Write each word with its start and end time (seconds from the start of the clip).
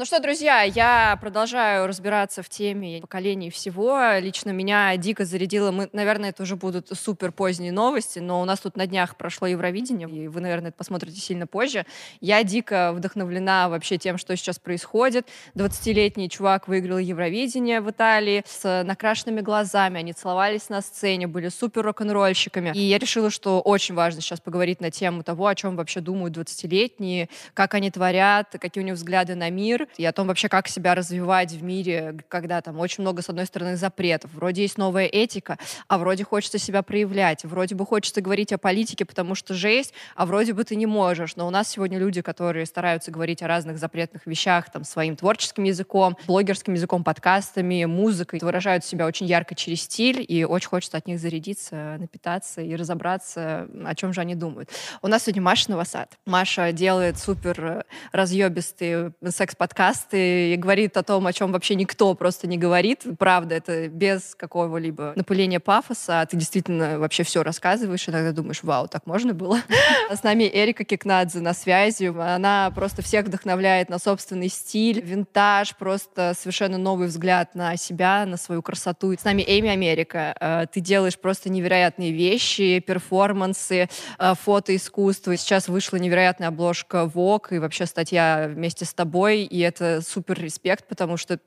Ну 0.00 0.06
что, 0.06 0.18
друзья, 0.18 0.62
я 0.62 1.18
продолжаю 1.20 1.86
разбираться 1.86 2.42
в 2.42 2.48
теме 2.48 3.02
поколений 3.02 3.50
всего. 3.50 4.00
Лично 4.18 4.48
меня 4.48 4.96
дико 4.96 5.26
зарядило. 5.26 5.72
Мы, 5.72 5.90
наверное, 5.92 6.30
это 6.30 6.44
уже 6.44 6.56
будут 6.56 6.88
супер 6.98 7.32
поздние 7.32 7.70
новости, 7.70 8.18
но 8.18 8.40
у 8.40 8.46
нас 8.46 8.60
тут 8.60 8.78
на 8.78 8.86
днях 8.86 9.16
прошло 9.16 9.46
Евровидение, 9.46 10.08
и 10.08 10.26
вы, 10.26 10.40
наверное, 10.40 10.70
это 10.70 10.78
посмотрите 10.78 11.20
сильно 11.20 11.46
позже. 11.46 11.84
Я 12.22 12.42
дико 12.44 12.94
вдохновлена 12.94 13.68
вообще 13.68 13.98
тем, 13.98 14.16
что 14.16 14.34
сейчас 14.38 14.58
происходит. 14.58 15.28
20-летний 15.54 16.30
чувак 16.30 16.66
выиграл 16.66 16.96
Евровидение 16.96 17.82
в 17.82 17.90
Италии 17.90 18.42
с 18.46 18.82
накрашенными 18.82 19.42
глазами. 19.42 19.98
Они 19.98 20.14
целовались 20.14 20.70
на 20.70 20.80
сцене, 20.80 21.26
были 21.26 21.50
супер 21.50 21.82
рок-н-ролльщиками. 21.82 22.72
И 22.74 22.80
я 22.80 22.96
решила, 22.96 23.28
что 23.28 23.60
очень 23.60 23.94
важно 23.94 24.22
сейчас 24.22 24.40
поговорить 24.40 24.80
на 24.80 24.90
тему 24.90 25.22
того, 25.24 25.46
о 25.46 25.54
чем 25.54 25.76
вообще 25.76 26.00
думают 26.00 26.38
20-летние, 26.38 27.28
как 27.52 27.74
они 27.74 27.90
творят, 27.90 28.56
какие 28.58 28.82
у 28.82 28.86
них 28.86 28.94
взгляды 28.94 29.34
на 29.34 29.50
мир 29.50 29.88
и 29.96 30.04
о 30.04 30.12
том 30.12 30.28
вообще, 30.28 30.48
как 30.48 30.68
себя 30.68 30.94
развивать 30.94 31.52
в 31.52 31.62
мире, 31.62 32.16
когда 32.28 32.60
там 32.60 32.78
очень 32.78 33.02
много, 33.02 33.22
с 33.22 33.28
одной 33.28 33.46
стороны, 33.46 33.76
запретов. 33.76 34.32
Вроде 34.32 34.62
есть 34.62 34.78
новая 34.78 35.06
этика, 35.06 35.58
а 35.88 35.98
вроде 35.98 36.24
хочется 36.24 36.58
себя 36.58 36.82
проявлять. 36.82 37.44
Вроде 37.44 37.74
бы 37.74 37.84
хочется 37.84 38.20
говорить 38.20 38.52
о 38.52 38.58
политике, 38.58 39.04
потому 39.04 39.34
что 39.34 39.54
жесть, 39.54 39.92
а 40.14 40.26
вроде 40.26 40.52
бы 40.52 40.64
ты 40.64 40.76
не 40.76 40.86
можешь. 40.86 41.36
Но 41.36 41.46
у 41.46 41.50
нас 41.50 41.68
сегодня 41.68 41.98
люди, 41.98 42.22
которые 42.22 42.66
стараются 42.66 43.10
говорить 43.10 43.42
о 43.42 43.48
разных 43.48 43.78
запретных 43.78 44.26
вещах 44.26 44.70
там 44.70 44.84
своим 44.84 45.16
творческим 45.16 45.64
языком, 45.64 46.16
блогерским 46.26 46.74
языком, 46.74 47.04
подкастами, 47.04 47.84
музыкой, 47.84 48.40
выражают 48.42 48.84
себя 48.84 49.06
очень 49.06 49.26
ярко 49.26 49.54
через 49.54 49.82
стиль, 49.82 50.24
и 50.26 50.44
очень 50.44 50.68
хочется 50.68 50.96
от 50.96 51.06
них 51.06 51.18
зарядиться, 51.18 51.96
напитаться 51.98 52.60
и 52.60 52.74
разобраться, 52.76 53.68
о 53.84 53.94
чем 53.94 54.12
же 54.12 54.20
они 54.20 54.34
думают. 54.34 54.70
У 55.02 55.08
нас 55.08 55.24
сегодня 55.24 55.42
Маша 55.42 55.70
Новосад. 55.70 56.18
Маша 56.26 56.72
делает 56.72 57.18
супер 57.18 57.84
разъебистые 58.12 59.12
секс-подкасты 59.28 59.79
подкасты 59.80 60.52
и 60.52 60.56
говорит 60.56 60.96
о 60.98 61.02
том, 61.02 61.26
о 61.26 61.32
чем 61.32 61.52
вообще 61.52 61.74
никто 61.74 62.12
просто 62.14 62.46
не 62.46 62.58
говорит. 62.58 63.06
Правда, 63.18 63.54
это 63.54 63.88
без 63.88 64.34
какого-либо 64.34 65.14
напыления 65.16 65.58
пафоса. 65.58 66.20
А 66.20 66.26
ты 66.26 66.36
действительно 66.36 66.98
вообще 66.98 67.22
все 67.22 67.42
рассказываешь, 67.42 68.06
иногда 68.06 68.32
думаешь, 68.32 68.62
вау, 68.62 68.88
так 68.88 69.06
можно 69.06 69.32
было? 69.32 69.58
С 70.10 70.22
нами 70.22 70.50
Эрика 70.52 70.84
Кикнадзе 70.84 71.40
на 71.40 71.54
связи. 71.54 72.12
Она 72.14 72.70
просто 72.74 73.00
всех 73.00 73.24
вдохновляет 73.24 73.88
на 73.88 73.98
собственный 73.98 74.48
стиль, 74.48 75.00
винтаж, 75.00 75.74
просто 75.76 76.34
совершенно 76.38 76.76
новый 76.76 77.08
взгляд 77.08 77.54
на 77.54 77.76
себя, 77.76 78.26
на 78.26 78.36
свою 78.36 78.60
красоту. 78.60 79.14
С 79.14 79.24
нами 79.24 79.42
Эми 79.46 79.70
Америка. 79.70 80.34
Э, 80.40 80.66
ты 80.70 80.80
делаешь 80.80 81.18
просто 81.18 81.48
невероятные 81.48 82.12
вещи, 82.12 82.80
перформансы, 82.80 83.88
э, 84.18 84.34
фотоискусство. 84.42 85.34
Сейчас 85.38 85.68
вышла 85.68 85.96
невероятная 85.96 86.48
обложка 86.48 87.10
Vogue 87.12 87.56
и 87.56 87.58
вообще 87.58 87.86
статья 87.86 88.46
вместе 88.46 88.84
с 88.84 88.92
тобой. 88.92 89.44
И 89.44 89.69
это 89.70 90.02
супер 90.02 90.38
респект, 90.40 90.86
потому 90.86 91.16
что, 91.16 91.40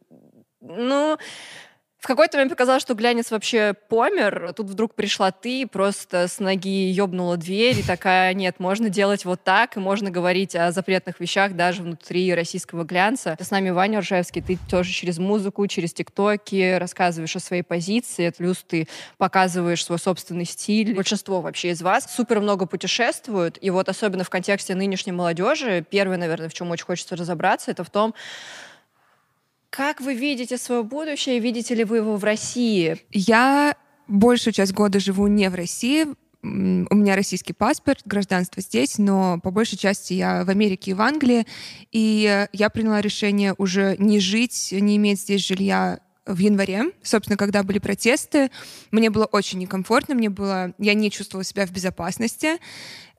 ну, 0.61 1.17
в 2.03 2.07
какой-то 2.07 2.35
момент 2.35 2.51
показалось, 2.51 2.81
что 2.81 2.95
глянец 2.95 3.31
вообще 3.31 3.75
помер. 3.87 4.51
Тут 4.57 4.69
вдруг 4.69 4.93
пришла 4.93 5.31
ты, 5.31 5.65
просто 5.65 6.27
с 6.27 6.39
ноги 6.39 6.91
ёбнула 6.91 7.37
дверь, 7.37 7.79
и 7.79 7.81
такая, 7.81 8.33
нет, 8.33 8.59
можно 8.59 8.89
делать 8.89 9.23
вот 9.23 9.41
так, 9.41 9.77
и 9.77 9.79
можно 9.79 10.11
говорить 10.11 10.53
о 10.53 10.73
запретных 10.73 11.21
вещах 11.21 11.53
даже 11.53 11.81
внутри 11.81 12.33
российского 12.33 12.83
глянца. 12.83 13.37
С 13.39 13.51
нами 13.51 13.69
Ваня 13.69 14.01
Ржевский, 14.01 14.41
ты 14.41 14.59
тоже 14.69 14.91
через 14.91 15.17
музыку, 15.17 15.65
через 15.67 15.93
тиктоки 15.93 16.75
рассказываешь 16.77 17.37
о 17.37 17.39
своей 17.39 17.63
позиции, 17.63 18.33
плюс 18.37 18.65
ты 18.67 18.89
показываешь 19.17 19.85
свой 19.85 19.97
собственный 19.97 20.43
стиль. 20.43 20.93
Большинство 20.93 21.39
вообще 21.39 21.69
из 21.69 21.81
вас 21.81 22.13
супер 22.13 22.41
много 22.41 22.65
путешествуют, 22.65 23.57
и 23.61 23.69
вот 23.69 23.87
особенно 23.87 24.25
в 24.25 24.29
контексте 24.29 24.75
нынешней 24.75 25.13
молодежи, 25.13 25.85
первое, 25.89 26.17
наверное, 26.17 26.49
в 26.49 26.53
чем 26.53 26.69
очень 26.69 26.83
хочется 26.83 27.15
разобраться, 27.15 27.71
это 27.71 27.85
в 27.85 27.89
том, 27.89 28.13
как 29.75 30.01
вы 30.01 30.13
видите 30.13 30.59
свое 30.59 30.83
будущее? 30.83 31.39
Видите 31.39 31.73
ли 31.73 31.83
вы 31.83 31.97
его 31.97 32.15
в 32.15 32.23
России? 32.23 32.99
Я 33.11 33.75
большую 34.07 34.53
часть 34.53 34.71
года 34.71 34.99
живу 34.99 35.25
не 35.25 35.49
в 35.49 35.55
России. 35.55 36.05
У 36.43 36.95
меня 36.95 37.15
российский 37.15 37.53
паспорт, 37.53 38.01
гражданство 38.05 38.61
здесь, 38.61 38.99
но 38.99 39.39
по 39.41 39.49
большей 39.49 39.79
части 39.79 40.13
я 40.13 40.43
в 40.43 40.49
Америке 40.51 40.91
и 40.91 40.93
в 40.93 41.01
Англии. 41.01 41.47
И 41.91 42.47
я 42.53 42.69
приняла 42.69 43.01
решение 43.01 43.55
уже 43.57 43.95
не 43.97 44.19
жить, 44.19 44.69
не 44.71 44.97
иметь 44.97 45.21
здесь 45.21 45.43
жилья 45.43 46.01
в 46.27 46.37
январе, 46.37 46.91
собственно, 47.01 47.35
когда 47.35 47.63
были 47.63 47.79
протесты, 47.79 48.51
мне 48.91 49.09
было 49.09 49.25
очень 49.25 49.59
некомфортно, 49.59 50.15
мне 50.15 50.29
было, 50.29 50.73
я 50.77 50.93
не 50.93 51.11
чувствовала 51.11 51.43
себя 51.43 51.65
в 51.65 51.71
безопасности, 51.71 52.59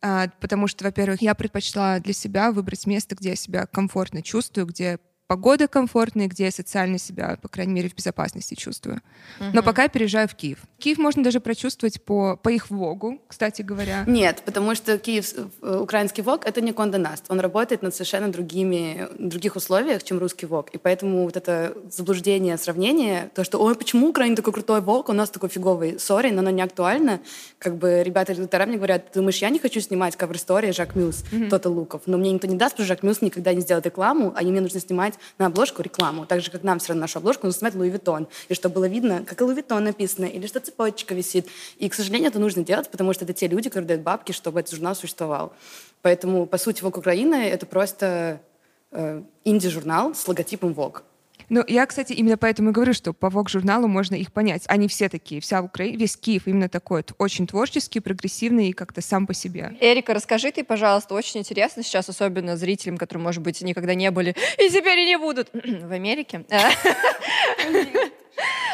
а, 0.01 0.29
потому 0.41 0.69
что, 0.69 0.85
во-первых, 0.85 1.21
я 1.21 1.35
предпочла 1.35 1.99
для 1.99 2.15
себя 2.15 2.51
выбрать 2.51 2.87
место, 2.87 3.15
где 3.15 3.31
я 3.31 3.37
себя 3.37 3.67
комфортно 3.67 4.23
чувствую, 4.23 4.67
где 4.67 4.99
погода 5.27 5.69
комфортная, 5.69 6.29
где 6.29 6.45
я 6.45 6.51
социально 6.51 6.99
себя, 6.99 7.39
по 7.41 7.49
крайней 7.49 7.73
мере, 7.73 7.89
в 7.89 7.95
безопасности 7.95 8.55
чувствую. 8.55 9.01
Угу. 9.41 9.51
Но 9.55 9.63
пока 9.63 9.85
я 9.85 9.89
переезжаю 9.89 10.29
в 10.29 10.35
Киев. 10.35 10.59
Киев 10.79 10.99
можно 10.99 11.25
даже 11.25 11.41
прочувствовать 11.41 12.03
по, 12.03 12.37
по 12.37 12.51
их 12.51 12.71
ВОГу, 12.71 13.21
кстати 13.27 13.63
говоря. 13.63 14.05
Нет, 14.07 14.43
потому 14.45 14.75
что 14.75 14.99
Киев, 14.99 15.33
э, 15.63 15.79
украинский 15.79 16.23
ВОГ— 16.23 16.45
это 16.47 16.61
не 16.61 16.73
Кондонаст. 16.73 17.25
Он 17.29 17.41
работает 17.41 17.83
на 17.83 17.91
совершенно 17.91 18.31
другими, 18.31 19.09
других 19.19 19.57
условиях, 19.57 20.03
чем 20.03 20.19
русский 20.19 20.47
ВОГ. 20.47 20.71
И 20.71 20.79
поэтому 20.79 21.25
вот 21.25 21.37
это 21.37 21.75
заблуждение, 21.91 22.59
сравнение, 22.59 23.31
то, 23.35 23.45
что 23.45 23.59
«Ой, 23.59 23.75
почему 23.75 24.09
Украина 24.09 24.37
такой 24.37 24.53
крутой 24.53 24.83
ВОГ, 24.83 25.09
у 25.09 25.13
нас 25.15 25.31
такой 25.31 25.49
фиговый?» 25.49 25.99
Сори, 25.99 26.31
но 26.31 26.41
оно 26.41 26.51
не 26.51 26.63
актуально. 26.63 27.21
Как 27.59 27.77
бы 27.77 28.03
ребята 28.05 28.35
редактора 28.35 28.67
мне 28.67 28.77
говорят, 28.77 29.11
ты 29.13 29.21
думаешь, 29.21 29.39
я 29.39 29.49
не 29.49 29.59
хочу 29.59 29.81
снимать 29.81 30.17
cover 30.17 30.73
story 30.73 30.95
Jacquemus, 30.95 31.25
mm-hmm. 31.33 31.49
total 31.49 31.71
look 31.71 31.89
ов. 31.89 32.03
Но 32.07 32.19
мне 32.19 32.31
никто 32.31 32.47
не 32.47 32.57
даст, 32.57 32.75
потому 32.75 32.85
что 32.85 32.95
Jacquemus 32.95 33.23
никогда 33.23 33.55
не 33.55 33.63
сделает 33.63 33.87
рекламу, 33.87 34.35
а 34.37 34.43
мне 34.43 34.61
нужно 34.61 34.81
снимать 34.81 35.15
на 35.39 35.47
обложку 35.47 35.83
рекламу. 35.83 36.27
Так 36.27 36.41
же, 36.41 36.51
как 36.51 36.63
нам 36.63 36.79
все 36.79 36.89
равно 36.89 37.03
нашу 37.03 37.19
обложку 37.19 37.47
нужно 37.47 37.59
снимать 37.59 37.75
Louis 37.75 37.91
Vuitton. 37.91 38.29
И 38.49 38.55
чтобы 38.55 38.77
было 38.77 38.89
видно, 38.89 39.25
как 39.25 39.41
Louis 39.41 39.55
Vuitton 39.55 39.85
написано, 39.85 40.27
или 40.27 40.47
что 40.47 40.61
цепочка 40.61 41.15
висит. 41.15 41.49
И, 41.79 41.89
к 41.89 41.95
сожалению, 41.95 42.29
это 42.31 42.39
нужно 42.39 42.65
делать, 42.65 42.91
потому 42.91 43.13
что 43.13 43.25
это 43.25 43.33
те 43.33 43.49
люди, 43.49 43.69
которые 43.69 43.89
дают 43.89 44.03
бабки, 44.03 44.33
чтобы 44.33 44.61
этот 44.61 44.75
журнал 44.75 44.95
существовал. 44.95 45.53
Поэтому, 46.03 46.47
по 46.47 46.59
сути, 46.59 46.83
Vogue 46.83 46.99
Украина— 46.99 47.35
это 47.37 47.67
просто 47.67 48.41
э, 48.91 49.23
инди-журнал 49.45 50.15
с 50.15 50.27
логотипом 50.29 50.73
Vogue. 50.73 51.03
Ну, 51.49 51.65
я, 51.67 51.87
кстати, 51.87 52.13
именно 52.13 52.37
поэтому 52.37 52.71
и 52.71 52.73
говорю, 52.73 52.95
что 52.95 53.13
по 53.13 53.27
Vogue-журналу 53.27 53.87
можно 53.87 54.15
их 54.15 54.33
понять. 54.33 54.65
Они 54.67 54.89
все 54.89 55.09
такие, 55.09 55.41
вся 55.41 55.63
Украина, 55.63 55.97
весь 55.97 56.17
Киев 56.17 56.47
именно 56.47 56.69
такой, 56.69 57.05
очень 57.19 57.47
творческий, 57.47 58.01
прогрессивный 58.01 58.69
и 58.69 58.73
как-то 58.73 59.01
сам 59.01 59.27
по 59.27 59.35
себе. 59.35 59.77
Эрика, 59.81 60.15
расскажи 60.15 60.53
ты, 60.53 60.65
пожалуйста, 60.65 61.15
очень 61.15 61.41
интересно 61.41 61.83
сейчас, 61.83 62.09
особенно 62.09 62.57
зрителям, 62.57 62.97
которые, 62.97 63.23
может 63.23 63.43
быть, 63.43 63.61
никогда 63.63 63.95
не 63.95 64.11
были 64.11 64.35
и 64.59 64.69
теперь 64.71 65.01
и 65.01 65.07
не 65.07 65.19
будут 65.19 65.51
в 65.53 65.93
Америке. 65.93 66.45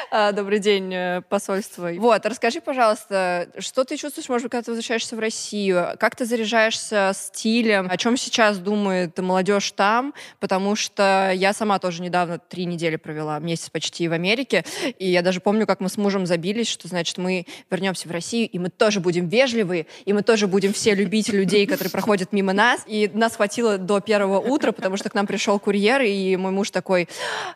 А, 0.10 0.32
добрый 0.32 0.58
день, 0.58 0.92
э, 0.92 1.22
посольство. 1.28 1.90
Вот, 1.96 2.26
расскажи, 2.26 2.60
пожалуйста, 2.60 3.48
что 3.58 3.84
ты 3.84 3.96
чувствуешь, 3.96 4.28
может 4.28 4.44
быть, 4.44 4.52
когда 4.52 4.64
ты 4.64 4.70
возвращаешься 4.72 5.16
в 5.16 5.18
Россию? 5.18 5.96
Как 5.98 6.16
ты 6.16 6.24
заряжаешься 6.24 7.12
стилем? 7.14 7.88
О 7.90 7.96
чем 7.96 8.16
сейчас 8.16 8.58
думает 8.58 9.18
молодежь 9.18 9.70
там? 9.72 10.14
Потому 10.40 10.74
что 10.74 11.30
я 11.34 11.52
сама 11.52 11.78
тоже 11.78 12.02
недавно 12.02 12.38
три 12.38 12.64
недели 12.64 12.96
провела, 12.96 13.38
месяц 13.38 13.70
почти 13.70 14.08
в 14.08 14.12
Америке, 14.12 14.64
и 14.98 15.08
я 15.08 15.22
даже 15.22 15.40
помню, 15.40 15.66
как 15.66 15.80
мы 15.80 15.88
с 15.88 15.96
мужем 15.96 16.26
забились, 16.26 16.68
что, 16.68 16.88
значит, 16.88 17.18
мы 17.18 17.46
вернемся 17.70 18.08
в 18.08 18.10
Россию, 18.10 18.48
и 18.48 18.58
мы 18.58 18.68
тоже 18.68 19.00
будем 19.00 19.28
вежливые, 19.28 19.86
и 20.04 20.12
мы 20.12 20.22
тоже 20.22 20.46
будем 20.46 20.72
все 20.72 20.94
любить 20.94 21.28
людей, 21.28 21.66
которые 21.66 21.90
проходят 21.90 22.32
мимо 22.32 22.52
нас. 22.52 22.82
И 22.86 23.10
нас 23.14 23.36
хватило 23.36 23.78
до 23.78 24.00
первого 24.00 24.40
утра, 24.40 24.72
потому 24.72 24.96
что 24.96 25.08
к 25.08 25.14
нам 25.14 25.26
пришел 25.26 25.58
курьер, 25.58 26.02
и 26.02 26.36
мой 26.36 26.52
муж 26.52 26.70
такой, 26.70 27.08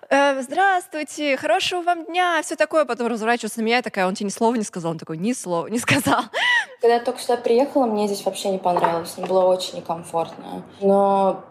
э, 0.09 0.43
здравствуйте, 0.43 1.37
хорошего 1.37 1.83
вам 1.83 2.05
дня, 2.07 2.34
все 2.43 2.57
такое, 2.57 2.85
потом 2.85 3.09
разворачивается 3.09 3.61
на 3.61 3.65
меня, 3.65 3.79
и 3.79 3.83
такая, 3.83 4.07
он 4.07 4.15
тебе 4.15 4.27
ни 4.27 4.31
слова 4.31 4.55
не 4.55 4.65
сказал, 4.65 4.93
он 4.93 4.99
такой, 4.99 5.19
ни 5.19 5.33
слова 5.33 5.67
не 5.69 5.79
сказал. 5.79 6.23
Когда 6.81 6.95
я 6.95 7.01
только 7.01 7.21
сюда 7.21 7.37
приехала, 7.37 7.87
мне 7.87 8.07
здесь 8.07 8.25
вообще 8.25 8.51
не 8.51 8.59
понравилось, 8.59 9.15
мне 9.17 9.27
было 9.27 9.45
очень 9.45 9.77
некомфортно. 9.77 10.63
Но 10.81 11.45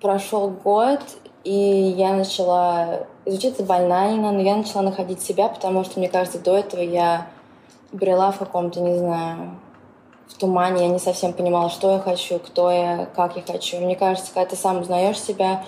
прошел 0.00 0.48
год, 0.50 1.00
и 1.44 1.52
я 1.52 2.12
начала... 2.12 3.06
Звучит 3.26 3.64
банально, 3.64 4.32
но 4.32 4.40
я 4.40 4.56
начала 4.56 4.82
находить 4.82 5.20
себя, 5.20 5.48
потому 5.48 5.84
что, 5.84 5.98
мне 5.98 6.08
кажется, 6.08 6.38
до 6.38 6.56
этого 6.56 6.80
я 6.80 7.28
брела 7.92 8.32
в 8.32 8.38
каком-то, 8.38 8.80
не 8.80 8.98
знаю, 8.98 9.58
в 10.28 10.34
тумане, 10.38 10.86
я 10.86 10.88
не 10.88 10.98
совсем 10.98 11.32
понимала, 11.32 11.70
что 11.70 11.92
я 11.92 11.98
хочу, 11.98 12.38
кто 12.38 12.70
я, 12.70 13.06
как 13.14 13.36
я 13.36 13.42
хочу. 13.42 13.78
Мне 13.78 13.96
кажется, 13.96 14.32
когда 14.32 14.50
ты 14.50 14.56
сам 14.56 14.80
узнаешь 14.80 15.20
себя, 15.20 15.64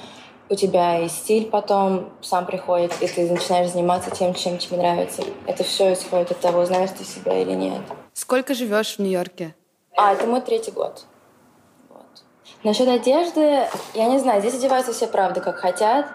у 0.52 0.54
тебя 0.54 1.00
и 1.00 1.08
стиль 1.08 1.48
потом 1.48 2.10
сам 2.20 2.44
приходит, 2.44 2.92
и 3.00 3.08
ты 3.08 3.30
начинаешь 3.30 3.70
заниматься 3.70 4.10
тем, 4.10 4.34
чем 4.34 4.58
тебе 4.58 4.76
нравится. 4.76 5.22
Это 5.46 5.64
все 5.64 5.94
исходит 5.94 6.30
от 6.30 6.40
того, 6.40 6.66
знаешь 6.66 6.90
ты 6.90 7.04
себя 7.04 7.40
или 7.40 7.52
нет. 7.52 7.80
Сколько 8.12 8.52
живешь 8.52 8.96
в 8.96 8.98
Нью-Йорке? 8.98 9.54
А, 9.96 10.12
это 10.12 10.26
мой 10.26 10.42
третий 10.42 10.70
год. 10.70 11.04
Вот. 11.88 12.04
Насчет 12.64 12.86
одежды, 12.86 13.66
я 13.94 14.06
не 14.08 14.18
знаю, 14.18 14.42
здесь 14.42 14.54
одеваются 14.54 14.92
все 14.92 15.06
правда 15.06 15.40
как 15.40 15.56
хотят. 15.56 16.06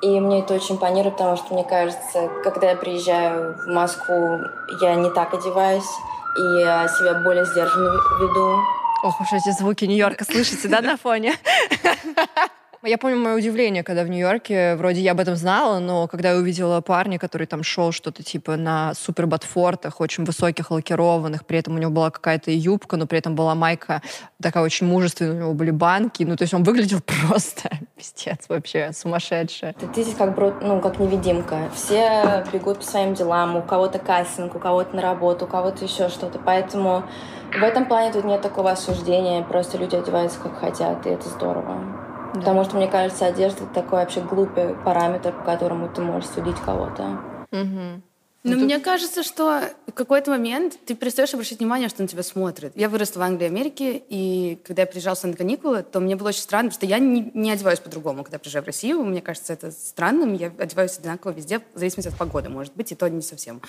И 0.00 0.18
мне 0.18 0.40
это 0.40 0.54
очень 0.54 0.76
импонирует, 0.76 1.16
потому 1.16 1.36
что, 1.36 1.52
мне 1.52 1.64
кажется, 1.64 2.30
когда 2.42 2.70
я 2.70 2.76
приезжаю 2.76 3.54
в 3.54 3.66
Москву, 3.66 4.38
я 4.80 4.94
не 4.94 5.10
так 5.10 5.34
одеваюсь, 5.34 5.90
и 6.38 6.60
я 6.60 6.88
себя 6.88 7.20
более 7.22 7.44
сдержанно 7.44 7.90
веду. 8.20 8.60
Ох 9.02 9.20
уж 9.20 9.28
эти 9.32 9.50
звуки 9.50 9.84
Нью-Йорка, 9.84 10.24
слышите, 10.24 10.68
да, 10.68 10.80
на 10.80 10.96
фоне? 10.96 11.34
Я 12.86 12.98
помню 12.98 13.16
мое 13.16 13.36
удивление, 13.36 13.82
когда 13.82 14.04
в 14.04 14.10
Нью-Йорке, 14.10 14.76
вроде 14.76 15.00
я 15.00 15.12
об 15.12 15.20
этом 15.20 15.36
знала, 15.36 15.78
но 15.78 16.06
когда 16.06 16.32
я 16.32 16.36
увидела 16.36 16.82
парня, 16.82 17.18
который 17.18 17.46
там 17.46 17.62
шел 17.62 17.92
что-то 17.92 18.22
типа 18.22 18.56
на 18.56 18.92
супер 18.92 19.26
ботфортах, 19.26 20.02
очень 20.02 20.24
высоких, 20.24 20.70
лакированных, 20.70 21.46
при 21.46 21.60
этом 21.60 21.76
у 21.76 21.78
него 21.78 21.90
была 21.90 22.10
какая-то 22.10 22.50
юбка, 22.50 22.98
но 22.98 23.06
при 23.06 23.18
этом 23.18 23.34
была 23.34 23.54
майка 23.54 24.02
такая 24.42 24.62
очень 24.62 24.86
мужественная, 24.86 25.32
у 25.32 25.38
него 25.38 25.54
были 25.54 25.70
банки, 25.70 26.24
ну 26.24 26.36
то 26.36 26.42
есть 26.42 26.52
он 26.52 26.62
выглядел 26.62 27.00
просто 27.28 27.70
пиздец 27.96 28.50
вообще, 28.50 28.90
сумасшедший. 28.92 29.72
Ты, 29.72 30.02
здесь 30.02 30.14
как, 30.14 30.36
ну, 30.60 30.78
как 30.82 30.98
невидимка. 30.98 31.70
Все 31.74 32.44
бегут 32.52 32.80
по 32.80 32.84
своим 32.84 33.14
делам, 33.14 33.56
у 33.56 33.62
кого-то 33.62 33.98
кастинг, 33.98 34.56
у 34.56 34.58
кого-то 34.58 34.94
на 34.94 35.00
работу, 35.00 35.46
у 35.46 35.48
кого-то 35.48 35.86
еще 35.86 36.10
что-то, 36.10 36.38
поэтому 36.38 37.04
в 37.50 37.62
этом 37.62 37.86
плане 37.86 38.12
тут 38.12 38.24
нет 38.24 38.42
такого 38.42 38.72
осуждения, 38.72 39.42
просто 39.42 39.78
люди 39.78 39.96
одеваются 39.96 40.38
как 40.38 40.58
хотят, 40.58 41.06
и 41.06 41.08
это 41.08 41.26
здорово. 41.30 42.13
Да. 42.34 42.40
Потому 42.40 42.64
что, 42.64 42.76
мне 42.76 42.88
кажется, 42.88 43.26
одежда— 43.26 43.64
это 43.64 43.74
такой 43.74 44.00
вообще 44.00 44.20
глупый 44.20 44.74
параметр, 44.74 45.32
по 45.32 45.44
которому 45.44 45.88
ты 45.88 46.02
можешь 46.02 46.28
судить 46.30 46.58
кого-то. 46.60 47.20
Угу. 47.52 48.02
Но 48.44 48.56
ну, 48.56 48.64
мне 48.66 48.78
кажется, 48.78 49.22
что 49.22 49.70
в 49.86 49.92
какой-то 49.92 50.30
момент 50.30 50.76
ты 50.84 50.94
перестаешь 50.94 51.32
обращать 51.32 51.60
внимание, 51.60 51.88
что 51.88 52.02
на 52.02 52.08
тебя 52.08 52.22
смотрят. 52.22 52.72
Я 52.76 52.90
выросла 52.90 53.20
в 53.20 53.22
Англии 53.22 53.46
и 53.46 53.48
Америке, 53.48 54.02
и 54.06 54.58
когда 54.64 54.82
я 54.82 54.86
приезжала 54.86 55.16
на 55.22 55.32
каникулы, 55.32 55.82
то 55.82 55.98
мне 55.98 56.14
было 56.14 56.28
очень 56.28 56.42
странно, 56.42 56.68
потому 56.68 56.78
что 56.78 56.86
я 56.86 56.98
не, 56.98 57.30
не 57.32 57.50
одеваюсь 57.50 57.80
по-другому, 57.80 58.22
когда 58.22 58.38
приезжаю 58.38 58.62
в 58.62 58.66
Россию. 58.66 59.02
Мне 59.02 59.22
кажется, 59.22 59.54
это 59.54 59.70
странным. 59.70 60.34
Я 60.34 60.52
одеваюсь 60.58 60.98
одинаково 60.98 61.30
везде, 61.30 61.60
в 61.72 61.78
зависимости 61.78 62.10
от 62.10 62.18
погоды, 62.18 62.50
может 62.50 62.74
быть, 62.74 62.92
и 62.92 62.94
то 62.94 63.08
не 63.08 63.22
совсем. 63.22 63.62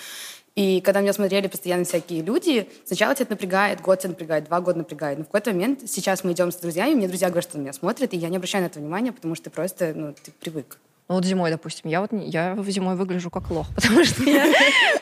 И 0.56 0.82
когда 0.82 1.00
меня 1.00 1.14
смотрели 1.14 1.46
постоянно 1.46 1.84
всякие 1.84 2.20
люди, 2.20 2.68
сначала 2.84 3.14
тебя 3.14 3.24
это 3.24 3.32
напрягает, 3.32 3.80
год 3.80 4.00
тебя 4.00 4.10
напрягает, 4.10 4.44
два 4.44 4.60
года 4.60 4.78
напрягает. 4.78 5.16
Но 5.16 5.24
в 5.24 5.28
какой-то 5.28 5.52
момент, 5.52 5.84
сейчас 5.86 6.22
мы 6.22 6.32
идем 6.32 6.52
с 6.52 6.56
друзьями, 6.56 6.96
мне 6.96 7.08
друзья 7.08 7.28
говорят, 7.28 7.44
что 7.44 7.56
на 7.56 7.62
меня 7.62 7.72
смотрят, 7.72 8.12
и 8.12 8.18
я 8.18 8.28
не 8.28 8.36
обращаю 8.36 8.62
на 8.62 8.66
это 8.66 8.78
внимания, 8.78 9.12
потому 9.12 9.34
что 9.36 9.44
ты 9.44 9.50
просто, 9.50 9.94
ну, 9.94 10.12
ты 10.12 10.32
привык. 10.32 10.78
Ну 11.08 11.14
вот 11.14 11.24
зимой, 11.24 11.50
допустим, 11.50 11.88
я 11.88 12.00
вот 12.00 12.10
я 12.12 12.56
зимой 12.66 12.96
выгляжу 12.96 13.30
как 13.30 13.48
лох, 13.50 13.68
потому 13.74 14.04
что 14.04 14.24
я, 14.24 14.52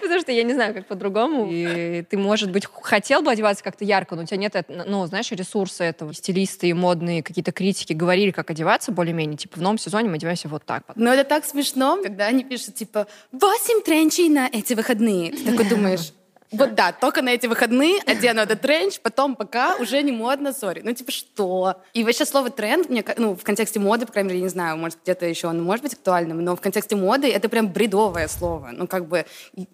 потому 0.01 0.21
что 0.21 0.33
я 0.33 0.43
не 0.43 0.53
знаю, 0.53 0.75
как 0.75 0.87
по-другому. 0.87 1.49
И 1.51 2.03
ты, 2.03 2.19
может 2.19 2.51
быть, 2.51 2.67
хотел 2.67 3.23
бы 3.23 3.31
одеваться 3.31 3.65
как-то 3.65 3.85
ярко, 3.85 4.15
но 4.15 4.23
у 4.23 4.25
тебя 4.27 4.37
нет, 4.37 4.55
ну, 4.69 5.07
знаешь, 5.07 5.31
ресурса 5.31 5.85
этого. 5.85 6.13
Стилисты 6.13 6.69
и 6.69 6.73
модные 6.75 7.23
какие-то 7.23 7.53
критики 7.53 7.95
говорили, 7.95 8.33
как 8.33 8.51
одеваться 8.51 8.93
более-менее. 8.93 9.39
Типа 9.39 9.59
в 9.59 9.63
новом 9.63 9.79
сезоне 9.79 10.09
мы 10.11 10.17
одеваемся 10.17 10.49
вот 10.49 10.65
так. 10.65 10.83
Но 10.95 11.13
это 11.13 11.25
так 11.25 11.47
смешно, 11.47 11.99
когда 12.03 12.27
они 12.27 12.45
пишут, 12.45 12.75
типа, 12.75 13.07
8 13.33 13.83
тренчей 13.83 14.29
на 14.29 14.49
эти 14.53 14.75
выходные. 14.75 15.33
Ты 15.33 15.53
такой 15.53 15.69
думаешь, 15.69 16.13
вот 16.51 16.75
да, 16.75 16.93
только 16.93 17.23
на 17.23 17.31
эти 17.31 17.47
выходные 17.47 18.01
одену 18.07 18.41
этот 18.41 18.61
тренч, 18.61 19.01
потом 19.01 19.35
пока 19.35 19.77
уже 19.77 20.03
не 20.03 20.13
модно, 20.13 20.53
сори. 20.53 20.83
Ну, 20.85 20.93
типа, 20.93 21.11
что? 21.11 21.83
И 21.95 22.05
вообще 22.05 22.25
слово 22.25 22.51
тренд, 22.51 22.89
мне, 22.89 23.05
ну, 23.17 23.35
в 23.35 23.43
контексте 23.43 23.81
моды, 23.81 24.07
по 24.07 24.13
крайней 24.13 24.29
мере, 24.29 24.39
я 24.41 24.45
не 24.45 24.51
знаю, 24.51 24.77
может, 24.77 24.99
где-то 25.03 25.27
еще 25.27 25.49
оно 25.49 25.63
может 25.63 25.83
быть 25.83 25.95
актуальным, 25.95 26.45
но 26.45 26.55
в 26.55 26.61
контексте 26.61 26.97
моды 26.97 27.31
это 27.31 27.49
прям 27.49 27.69
бредовое 27.69 28.29
слово. 28.29 28.71
Ну, 28.73 28.87
как 28.87 29.09
бы, 29.09 29.27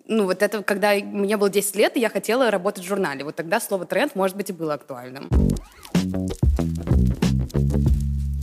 ну, 0.07 0.25
вот 0.25 0.43
это, 0.43 0.63
когда 0.63 0.95
мне 0.95 1.37
было 1.37 1.51
10 1.51 1.77
лет, 1.77 1.97
и 1.97 2.01
я 2.01 2.09
хотела 2.09 2.51
работать 2.51 2.85
в 2.85 2.87
журнале, 2.87 3.25
вот 3.25 3.37
тогда 3.37 3.61
слово 3.61 3.85
тренд, 3.85 4.15
может 4.15 4.37
быть, 4.37 4.51
и 4.51 4.53
было 4.53 4.75
актуальным. 4.75 5.29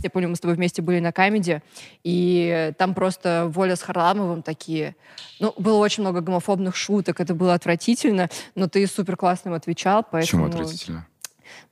Я 0.02 0.10
помню, 0.10 0.28
мы 0.28 0.36
с 0.36 0.40
тобой 0.40 0.56
вместе 0.56 0.82
были 0.82 1.00
на 1.00 1.12
камеди, 1.12 1.62
и 2.04 2.72
там 2.78 2.94
просто 2.94 3.50
Воля 3.52 3.76
с 3.76 3.82
Харламовым 3.82 4.42
такие. 4.42 4.96
Ну, 5.40 5.54
было 5.58 5.78
очень 5.78 6.02
много 6.02 6.20
гомофобных 6.20 6.76
шуток, 6.76 7.20
это 7.20 7.34
было 7.34 7.54
отвратительно, 7.54 8.28
но 8.54 8.68
ты 8.68 8.86
супер 8.86 9.16
классным 9.16 9.54
отвечал, 9.54 10.04
поэтому... 10.08 10.46
Почему 10.46 10.62
отвратительно? 10.62 11.06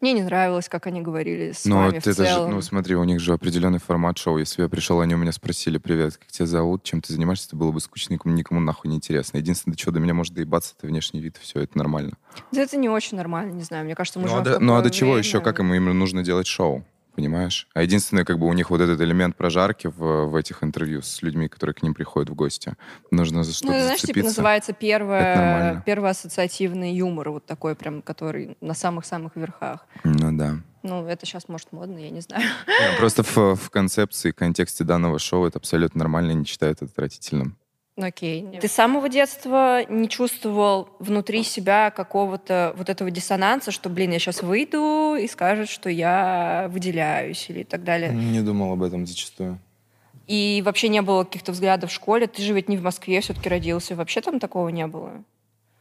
Мне 0.00 0.12
не 0.12 0.22
нравилось, 0.22 0.68
как 0.68 0.86
они 0.86 1.00
говорили 1.00 1.52
с 1.52 1.64
но 1.64 1.76
вами 1.76 1.98
это 1.98 2.12
в 2.12 2.16
целом. 2.16 2.50
Же, 2.50 2.54
ну, 2.56 2.62
смотри, 2.62 2.96
у 2.96 3.04
них 3.04 3.20
же 3.20 3.32
определенный 3.32 3.78
формат 3.78 4.18
шоу. 4.18 4.38
Если 4.38 4.62
я 4.62 4.68
пришел, 4.68 5.00
они 5.00 5.14
у 5.14 5.18
меня 5.18 5.32
спросили, 5.32 5.78
привет, 5.78 6.16
как 6.16 6.28
тебя 6.28 6.46
зовут, 6.46 6.82
чем 6.82 7.00
ты 7.00 7.12
занимаешься, 7.12 7.48
это 7.48 7.56
было 7.56 7.72
бы 7.72 7.80
скучно, 7.80 8.14
никому, 8.14 8.34
никому 8.34 8.60
нахуй 8.60 8.90
не 8.90 8.96
интересно. 8.96 9.38
Единственное, 9.38 9.76
что 9.76 9.90
до 9.90 10.00
меня 10.00 10.14
может 10.14 10.34
доебаться, 10.34 10.74
это 10.76 10.86
внешний 10.86 11.20
вид, 11.20 11.36
все, 11.40 11.60
это 11.60 11.76
нормально. 11.78 12.12
Да 12.52 12.62
это 12.62 12.76
не 12.76 12.88
очень 12.88 13.16
нормально, 13.16 13.52
не 13.52 13.62
знаю, 13.62 13.84
мне 13.84 13.94
кажется, 13.94 14.18
мы 14.18 14.28
ну, 14.28 14.36
а 14.36 14.40
до, 14.40 14.58
ну 14.58 14.76
а 14.76 14.82
до 14.82 14.90
чего 14.90 15.16
еще, 15.16 15.40
как 15.40 15.60
им 15.60 15.72
именно 15.72 15.94
нужно 15.94 16.22
делать 16.22 16.46
шоу? 16.46 16.84
Понимаешь? 17.16 17.66
А 17.74 17.82
единственное, 17.82 18.24
как 18.24 18.38
бы 18.38 18.46
у 18.46 18.52
них 18.52 18.70
вот 18.70 18.80
этот 18.80 19.00
элемент 19.00 19.36
прожарки 19.36 19.88
в, 19.88 20.26
в 20.26 20.36
этих 20.36 20.62
интервью 20.62 21.02
с 21.02 21.22
людьми, 21.22 21.48
которые 21.48 21.74
к 21.74 21.82
ним 21.82 21.94
приходят 21.94 22.30
в 22.30 22.34
гости. 22.34 22.74
Нужно 23.10 23.42
за 23.42 23.54
что-то 23.54 23.72
Ну, 23.72 23.80
знаешь, 23.80 24.00
типа 24.02 24.20
называется 24.20 24.72
первое, 24.72 25.82
первый 25.86 26.10
ассоциативный 26.10 26.94
юмор, 26.94 27.30
вот 27.30 27.46
такой 27.46 27.74
прям, 27.74 28.02
который 28.02 28.56
на 28.60 28.74
самых-самых 28.74 29.34
верхах. 29.34 29.86
Ну 30.04 30.36
да. 30.36 30.58
Ну, 30.82 31.06
это 31.06 31.26
сейчас, 31.26 31.48
может, 31.48 31.72
модно, 31.72 31.98
я 31.98 32.10
не 32.10 32.20
знаю. 32.20 32.44
Yeah, 32.66 32.96
просто 32.98 33.24
в, 33.24 33.56
в 33.56 33.70
концепции, 33.70 34.30
контексте 34.30 34.84
данного 34.84 35.18
шоу 35.18 35.46
это 35.46 35.58
абсолютно 35.58 35.98
нормально, 36.00 36.32
не 36.32 36.44
считают 36.44 36.82
это 36.82 36.90
отвратительным. 36.92 37.56
Окей. 37.96 38.46
Ты 38.60 38.68
с 38.68 38.72
самого 38.72 39.08
детства 39.08 39.84
не 39.88 40.08
чувствовал 40.08 40.90
внутри 40.98 41.42
себя 41.42 41.90
какого-то 41.90 42.74
вот 42.76 42.90
этого 42.90 43.10
диссонанса, 43.10 43.70
что, 43.70 43.88
блин, 43.88 44.10
я 44.10 44.18
сейчас 44.18 44.42
выйду 44.42 45.14
и 45.14 45.26
скажут, 45.26 45.70
что 45.70 45.88
я 45.88 46.68
выделяюсь 46.70 47.48
или 47.48 47.62
так 47.62 47.84
далее? 47.84 48.12
Не 48.12 48.42
думал 48.42 48.72
об 48.72 48.82
этом 48.82 49.06
зачастую. 49.06 49.58
И 50.26 50.62
вообще 50.64 50.88
не 50.88 51.00
было 51.00 51.24
каких-то 51.24 51.52
взглядов 51.52 51.90
в 51.90 51.94
школе? 51.94 52.26
Ты 52.26 52.42
же 52.42 52.52
ведь 52.52 52.68
не 52.68 52.76
в 52.76 52.82
Москве 52.82 53.20
все-таки 53.20 53.48
родился. 53.48 53.94
Вообще 53.94 54.20
там 54.20 54.40
такого 54.40 54.68
не 54.68 54.86
было? 54.86 55.24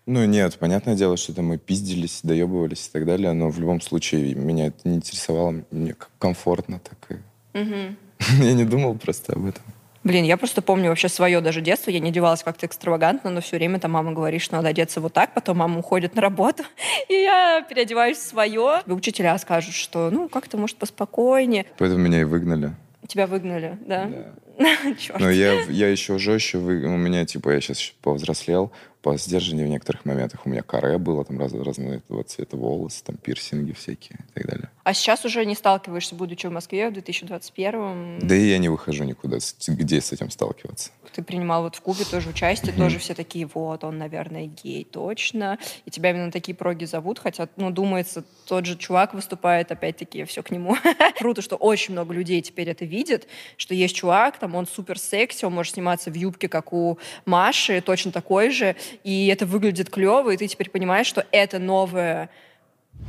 Ну 0.06 0.24
нет, 0.26 0.58
понятное 0.60 0.96
дело, 0.96 1.18
что 1.18 1.34
там 1.34 1.48
мы 1.48 1.58
пиздились, 1.58 2.20
доебывались 2.22 2.88
и 2.88 2.92
так 2.92 3.06
далее, 3.06 3.34
но 3.34 3.50
в 3.50 3.60
любом 3.60 3.82
случае 3.82 4.36
меня 4.36 4.68
это 4.68 4.88
не 4.88 4.98
интересовало, 4.98 5.64
мне 5.72 5.96
комфортно 6.20 6.80
так 6.80 6.98
и... 7.10 7.60
Угу. 7.60 7.96
Я 8.44 8.54
не 8.54 8.66
думал 8.66 8.96
просто 9.00 9.34
об 9.34 9.48
этом. 9.48 9.64
Блин, 10.06 10.24
я 10.24 10.38
просто 10.38 10.62
помню 10.62 10.90
вообще 10.90 11.10
свое 11.10 11.42
даже 11.42 11.62
детство. 11.62 11.90
Я 11.90 12.00
не 12.00 12.10
одевалась 12.10 12.44
как-то 12.44 12.68
экстравагантно, 12.68 13.31
но 13.31 13.42
все 13.42 13.57
время 13.57 13.80
там 13.80 13.92
мама 13.92 14.13
говорит, 14.13 14.40
что 14.40 14.56
надо 14.56 14.68
одеться 14.68 15.02
вот 15.02 15.13
так, 15.13 15.34
потом 15.34 15.57
мама 15.57 15.80
уходит 15.80 16.13
на 16.13 16.22
работу, 16.22 16.63
и 17.10 17.13
я 17.13 17.66
переодеваюсь 17.68 18.18
в 18.18 18.22
свое. 18.22 18.81
Учителя 18.86 19.36
скажут, 19.40 19.74
что 19.74 20.12
ну 20.12 20.30
как-то, 20.30 20.57
может, 20.57 20.78
поспокойнее. 20.78 21.66
Поэтому 21.80 22.02
меня 22.02 22.22
и 22.22 22.24
выгнали. 22.24 22.75
Тебя 23.07 23.25
выгнали, 23.25 23.80
да? 23.81 24.06
Да. 24.06 24.36
Но 25.19 25.30
я, 25.30 25.62
я 25.63 25.90
еще 25.90 26.19
жестче, 26.19 26.60
вы... 26.60 26.86
у 26.86 26.98
меня, 26.98 27.25
типа, 27.25 27.50
я 27.50 27.60
сейчас 27.60 27.92
повзрослел, 28.02 28.72
по 29.06 29.16
сдержанию 29.18 29.68
в 29.68 29.69
некоторых 29.69 30.04
моментах. 30.04 30.48
У 30.48 30.50
меня 30.50 30.63
каре 30.63 30.98
было, 30.98 31.24
там 31.24 31.38
раз, 31.38 31.54
разного 31.54 32.24
цвета 32.24 32.57
волосы, 32.57 33.04
там 33.04 33.18
пирсинги 33.18 33.72
всякие 33.72 34.18
и 34.30 34.34
так 34.34 34.48
далее. 34.48 34.72
А 34.84 34.96
сейчас 34.96 35.25
уже 35.25 35.46
не 35.46 35.54
сталкиваешься, 35.54 36.16
будучи 36.16 36.48
в 36.48 36.52
Москве 36.52 36.90
в 36.90 36.94
2021 36.94 38.19
Да 38.28 38.36
и 38.36 38.50
я 38.50 38.57
не 38.57 38.68
выхожу 38.69 39.04
никуда. 39.04 39.38
Где 39.68 40.02
с 40.02 40.12
этим 40.12 40.31
сталкиваться? 40.31 40.90
Ты 41.14 41.21
принимал 41.21 41.62
вот 41.62 41.76
в 41.76 41.81
Кубе 41.81 42.04
тоже 42.04 42.30
участие, 42.30 42.74
mm-hmm. 42.74 42.78
тоже 42.78 42.97
все 42.97 43.14
такие, 43.14 43.47
вот, 43.54 43.83
он, 43.83 44.00
наверное, 44.00 44.47
гей, 44.47 44.83
точно. 44.83 45.59
И 45.85 45.92
тебя 45.92 46.09
именно 46.09 46.31
такие 46.31 46.56
проги 46.56 46.85
зовут, 46.85 47.19
хотя, 47.19 47.47
ну, 47.57 47.69
думается, 47.69 48.26
тот 48.47 48.66
же 48.66 48.76
чувак 48.76 49.14
выступает, 49.14 49.71
опять-таки, 49.71 50.24
все 50.26 50.44
к 50.44 50.50
нему. 50.52 50.76
Круто, 51.19 51.42
что 51.42 51.56
очень 51.56 51.94
много 51.94 52.14
людей 52.14 52.42
теперь 52.42 52.69
это 52.69 52.85
видят, 52.85 53.28
что 53.56 53.74
есть 53.74 53.95
чувак, 53.95 54.40
там, 54.40 54.56
он 54.56 54.68
супер 54.68 55.00
секси, 55.00 55.45
он 55.45 55.54
может 55.54 55.74
сниматься 55.74 56.12
в 56.12 56.16
юбке, 56.16 56.50
как 56.50 56.74
у 56.74 56.97
Маши, 57.26 57.81
точно 57.81 58.12
такой 58.12 58.50
же, 58.50 58.76
и 59.04 59.28
это 59.28 59.45
выглядит 59.45 59.90
клево, 59.90 60.31
и 60.31 60.37
ты 60.37 60.47
теперь 60.47 60.69
понимаешь, 60.69 61.07
что 61.07 61.25
это 61.31 61.59
новая 61.59 62.30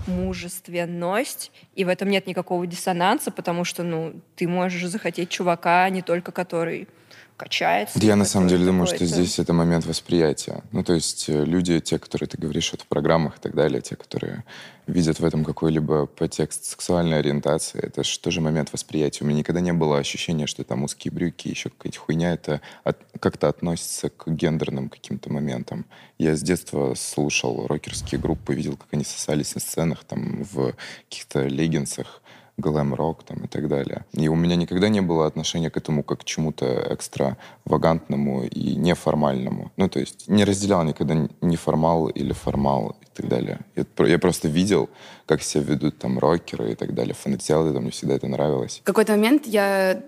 мужественность, 0.06 1.52
и 1.74 1.84
в 1.84 1.88
этом 1.88 2.08
нет 2.08 2.26
никакого 2.26 2.66
диссонанса, 2.66 3.30
потому 3.30 3.64
что, 3.64 3.82
ну, 3.82 4.20
ты 4.34 4.48
можешь 4.48 4.88
захотеть 4.88 5.28
чувака 5.28 5.88
не 5.90 6.02
только 6.02 6.32
который 6.32 6.88
качается. 7.36 7.98
Я 8.00 8.16
на 8.16 8.24
самом 8.24 8.48
деле 8.48 8.64
думаю, 8.64 8.86
что 8.86 9.04
здесь 9.04 9.38
это 9.38 9.52
момент 9.52 9.86
восприятия. 9.86 10.62
Ну, 10.72 10.82
то 10.82 10.94
есть 10.94 11.28
э, 11.28 11.44
люди, 11.44 11.80
те, 11.80 11.98
которые 11.98 12.28
ты 12.28 12.38
говоришь 12.38 12.72
вот 12.72 12.82
в 12.82 12.86
программах 12.86 13.38
и 13.38 13.40
так 13.40 13.54
далее, 13.54 13.80
те, 13.80 13.96
которые 13.96 14.44
видят 14.86 15.18
в 15.18 15.24
этом 15.24 15.44
какой-либо 15.44 16.06
подтекст 16.06 16.64
сексуальной 16.64 17.18
ориентации, 17.18 17.80
это 17.80 18.04
же 18.04 18.18
тоже 18.18 18.40
момент 18.40 18.72
восприятия. 18.72 19.24
У 19.24 19.26
меня 19.26 19.40
никогда 19.40 19.60
не 19.60 19.72
было 19.72 19.98
ощущения, 19.98 20.46
что 20.46 20.64
там 20.64 20.84
узкие 20.84 21.12
брюки, 21.12 21.48
еще 21.48 21.70
какая-то 21.70 21.98
хуйня, 21.98 22.32
это 22.32 22.60
от, 22.84 22.98
как-то 23.20 23.48
относится 23.48 24.10
к 24.10 24.28
гендерным 24.28 24.88
каким-то 24.88 25.32
моментам. 25.32 25.86
Я 26.18 26.36
с 26.36 26.42
детства 26.42 26.94
слушал 26.94 27.66
рокерские 27.66 28.20
группы, 28.20 28.54
видел, 28.54 28.76
как 28.76 28.88
они 28.92 29.04
сосались 29.04 29.54
на 29.54 29.60
сценах, 29.60 30.04
там, 30.04 30.44
в 30.44 30.74
каких-то 31.08 31.46
леггинсах, 31.46 32.22
глэм-рок 32.58 33.22
там 33.24 33.44
и 33.44 33.48
так 33.48 33.68
далее. 33.68 34.04
И 34.12 34.28
у 34.28 34.34
меня 34.34 34.56
никогда 34.56 34.88
не 34.88 35.00
было 35.00 35.26
отношения 35.26 35.70
к 35.70 35.76
этому 35.76 36.02
как 36.02 36.20
к 36.20 36.24
чему-то 36.24 36.86
экстравагантному 36.90 38.44
и 38.44 38.76
неформальному. 38.76 39.70
Ну, 39.76 39.88
то 39.88 40.00
есть 40.00 40.28
не 40.28 40.44
разделял 40.44 40.82
никогда 40.84 41.28
неформал 41.40 42.08
или 42.08 42.32
формал 42.32 42.96
и 43.02 43.06
так 43.14 43.28
далее. 43.28 43.60
Я, 43.74 44.06
я 44.06 44.18
просто 44.18 44.48
видел, 44.48 44.88
как 45.26 45.42
себя 45.42 45.64
ведут 45.64 45.98
там 45.98 46.18
рокеры 46.18 46.72
и 46.72 46.74
так 46.74 46.94
далее, 46.94 47.14
фанател, 47.14 47.66
это 47.66 47.80
мне 47.80 47.90
всегда 47.90 48.14
это 48.14 48.26
нравилось. 48.26 48.80
В 48.82 48.86
какой-то 48.86 49.12
момент 49.12 49.46
я 49.46 50.02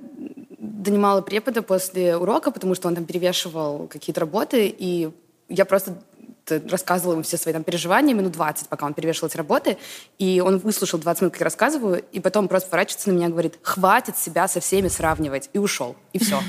донимала 0.58 1.22
препода 1.22 1.62
после 1.62 2.16
урока, 2.16 2.50
потому 2.50 2.74
что 2.74 2.88
он 2.88 2.94
там 2.94 3.04
перевешивал 3.04 3.88
какие-то 3.88 4.20
работы, 4.20 4.74
и 4.78 5.10
я 5.48 5.64
просто 5.64 5.98
рассказывала 6.50 7.14
ему 7.14 7.22
все 7.22 7.36
свои 7.36 7.52
там 7.52 7.64
переживания 7.64 8.14
минут 8.14 8.32
20, 8.32 8.68
пока 8.68 8.86
он 8.86 8.94
перевешивал 8.94 9.28
эти 9.28 9.36
работы, 9.36 9.78
и 10.18 10.42
он 10.44 10.58
выслушал 10.58 10.98
20 10.98 11.22
минут, 11.22 11.32
как 11.32 11.40
я 11.40 11.44
рассказываю, 11.44 12.04
и 12.12 12.20
потом 12.20 12.48
просто 12.48 12.70
поворачивается 12.70 13.10
на 13.10 13.14
меня 13.14 13.26
и 13.26 13.30
говорит, 13.30 13.58
хватит 13.62 14.16
себя 14.16 14.48
со 14.48 14.60
всеми 14.60 14.88
сравнивать, 14.88 15.50
и 15.52 15.58
ушел, 15.58 15.96
и 16.12 16.18
все. 16.18 16.40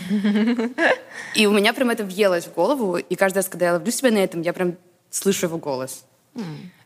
И 1.36 1.46
у 1.46 1.52
меня 1.52 1.74
прям 1.74 1.90
это 1.90 2.04
въелось 2.04 2.46
в 2.46 2.54
голову, 2.54 2.98
и 2.98 3.16
каждый 3.16 3.38
раз, 3.40 3.50
когда 3.50 3.68
я 3.68 3.74
ловлю 3.74 3.92
себя 3.92 4.12
на 4.12 4.18
этом, 4.18 4.42
я 4.42 4.54
прям 4.54 4.76
слышу 5.10 5.48
его 5.48 5.58
голос. 5.58 6.06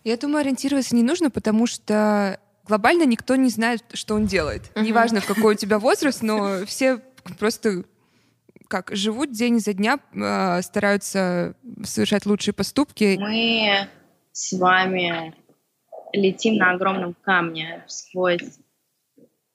Я 0.03 0.17
думаю, 0.17 0.41
ориентироваться 0.41 0.95
не 0.95 1.03
нужно, 1.03 1.29
потому 1.29 1.67
что 1.67 2.39
глобально 2.67 3.03
никто 3.03 3.35
не 3.35 3.49
знает, 3.49 3.83
что 3.93 4.15
он 4.15 4.25
делает. 4.25 4.63
Неважно, 4.75 5.21
какой 5.21 5.55
у 5.55 5.57
тебя 5.57 5.79
возраст, 5.79 6.21
но 6.21 6.65
все 6.65 6.99
просто 7.39 7.83
как 8.67 8.95
живут 8.95 9.31
день 9.31 9.59
за 9.59 9.73
дня, 9.73 9.99
э, 10.13 10.61
стараются 10.61 11.55
совершать 11.83 12.25
лучшие 12.25 12.53
поступки. 12.53 13.17
Мы 13.19 13.87
с 14.31 14.53
вами 14.57 15.33
летим 16.13 16.55
на 16.55 16.71
огромном 16.71 17.15
камне 17.21 17.83
сквозь 17.87 18.59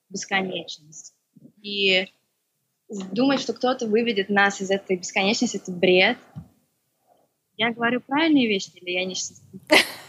бесконечность. 0.08 1.14
И 1.62 2.08
думать, 2.88 3.40
что 3.40 3.52
кто-то 3.52 3.86
выведет 3.86 4.28
нас 4.28 4.60
из 4.60 4.70
этой 4.70 4.96
бесконечности, 4.96 5.56
это 5.56 5.72
бред. 5.72 6.18
Я 7.56 7.72
говорю 7.72 8.00
правильные 8.00 8.48
вещи 8.48 8.70
или 8.74 8.90
я 8.90 9.04
не 9.04 9.14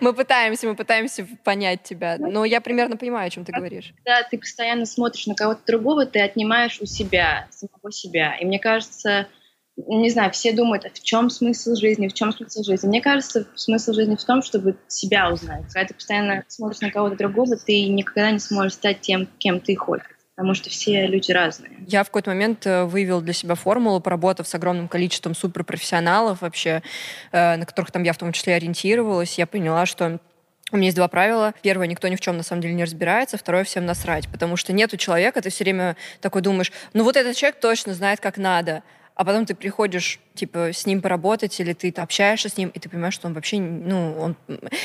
Мы 0.00 0.12
пытаемся, 0.14 0.66
мы 0.66 0.74
пытаемся 0.74 1.26
понять 1.44 1.82
тебя. 1.82 2.16
Но 2.18 2.44
я 2.44 2.60
примерно 2.60 2.96
понимаю, 2.96 3.26
о 3.26 3.30
чем 3.30 3.44
ты 3.44 3.52
говоришь. 3.52 3.94
Да, 4.04 4.22
ты 4.22 4.38
постоянно 4.38 4.86
смотришь 4.86 5.26
на 5.26 5.34
кого-то 5.34 5.60
другого, 5.66 6.06
ты 6.06 6.20
отнимаешь 6.20 6.80
у 6.80 6.86
себя, 6.86 7.46
самого 7.50 7.92
себя. 7.92 8.36
И 8.36 8.44
мне 8.44 8.58
кажется, 8.58 9.28
не 9.76 10.10
знаю, 10.10 10.30
все 10.32 10.52
думают, 10.52 10.84
а 10.84 10.90
в 10.90 11.00
чем 11.02 11.30
смысл 11.30 11.74
жизни, 11.74 12.08
в 12.08 12.14
чем 12.14 12.32
смысл 12.32 12.62
жизни. 12.62 12.88
Мне 12.88 13.00
кажется, 13.00 13.46
смысл 13.54 13.92
жизни 13.92 14.16
в 14.16 14.24
том, 14.24 14.42
чтобы 14.42 14.76
себя 14.88 15.30
узнать. 15.30 15.64
Когда 15.72 15.88
ты 15.88 15.94
постоянно 15.94 16.44
смотришь 16.48 16.80
на 16.80 16.90
кого-то 16.90 17.16
другого, 17.16 17.56
ты 17.56 17.88
никогда 17.88 18.30
не 18.30 18.38
сможешь 18.38 18.74
стать 18.74 19.00
тем, 19.00 19.28
кем 19.38 19.60
ты 19.60 19.76
хочешь 19.76 20.11
потому 20.34 20.54
что 20.54 20.70
все 20.70 21.06
люди 21.06 21.30
разные. 21.30 21.72
Я 21.86 22.02
в 22.04 22.06
какой-то 22.06 22.30
момент 22.30 22.66
э, 22.66 22.84
выявил 22.84 23.20
для 23.20 23.32
себя 23.32 23.54
формулу, 23.54 24.00
поработав 24.00 24.48
с 24.48 24.54
огромным 24.54 24.88
количеством 24.88 25.34
суперпрофессионалов 25.34 26.40
вообще, 26.40 26.82
э, 27.32 27.56
на 27.56 27.66
которых 27.66 27.90
там 27.90 28.02
я 28.02 28.12
в 28.12 28.18
том 28.18 28.32
числе 28.32 28.54
ориентировалась, 28.54 29.38
я 29.38 29.46
поняла, 29.46 29.86
что 29.86 30.20
у 30.70 30.76
меня 30.76 30.86
есть 30.86 30.96
два 30.96 31.08
правила. 31.08 31.52
Первое, 31.62 31.86
никто 31.86 32.08
ни 32.08 32.16
в 32.16 32.20
чем 32.20 32.38
на 32.38 32.42
самом 32.42 32.62
деле 32.62 32.74
не 32.74 32.84
разбирается. 32.84 33.36
Второе, 33.36 33.62
всем 33.64 33.84
насрать. 33.84 34.26
Потому 34.28 34.56
что 34.56 34.72
нету 34.72 34.96
человека, 34.96 35.42
ты 35.42 35.50
все 35.50 35.64
время 35.64 35.96
такой 36.22 36.40
думаешь, 36.40 36.72
ну 36.94 37.04
вот 37.04 37.16
этот 37.16 37.36
человек 37.36 37.60
точно 37.60 37.92
знает, 37.92 38.20
как 38.20 38.38
надо. 38.38 38.82
А 39.14 39.24
потом 39.26 39.44
ты 39.44 39.54
приходишь 39.54 40.18
типа, 40.34 40.72
с 40.72 40.86
ним 40.86 41.02
поработать, 41.02 41.58
или 41.60 41.72
ты 41.72 41.90
общаешься 41.90 42.48
с 42.48 42.56
ним, 42.56 42.70
и 42.70 42.78
ты 42.78 42.88
понимаешь, 42.88 43.14
что 43.14 43.26
он 43.26 43.34
вообще, 43.34 43.58
ну, 43.58 44.16
он... 44.18 44.36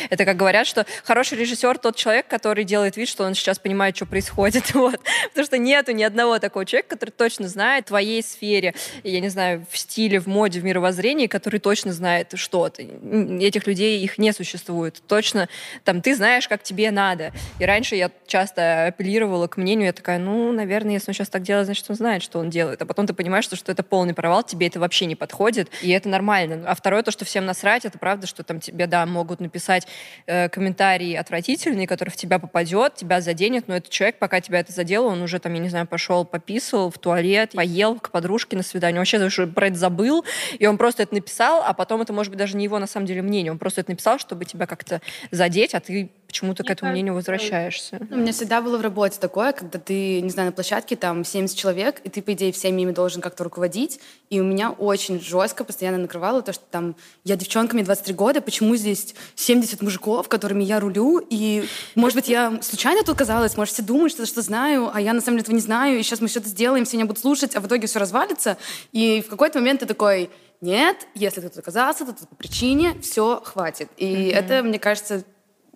Это 0.09 0.25
как 0.25 0.37
говорят, 0.37 0.67
что 0.67 0.85
хороший 1.03 1.37
режиссер 1.37 1.77
тот 1.77 1.95
человек, 1.95 2.27
который 2.27 2.63
делает 2.63 2.97
вид, 2.97 3.07
что 3.07 3.23
он 3.23 3.33
сейчас 3.33 3.59
понимает, 3.59 3.95
что 3.95 4.05
происходит, 4.05 4.71
вот. 4.73 4.99
Потому 5.29 5.45
что 5.45 5.57
нету 5.57 5.91
ни 5.93 6.03
одного 6.03 6.39
такого 6.39 6.65
человека, 6.65 6.89
который 6.89 7.11
точно 7.11 7.47
знает 7.47 7.85
в 7.85 7.87
твоей 7.87 8.21
сфере, 8.21 8.73
я 9.03 9.19
не 9.19 9.29
знаю, 9.29 9.65
в 9.69 9.77
стиле, 9.77 10.19
в 10.19 10.27
моде, 10.27 10.59
в 10.59 10.65
мировоззрении, 10.65 11.27
который 11.27 11.59
точно 11.59 11.93
знает 11.93 12.33
что-то. 12.35 12.81
Этих 12.81 13.67
людей, 13.67 14.01
их 14.03 14.17
не 14.17 14.33
существует. 14.33 15.01
Точно, 15.07 15.47
там, 15.83 16.01
ты 16.01 16.15
знаешь, 16.15 16.47
как 16.47 16.63
тебе 16.63 16.91
надо. 16.91 17.31
И 17.59 17.65
раньше 17.65 17.95
я 17.95 18.11
часто 18.25 18.87
апеллировала 18.87 19.47
к 19.47 19.57
мнению, 19.57 19.87
я 19.87 19.93
такая, 19.93 20.19
ну, 20.19 20.51
наверное, 20.51 20.93
если 20.93 21.11
он 21.11 21.13
сейчас 21.13 21.29
так 21.29 21.43
делает, 21.43 21.67
значит, 21.67 21.85
он 21.89 21.95
знает, 21.95 22.21
что 22.21 22.39
он 22.39 22.49
делает. 22.49 22.81
А 22.81 22.85
потом 22.85 23.07
ты 23.07 23.13
понимаешь, 23.13 23.45
что, 23.45 23.55
что 23.55 23.71
это 23.71 23.83
полный 23.83 24.13
провал, 24.13 24.43
тебе 24.43 24.67
это 24.67 24.79
вообще 24.79 25.05
не 25.05 25.15
подходит 25.15 25.36
подходит, 25.37 25.69
и 25.83 25.91
это 25.91 26.09
нормально. 26.09 26.63
А 26.65 26.73
второе, 26.73 27.03
то, 27.03 27.11
что 27.11 27.23
всем 27.23 27.45
насрать, 27.45 27.85
это 27.85 27.99
правда, 27.99 28.25
что 28.25 28.43
там 28.43 28.59
тебе, 28.59 28.87
да, 28.87 29.05
могут 29.05 29.39
написать 29.39 29.87
э, 30.25 30.49
комментарии 30.49 31.13
отвратительные, 31.13 31.85
который 31.85 32.09
в 32.09 32.15
тебя 32.15 32.39
попадет, 32.39 32.95
тебя 32.95 33.21
заденет, 33.21 33.67
но 33.67 33.75
этот 33.75 33.91
человек, 33.91 34.17
пока 34.17 34.41
тебя 34.41 34.59
это 34.59 34.71
задело, 34.71 35.07
он 35.07 35.21
уже 35.21 35.39
там, 35.39 35.53
я 35.53 35.59
не 35.59 35.69
знаю, 35.69 35.85
пошел 35.85 36.25
пописал 36.25 36.89
в 36.89 36.97
туалет, 36.97 37.51
поел 37.53 37.99
к 37.99 38.09
подружке 38.09 38.57
на 38.57 38.63
свидание, 38.63 38.99
вообще 38.99 39.23
уже 39.23 39.45
про 39.45 39.67
это 39.67 39.77
забыл, 39.77 40.25
и 40.57 40.65
он 40.65 40.77
просто 40.77 41.03
это 41.03 41.13
написал, 41.13 41.61
а 41.63 41.73
потом 41.73 42.01
это, 42.01 42.13
может 42.13 42.31
быть, 42.31 42.39
даже 42.39 42.57
не 42.57 42.63
его 42.63 42.79
на 42.79 42.87
самом 42.87 43.05
деле 43.05 43.21
мнение, 43.21 43.51
он 43.51 43.59
просто 43.59 43.81
это 43.81 43.91
написал, 43.91 44.17
чтобы 44.17 44.45
тебя 44.45 44.65
как-то 44.65 45.01
задеть, 45.29 45.75
а 45.75 45.79
ты 45.79 46.09
почему-то 46.27 46.63
к 46.63 46.69
этому 46.69 46.91
мнению 46.91 47.13
возвращаешься. 47.13 47.99
У 48.11 48.17
меня 48.17 48.33
всегда 48.33 48.61
было 48.61 48.77
в 48.77 48.81
работе 48.81 49.17
такое, 49.19 49.53
когда 49.53 49.79
ты, 49.79 50.21
не 50.21 50.29
знаю, 50.29 50.47
на 50.47 50.51
площадке 50.51 50.95
там 50.95 51.23
70 51.23 51.57
человек, 51.57 52.01
и 52.03 52.09
ты, 52.09 52.21
по 52.21 52.33
идее, 52.33 52.51
всеми 52.51 52.81
ими 52.81 52.91
должен 52.91 53.21
как-то 53.21 53.43
руководить. 53.43 53.99
И 54.29 54.41
у 54.41 54.43
меня 54.43 54.71
очень 54.71 55.21
жестко 55.21 55.63
постоянно 55.63 55.97
накрывало 55.97 56.41
то, 56.41 56.51
что 56.53 56.63
там 56.69 56.95
я 57.23 57.35
девчонка, 57.37 57.75
мне 57.75 57.83
23 57.83 58.13
года, 58.13 58.41
почему 58.41 58.75
здесь 58.75 59.15
70 59.35 59.81
мужиков, 59.81 60.27
которыми 60.27 60.63
я 60.63 60.79
рулю, 60.79 61.25
и, 61.29 61.65
может 61.95 62.15
быть, 62.15 62.27
я 62.27 62.59
случайно 62.61 63.01
тут 63.01 63.15
оказалась, 63.15 63.55
может, 63.55 63.73
все 63.73 63.83
думают, 63.83 64.11
что 64.11 64.25
что 64.25 64.41
знаю, 64.41 64.91
а 64.93 64.99
я 64.99 65.13
на 65.13 65.21
самом 65.21 65.37
деле 65.37 65.43
этого 65.43 65.55
не 65.55 65.61
знаю, 65.61 65.99
и 65.99 66.03
сейчас 66.03 66.19
мы 66.19 66.27
что-то 66.27 66.49
сделаем, 66.49 66.85
все 66.85 66.97
меня 66.97 67.05
будут 67.05 67.21
слушать, 67.21 67.55
а 67.55 67.61
в 67.61 67.67
итоге 67.67 67.87
все 67.87 67.99
развалится. 67.99 68.57
И 68.91 69.23
в 69.25 69.29
какой-то 69.29 69.59
момент 69.59 69.79
ты 69.79 69.85
такой, 69.85 70.29
нет, 70.59 71.07
если 71.13 71.41
ты 71.41 71.49
тут 71.49 71.59
оказался, 71.59 72.05
то 72.05 72.13
тут 72.13 72.27
по 72.27 72.35
причине, 72.35 72.99
все, 73.01 73.41
хватит. 73.43 73.89
И 73.97 74.05
mm-hmm. 74.05 74.33
это, 74.33 74.63
мне 74.63 74.79
кажется, 74.79 75.23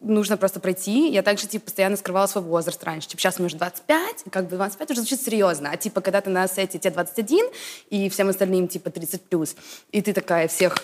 нужно 0.02 0.38
просто 0.38 0.60
пройти. 0.60 1.10
Я 1.10 1.22
также, 1.22 1.48
типа, 1.48 1.66
постоянно 1.66 1.96
скрывала 1.96 2.28
свой 2.28 2.44
возраст 2.44 2.84
раньше. 2.84 3.08
Типа, 3.08 3.22
сейчас 3.22 3.40
мне 3.40 3.46
уже 3.46 3.58
25, 3.58 4.24
и 4.26 4.30
как 4.30 4.50
бы 4.50 4.56
25 4.58 4.92
уже 4.92 5.02
звучит 5.02 5.22
серьезно. 5.22 5.72
А, 5.72 5.78
типа, 5.78 6.02
когда 6.02 6.22
ты 6.22 6.30
на 6.30 6.48
сете, 6.48 6.80
тебе 6.80 6.92
21, 6.92 7.46
и 7.90 8.10
всем 8.10 8.30
остальным, 8.30 8.68
типа, 8.68 8.90
30+, 8.90 9.22
плюс, 9.30 9.56
и 9.92 10.02
ты 10.02 10.14
такая 10.14 10.48
всех 10.48 10.76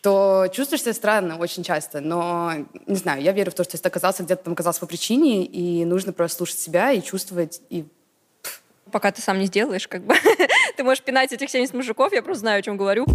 то 0.00 0.48
чувствуешь 0.52 0.82
себя 0.82 0.92
странно 0.92 1.38
очень 1.38 1.62
часто. 1.62 2.02
Но, 2.02 2.52
не 2.86 2.96
знаю, 2.96 3.22
я 3.22 3.32
верю 3.32 3.50
в 3.50 3.54
то, 3.54 3.64
что 3.64 3.74
если 3.74 3.84
ты 3.84 3.88
оказался 3.88 4.22
где-то 4.22 4.44
там 4.44 4.52
оказался 4.52 4.80
по 4.80 4.86
причине, 4.86 5.46
и 5.46 5.86
нужно 5.86 6.12
просто 6.12 6.36
слушать 6.36 6.58
себя 6.58 6.92
и 6.92 7.00
чувствовать, 7.00 7.62
и 7.70 7.86
пока 8.92 9.10
ты 9.12 9.22
сам 9.22 9.38
не 9.38 9.46
сделаешь, 9.46 9.88
как 9.88 10.04
бы. 10.04 10.14
ты 10.76 10.84
можешь 10.84 11.02
пинать 11.02 11.32
этих 11.32 11.48
70 11.48 11.72
мужиков, 11.72 12.12
я 12.12 12.22
просто 12.22 12.40
знаю, 12.40 12.58
о 12.58 12.62
чем 12.62 12.76
говорю. 12.76 13.06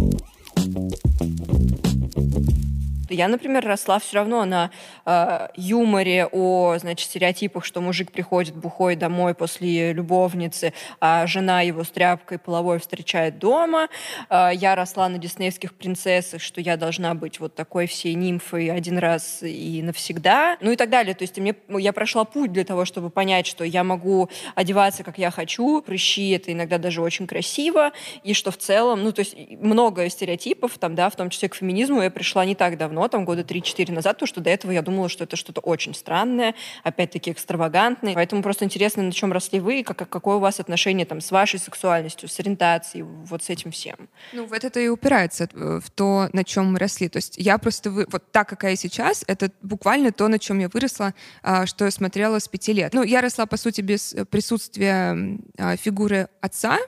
Я, 3.14 3.28
например, 3.28 3.64
росла 3.66 3.98
все 3.98 4.16
равно 4.16 4.44
на 4.44 4.70
э, 5.04 5.48
юморе 5.56 6.26
о, 6.30 6.76
значит, 6.78 7.08
стереотипах, 7.08 7.64
что 7.64 7.80
мужик 7.80 8.12
приходит 8.12 8.54
бухой 8.54 8.96
домой 8.96 9.34
после 9.34 9.92
любовницы, 9.92 10.72
а 11.00 11.26
жена 11.26 11.62
его 11.62 11.84
с 11.84 11.90
тряпкой 11.90 12.38
половой 12.38 12.78
встречает 12.78 13.38
дома. 13.38 13.88
Э, 14.28 14.50
я 14.52 14.74
росла 14.74 15.08
на 15.08 15.18
диснеевских 15.18 15.74
принцессах, 15.74 16.40
что 16.40 16.60
я 16.60 16.76
должна 16.76 17.14
быть 17.14 17.40
вот 17.40 17.54
такой 17.54 17.86
всей 17.86 18.14
нимфой 18.14 18.70
один 18.70 18.98
раз 18.98 19.42
и 19.42 19.82
навсегда. 19.82 20.56
Ну 20.60 20.70
и 20.70 20.76
так 20.76 20.90
далее. 20.90 21.14
То 21.14 21.22
есть 21.22 21.38
мне, 21.38 21.54
я 21.68 21.92
прошла 21.92 22.24
путь 22.24 22.52
для 22.52 22.64
того, 22.64 22.84
чтобы 22.84 23.10
понять, 23.10 23.46
что 23.46 23.64
я 23.64 23.84
могу 23.84 24.28
одеваться, 24.54 25.02
как 25.02 25.18
я 25.18 25.30
хочу. 25.30 25.82
Прыщи— 25.82 26.30
это 26.32 26.52
иногда 26.52 26.78
даже 26.78 27.02
очень 27.02 27.26
красиво. 27.26 27.92
И 28.22 28.34
что 28.34 28.50
в 28.50 28.56
целом, 28.56 29.02
ну 29.02 29.12
то 29.12 29.20
есть 29.20 29.36
много 29.50 30.08
стереотипов, 30.08 30.78
там, 30.78 30.94
да, 30.94 31.10
в 31.10 31.16
том 31.16 31.30
числе 31.30 31.48
к 31.48 31.54
феминизму 31.54 32.02
я 32.02 32.10
пришла 32.10 32.44
не 32.44 32.54
так 32.54 32.76
давно, 32.76 32.99
давно, 33.00 33.08
там 33.08 33.24
года 33.24 33.42
3-4 33.42 33.92
назад, 33.92 34.16
потому 34.16 34.26
что 34.26 34.40
до 34.40 34.50
этого 34.50 34.72
я 34.72 34.82
думала, 34.82 35.08
что 35.08 35.24
это 35.24 35.36
что-то 35.36 35.60
очень 35.60 35.94
странное, 35.94 36.54
опять-таки 36.82 37.30
экстравагантное. 37.32 38.14
Поэтому 38.14 38.42
просто 38.42 38.64
интересно, 38.64 39.02
на 39.02 39.12
чем 39.12 39.32
росли 39.32 39.60
вы, 39.60 39.82
как, 39.82 40.08
какое 40.08 40.36
у 40.36 40.40
вас 40.40 40.60
отношение 40.60 41.06
там, 41.06 41.20
с 41.20 41.30
вашей 41.30 41.58
сексуальностью, 41.58 42.28
с 42.28 42.38
ориентацией, 42.40 43.04
вот 43.04 43.42
с 43.42 43.50
этим 43.50 43.70
всем. 43.70 44.08
Ну, 44.32 44.46
вот 44.46 44.64
это 44.64 44.80
и 44.80 44.88
упирается 44.88 45.48
э, 45.52 45.80
в 45.82 45.90
то, 45.90 46.28
на 46.32 46.44
чем 46.44 46.72
мы 46.72 46.78
росли. 46.78 47.08
То 47.08 47.18
есть 47.18 47.36
я 47.38 47.58
просто, 47.58 47.90
вы... 47.90 48.06
вот 48.10 48.30
так, 48.32 48.48
какая 48.48 48.72
я 48.72 48.76
сейчас, 48.76 49.24
это 49.26 49.50
буквально 49.62 50.12
то, 50.12 50.28
на 50.28 50.38
чем 50.38 50.58
я 50.58 50.68
выросла, 50.68 51.14
а, 51.42 51.66
что 51.66 51.84
я 51.84 51.90
смотрела 51.90 52.38
с 52.38 52.48
пяти 52.48 52.72
лет. 52.72 52.92
Ну, 52.94 53.02
я 53.02 53.20
росла, 53.20 53.46
по 53.46 53.56
сути, 53.56 53.80
без 53.80 54.14
присутствия 54.30 55.38
а, 55.58 55.76
фигуры 55.76 56.28
отца, 56.40 56.78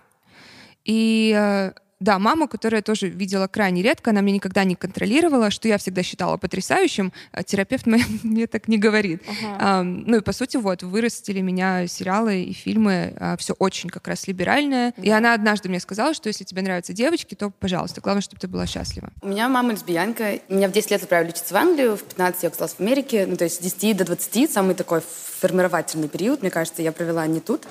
и 0.85 1.33
э, 1.37 1.73
да, 2.03 2.19
мама, 2.19 2.49
которая 2.49 2.83
тоже 2.83 3.09
видела 3.09 3.47
крайне 3.47 3.83
редко, 3.83 4.11
она 4.11 4.21
меня 4.21 4.37
никогда 4.37 4.65
не 4.65 4.75
контролировала, 4.75 5.51
что 5.51 5.69
я 5.69 5.79
всегда 5.79 6.03
считала 6.03 6.37
потрясающим. 6.37 7.13
А 7.31 7.43
терапевт 7.43 7.87
мне, 7.87 8.05
мне 8.23 8.47
так 8.47 8.69
не 8.69 8.77
говорит. 8.77 9.23
Uh-huh. 9.23 9.57
А, 9.59 9.83
ну 9.83 10.17
и 10.17 10.21
по 10.21 10.33
сути 10.33 10.57
вот 10.57 10.83
вырастили 10.83 11.41
меня 11.41 11.87
сериалы 11.87 12.43
и 12.43 12.53
фильмы, 12.53 13.15
а, 13.19 13.37
все 13.37 13.55
очень 13.59 13.89
как 13.89 14.09
раз 14.09 14.27
либеральное. 14.27 14.91
Uh-huh. 14.91 15.05
И 15.05 15.11
она 15.11 15.35
однажды 15.35 15.69
мне 15.69 15.81
сказала, 15.81 16.13
что 16.15 16.29
если 16.29 16.45
тебе 16.45 16.63
нравятся 16.63 16.93
девочки, 16.93 17.35
то 17.35 17.51
пожалуйста, 17.51 18.01
главное, 18.01 18.23
чтобы 18.23 18.41
ты 18.41 18.49
была 18.49 18.67
счастлива. 18.67 19.11
У 19.23 19.29
меня 19.29 19.49
мама 19.49 19.73
лесбиянка. 19.73 20.41
Меня 20.49 20.69
в 20.69 20.73
10 20.73 20.91
лет 20.91 21.03
отправили 21.03 21.31
учиться 21.31 21.55
в 21.55 21.57
Англию, 21.57 21.97
в 21.97 22.03
15 22.03 22.43
я 22.43 22.49
оказалась 22.49 22.75
в 22.75 22.81
Америке. 22.81 23.27
Ну 23.27 23.37
то 23.37 23.45
есть 23.45 23.57
с 23.57 23.59
10 23.59 23.97
до 23.97 24.05
20 24.05 24.51
самый 24.51 24.75
такой 24.75 25.03
формировательный 25.41 26.09
период, 26.09 26.43
мне 26.43 26.51
кажется, 26.51 26.83
я 26.83 26.93
провела 26.93 27.27
не 27.27 27.41
тут, 27.41 27.63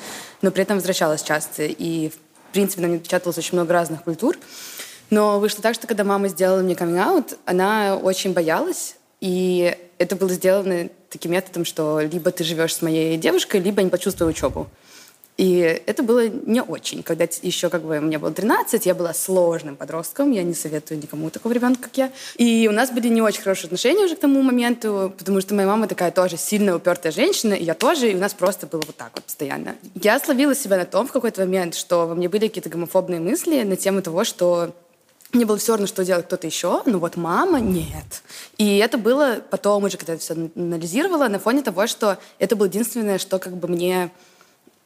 но 0.41 0.51
при 0.51 0.63
этом 0.63 0.77
возвращалась 0.77 1.23
часто. 1.23 1.63
И 1.63 2.09
в 2.09 2.30
в 2.51 2.53
принципе, 2.53 2.81
на 2.81 2.89
мне 2.89 2.99
печаталось 2.99 3.37
очень 3.37 3.53
много 3.53 3.71
разных 3.71 4.03
культур. 4.03 4.37
Но 5.09 5.39
вышло 5.39 5.61
так, 5.61 5.73
что 5.73 5.87
когда 5.87 6.03
мама 6.03 6.27
сделала 6.27 6.61
мне 6.61 6.75
каминг 6.75 7.27
она 7.45 7.95
очень 7.95 8.33
боялась. 8.33 8.95
И 9.21 9.77
это 9.97 10.17
было 10.17 10.29
сделано 10.31 10.89
таким 11.09 11.31
методом, 11.31 11.63
что 11.63 12.01
либо 12.01 12.29
ты 12.31 12.43
живешь 12.43 12.75
с 12.75 12.81
моей 12.81 13.17
девушкой, 13.17 13.61
либо 13.61 13.81
не 13.81 13.89
почувствую 13.89 14.29
учебу. 14.29 14.67
И 15.41 15.81
это 15.87 16.03
было 16.03 16.27
не 16.27 16.61
очень. 16.61 17.01
Когда 17.01 17.25
еще 17.41 17.69
как 17.69 17.81
бы 17.81 17.99
мне 17.99 18.19
было 18.19 18.31
13, 18.31 18.85
я 18.85 18.93
была 18.93 19.11
сложным 19.11 19.75
подростком, 19.75 20.29
я 20.29 20.43
не 20.43 20.53
советую 20.53 20.99
никому 20.99 21.31
такого 21.31 21.51
ребенка, 21.51 21.81
как 21.81 21.97
я. 21.97 22.11
И 22.35 22.67
у 22.69 22.71
нас 22.71 22.91
были 22.91 23.07
не 23.07 23.23
очень 23.23 23.41
хорошие 23.41 23.65
отношения 23.65 24.05
уже 24.05 24.15
к 24.15 24.19
тому 24.19 24.43
моменту, 24.43 25.11
потому 25.17 25.41
что 25.41 25.55
моя 25.55 25.67
мама 25.67 25.87
такая 25.87 26.11
тоже 26.11 26.37
сильно 26.37 26.75
упертая 26.75 27.11
женщина, 27.11 27.55
и 27.55 27.63
я 27.63 27.73
тоже, 27.73 28.11
и 28.11 28.15
у 28.15 28.19
нас 28.19 28.35
просто 28.35 28.67
было 28.67 28.83
вот 28.85 28.95
так 28.95 29.09
вот 29.15 29.23
постоянно. 29.23 29.75
Я 29.95 30.19
словила 30.19 30.53
себя 30.53 30.77
на 30.77 30.85
том 30.85 31.07
в 31.07 31.11
какой-то 31.11 31.41
момент, 31.41 31.73
что 31.73 32.05
во 32.05 32.13
мне 32.13 32.29
были 32.29 32.47
какие-то 32.47 32.69
гомофобные 32.69 33.19
мысли 33.19 33.63
на 33.63 33.75
тему 33.75 34.03
того, 34.03 34.23
что 34.25 34.75
мне 35.33 35.47
было 35.47 35.57
все 35.57 35.71
равно, 35.71 35.87
что 35.87 36.05
делать 36.05 36.27
кто-то 36.27 36.45
еще, 36.45 36.83
но 36.85 36.99
вот 36.99 37.15
мама 37.15 37.59
нет. 37.59 38.21
И 38.59 38.77
это 38.77 38.99
было 38.99 39.41
потом 39.49 39.85
уже, 39.85 39.97
когда 39.97 40.13
я 40.13 40.19
все 40.19 40.35
анализировала, 40.55 41.29
на 41.29 41.39
фоне 41.39 41.63
того, 41.63 41.87
что 41.87 42.19
это 42.37 42.55
было 42.55 42.67
единственное, 42.67 43.17
что 43.17 43.39
как 43.39 43.57
бы 43.57 43.67
мне 43.67 44.11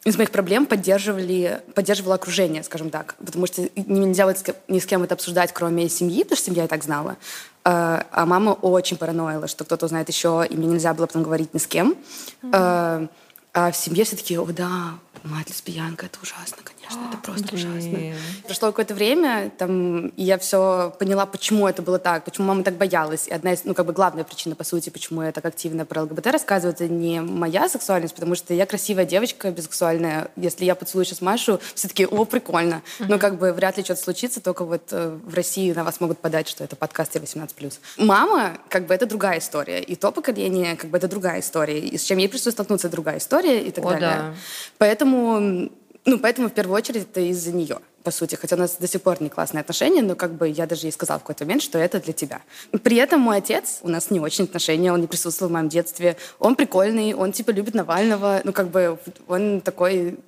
из 0.05 0.17
моих 0.17 0.31
проблем 0.31 0.67
поддерживали, 0.67 1.61
поддерживало 1.73 2.15
окружение, 2.15 2.63
скажем 2.63 2.91
так. 2.91 3.15
Потому 3.25 3.47
что 3.47 3.67
нельзя 3.75 4.27
вот 4.27 4.37
ни 4.67 4.79
с 4.79 4.85
кем 4.85 5.03
это 5.03 5.15
обсуждать, 5.15 5.51
кроме 5.51 5.89
семьи, 5.89 6.23
потому 6.23 6.37
что 6.37 6.45
семья 6.45 6.65
и 6.65 6.67
так 6.67 6.83
знала. 6.83 7.17
А, 7.63 8.05
а 8.11 8.25
мама 8.27 8.51
очень 8.51 8.97
параноила, 8.97 9.47
что 9.47 9.65
кто-то 9.65 9.87
узнает 9.87 10.07
еще, 10.07 10.45
и 10.47 10.55
мне 10.55 10.67
нельзя 10.67 10.93
было 10.93 11.07
потом 11.07 11.23
говорить 11.23 11.55
ни 11.55 11.57
с 11.57 11.65
кем. 11.65 11.95
Mm-hmm. 12.43 13.09
А 13.57 13.71
в 13.71 13.75
семье 13.75 14.03
все 14.03 14.15
таки 14.15 14.37
о, 14.37 14.45
да, 14.45 14.91
мать 15.23 15.49
лесбиянка, 15.49 16.05
это 16.05 16.19
ужасно, 16.21 16.57
конечно, 16.63 16.74
это 16.89 17.17
просто 17.21 17.55
Блин. 17.55 17.71
ужасно. 17.71 17.99
Прошло 18.45 18.67
какое-то 18.69 18.93
время, 18.93 19.51
там, 19.57 20.07
и 20.07 20.23
я 20.23 20.37
все 20.37 20.93
поняла, 20.99 21.25
почему 21.25 21.67
это 21.67 21.81
было 21.81 21.99
так, 21.99 22.23
почему 22.25 22.47
мама 22.47 22.63
так 22.63 22.75
боялась. 22.75 23.27
И 23.27 23.31
одна 23.31 23.53
из, 23.53 23.63
ну, 23.63 23.73
как 23.73 23.85
бы 23.85 23.93
главная 23.93 24.23
причина, 24.23 24.55
по 24.55 24.63
сути, 24.63 24.89
почему 24.89 25.23
я 25.23 25.31
так 25.31 25.45
активно 25.45 25.85
про 25.85 26.03
ЛГБТ 26.03 26.27
рассказываю, 26.27 26.73
это 26.73 26.87
не 26.87 27.21
моя 27.21 27.69
сексуальность, 27.69 28.13
потому 28.13 28.35
что 28.35 28.53
я 28.53 28.65
красивая 28.65 29.05
девочка, 29.05 29.51
бисексуальная. 29.51 30.29
Если 30.35 30.65
я 30.65 30.75
поцелую 30.75 31.05
сейчас 31.05 31.21
Машу, 31.21 31.59
все 31.73 31.87
таки 31.87 32.05
о, 32.05 32.25
прикольно. 32.25 32.81
Но 32.99 33.19
как 33.19 33.37
бы 33.37 33.53
вряд 33.53 33.77
ли 33.77 33.83
что-то 33.83 34.01
случится, 34.01 34.41
только 34.41 34.65
вот 34.65 34.89
э, 34.91 35.17
в 35.23 35.33
России 35.33 35.71
на 35.73 35.83
вас 35.83 35.99
могут 35.99 36.19
подать, 36.19 36.47
что 36.47 36.63
это 36.63 36.75
подкасты 36.75 37.19
18+. 37.19 37.73
Мама, 37.97 38.57
как 38.69 38.87
бы, 38.87 38.93
это 38.93 39.05
другая 39.05 39.39
история. 39.39 39.81
И 39.81 39.95
то 39.95 40.11
поколение, 40.11 40.75
как 40.75 40.89
бы, 40.89 40.97
это 40.97 41.07
другая 41.07 41.39
история. 41.39 41.79
И 41.79 41.97
с 41.97 42.03
чем 42.03 42.17
ей 42.17 42.29
пришлось 42.29 42.53
столкнуться, 42.53 42.89
другая 42.89 43.17
история 43.17 43.61
и 43.61 43.71
так 43.71 43.85
О, 43.85 43.89
далее. 43.89 44.09
Да. 44.09 44.33
Поэтому 44.77 45.69
ну, 46.05 46.19
поэтому 46.19 46.49
в 46.49 46.53
первую 46.53 46.75
очередь 46.75 47.03
это 47.03 47.19
из-за 47.21 47.51
нее, 47.51 47.79
по 48.03 48.11
сути. 48.11 48.35
Хотя 48.35 48.55
у 48.55 48.59
нас 48.59 48.75
до 48.79 48.87
сих 48.87 49.01
пор 49.01 49.21
не 49.21 49.29
классные 49.29 49.61
отношения, 49.61 50.03
но 50.03 50.15
как 50.15 50.33
бы 50.33 50.47
я 50.47 50.67
даже 50.67 50.85
ей 50.85 50.91
сказала 50.91 51.19
в 51.19 51.23
какой-то 51.23 51.45
момент, 51.45 51.63
что 51.63 51.79
это 51.79 51.99
для 51.99 52.13
тебя. 52.13 52.41
При 52.83 52.97
этом 52.97 53.21
мой 53.21 53.37
отец, 53.37 53.79
у 53.81 53.89
нас 53.89 54.11
не 54.11 54.19
очень 54.19 54.43
отношения, 54.43 54.93
он 54.93 55.01
не 55.01 55.07
присутствовал 55.07 55.49
в 55.49 55.53
моем 55.53 55.67
детстве. 55.67 56.15
Он 56.39 56.55
прикольный, 56.55 57.15
он 57.15 57.31
типа 57.31 57.49
любит 57.49 57.73
Навального, 57.73 58.41
ну 58.43 58.53
как 58.53 58.69
бы 58.69 58.99
он 59.27 59.61
такой 59.61 60.19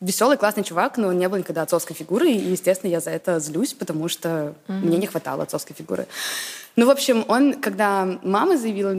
веселый, 0.00 0.36
классный 0.36 0.64
чувак, 0.64 0.96
но 0.96 1.08
он 1.08 1.18
не 1.18 1.28
был 1.28 1.38
никогда 1.38 1.62
отцовской 1.62 1.94
фигурой, 1.94 2.32
и, 2.32 2.50
естественно, 2.50 2.90
я 2.90 3.00
за 3.00 3.10
это 3.10 3.40
злюсь, 3.40 3.74
потому 3.74 4.08
что 4.08 4.28
mm-hmm. 4.28 4.80
мне 4.80 4.98
не 4.98 5.06
хватало 5.06 5.42
отцовской 5.42 5.74
фигуры. 5.74 6.06
Ну, 6.76 6.86
в 6.86 6.90
общем, 6.90 7.24
он, 7.28 7.54
когда 7.54 8.06
мама 8.22 8.56
заявила, 8.56 8.92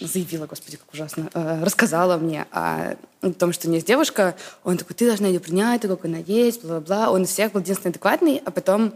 заявила, 0.00 0.46
господи, 0.46 0.76
как 0.76 0.92
ужасно, 0.92 1.28
э, 1.34 1.64
рассказала 1.64 2.16
мне 2.16 2.46
о, 2.50 2.96
о 3.20 3.32
том, 3.32 3.52
что 3.52 3.66
у 3.66 3.70
нее 3.70 3.78
есть 3.78 3.86
девушка, 3.86 4.36
он 4.62 4.78
такой, 4.78 4.94
ты 4.94 5.06
должна 5.06 5.26
ее 5.26 5.40
принять, 5.40 5.82
как 5.82 6.04
она 6.04 6.18
есть, 6.18 6.62
бла-бла-бла. 6.62 7.10
Он 7.10 7.24
из 7.24 7.30
всех 7.30 7.52
был 7.52 7.60
единственный 7.60 7.90
адекватный, 7.90 8.40
а 8.44 8.50
потом 8.50 8.94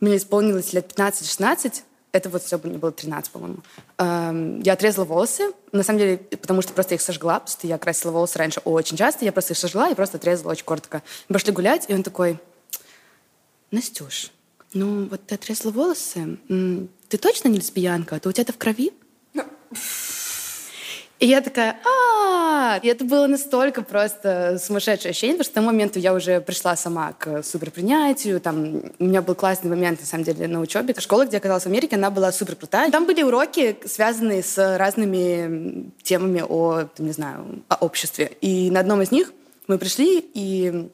мне 0.00 0.16
исполнилось 0.16 0.72
лет 0.72 0.92
15-16, 0.94 1.82
это 2.14 2.30
вот 2.30 2.44
все 2.44 2.58
было 2.58 2.92
13, 2.92 3.32
по-моему. 3.32 3.58
Эм, 3.98 4.60
я 4.60 4.74
отрезала 4.74 5.04
волосы, 5.04 5.52
на 5.72 5.82
самом 5.82 5.98
деле, 5.98 6.16
потому 6.18 6.62
что 6.62 6.72
просто 6.72 6.94
их 6.94 7.02
сожгла, 7.02 7.40
потому 7.40 7.58
что 7.58 7.66
я 7.66 7.76
красила 7.76 8.12
волосы 8.12 8.38
раньше 8.38 8.60
очень 8.60 8.96
часто, 8.96 9.24
я 9.24 9.32
просто 9.32 9.54
их 9.54 9.58
сожгла 9.58 9.90
и 9.90 9.94
просто 9.96 10.18
отрезала 10.18 10.52
очень 10.52 10.64
коротко. 10.64 11.02
Мы 11.28 11.32
пошли 11.32 11.52
гулять, 11.52 11.86
и 11.88 11.94
он 11.94 12.04
такой, 12.04 12.38
Настюш, 13.72 14.30
ну 14.74 15.06
вот 15.06 15.26
ты 15.26 15.34
отрезала 15.34 15.72
волосы, 15.72 16.38
ты 17.08 17.18
точно 17.18 17.48
не 17.48 17.58
лесбиянка? 17.58 18.14
А 18.14 18.20
то 18.20 18.28
у 18.28 18.32
тебя 18.32 18.42
это 18.42 18.52
в 18.52 18.58
крови? 18.58 18.92
И 21.20 21.26
я 21.26 21.40
такая, 21.40 21.76
а, 21.84 22.80
И 22.82 22.88
это 22.88 23.04
было 23.04 23.26
настолько 23.26 23.82
просто 23.82 24.58
сумасшедшее 24.60 25.10
ощущение, 25.10 25.34
потому 25.34 25.44
что 25.44 25.52
к 25.52 25.54
тому 25.54 25.66
моменту 25.68 25.98
я 25.98 26.12
уже 26.12 26.40
пришла 26.40 26.76
сама 26.76 27.12
к 27.12 27.42
суперпринятию, 27.42 28.40
там 28.40 28.82
у 28.98 29.04
меня 29.04 29.22
был 29.22 29.34
классный 29.34 29.70
момент, 29.70 30.00
на 30.00 30.06
самом 30.06 30.24
деле, 30.24 30.48
на 30.48 30.60
учебе. 30.60 30.94
Школа, 30.98 31.24
где 31.24 31.36
я 31.36 31.38
оказалась 31.38 31.64
в 31.64 31.66
Америке, 31.66 31.96
она 31.96 32.10
была 32.10 32.32
супер 32.32 32.56
крутая. 32.56 32.90
Там 32.90 33.06
были 33.06 33.22
уроки, 33.22 33.76
связанные 33.86 34.42
с 34.42 34.76
разными 34.76 35.92
темами 36.02 36.44
о, 36.46 36.88
не 36.98 37.12
знаю, 37.12 37.62
о 37.68 37.76
обществе. 37.76 38.32
И 38.40 38.70
на 38.70 38.80
одном 38.80 39.00
из 39.02 39.10
них 39.12 39.32
мы 39.68 39.78
пришли, 39.78 40.18
и 40.34 40.88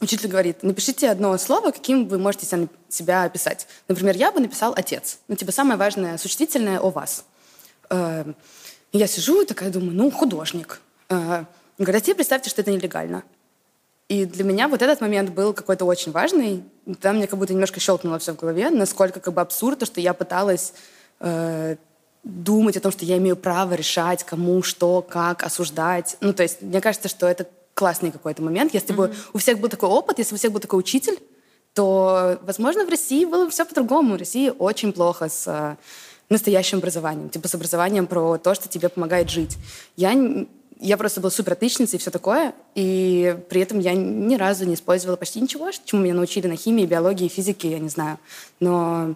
учитель 0.00 0.28
говорит, 0.28 0.62
напишите 0.62 1.10
одно 1.10 1.36
слово, 1.38 1.70
каким 1.70 2.08
вы 2.08 2.18
можете 2.18 2.46
себя 2.88 3.22
описать. 3.22 3.66
Например, 3.88 4.16
я 4.16 4.32
бы 4.32 4.40
написал 4.40 4.74
«отец». 4.76 5.18
Ну, 5.28 5.36
типа, 5.36 5.52
самое 5.52 5.78
важное, 5.78 6.18
существительное 6.18 6.80
о 6.80 6.90
вас. 6.90 7.24
Я 8.94 9.08
сижу 9.08 9.42
и 9.42 9.44
такая 9.44 9.70
думаю, 9.70 9.92
ну, 9.92 10.08
художник. 10.08 10.80
Э, 11.08 11.44
говорят, 11.78 12.04
тебе 12.04 12.14
представьте, 12.14 12.48
что 12.48 12.62
это 12.62 12.70
нелегально. 12.70 13.24
И 14.08 14.24
для 14.24 14.44
меня 14.44 14.68
вот 14.68 14.82
этот 14.82 15.00
момент 15.00 15.30
был 15.30 15.52
какой-то 15.52 15.84
очень 15.84 16.12
важный. 16.12 16.62
Там 17.00 17.16
мне 17.16 17.26
как 17.26 17.36
будто 17.36 17.52
немножко 17.52 17.80
щелкнуло 17.80 18.20
все 18.20 18.34
в 18.34 18.36
голове, 18.36 18.70
насколько 18.70 19.18
как 19.18 19.34
бы 19.34 19.40
абсурдно, 19.40 19.84
что 19.84 20.00
я 20.00 20.14
пыталась 20.14 20.74
э, 21.18 21.74
думать 22.22 22.76
о 22.76 22.80
том, 22.80 22.92
что 22.92 23.04
я 23.04 23.18
имею 23.18 23.34
право 23.34 23.74
решать, 23.74 24.22
кому, 24.22 24.62
что, 24.62 25.02
как, 25.02 25.42
осуждать. 25.42 26.16
Ну, 26.20 26.32
то 26.32 26.44
есть 26.44 26.62
мне 26.62 26.80
кажется, 26.80 27.08
что 27.08 27.26
это 27.26 27.48
классный 27.74 28.12
какой-то 28.12 28.42
момент. 28.42 28.74
Если 28.74 28.94
mm-hmm. 28.94 28.96
бы 28.96 29.14
у 29.32 29.38
всех 29.38 29.58
был 29.58 29.70
такой 29.70 29.88
опыт, 29.88 30.18
если 30.18 30.34
бы 30.34 30.36
у 30.36 30.38
всех 30.38 30.52
был 30.52 30.60
такой 30.60 30.78
учитель, 30.78 31.18
то, 31.72 32.38
возможно, 32.42 32.86
в 32.86 32.88
России 32.88 33.24
было 33.24 33.46
бы 33.46 33.50
все 33.50 33.64
по-другому. 33.64 34.14
В 34.14 34.18
России 34.18 34.52
очень 34.56 34.92
плохо 34.92 35.28
с 35.28 35.76
настоящим 36.28 36.78
образованием, 36.78 37.28
типа 37.28 37.48
с 37.48 37.54
образованием 37.54 38.06
про 38.06 38.38
то, 38.38 38.54
что 38.54 38.68
тебе 38.68 38.88
помогает 38.88 39.30
жить. 39.30 39.56
Я, 39.96 40.14
я 40.80 40.96
просто 40.96 41.20
была 41.20 41.30
супер 41.30 41.52
отличницей 41.52 41.96
и 41.96 42.00
все 42.00 42.10
такое, 42.10 42.54
и 42.74 43.36
при 43.48 43.60
этом 43.60 43.78
я 43.78 43.94
ни 43.94 44.36
разу 44.36 44.64
не 44.64 44.74
использовала 44.74 45.16
почти 45.16 45.40
ничего, 45.40 45.70
чему 45.84 46.02
меня 46.02 46.14
научили 46.14 46.46
на 46.46 46.56
химии, 46.56 46.86
биологии, 46.86 47.28
физике, 47.28 47.70
я 47.70 47.78
не 47.78 47.88
знаю. 47.88 48.18
Но 48.60 49.14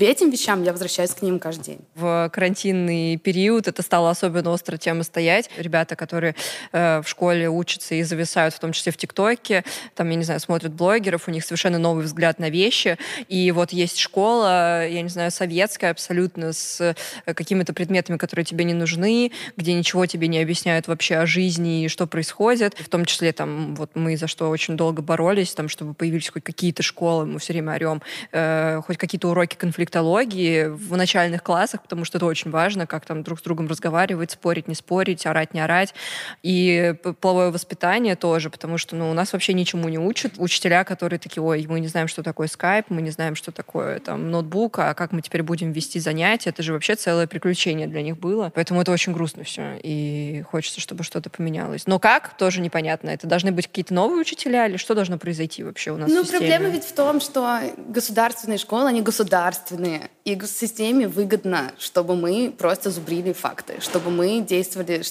этим 0.00 0.30
вещам 0.30 0.62
я 0.62 0.72
возвращаюсь 0.72 1.10
к 1.10 1.22
ним 1.22 1.38
каждый 1.38 1.64
день. 1.64 1.78
В 1.94 2.30
карантинный 2.32 3.16
период 3.16 3.68
это 3.68 3.82
стало 3.82 4.10
особенно 4.10 4.50
остро 4.50 4.76
тема 4.76 5.02
стоять. 5.02 5.50
Ребята, 5.56 5.96
которые 5.96 6.34
э, 6.72 7.02
в 7.02 7.08
школе 7.08 7.48
учатся 7.48 7.94
и 7.94 8.02
зависают, 8.02 8.54
в 8.54 8.58
том 8.58 8.72
числе 8.72 8.92
в 8.92 8.96
ТикТоке, 8.96 9.64
там, 9.94 10.08
я 10.08 10.16
не 10.16 10.24
знаю, 10.24 10.40
смотрят 10.40 10.72
блогеров, 10.72 11.28
у 11.28 11.30
них 11.30 11.44
совершенно 11.44 11.78
новый 11.78 12.04
взгляд 12.04 12.38
на 12.38 12.48
вещи. 12.50 12.96
И 13.28 13.50
вот 13.52 13.72
есть 13.72 13.98
школа, 13.98 14.86
я 14.86 15.02
не 15.02 15.08
знаю, 15.08 15.30
советская 15.30 15.90
абсолютно, 15.90 16.52
с 16.52 16.80
э, 16.80 17.34
какими-то 17.34 17.72
предметами, 17.72 18.16
которые 18.16 18.44
тебе 18.44 18.64
не 18.64 18.74
нужны, 18.74 19.32
где 19.56 19.74
ничего 19.74 20.06
тебе 20.06 20.28
не 20.28 20.40
объясняют 20.40 20.88
вообще 20.88 21.16
о 21.16 21.26
жизни 21.26 21.84
и 21.84 21.88
что 21.88 22.06
происходит. 22.06 22.74
В 22.78 22.88
том 22.88 23.04
числе 23.04 23.32
там 23.32 23.74
вот 23.74 23.90
мы 23.94 24.16
за 24.16 24.26
что 24.26 24.48
очень 24.48 24.76
долго 24.76 25.02
боролись, 25.02 25.52
там, 25.52 25.68
чтобы 25.68 25.94
появились 25.94 26.30
хоть 26.30 26.44
какие-то 26.44 26.82
школы, 26.82 27.26
мы 27.26 27.38
все 27.38 27.52
время 27.52 27.74
орем, 27.74 28.02
э, 28.32 28.80
хоть 28.86 28.96
какие-то 28.96 29.28
уроки 29.28 29.56
конфликта 29.56 29.71
конфликтологии 29.72 30.66
в 30.66 30.96
начальных 30.98 31.42
классах, 31.42 31.82
потому 31.82 32.04
что 32.04 32.18
это 32.18 32.26
очень 32.26 32.50
важно, 32.50 32.86
как 32.86 33.06
там 33.06 33.22
друг 33.22 33.40
с 33.40 33.42
другом 33.42 33.68
разговаривать, 33.68 34.32
спорить, 34.32 34.68
не 34.68 34.74
спорить, 34.74 35.24
орать, 35.24 35.54
не 35.54 35.60
орать. 35.60 35.94
И 36.42 36.94
половое 37.20 37.50
воспитание 37.50 38.14
тоже, 38.14 38.50
потому 38.50 38.76
что 38.76 38.94
ну, 38.96 39.10
у 39.10 39.14
нас 39.14 39.32
вообще 39.32 39.54
ничему 39.54 39.88
не 39.88 39.98
учат. 39.98 40.34
Учителя, 40.36 40.84
которые 40.84 41.18
такие, 41.18 41.42
ой, 41.42 41.66
мы 41.66 41.80
не 41.80 41.88
знаем, 41.88 42.06
что 42.06 42.22
такое 42.22 42.48
скайп, 42.48 42.86
мы 42.90 43.00
не 43.00 43.10
знаем, 43.10 43.34
что 43.34 43.50
такое 43.50 43.98
там 44.00 44.30
ноутбук, 44.30 44.78
а 44.78 44.92
как 44.92 45.12
мы 45.12 45.22
теперь 45.22 45.42
будем 45.42 45.72
вести 45.72 46.00
занятия, 46.00 46.50
это 46.50 46.62
же 46.62 46.74
вообще 46.74 46.94
целое 46.94 47.26
приключение 47.26 47.86
для 47.86 48.02
них 48.02 48.18
было. 48.18 48.52
Поэтому 48.54 48.82
это 48.82 48.92
очень 48.92 49.14
грустно 49.14 49.44
все, 49.44 49.78
и 49.82 50.44
хочется, 50.50 50.82
чтобы 50.82 51.02
что-то 51.02 51.30
поменялось. 51.30 51.86
Но 51.86 51.98
как, 51.98 52.36
тоже 52.36 52.60
непонятно. 52.60 53.08
Это 53.08 53.26
должны 53.26 53.52
быть 53.52 53.68
какие-то 53.68 53.94
новые 53.94 54.20
учителя 54.20 54.66
или 54.66 54.76
что 54.76 54.94
должно 54.94 55.16
произойти 55.16 55.64
вообще 55.64 55.92
у 55.92 55.96
нас 55.96 56.10
Ну, 56.10 56.26
проблема 56.26 56.68
ведь 56.68 56.84
в 56.84 56.92
том, 56.92 57.22
что 57.22 57.60
государственные 57.88 58.58
школы, 58.58 58.88
они 58.88 59.00
государственные 59.00 59.61
государственные, 59.62 60.10
и 60.24 60.38
системе 60.46 61.08
выгодно, 61.08 61.72
чтобы 61.78 62.16
мы 62.16 62.52
просто 62.56 62.90
зубрили 62.90 63.32
факты, 63.32 63.80
чтобы 63.80 64.10
мы 64.10 64.40
действовали 64.40 65.02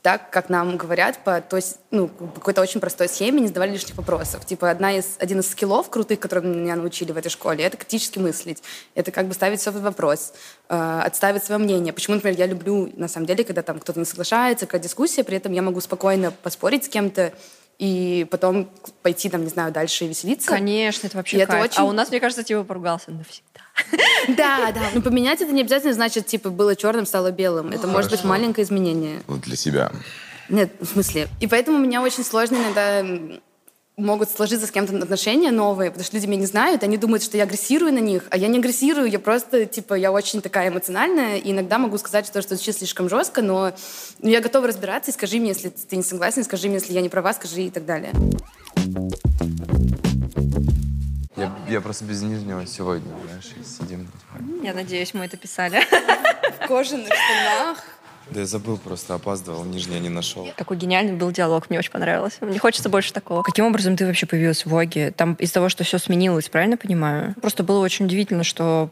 так, 0.00 0.30
как 0.30 0.48
нам 0.48 0.76
говорят, 0.76 1.18
по 1.24 1.40
той, 1.40 1.60
ну, 1.90 2.08
какой-то 2.08 2.62
очень 2.62 2.80
простой 2.80 3.08
схеме, 3.08 3.40
не 3.40 3.48
задавали 3.48 3.72
лишних 3.72 3.96
вопросов. 3.96 4.46
Типа 4.46 4.70
одна 4.70 4.96
из, 4.96 5.16
один 5.18 5.40
из 5.40 5.50
скиллов 5.50 5.90
крутых, 5.90 6.20
которые 6.20 6.54
меня 6.54 6.76
научили 6.76 7.12
в 7.12 7.16
этой 7.16 7.30
школе, 7.30 7.64
это 7.64 7.76
критически 7.76 8.18
мыслить. 8.18 8.62
Это 8.94 9.10
как 9.10 9.26
бы 9.26 9.34
ставить 9.34 9.60
все 9.60 9.72
под 9.72 9.82
вопрос, 9.82 10.32
э, 10.68 11.02
отставить 11.04 11.44
свое 11.44 11.58
мнение. 11.58 11.92
Почему, 11.92 12.14
например, 12.14 12.38
я 12.38 12.46
люблю, 12.46 12.90
на 12.96 13.08
самом 13.08 13.26
деле, 13.26 13.44
когда 13.44 13.62
там 13.62 13.80
кто-то 13.80 13.98
не 13.98 14.06
соглашается, 14.06 14.66
какая 14.66 14.80
дискуссия, 14.80 15.24
при 15.24 15.36
этом 15.36 15.52
я 15.52 15.62
могу 15.62 15.80
спокойно 15.80 16.30
поспорить 16.30 16.84
с 16.84 16.88
кем-то, 16.88 17.32
и 17.78 18.26
потом 18.30 18.68
пойти, 19.02 19.28
там, 19.28 19.44
не 19.44 19.50
знаю, 19.50 19.72
дальше 19.72 20.04
и 20.04 20.08
веселиться. 20.08 20.48
Конечно, 20.48 21.06
это 21.06 21.16
вообще 21.16 21.36
и 21.36 21.46
кайф. 21.46 21.50
Это 21.50 21.64
очень... 21.64 21.82
А 21.82 21.84
у 21.84 21.92
нас, 21.92 22.10
мне 22.10 22.18
кажется, 22.20 22.42
типа 22.42 22.64
поругался 22.64 23.12
навсегда. 23.12 23.60
Да, 24.28 24.72
да. 24.72 24.90
Но 24.94 25.00
поменять 25.00 25.40
это 25.40 25.52
не 25.52 25.62
обязательно 25.62 25.94
значит, 25.94 26.26
типа, 26.26 26.50
было 26.50 26.76
черным, 26.76 27.06
стало 27.06 27.30
белым. 27.30 27.70
Это 27.70 27.86
может 27.86 28.10
быть 28.10 28.24
маленькое 28.24 28.64
изменение. 28.64 29.22
Вот 29.26 29.40
для 29.40 29.56
себя. 29.56 29.90
Нет, 30.48 30.72
в 30.80 30.86
смысле. 30.86 31.28
И 31.40 31.46
поэтому 31.46 31.78
у 31.78 31.80
меня 31.80 32.02
очень 32.02 32.24
сложно 32.24 32.56
иногда 32.56 33.04
могут 33.98 34.30
сложиться 34.30 34.66
с 34.66 34.70
кем-то 34.70 34.96
отношения 34.96 35.50
новые, 35.50 35.90
потому 35.90 36.04
что 36.04 36.16
люди 36.16 36.26
меня 36.26 36.40
не 36.40 36.46
знают, 36.46 36.84
они 36.84 36.96
думают, 36.96 37.22
что 37.22 37.36
я 37.36 37.42
агрессирую 37.42 37.92
на 37.92 37.98
них, 37.98 38.22
а 38.30 38.36
я 38.36 38.46
не 38.46 38.58
агрессирую, 38.58 39.10
я 39.10 39.18
просто, 39.18 39.66
типа, 39.66 39.94
я 39.94 40.12
очень 40.12 40.40
такая 40.40 40.68
эмоциональная, 40.68 41.36
и 41.36 41.50
иногда 41.50 41.78
могу 41.78 41.98
сказать, 41.98 42.24
что 42.26 42.40
что 42.40 42.54
звучит 42.54 42.76
слишком 42.76 43.08
жестко, 43.08 43.42
но 43.42 43.72
ну, 44.20 44.28
я 44.28 44.40
готова 44.40 44.68
разбираться, 44.68 45.10
и 45.10 45.14
скажи 45.14 45.38
мне, 45.38 45.48
если 45.48 45.70
ты 45.70 45.96
не 45.96 46.04
согласен, 46.04 46.44
скажи 46.44 46.68
мне, 46.68 46.76
если 46.76 46.92
я 46.92 47.00
не 47.00 47.08
права, 47.08 47.34
скажи 47.34 47.62
и 47.62 47.70
так 47.70 47.84
далее. 47.84 48.12
Я, 51.68 51.80
просто 51.80 52.04
без 52.04 52.22
нижнего 52.22 52.66
сегодня, 52.66 53.10
знаешь, 53.24 53.52
и 53.58 53.64
сидим. 53.64 54.08
Я 54.62 54.72
надеюсь, 54.72 55.12
мы 55.12 55.26
это 55.26 55.36
писали. 55.36 55.80
В 56.60 56.66
кожаных 56.66 57.08
штанах. 57.08 57.84
Да 58.30 58.40
я 58.40 58.46
забыл, 58.46 58.76
просто 58.76 59.14
опаздывал, 59.14 59.64
нижнее 59.64 60.00
не 60.00 60.10
нашел. 60.10 60.48
Какой 60.56 60.76
гениальный 60.76 61.14
был 61.14 61.30
диалог, 61.30 61.70
мне 61.70 61.78
очень 61.78 61.90
понравилось. 61.90 62.38
Мне 62.40 62.58
хочется 62.58 62.88
больше 62.88 63.12
такого. 63.12 63.42
Каким 63.42 63.64
образом 63.64 63.96
ты 63.96 64.06
вообще 64.06 64.26
появилась 64.26 64.66
в 64.66 64.70
Воге? 64.70 65.12
Там 65.12 65.34
из 65.34 65.50
того, 65.50 65.68
что 65.68 65.84
все 65.84 65.98
сменилось, 65.98 66.48
правильно 66.48 66.76
понимаю? 66.76 67.34
Просто 67.40 67.62
было 67.62 67.80
очень 67.80 68.04
удивительно, 68.04 68.44
что 68.44 68.90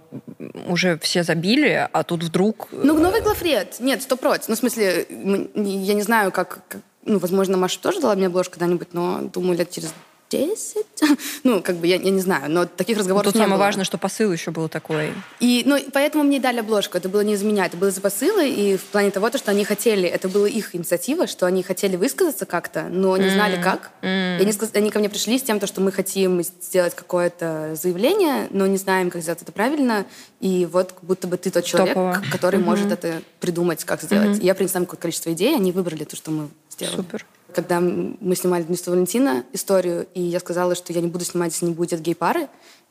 уже 0.67 0.99
все 0.99 1.23
забили, 1.23 1.89
а 1.93 2.03
тут 2.03 2.25
вдруг... 2.25 2.69
Ну, 2.73 2.99
новый 2.99 3.21
главред. 3.21 3.77
Нет, 3.81 4.03
сто 4.03 4.17
против. 4.17 4.49
Ну, 4.49 4.55
в 4.55 4.59
смысле, 4.59 5.07
я 5.55 5.95
не 5.95 6.03
знаю, 6.03 6.33
как, 6.33 6.61
как 6.69 6.83
ну, 7.05 7.19
возможно, 7.19 7.57
Маша 7.57 7.79
тоже 7.81 8.01
дала 8.01 8.15
мне 8.15 8.27
обложку 8.27 8.55
когда-нибудь, 8.55 8.89
но 8.93 9.23
думаю, 9.23 9.59
лет 9.59 9.71
через 9.71 9.93
10. 10.31 10.87
ну, 11.45 11.63
как 11.63 11.77
бы, 11.77 11.87
я, 11.87 11.97
я 11.97 12.11
не 12.11 12.21
знаю, 12.21 12.51
но 12.51 12.67
таких 12.67 12.99
разговоров 12.99 13.27
Тут 13.27 13.35
не 13.35 13.41
самое 13.41 13.57
было. 13.57 13.65
важное, 13.67 13.85
что 13.85 13.99
посыл 13.99 14.33
еще 14.33 14.51
был 14.51 14.69
такой. 14.69 15.13
И, 15.41 15.63
ну, 15.67 15.79
поэтому 15.93 16.25
мне 16.25 16.41
дали 16.41 16.61
обложку. 16.61 16.97
Это 16.97 17.09
было 17.09 17.21
не 17.21 17.35
из 17.35 17.43
меня, 17.43 17.67
это 17.67 17.77
было 17.77 17.91
за 17.91 18.01
посылы, 18.01 18.49
и 18.49 18.77
в 18.77 18.83
плане 18.85 19.11
того, 19.11 19.31
то, 19.31 19.39
что 19.39 19.51
они 19.51 19.65
хотели, 19.65 20.09
это 20.09 20.29
была 20.29 20.49
их 20.49 20.75
инициатива, 20.75 21.27
что 21.27 21.47
они 21.47 21.63
хотели 21.63 21.97
высказаться 21.97 22.47
как-то, 22.47 22.89
но 22.91 23.17
не 23.17 23.31
знали 23.31 23.61
как. 23.63 23.91
И 24.03 24.07
они, 24.07 24.53
они 24.75 24.91
ко 24.91 24.99
мне 24.99 25.09
пришли 25.09 25.39
с 25.39 25.43
тем, 25.43 25.61
то, 25.61 25.67
что 25.67 25.81
мы 25.81 25.93
хотим 25.93 26.43
сделать 26.43 26.95
какое-то 26.95 27.77
заявление, 27.81 28.49
но 28.51 28.67
не 28.67 28.79
знаем, 28.79 29.11
как 29.11 29.23
сделать 29.23 29.43
это 29.43 29.53
правильно, 29.53 30.07
и 30.41 30.67
вот 30.71 30.93
как 30.93 31.05
будто 31.05 31.27
бы 31.29 31.37
ты 31.37 31.51
тот 31.51 31.65
человек, 31.65 31.95
Топово. 31.95 32.23
который 32.31 32.61
может 32.61 32.91
это 32.91 33.23
придумать, 33.41 33.85
как 33.85 34.03
сделать. 34.03 34.39
И 34.43 34.47
я 34.47 34.55
принесла 34.55 34.81
им 34.81 34.87
какое-то 34.87 35.03
количество 35.03 35.33
идей, 35.33 35.55
они 35.55 35.73
выбрали 35.73 36.05
то, 36.05 36.17
что 36.17 36.31
мы 36.31 36.49
сделали. 36.71 36.97
Супер. 36.97 37.27
Когда 37.57 37.81
мы 37.81 38.37
снимали 38.37 38.65
«Дневство 38.65 38.91
Валентина» 38.91 39.47
историю, 39.55 40.07
и 40.13 40.21
я 40.21 40.41
сказала, 40.41 40.75
что 40.75 40.93
я 40.93 41.01
не 41.01 41.07
буду 41.09 41.25
снимать, 41.25 41.55
если 41.55 41.65
не 41.65 41.73
будет 41.73 42.03
гей-пары, 42.03 42.49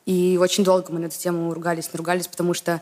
и 0.08 0.40
очень 0.42 0.64
долго 0.64 0.92
мы 0.92 0.98
на 0.98 1.06
эту 1.06 1.20
тему 1.20 1.54
ругались, 1.54 1.94
наругались, 1.94 2.28
потому 2.28 2.56
что 2.56 2.82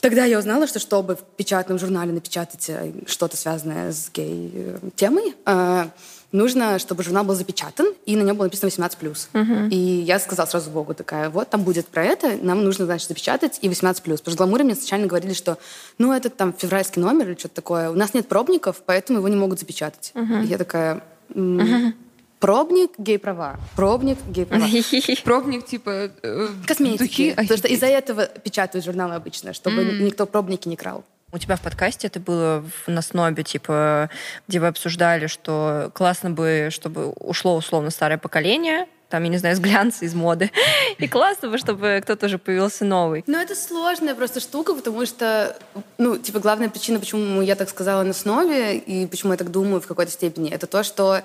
тогда 0.00 0.24
я 0.24 0.38
узнала, 0.38 0.66
что 0.66 0.78
чтобы 0.78 1.16
в 1.16 1.22
печатном 1.36 1.78
журнале 1.78 2.12
напечатать 2.12 2.68
э, 2.68 2.92
что-то 3.06 3.36
связанное 3.36 3.92
с 3.92 4.10
гей-темой, 4.12 5.34
э, 5.44 5.88
нужно, 6.32 6.78
чтобы 6.78 7.02
журнал 7.02 7.24
был 7.24 7.34
запечатан, 7.34 7.86
и 8.04 8.16
на 8.16 8.22
нем 8.22 8.36
было 8.36 8.44
написано 8.44 8.68
18+. 8.68 9.68
И 9.70 9.76
я 9.76 10.18
сказала 10.18 10.46
сразу 10.46 10.70
Богу 10.70 10.94
такая, 10.94 11.30
вот 11.30 11.48
там 11.50 11.62
будет 11.62 11.86
про 11.86 12.04
это, 12.04 12.36
нам 12.42 12.64
нужно, 12.64 12.84
значит, 12.84 13.08
запечатать 13.08 13.58
и 13.62 13.68
18+. 13.68 13.94
Потому 14.02 14.18
что 14.18 14.36
гламуры 14.36 14.64
мне 14.64 14.74
сначала 14.74 15.06
говорили, 15.06 15.32
что 15.32 15.58
ну 15.98 16.12
это 16.12 16.30
там 16.30 16.52
февральский 16.56 17.00
номер 17.00 17.28
или 17.30 17.38
что-то 17.38 17.56
такое. 17.56 17.90
У 17.90 17.94
нас 17.94 18.12
нет 18.14 18.28
пробников, 18.28 18.82
поэтому 18.84 19.18
его 19.18 19.28
не 19.28 19.36
могут 19.36 19.60
запечатать. 19.60 20.12
И 20.44 20.46
я 20.46 20.58
такая... 20.58 21.02
м, 21.34 21.94
Пробник 22.38 22.92
гей-права. 22.98 23.58
Пробник 23.76 24.18
гей-права. 24.28 24.66
Пробник, 25.24 25.66
типа, 25.66 26.10
э, 26.22 26.48
Косметики. 26.66 26.98
духи. 26.98 27.30
Потому 27.30 27.58
что 27.58 27.68
из-за 27.68 27.86
этого 27.86 28.26
печатают 28.26 28.84
журналы 28.84 29.14
обычно, 29.14 29.52
чтобы 29.52 29.84
никто 29.84 30.26
пробники 30.26 30.68
не 30.68 30.76
крал. 30.76 31.04
У 31.32 31.38
тебя 31.38 31.56
в 31.56 31.60
подкасте 31.60 32.06
это 32.06 32.20
было 32.20 32.62
в, 32.62 32.88
на 32.88 33.02
снобе, 33.02 33.42
типа, 33.42 34.10
где 34.46 34.60
вы 34.60 34.68
обсуждали, 34.68 35.26
что 35.26 35.90
классно 35.92 36.30
бы, 36.30 36.68
чтобы 36.70 37.10
ушло 37.10 37.56
условно 37.56 37.90
старое 37.90 38.16
поколение, 38.16 38.86
там, 39.08 39.22
я 39.22 39.28
не 39.28 39.36
знаю, 39.38 39.54
из 39.54 39.60
глянца, 39.60 40.04
из 40.04 40.14
моды, 40.14 40.50
и 40.98 41.08
классно 41.08 41.48
бы, 41.48 41.58
чтобы 41.58 42.00
кто-то 42.02 42.26
уже 42.26 42.38
появился 42.38 42.84
новый. 42.84 43.24
Ну, 43.26 43.38
это 43.38 43.54
сложная 43.54 44.14
просто 44.14 44.40
штука, 44.40 44.74
потому 44.74 45.04
что, 45.04 45.56
ну, 45.98 46.16
типа, 46.16 46.38
главная 46.40 46.68
причина, 46.68 47.00
почему 47.00 47.40
я 47.42 47.54
так 47.56 47.68
сказала 47.68 48.02
на 48.02 48.10
основе, 48.10 48.78
и 48.78 49.06
почему 49.06 49.32
я 49.32 49.38
так 49.38 49.50
думаю 49.50 49.80
в 49.80 49.86
какой-то 49.86 50.12
степени, 50.12 50.50
это 50.50 50.66
то, 50.66 50.82
что 50.82 51.22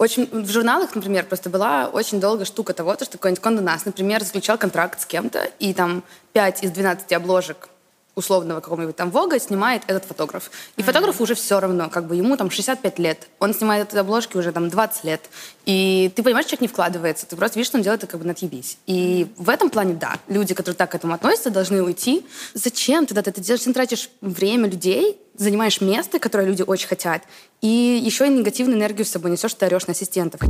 очень 0.00 0.28
в 0.32 0.50
журналах, 0.50 0.94
например, 0.94 1.26
просто 1.26 1.50
была 1.50 1.88
очень 1.88 2.20
долго 2.20 2.46
штука 2.46 2.72
того, 2.72 2.96
то, 2.96 3.04
что 3.04 3.18
какой-нибудь 3.18 3.44
Condé 3.44 3.62
Nast, 3.62 3.82
например, 3.84 4.24
заключал 4.24 4.56
контракт 4.56 4.98
с 4.98 5.04
кем-то, 5.04 5.50
и 5.58 5.74
там 5.74 6.02
5 6.32 6.64
из 6.64 6.70
12 6.70 7.12
обложек 7.12 7.68
условного 8.14 8.60
какого-нибудь 8.60 8.96
там 8.96 9.10
Вога 9.10 9.38
снимает 9.38 9.82
этот 9.86 10.04
фотограф. 10.04 10.50
И 10.76 10.82
фотографу 10.82 11.22
уже 11.22 11.34
все 11.34 11.60
равно, 11.60 11.88
как 11.88 12.06
бы 12.06 12.16
ему 12.16 12.36
там 12.36 12.50
65 12.50 12.98
лет. 12.98 13.28
Он 13.38 13.54
снимает 13.54 13.88
эти 13.88 13.98
обложки 13.98 14.36
уже 14.36 14.52
там 14.52 14.68
20 14.68 15.04
лет. 15.04 15.30
И 15.66 16.12
ты 16.14 16.22
понимаешь, 16.22 16.46
человек 16.46 16.62
не 16.62 16.68
вкладывается. 16.68 17.26
Ты 17.26 17.36
просто 17.36 17.58
видишь, 17.58 17.68
что 17.68 17.78
он 17.78 17.82
делает 17.82 18.02
это 18.02 18.10
как 18.10 18.20
бы 18.20 18.26
на 18.26 18.32
отъебись. 18.32 18.78
И 18.86 19.28
в 19.36 19.48
этом 19.48 19.70
плане, 19.70 19.94
да, 19.94 20.16
люди, 20.28 20.54
которые 20.54 20.76
так 20.76 20.90
к 20.90 20.94
этому 20.94 21.14
относятся, 21.14 21.50
должны 21.50 21.82
уйти. 21.82 22.26
Зачем 22.54 23.06
тогда 23.06 23.22
ты 23.22 23.30
это 23.30 23.40
делаешь? 23.40 23.62
Ты 23.62 23.72
тратишь 23.72 24.10
время 24.20 24.68
людей, 24.68 25.18
занимаешь 25.36 25.80
место, 25.80 26.18
которое 26.18 26.46
люди 26.46 26.62
очень 26.62 26.88
хотят, 26.88 27.22
и 27.60 27.66
еще 28.04 28.26
и 28.26 28.30
негативную 28.30 28.78
энергию 28.78 29.06
с 29.06 29.10
собой 29.10 29.30
несешь, 29.30 29.54
ты 29.54 29.66
орешь 29.66 29.86
на 29.86 29.92
ассистентов. 29.92 30.40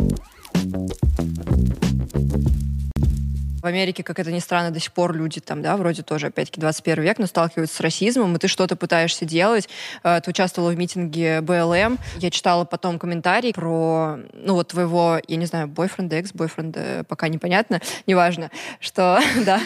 В 3.62 3.66
Америке, 3.66 4.03
как 4.03 4.18
это 4.18 4.33
ни 4.33 4.38
странно, 4.38 4.70
до 4.70 4.81
сих 4.81 4.92
пор 4.92 5.14
люди 5.14 5.40
там, 5.40 5.61
да, 5.61 5.77
вроде 5.77 6.03
тоже, 6.03 6.29
опять-таки, 6.29 6.61
21 6.61 7.03
век, 7.05 7.18
но 7.18 7.27
сталкиваются 7.27 7.77
с 7.77 7.81
расизмом, 7.81 8.35
и 8.37 8.38
ты 8.38 8.49
что-то 8.49 8.75
пытаешься 8.75 9.27
делать. 9.27 9.68
Э, 10.03 10.20
Ты 10.25 10.31
участвовала 10.31 10.70
в 10.70 10.79
митинге 10.79 11.42
БЛМ. 11.42 11.99
Я 12.16 12.31
читала 12.31 12.64
потом 12.64 12.99
комментарий 12.99 13.53
про, 13.53 14.18
ну, 14.33 14.55
вот 14.55 14.68
твоего, 14.68 15.20
я 15.27 15.37
не 15.37 15.44
знаю, 15.44 15.68
бойфренда, 15.68 16.16
экс-бойфренда, 16.16 17.05
пока 17.07 17.29
непонятно, 17.29 17.83
неважно, 18.07 18.51
что, 18.81 19.20
да, 19.44 19.61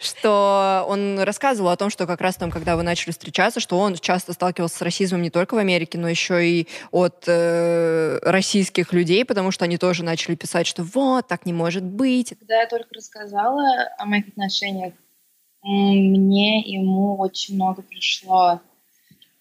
что 0.00 0.86
он 0.88 1.20
рассказывал 1.20 1.70
о 1.70 1.76
том, 1.76 1.90
что 1.90 2.06
как 2.06 2.22
раз 2.22 2.36
там, 2.36 2.50
когда 2.50 2.74
вы 2.76 2.82
начали 2.82 3.10
встречаться, 3.10 3.60
что 3.60 3.78
он 3.78 3.96
часто 3.96 4.32
сталкивался 4.32 4.78
с 4.78 4.82
расизмом 4.82 5.20
не 5.20 5.30
только 5.30 5.54
в 5.54 5.58
Америке, 5.58 5.98
но 5.98 6.08
еще 6.08 6.46
и 6.46 6.68
от 6.90 7.24
э, 7.26 8.18
российских 8.22 8.94
людей, 8.94 9.24
потому 9.26 9.50
что 9.50 9.64
они 9.66 9.76
тоже 9.76 10.04
начали 10.04 10.36
писать, 10.36 10.66
что 10.66 10.82
вот, 10.82 11.28
так 11.28 11.44
не 11.44 11.52
может 11.52 11.84
быть. 11.84 12.34
Когда 12.38 12.60
я 12.60 12.66
только 12.66 12.88
рассказала 13.26 13.90
о 13.98 14.06
моих 14.06 14.28
отношениях, 14.28 14.94
мне 15.62 16.60
ему 16.60 17.18
очень 17.18 17.56
много 17.56 17.82
пришло 17.82 18.60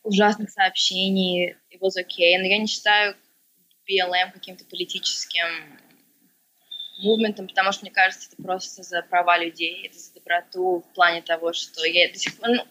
ужасных 0.03 0.49
сообщений, 0.49 1.51
it 1.71 1.79
was 1.81 1.93
okay. 1.97 2.37
Но 2.37 2.45
я 2.45 2.57
не 2.57 2.67
считаю 2.67 3.15
BLM 3.87 4.31
каким-то 4.33 4.65
политическим 4.65 5.79
мувментом, 6.97 7.47
потому 7.47 7.71
что, 7.71 7.83
мне 7.83 7.91
кажется, 7.91 8.29
это 8.31 8.41
просто 8.41 8.81
за 8.81 9.03
права 9.03 9.37
людей, 9.37 9.85
это 9.85 9.99
за 9.99 10.13
доброту 10.13 10.79
в 10.79 10.93
плане 10.95 11.21
того, 11.21 11.53
что 11.53 11.85
я 11.85 12.11
до 12.11 12.17
сих 12.17 12.37
пор... 12.37 12.49
ну, 12.49 12.63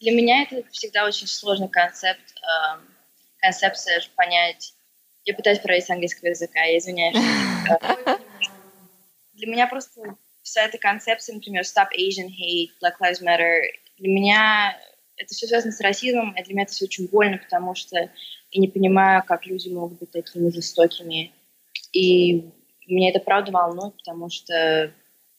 для 0.00 0.12
меня 0.12 0.42
это 0.42 0.62
всегда 0.70 1.06
очень 1.06 1.26
сложный 1.26 1.68
концепт, 1.68 2.34
эм, 2.42 2.80
концепция 3.38 4.02
понять... 4.14 4.74
Я 5.24 5.34
пытаюсь 5.34 5.58
проверить 5.58 5.86
с 5.86 5.90
английского 5.90 6.28
языка, 6.28 6.62
я 6.64 6.76
извиняюсь. 6.76 7.16
Для 9.32 9.46
меня 9.46 9.66
просто 9.66 10.16
вся 10.44 10.62
эта 10.62 10.78
концепция, 10.78 11.34
например, 11.34 11.62
Stop 11.62 11.88
Asian 11.98 12.28
Hate, 12.28 12.70
Black 12.80 12.94
Lives 13.02 13.22
Matter, 13.22 13.62
для 13.98 14.08
меня 14.08 14.78
это 15.16 15.34
все 15.34 15.46
связано 15.46 15.72
с 15.72 15.80
расизмом, 15.80 16.36
и 16.36 16.42
для 16.44 16.54
меня 16.54 16.64
это 16.64 16.72
все 16.72 16.84
очень 16.84 17.08
больно, 17.08 17.38
потому 17.38 17.74
что 17.74 17.96
я 17.96 18.60
не 18.60 18.68
понимаю, 18.68 19.22
как 19.26 19.46
люди 19.46 19.68
могут 19.68 19.98
быть 19.98 20.10
такими 20.10 20.50
жестокими. 20.50 21.32
И 21.92 22.44
меня 22.86 23.10
это 23.10 23.20
правда 23.20 23.52
волнует, 23.52 23.96
потому 23.96 24.28
что 24.28 24.92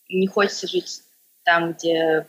не 0.10 0.28
хочется 0.28 0.68
жить 0.68 1.02
там, 1.44 1.74
где 1.74 2.26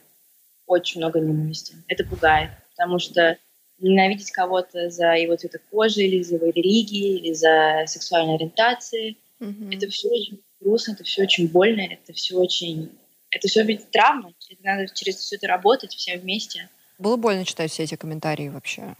очень 0.66 1.00
много 1.00 1.18
ненависти. 1.18 1.76
Это 1.88 2.04
пугает, 2.04 2.50
потому 2.70 2.98
что 2.98 3.38
ненавидеть 3.78 4.32
кого-то 4.32 4.90
за 4.90 5.14
его 5.14 5.36
цвет 5.36 5.62
кожи, 5.70 6.02
или 6.02 6.22
за 6.22 6.34
его 6.34 6.46
религии, 6.46 7.18
или 7.18 7.32
за 7.32 7.84
сексуальной 7.86 8.34
ориентации, 8.34 9.16
это 9.40 9.88
все 9.88 10.08
очень 10.08 10.42
грустно, 10.60 10.92
это 10.92 11.04
все 11.04 11.22
очень 11.22 11.48
больно, 11.48 11.80
это 11.80 12.12
все 12.12 12.36
очень... 12.36 12.90
Это 13.30 13.48
все 13.48 13.64
ведь 13.64 13.90
травма, 13.90 14.32
это 14.48 14.62
надо 14.62 14.86
через 14.94 15.16
все 15.16 15.36
это 15.36 15.48
работать 15.48 15.94
всем 15.94 16.20
вместе. 16.20 16.68
Было 16.98 17.16
больно 17.16 17.44
читать 17.44 17.70
все 17.70 17.82
эти 17.82 17.96
комментарии 17.96 18.48
вообще. 18.48 18.94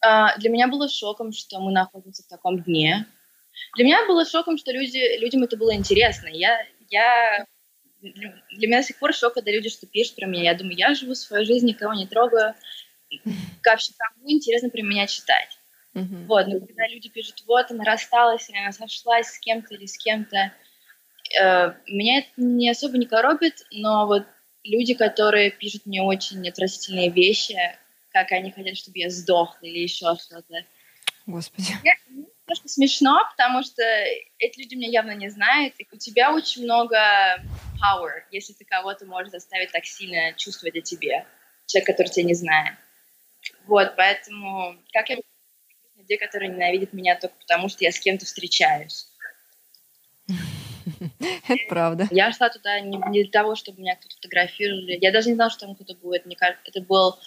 А, 0.00 0.36
для 0.38 0.50
меня 0.50 0.68
было 0.68 0.88
шоком, 0.88 1.32
что 1.32 1.60
мы 1.60 1.72
находимся 1.72 2.22
в 2.22 2.28
таком 2.28 2.62
дне. 2.62 3.06
Для 3.76 3.84
меня 3.84 4.06
было 4.06 4.24
шоком, 4.24 4.58
что 4.58 4.72
люди, 4.72 5.18
людям 5.18 5.42
это 5.42 5.56
было 5.56 5.74
интересно. 5.74 6.28
Я, 6.28 6.58
я, 6.88 7.46
для 8.00 8.34
для 8.50 8.68
меня 8.68 8.80
до 8.80 8.86
сих 8.86 8.98
пор 8.98 9.14
шок, 9.14 9.34
когда 9.34 9.50
люди 9.50 9.68
что 9.68 9.86
пишут 9.86 10.16
про 10.16 10.26
меня. 10.26 10.44
Я 10.44 10.54
думаю, 10.54 10.76
я 10.76 10.94
живу 10.94 11.14
свою 11.14 11.44
жизнь, 11.44 11.66
никого 11.66 11.94
не 11.94 12.06
трогаю. 12.06 12.54
Вообще 13.64 13.92
кому 13.96 14.30
интересно 14.30 14.70
про 14.70 14.82
меня 14.82 15.06
читать? 15.06 15.53
Мгм. 15.94 16.26
Вот, 16.26 16.46
но 16.46 16.60
когда 16.60 16.88
люди 16.88 17.08
пишут, 17.08 17.42
вот 17.46 17.70
она 17.70 17.84
рассталась, 17.84 18.48
или 18.50 18.58
она 18.58 18.72
сошлась 18.72 19.28
с 19.28 19.38
кем-то 19.38 19.74
или 19.74 19.86
с 19.86 19.96
кем-то, 19.96 20.52
э, 21.40 21.74
меня 21.86 22.18
это 22.18 22.30
не 22.36 22.68
особо 22.70 22.98
не 22.98 23.06
коробит, 23.06 23.64
но 23.70 24.06
вот 24.06 24.26
люди, 24.64 24.94
которые 24.94 25.50
пишут 25.50 25.86
мне 25.86 26.02
очень 26.02 26.48
отвратительные 26.48 27.10
вещи, 27.10 27.56
как 28.10 28.32
они 28.32 28.50
хотят, 28.50 28.76
чтобы 28.76 28.98
я 28.98 29.10
сдохла 29.10 29.66
или 29.66 29.78
еще 29.78 30.14
что-то, 30.16 30.64
Господи. 31.26 31.72
Я, 31.82 31.94
немножко 32.08 32.68
смешно, 32.68 33.22
потому 33.30 33.62
что 33.62 33.82
эти 34.38 34.58
люди 34.58 34.74
меня 34.74 34.90
явно 34.90 35.12
не 35.12 35.30
знают. 35.30 35.74
И 35.78 35.86
у 35.90 35.96
тебя 35.96 36.34
очень 36.34 36.64
много 36.64 36.96
power, 37.80 38.22
если 38.30 38.52
ты 38.52 38.64
кого-то 38.64 39.06
можешь 39.06 39.30
заставить 39.30 39.72
так 39.72 39.86
сильно 39.86 40.34
чувствовать 40.34 40.76
о 40.76 40.80
тебе. 40.82 41.26
Человек, 41.66 41.86
который 41.86 42.08
тебя 42.08 42.26
не 42.26 42.34
знает. 42.34 42.74
Вот, 43.66 43.94
поэтому 43.96 44.76
как 44.92 45.08
я 45.08 45.16
людей, 46.04 46.18
которые 46.18 46.50
ненавидят 46.50 46.92
меня 46.92 47.18
только 47.18 47.34
потому, 47.40 47.68
что 47.68 47.84
я 47.84 47.90
с 47.90 47.98
кем-то 47.98 48.24
встречаюсь. 48.26 49.08
Это 51.48 51.62
правда. 51.68 52.08
Я 52.10 52.32
шла 52.32 52.50
туда 52.50 52.80
не, 52.80 52.98
не 53.08 53.22
для 53.22 53.32
того, 53.32 53.54
чтобы 53.54 53.80
меня 53.80 53.96
кто-то 53.96 54.14
фотографировали. 54.16 54.98
Я 55.00 55.12
даже 55.12 55.30
не 55.30 55.34
знала, 55.34 55.50
что 55.50 55.66
там 55.66 55.74
кто-то 55.74 55.94
будет. 55.94 56.26
Мне 56.26 56.36
кажется, 56.36 56.62
это 56.66 56.80
был... 56.80 57.18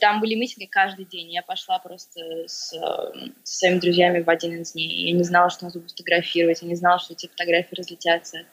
Там 0.00 0.20
были 0.20 0.34
митинги 0.34 0.66
каждый 0.66 1.04
день. 1.04 1.30
Я 1.32 1.42
пошла 1.42 1.78
просто 1.78 2.20
с, 2.48 2.72
с 2.72 3.58
своими 3.58 3.78
друзьями 3.78 4.20
в 4.20 4.28
один 4.28 4.62
из 4.62 4.72
дней. 4.72 5.10
Я 5.10 5.16
не 5.16 5.22
знала, 5.22 5.48
что 5.48 5.64
нас 5.64 5.74
будут 5.74 5.92
фотографировать. 5.92 6.62
Я 6.62 6.68
не 6.68 6.74
знала, 6.74 6.98
что 6.98 7.12
эти 7.12 7.28
фотографии 7.28 7.76
разлетятся. 7.76 8.46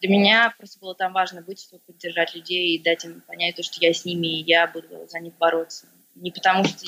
Для 0.00 0.08
меня 0.08 0.54
просто 0.56 0.78
было 0.80 0.94
там 0.94 1.12
важно 1.12 1.42
быть, 1.42 1.60
чтобы 1.60 1.82
поддержать 1.86 2.34
людей 2.34 2.76
и 2.76 2.82
дать 2.82 3.04
им 3.04 3.22
понять 3.26 3.56
то, 3.56 3.62
что 3.62 3.78
я 3.80 3.92
с 3.92 4.04
ними, 4.04 4.26
и 4.26 4.44
я 4.44 4.66
буду 4.66 5.06
за 5.06 5.20
них 5.20 5.34
бороться. 5.36 5.86
Не 6.14 6.30
потому 6.30 6.64
что 6.64 6.86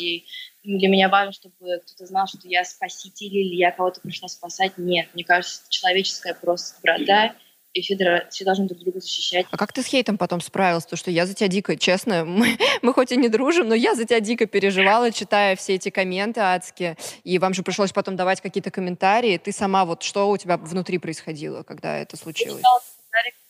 для 0.62 0.88
меня 0.88 1.08
важно, 1.08 1.32
чтобы 1.32 1.54
кто-то 1.84 2.06
знал, 2.06 2.26
что 2.26 2.40
я 2.44 2.64
спаситель 2.64 3.34
или 3.34 3.54
я 3.54 3.72
кого-то 3.72 4.00
пришла 4.00 4.28
спасать. 4.28 4.72
Нет, 4.76 5.08
мне 5.14 5.24
кажется, 5.24 5.62
человеческая 5.68 6.34
просто 6.34 6.76
доброта, 6.76 7.34
и 7.72 7.82
все, 7.82 7.96
все 8.30 8.44
должны 8.44 8.66
друг 8.66 8.80
друга 8.80 9.00
защищать. 9.00 9.46
А 9.50 9.56
как 9.56 9.72
ты 9.72 9.82
с 9.82 9.86
хейтом 9.86 10.16
потом 10.16 10.40
справилась? 10.40 10.86
То, 10.86 10.96
что 10.96 11.10
я 11.10 11.26
за 11.26 11.34
тебя 11.34 11.48
дико, 11.48 11.76
честно, 11.76 12.24
мы, 12.26 12.58
мы 12.82 12.92
хоть 12.94 13.12
и 13.12 13.16
не 13.16 13.28
дружим, 13.28 13.68
но 13.68 13.74
я 13.74 13.94
за 13.94 14.04
тебя 14.04 14.20
дико 14.20 14.46
переживала, 14.46 15.12
читая 15.12 15.56
все 15.56 15.74
эти 15.74 15.90
комменты 15.90 16.40
адские. 16.40 16.96
И 17.22 17.38
вам 17.38 17.52
же 17.52 17.62
пришлось 17.62 17.92
потом 17.92 18.16
давать 18.16 18.40
какие-то 18.40 18.70
комментарии. 18.70 19.38
Ты 19.38 19.52
сама, 19.52 19.84
вот 19.84 20.02
что 20.02 20.30
у 20.30 20.36
тебя 20.36 20.56
внутри 20.56 20.98
происходило, 20.98 21.62
когда 21.62 21.98
это 21.98 22.16
случилось? 22.16 22.62
Я 22.62 22.80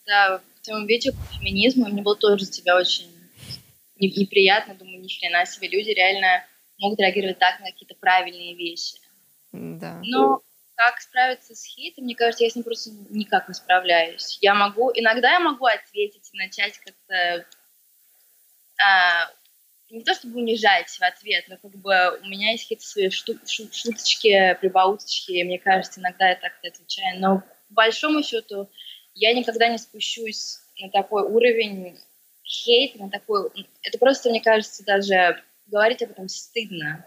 когда 0.06 0.38
в 0.38 0.64
твоем 0.64 0.86
видео 0.86 1.12
по 1.12 1.38
феминизму, 1.38 1.88
мне 1.88 2.02
было 2.02 2.16
тоже 2.16 2.44
за 2.44 2.52
тебя 2.52 2.76
очень 2.76 3.15
неприятно. 3.98 4.74
Думаю, 4.74 5.00
ни 5.00 5.08
хрена 5.08 5.46
себе 5.46 5.68
люди 5.68 5.90
реально 5.90 6.44
могут 6.78 7.00
реагировать 7.00 7.38
так 7.38 7.60
на 7.60 7.66
какие-то 7.66 7.94
правильные 7.94 8.54
вещи. 8.54 8.98
Да. 9.52 10.00
Но 10.04 10.42
как 10.74 11.00
справиться 11.00 11.54
с 11.54 11.64
хейтом, 11.64 12.04
мне 12.04 12.14
кажется, 12.14 12.44
я 12.44 12.50
с 12.50 12.54
ним 12.54 12.64
просто 12.64 12.90
никак 13.10 13.48
не 13.48 13.54
справляюсь. 13.54 14.38
Я 14.42 14.54
могу, 14.54 14.90
иногда 14.94 15.32
я 15.32 15.40
могу 15.40 15.64
ответить 15.64 16.28
и 16.32 16.36
начать 16.36 16.78
как-то 16.78 17.46
а, 18.78 19.30
не 19.90 20.02
то 20.02 20.14
чтобы 20.14 20.38
унижать 20.38 20.90
в 20.90 21.02
ответ, 21.02 21.46
но 21.48 21.56
как 21.56 21.74
бы 21.76 22.18
у 22.22 22.26
меня 22.26 22.52
есть 22.52 22.64
какие-то 22.64 22.84
свои 22.84 23.08
шу- 23.08 23.38
шу- 23.46 23.72
шуточки, 23.72 24.54
прибауточки, 24.60 25.42
мне 25.44 25.58
кажется, 25.58 26.00
иногда 26.00 26.28
я 26.28 26.36
так-то 26.36 26.68
отвечаю. 26.68 27.20
Но 27.20 27.38
по 27.68 27.74
большому 27.74 28.22
счету 28.22 28.68
я 29.14 29.32
никогда 29.32 29.68
не 29.68 29.78
спущусь 29.78 30.58
на 30.78 30.90
такой 30.90 31.22
уровень 31.22 31.98
хейта, 32.46 32.98
на 33.02 33.10
такой... 33.10 33.50
Это 33.82 33.98
просто, 33.98 34.30
мне 34.30 34.40
кажется, 34.40 34.84
даже 34.84 35.42
говорить 35.66 36.02
об 36.02 36.12
этом 36.12 36.28
стыдно. 36.28 37.04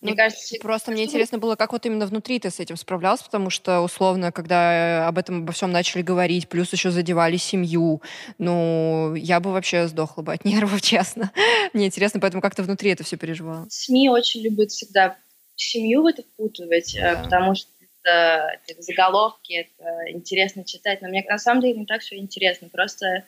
Мне 0.00 0.12
ну, 0.12 0.16
кажется, 0.16 0.56
просто 0.60 0.90
мне 0.90 1.04
интересно 1.04 1.38
было, 1.38 1.54
как 1.54 1.72
вот 1.72 1.86
именно 1.86 2.06
внутри 2.06 2.38
ты 2.40 2.50
с 2.50 2.58
этим 2.58 2.76
справлялся, 2.76 3.24
потому 3.24 3.48
что, 3.48 3.80
условно, 3.80 4.32
когда 4.32 5.06
об 5.06 5.18
этом 5.18 5.42
обо 5.42 5.52
всем 5.52 5.70
начали 5.70 6.02
говорить, 6.02 6.48
плюс 6.48 6.72
еще 6.72 6.90
задевали 6.90 7.36
семью, 7.36 8.02
ну, 8.38 9.14
я 9.14 9.40
бы 9.40 9.52
вообще 9.52 9.86
сдохла 9.86 10.22
бы 10.22 10.32
от 10.32 10.44
нервов, 10.44 10.82
честно. 10.82 11.32
Мне 11.72 11.86
интересно, 11.86 12.20
поэтому 12.20 12.42
как 12.42 12.54
ты 12.54 12.62
внутри 12.62 12.90
это 12.90 13.04
все 13.04 13.16
переживала? 13.16 13.66
СМИ 13.70 14.10
очень 14.10 14.42
любят 14.42 14.70
всегда 14.70 15.16
семью 15.54 16.02
в 16.02 16.06
это 16.06 16.22
впутывать, 16.22 16.94
э, 16.96 17.00
да. 17.00 17.22
потому 17.22 17.54
что 17.54 17.70
это, 18.02 18.60
это 18.66 18.82
заголовки, 18.82 19.52
это 19.52 20.10
интересно 20.10 20.64
читать, 20.64 21.02
но 21.02 21.08
мне 21.08 21.24
на 21.28 21.38
самом 21.38 21.62
деле 21.62 21.80
не 21.80 21.86
так 21.86 22.00
все 22.00 22.16
интересно, 22.16 22.68
просто 22.68 23.24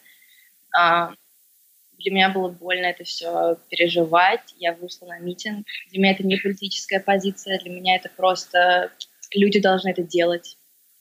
а, 0.76 1.12
для 2.00 2.12
меня 2.12 2.30
было 2.30 2.48
больно 2.48 2.86
это 2.86 3.04
все 3.04 3.56
переживать. 3.68 4.54
Я 4.58 4.74
вышла 4.74 5.06
на 5.06 5.18
митинг. 5.18 5.66
Для 5.90 6.00
меня 6.00 6.12
это 6.12 6.26
не 6.26 6.36
политическая 6.36 7.00
позиция, 7.00 7.58
для 7.58 7.70
меня 7.70 7.96
это 7.96 8.08
просто 8.08 8.90
люди 9.32 9.60
должны 9.60 9.90
это 9.90 10.02
делать, 10.02 10.56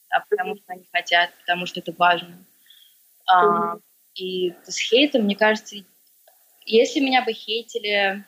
а 0.10 0.20
потому 0.30 0.56
что 0.56 0.66
они 0.68 0.84
хотят, 0.92 1.32
потому 1.40 1.66
что 1.66 1.80
это 1.80 1.94
важно. 1.98 2.38
А, 3.28 3.78
и 4.16 4.54
с 4.66 4.78
хейтом, 4.78 5.24
мне 5.24 5.36
кажется, 5.36 5.78
если 6.66 7.00
меня 7.00 7.24
бы 7.24 7.34
хейтили 7.34 8.24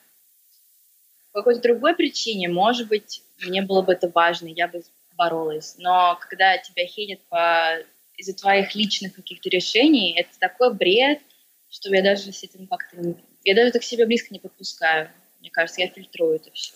по 1.32 1.40
какой-то 1.40 1.62
другой 1.62 1.94
причине, 1.94 2.48
может 2.48 2.88
быть, 2.88 3.22
мне 3.44 3.62
было 3.62 3.82
бы 3.82 3.92
это 3.92 4.08
важно, 4.08 4.46
я 4.48 4.68
бы 4.68 4.82
боролась. 5.16 5.76
Но 5.78 6.18
когда 6.20 6.58
тебя 6.58 6.86
хейтят 6.86 7.20
по 7.28 7.78
из-за 8.16 8.34
твоих 8.34 8.74
личных 8.74 9.14
каких-то 9.14 9.48
решений, 9.48 10.14
это 10.16 10.30
такой 10.38 10.72
бред, 10.74 11.20
что 11.72 11.88
я 11.94 12.02
даже 12.02 12.32
с 12.32 12.42
этим 12.44 12.66
как-то 12.66 12.96
не... 12.98 13.16
Я 13.44 13.54
даже 13.54 13.72
так 13.72 13.82
себя 13.82 14.06
близко 14.06 14.28
не 14.30 14.38
подпускаю. 14.38 15.10
Мне 15.40 15.50
кажется, 15.50 15.80
я 15.80 15.88
фильтрую 15.88 16.36
это 16.36 16.52
все. 16.52 16.74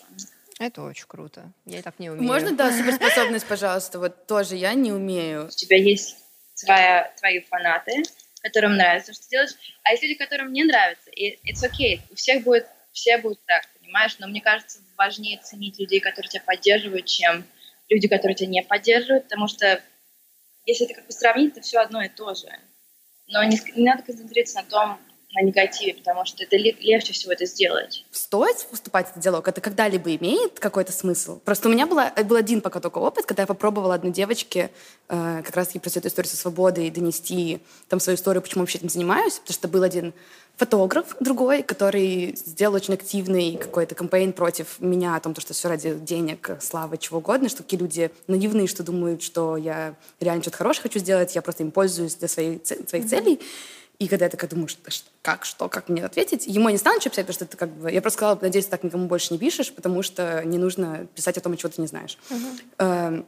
Это 0.59 0.81
очень 0.81 1.05
круто. 1.07 1.53
Я 1.65 1.79
и 1.79 1.81
так 1.83 1.99
не 1.99 2.09
умею. 2.09 2.23
Можно, 2.23 2.53
да, 2.53 2.75
суперспособность, 2.75 3.45
пожалуйста? 3.45 3.99
Вот 3.99 4.25
тоже 4.25 4.55
я 4.55 4.73
не 4.73 4.91
умею. 4.91 5.45
У 5.45 5.49
тебя 5.49 5.77
есть 5.77 6.17
твоя, 6.55 7.13
твои 7.19 7.41
фанаты, 7.41 8.01
которым 8.41 8.75
нравится, 8.75 9.13
что 9.13 9.23
ты 9.23 9.29
делаешь, 9.29 9.51
а 9.83 9.91
есть 9.91 10.01
люди, 10.01 10.15
которым 10.15 10.51
не 10.51 10.63
нравится, 10.63 11.11
и 11.11 11.35
it's 11.47 11.63
okay. 11.63 11.99
У 12.09 12.15
всех 12.15 12.43
будет, 12.43 12.65
все 12.91 13.19
будут 13.19 13.39
так, 13.45 13.67
понимаешь? 13.79 14.17
Но 14.17 14.27
мне 14.27 14.41
кажется, 14.41 14.79
важнее 14.97 15.39
ценить 15.43 15.77
людей, 15.77 15.99
которые 15.99 16.29
тебя 16.29 16.41
поддерживают, 16.43 17.05
чем 17.05 17.45
люди, 17.87 18.07
которые 18.07 18.35
тебя 18.35 18.49
не 18.49 18.63
поддерживают, 18.63 19.25
потому 19.25 19.47
что 19.47 19.79
если 20.65 20.87
это 20.87 20.95
как 20.95 21.05
бы 21.05 21.11
сравнить, 21.11 21.53
то 21.53 21.61
все 21.61 21.77
одно 21.77 22.01
и 22.01 22.09
то 22.09 22.33
же 22.33 22.47
но 23.27 23.43
не, 23.43 23.59
не 23.75 23.85
надо 23.85 24.03
концентрироваться 24.03 24.57
на 24.57 24.63
том, 24.63 24.97
на 25.33 25.41
негативе, 25.41 25.93
потому 25.93 26.25
что 26.25 26.43
это 26.43 26.55
легче 26.55 27.13
всего 27.13 27.33
это 27.33 27.45
сделать. 27.45 28.05
Стоит 28.11 28.55
вступать 28.71 29.07
в 29.07 29.11
этот 29.11 29.23
диалог? 29.23 29.47
Это 29.47 29.59
когда-либо 29.61 30.15
имеет 30.15 30.59
какой-то 30.59 30.91
смысл? 30.91 31.39
Просто 31.39 31.67
у 31.67 31.71
меня 31.71 31.85
была, 31.85 32.11
был 32.11 32.37
один 32.37 32.61
пока 32.61 32.79
только 32.79 32.99
опыт, 32.99 33.25
когда 33.25 33.43
я 33.43 33.47
попробовала 33.47 33.95
одной 33.95 34.13
девочке 34.13 34.71
э, 35.09 35.41
как 35.45 35.55
раз-таки 35.55 35.79
про 35.79 35.89
эту 35.89 36.07
историю 36.07 36.29
со 36.29 36.37
свободой 36.37 36.89
донести 36.89 37.59
там 37.89 37.99
свою 37.99 38.15
историю, 38.15 38.41
почему 38.41 38.61
вообще 38.61 38.77
этим 38.77 38.89
занимаюсь, 38.89 39.39
потому 39.39 39.53
что 39.53 39.67
был 39.67 39.83
один 39.83 40.13
фотограф 40.55 41.15
другой, 41.19 41.61
который 41.61 42.35
сделал 42.35 42.75
очень 42.75 42.95
активный 42.95 43.57
какой-то 43.57 43.95
кампейн 43.95 44.33
против 44.33 44.79
меня 44.79 45.15
о 45.15 45.19
том, 45.19 45.35
что 45.35 45.53
все 45.53 45.67
ради 45.67 45.93
денег, 45.93 46.57
славы, 46.61 46.97
чего 46.97 47.19
угодно, 47.19 47.49
что 47.49 47.63
такие 47.63 47.79
люди 47.79 48.11
наивные, 48.27 48.67
что 48.67 48.81
думают, 48.81 49.21
что 49.21 49.55
я 49.57 49.95
реально 50.19 50.41
что-то 50.41 50.57
хорошее 50.57 50.83
хочу 50.83 50.99
сделать, 50.99 51.35
я 51.35 51.41
просто 51.41 51.63
им 51.63 51.71
пользуюсь 51.71 52.15
для 52.15 52.27
своей, 52.27 52.59
своих 52.63 53.05
mm-hmm. 53.05 53.07
целей. 53.07 53.39
И 53.99 54.07
когда 54.07 54.25
я 54.25 54.29
такая 54.29 54.49
думаю, 54.49 54.67
что, 54.67 54.81
как, 55.23 55.43
что, 55.43 55.69
как 55.69 55.89
мне 55.89 56.05
ответить, 56.05 56.45
ему 56.45 56.69
я 56.69 56.73
не 56.73 56.77
стану 56.77 56.97
ничего 56.97 57.09
писать, 57.09 57.25
потому 57.25 57.33
что 57.33 57.45
это 57.45 57.57
как 57.57 57.69
бы... 57.71 57.91
Я 57.91 58.01
просто 58.01 58.17
сказала, 58.17 58.37
надеюсь, 58.39 58.67
так 58.67 58.83
никому 58.83 59.07
больше 59.07 59.33
не 59.33 59.39
пишешь, 59.39 59.73
потому 59.73 60.03
что 60.03 60.43
не 60.45 60.59
нужно 60.59 61.07
писать 61.15 61.37
о 61.37 61.41
том, 61.41 61.57
чего 61.57 61.69
ты 61.69 61.81
не 61.81 61.87
знаешь. 61.87 62.17
Uh-huh. 62.29 63.25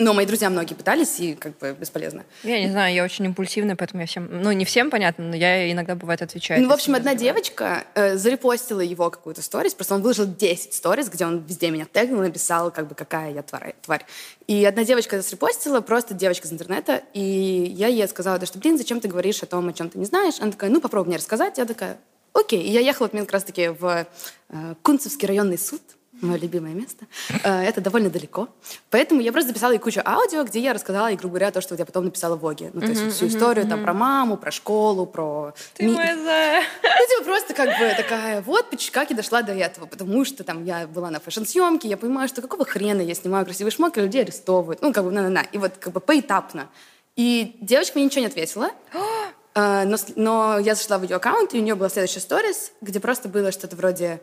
Но 0.00 0.14
мои 0.14 0.26
друзья 0.26 0.48
многие 0.48 0.74
пытались, 0.74 1.18
и 1.18 1.34
как 1.34 1.58
бы 1.58 1.76
бесполезно. 1.78 2.24
Я 2.44 2.60
не 2.60 2.70
знаю, 2.70 2.94
я 2.94 3.02
очень 3.02 3.24
импульсивная, 3.24 3.74
поэтому 3.74 4.02
я 4.02 4.06
всем... 4.06 4.28
Ну, 4.30 4.52
не 4.52 4.64
всем, 4.64 4.90
понятно, 4.90 5.24
но 5.24 5.34
я 5.34 5.72
иногда, 5.72 5.96
бывает, 5.96 6.22
отвечаю. 6.22 6.62
Ну, 6.62 6.68
в 6.68 6.72
общем, 6.72 6.94
одна 6.94 7.16
девочка 7.16 7.84
э, 7.96 8.16
зарепостила 8.16 8.80
его 8.80 9.10
какую-то 9.10 9.42
сторис, 9.42 9.74
просто 9.74 9.96
он 9.96 10.02
выложил 10.02 10.26
10 10.26 10.72
сторис, 10.72 11.08
где 11.08 11.26
он 11.26 11.44
везде 11.44 11.70
меня 11.70 11.84
тегнул, 11.92 12.20
написал, 12.20 12.70
как 12.70 12.86
бы, 12.86 12.94
какая 12.94 13.32
я 13.32 13.42
тварь. 13.42 13.74
тварь. 13.82 14.06
И 14.46 14.64
одна 14.64 14.84
девочка 14.84 15.16
это 15.16 15.26
зарепостила, 15.26 15.80
просто 15.80 16.14
девочка 16.14 16.46
из 16.46 16.52
интернета, 16.52 17.02
и 17.12 17.20
я 17.20 17.88
ей 17.88 18.06
сказала, 18.06 18.38
да 18.38 18.46
что, 18.46 18.60
блин, 18.60 18.78
зачем 18.78 19.00
ты 19.00 19.08
говоришь 19.08 19.42
о 19.42 19.46
том, 19.46 19.68
о 19.68 19.72
чем 19.72 19.90
ты 19.90 19.98
не 19.98 20.04
знаешь? 20.04 20.34
Она 20.38 20.52
такая, 20.52 20.70
ну, 20.70 20.80
попробуй 20.80 21.08
мне 21.08 21.16
рассказать. 21.16 21.58
Я 21.58 21.64
такая, 21.64 21.98
окей. 22.34 22.62
И 22.62 22.70
я 22.70 22.78
ехала 22.78 23.08
вот, 23.12 23.20
как 23.20 23.32
раз-таки 23.32 23.68
в 23.68 24.06
э, 24.48 24.74
Кунцевский 24.82 25.26
районный 25.26 25.58
суд, 25.58 25.82
мое 26.20 26.38
любимое 26.38 26.74
место. 26.74 27.06
Э, 27.44 27.62
это 27.62 27.80
довольно 27.80 28.10
далеко. 28.10 28.48
Поэтому 28.90 29.20
я 29.20 29.32
просто 29.32 29.48
записала 29.48 29.72
ей 29.72 29.78
кучу 29.78 30.00
аудио, 30.04 30.44
где 30.44 30.60
я 30.60 30.72
рассказала 30.72 31.08
ей, 31.08 31.16
грубо 31.16 31.34
говоря, 31.34 31.50
то, 31.50 31.60
что 31.60 31.74
я 31.74 31.84
потом 31.84 32.04
написала 32.04 32.36
в 32.36 32.40
Воге. 32.40 32.70
Ну, 32.72 32.80
то 32.80 32.86
есть 32.86 33.12
всю 33.12 33.28
историю 33.28 33.66
там 33.66 33.82
про 33.82 33.92
маму, 33.92 34.36
про 34.36 34.50
школу, 34.50 35.06
про... 35.06 35.54
Ты 35.74 35.86
ми... 35.86 35.94
моя 35.94 36.16
зая. 36.16 36.62
Ну, 36.82 37.16
типа 37.16 37.24
просто 37.24 37.54
как 37.54 37.68
бы 37.78 37.94
такая, 37.96 38.42
вот 38.42 38.66
как 38.92 39.10
я 39.10 39.16
дошла 39.16 39.42
до 39.42 39.52
этого. 39.52 39.86
Потому 39.86 40.24
что 40.24 40.44
там 40.44 40.64
я 40.64 40.86
была 40.86 41.10
на 41.10 41.20
фэшн-съемке, 41.20 41.88
я 41.88 41.96
понимаю, 41.96 42.28
что 42.28 42.42
какого 42.42 42.64
хрена 42.64 43.00
я 43.00 43.14
снимаю 43.14 43.44
красивые 43.44 43.72
шмотки, 43.72 43.98
людей 43.98 44.22
арестовывают. 44.22 44.82
Ну, 44.82 44.92
как 44.92 45.04
бы 45.04 45.10
на-на-на. 45.10 45.42
И 45.52 45.58
вот 45.58 45.72
как 45.78 45.92
бы 45.92 46.00
поэтапно. 46.00 46.68
И 47.16 47.56
девочка 47.60 47.98
мне 47.98 48.06
ничего 48.06 48.20
не 48.20 48.28
ответила. 48.28 48.70
Э, 49.54 49.84
но, 49.86 49.96
но 50.14 50.58
я 50.60 50.76
зашла 50.76 50.98
в 50.98 51.02
ее 51.02 51.16
аккаунт, 51.16 51.52
и 51.52 51.58
у 51.58 51.62
нее 51.62 51.74
была 51.74 51.88
следующая 51.88 52.20
сторис, 52.20 52.70
где 52.80 53.00
просто 53.00 53.28
было 53.28 53.50
что-то 53.50 53.74
вроде 53.74 54.20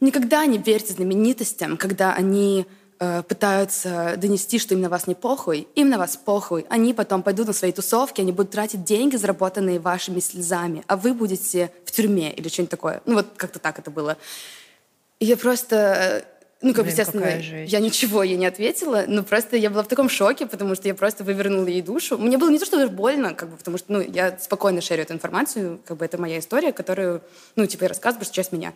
Никогда 0.00 0.44
не 0.46 0.58
верьте 0.58 0.92
знаменитостям, 0.92 1.76
когда 1.76 2.12
они 2.12 2.66
э, 2.98 3.22
пытаются 3.22 4.14
донести, 4.18 4.58
что 4.58 4.74
им 4.74 4.82
на 4.82 4.88
вас 4.88 5.06
не 5.06 5.14
похуй, 5.14 5.68
им 5.74 5.88
на 5.88 5.96
вас 5.96 6.16
похуй. 6.16 6.66
Они 6.68 6.92
потом 6.92 7.22
пойдут 7.22 7.46
на 7.46 7.52
свои 7.54 7.72
тусовки, 7.72 8.20
они 8.20 8.32
будут 8.32 8.50
тратить 8.50 8.84
деньги, 8.84 9.16
заработанные 9.16 9.80
вашими 9.80 10.20
слезами, 10.20 10.84
а 10.86 10.96
вы 10.96 11.14
будете 11.14 11.72
в 11.84 11.92
тюрьме 11.92 12.30
или 12.32 12.48
что-нибудь 12.48 12.70
такое. 12.70 13.00
Ну 13.06 13.14
вот 13.14 13.26
как-то 13.36 13.58
так 13.58 13.78
это 13.78 13.90
было. 13.90 14.18
И 15.18 15.24
я 15.24 15.36
просто... 15.38 16.26
ну, 16.60 16.74
как 16.74 16.84
бы, 16.84 16.90
естественно, 16.90 17.38
я 17.64 17.80
ничего 17.80 18.22
ей 18.22 18.36
не 18.36 18.46
ответила, 18.46 19.04
но 19.06 19.22
просто 19.22 19.56
я 19.56 19.70
была 19.70 19.82
в 19.82 19.88
таком 19.88 20.08
шоке, 20.08 20.46
потому 20.46 20.74
что 20.74 20.88
я 20.88 20.94
просто 20.94 21.24
вывернула 21.24 21.66
ей 21.66 21.82
душу. 21.82 22.18
Мне 22.18 22.36
было 22.38 22.50
не 22.50 22.58
то, 22.58 22.66
что 22.66 22.76
даже 22.76 22.90
больно, 22.90 23.34
как 23.34 23.50
бы, 23.50 23.56
потому 23.56 23.78
что, 23.78 23.92
ну, 23.92 24.00
я 24.00 24.38
спокойно 24.38 24.80
шерю 24.80 25.02
эту 25.02 25.14
информацию, 25.14 25.80
как 25.86 25.96
бы 25.96 26.04
это 26.04 26.18
моя 26.18 26.38
история, 26.38 26.72
которую, 26.72 27.22
ну, 27.56 27.66
типа, 27.66 27.84
я 27.84 27.88
рассказываю, 27.88 28.24
что 28.24 28.34
часть 28.34 28.52
меня. 28.52 28.72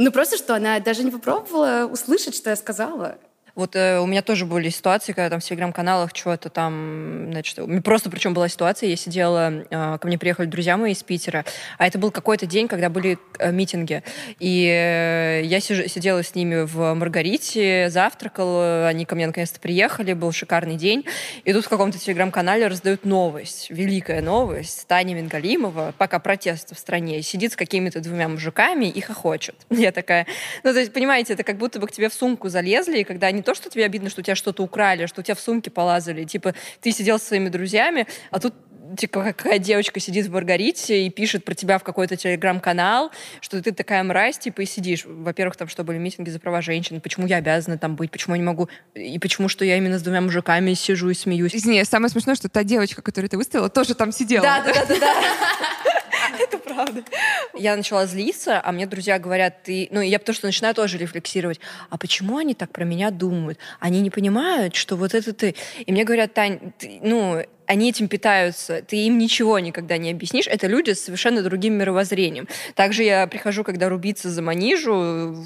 Ну, 0.00 0.12
просто, 0.12 0.36
что 0.36 0.54
она 0.54 0.78
даже 0.78 1.02
не 1.02 1.10
попробовала 1.10 1.88
услышать, 1.90 2.36
что 2.36 2.50
я 2.50 2.56
сказала. 2.56 3.18
Вот 3.58 3.74
э, 3.74 3.98
у 3.98 4.06
меня 4.06 4.22
тоже 4.22 4.46
были 4.46 4.68
ситуации, 4.68 5.12
когда 5.12 5.30
там 5.30 5.40
в 5.40 5.42
телеграм-каналах 5.42 6.12
что-то 6.14 6.48
там, 6.48 7.26
значит, 7.32 7.58
просто 7.82 8.08
причем 8.08 8.32
была 8.32 8.48
ситуация, 8.48 8.88
я 8.88 8.94
сидела, 8.94 9.52
э, 9.68 9.98
ко 9.98 10.06
мне 10.06 10.16
приехали 10.16 10.46
друзья 10.46 10.76
мои 10.76 10.92
из 10.92 11.02
Питера, 11.02 11.44
а 11.76 11.88
это 11.88 11.98
был 11.98 12.12
какой-то 12.12 12.46
день, 12.46 12.68
когда 12.68 12.88
были 12.88 13.18
э, 13.40 13.50
митинги, 13.50 14.04
и 14.38 14.64
э, 14.64 15.42
я 15.44 15.58
сижу, 15.58 15.88
сидела 15.88 16.22
с 16.22 16.36
ними 16.36 16.62
в 16.62 16.94
Маргарите, 16.94 17.90
завтракала, 17.90 18.86
они 18.86 19.04
ко 19.04 19.16
мне 19.16 19.26
наконец-то 19.26 19.58
приехали, 19.58 20.12
был 20.12 20.30
шикарный 20.30 20.76
день, 20.76 21.04
и 21.42 21.52
тут 21.52 21.64
в 21.64 21.68
каком-то 21.68 21.98
телеграм-канале 21.98 22.68
раздают 22.68 23.04
новость, 23.04 23.70
великая 23.70 24.22
новость, 24.22 24.86
Таня 24.86 25.16
Мингалимова, 25.16 25.94
пока 25.98 26.20
протест 26.20 26.76
в 26.76 26.78
стране, 26.78 27.22
сидит 27.22 27.54
с 27.54 27.56
какими-то 27.56 27.98
двумя 27.98 28.28
мужиками 28.28 28.84
и 28.84 29.00
хохочет. 29.00 29.56
Я 29.68 29.90
такая, 29.90 30.28
ну, 30.62 30.72
то 30.72 30.78
есть, 30.78 30.92
понимаете, 30.92 31.32
это 31.32 31.42
как 31.42 31.56
будто 31.56 31.80
бы 31.80 31.88
к 31.88 31.90
тебе 31.90 32.08
в 32.08 32.14
сумку 32.14 32.48
залезли, 32.48 33.00
и 33.00 33.04
когда 33.04 33.26
они 33.26 33.42
то, 33.48 33.54
что 33.54 33.70
тебе 33.70 33.86
обидно, 33.86 34.10
что 34.10 34.20
у 34.20 34.22
тебя 34.22 34.34
что-то 34.34 34.62
украли, 34.62 35.06
что 35.06 35.22
у 35.22 35.24
тебя 35.24 35.34
в 35.34 35.40
сумке 35.40 35.70
полазали. 35.70 36.24
Типа, 36.24 36.54
ты 36.82 36.92
сидел 36.92 37.18
со 37.18 37.28
своими 37.28 37.48
друзьями, 37.48 38.06
а 38.30 38.40
тут 38.40 38.52
типа, 38.94 39.22
какая 39.24 39.58
девочка 39.58 40.00
сидит 40.00 40.26
в 40.26 40.32
Маргарите 40.32 41.06
и 41.06 41.10
пишет 41.10 41.46
про 41.46 41.54
тебя 41.54 41.78
в 41.78 41.82
какой-то 41.82 42.14
телеграм-канал, 42.16 43.10
что 43.40 43.62
ты 43.62 43.72
такая 43.72 44.02
мразь, 44.02 44.36
типа, 44.36 44.60
и 44.60 44.66
сидишь. 44.66 45.04
Во-первых, 45.06 45.56
там 45.56 45.66
что, 45.68 45.82
были 45.82 45.96
митинги 45.96 46.28
за 46.28 46.38
права 46.38 46.60
женщин, 46.60 47.00
почему 47.00 47.26
я 47.26 47.36
обязана 47.36 47.78
там 47.78 47.96
быть, 47.96 48.10
почему 48.10 48.34
я 48.34 48.38
не 48.38 48.46
могу, 48.46 48.68
и 48.94 49.18
почему, 49.18 49.48
что 49.48 49.64
я 49.64 49.78
именно 49.78 49.98
с 49.98 50.02
двумя 50.02 50.20
мужиками 50.20 50.74
сижу 50.74 51.08
и 51.08 51.14
смеюсь. 51.14 51.54
Извини, 51.54 51.82
самое 51.84 52.10
смешное, 52.10 52.34
что 52.34 52.50
та 52.50 52.64
девочка, 52.64 53.00
которую 53.00 53.30
ты 53.30 53.38
выставила, 53.38 53.70
тоже 53.70 53.94
там 53.94 54.12
сидела. 54.12 54.42
Да, 54.42 54.62
да, 54.62 54.84
да, 54.84 54.98
да. 54.98 55.14
Правда. 56.68 57.02
Я 57.54 57.76
начала 57.76 58.06
злиться, 58.06 58.60
а 58.62 58.72
мне 58.72 58.86
друзья 58.86 59.18
говорят, 59.18 59.62
ты... 59.62 59.88
Ну, 59.90 60.00
я 60.00 60.18
потому 60.18 60.34
что 60.34 60.46
начинаю 60.46 60.74
тоже 60.74 60.98
рефлексировать. 60.98 61.60
А 61.88 61.96
почему 61.96 62.36
они 62.36 62.54
так 62.54 62.70
про 62.72 62.84
меня 62.84 63.10
думают? 63.10 63.58
Они 63.80 64.00
не 64.00 64.10
понимают, 64.10 64.74
что 64.74 64.96
вот 64.96 65.14
это 65.14 65.32
ты... 65.32 65.54
И 65.86 65.92
мне 65.92 66.04
говорят, 66.04 66.34
Тань, 66.34 66.72
ты, 66.78 67.00
ну, 67.02 67.42
они 67.68 67.90
этим 67.90 68.08
питаются, 68.08 68.82
ты 68.82 68.96
им 68.96 69.18
ничего 69.18 69.58
никогда 69.58 69.98
не 69.98 70.10
объяснишь. 70.10 70.46
Это 70.46 70.66
люди 70.66 70.92
с 70.92 71.04
совершенно 71.04 71.42
другим 71.42 71.74
мировоззрением. 71.74 72.48
Также 72.74 73.02
я 73.02 73.26
прихожу, 73.26 73.62
когда 73.62 73.90
рубиться 73.90 74.30
за 74.30 74.40
манижу, 74.40 75.36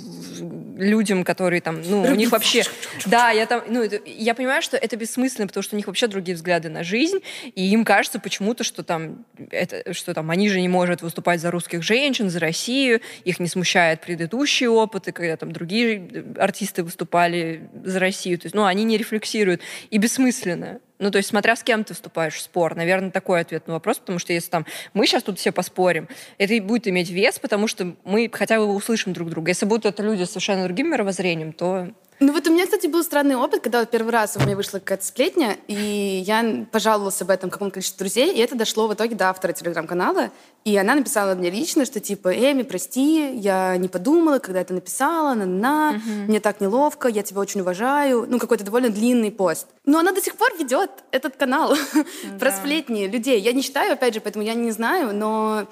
людям, 0.78 1.24
которые 1.24 1.60
там, 1.60 1.82
ну, 1.82 2.02
у 2.02 2.14
них 2.14 2.30
вообще... 2.30 2.62
Да, 3.06 3.30
я 3.30 3.46
там, 3.46 3.62
ну, 3.68 3.82
это, 3.82 4.00
я 4.06 4.34
понимаю, 4.34 4.62
что 4.62 4.76
это 4.76 4.96
бессмысленно, 4.96 5.48
потому 5.48 5.62
что 5.64 5.74
у 5.74 5.76
них 5.76 5.88
вообще 5.88 6.06
другие 6.06 6.36
взгляды 6.36 6.68
на 6.68 6.84
жизнь, 6.84 7.18
и 7.56 7.66
им 7.72 7.84
кажется 7.84 8.20
почему-то, 8.20 8.62
что 8.62 8.84
там, 8.84 9.24
это, 9.50 9.92
что 9.92 10.14
там, 10.14 10.30
они 10.30 10.48
же 10.48 10.60
не 10.60 10.68
может 10.68 11.02
выступать 11.02 11.40
за 11.40 11.50
русских 11.50 11.82
женщин, 11.82 12.30
за 12.30 12.38
Россию, 12.38 13.00
их 13.24 13.40
не 13.40 13.48
смущает 13.48 14.00
предыдущие 14.00 14.70
опыты, 14.70 15.10
когда 15.10 15.36
там 15.36 15.50
другие 15.50 16.08
артисты 16.38 16.84
выступали 16.84 17.68
за 17.84 17.98
Россию. 17.98 18.38
То 18.38 18.46
есть, 18.46 18.54
ну, 18.54 18.64
они 18.64 18.84
не 18.84 18.96
рефлексируют. 18.96 19.60
И 19.90 19.98
бессмысленно. 19.98 20.80
Ну, 21.02 21.10
то 21.10 21.18
есть, 21.18 21.30
смотря 21.30 21.56
с 21.56 21.64
кем 21.64 21.82
ты 21.82 21.94
вступаешь 21.94 22.34
в 22.34 22.40
спор. 22.40 22.76
Наверное, 22.76 23.10
такой 23.10 23.40
ответ 23.40 23.66
на 23.66 23.72
вопрос, 23.72 23.98
потому 23.98 24.20
что 24.20 24.32
если 24.32 24.50
там 24.50 24.66
мы 24.94 25.04
сейчас 25.04 25.24
тут 25.24 25.36
все 25.36 25.50
поспорим, 25.50 26.06
это 26.38 26.54
и 26.54 26.60
будет 26.60 26.86
иметь 26.86 27.10
вес, 27.10 27.40
потому 27.40 27.66
что 27.66 27.96
мы 28.04 28.30
хотя 28.32 28.58
бы 28.58 28.72
услышим 28.72 29.12
друг 29.12 29.28
друга. 29.28 29.48
Если 29.48 29.66
будут 29.66 29.84
это 29.84 30.00
люди 30.04 30.22
с 30.22 30.28
совершенно 30.28 30.62
другим 30.62 30.92
мировоззрением, 30.92 31.54
то 31.54 31.88
ну 32.22 32.32
вот 32.32 32.46
у 32.46 32.52
меня, 32.52 32.64
кстати, 32.64 32.86
был 32.86 33.02
странный 33.02 33.36
опыт, 33.36 33.62
когда 33.62 33.80
вот 33.80 33.90
первый 33.90 34.10
раз 34.10 34.36
у 34.36 34.40
меня 34.40 34.56
вышла 34.56 34.78
какая-то 34.78 35.04
сплетня, 35.04 35.56
и 35.66 36.22
я 36.24 36.66
пожаловалась 36.70 37.20
об 37.20 37.30
этом 37.30 37.50
какому-то 37.50 37.74
количеству 37.74 37.98
друзей, 37.98 38.32
и 38.32 38.38
это 38.38 38.54
дошло 38.54 38.86
в 38.86 38.94
итоге 38.94 39.16
до 39.16 39.28
автора 39.28 39.52
телеграм-канала, 39.52 40.30
и 40.64 40.76
она 40.76 40.94
написала 40.94 41.34
мне 41.34 41.50
лично, 41.50 41.84
что 41.84 41.98
типа, 41.98 42.32
Эми, 42.32 42.62
прости, 42.62 43.34
я 43.34 43.76
не 43.76 43.88
подумала, 43.88 44.38
когда 44.38 44.60
это 44.60 44.72
написала, 44.72 45.34
на-на, 45.34 45.96
угу. 45.96 46.10
мне 46.28 46.38
так 46.38 46.60
неловко, 46.60 47.08
я 47.08 47.22
тебя 47.22 47.40
очень 47.40 47.62
уважаю. 47.62 48.26
Ну, 48.28 48.38
какой-то 48.38 48.64
довольно 48.64 48.88
длинный 48.88 49.32
пост. 49.32 49.66
Но 49.84 49.98
она 49.98 50.12
до 50.12 50.22
сих 50.22 50.36
пор 50.36 50.56
ведет 50.56 50.90
этот 51.10 51.36
канал 51.36 51.74
да. 51.94 52.38
про 52.38 52.52
сплетни 52.52 53.06
людей. 53.06 53.40
Я 53.40 53.52
не 53.52 53.62
читаю, 53.62 53.94
опять 53.94 54.14
же, 54.14 54.20
поэтому 54.20 54.44
я 54.44 54.54
не 54.54 54.70
знаю, 54.70 55.14
но 55.14 55.66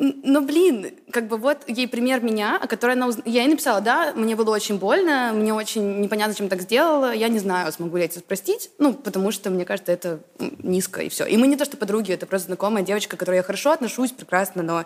но, 0.00 0.42
блин, 0.42 0.92
как 1.10 1.26
бы 1.26 1.38
вот 1.38 1.58
ей 1.66 1.88
пример 1.88 2.22
меня, 2.22 2.56
о 2.62 2.68
которой 2.68 2.92
она 2.92 3.08
уз... 3.08 3.18
Я 3.24 3.42
ей 3.42 3.48
написала, 3.48 3.80
да, 3.80 4.12
мне 4.14 4.36
было 4.36 4.54
очень 4.54 4.78
больно, 4.78 5.32
мне 5.34 5.52
очень 5.52 6.00
непонятно, 6.00 6.36
чем 6.36 6.48
так 6.48 6.62
сделала, 6.62 7.12
я 7.12 7.26
не 7.28 7.40
знаю, 7.40 7.72
смогу 7.72 7.96
ли 7.96 8.04
я 8.04 8.08
это 8.08 8.20
простить, 8.20 8.70
ну, 8.78 8.94
потому 8.94 9.32
что, 9.32 9.50
мне 9.50 9.64
кажется, 9.64 9.90
это 9.90 10.20
низко, 10.38 11.02
и 11.02 11.08
все. 11.08 11.24
И 11.24 11.36
мы 11.36 11.48
не 11.48 11.56
то, 11.56 11.64
что 11.64 11.76
подруги, 11.76 12.12
это 12.12 12.26
просто 12.26 12.46
знакомая 12.46 12.84
девочка, 12.84 13.16
к 13.16 13.20
которой 13.20 13.36
я 13.36 13.42
хорошо 13.42 13.72
отношусь, 13.72 14.12
прекрасно, 14.12 14.62
но... 14.62 14.84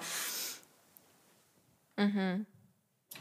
Угу. 1.99 2.47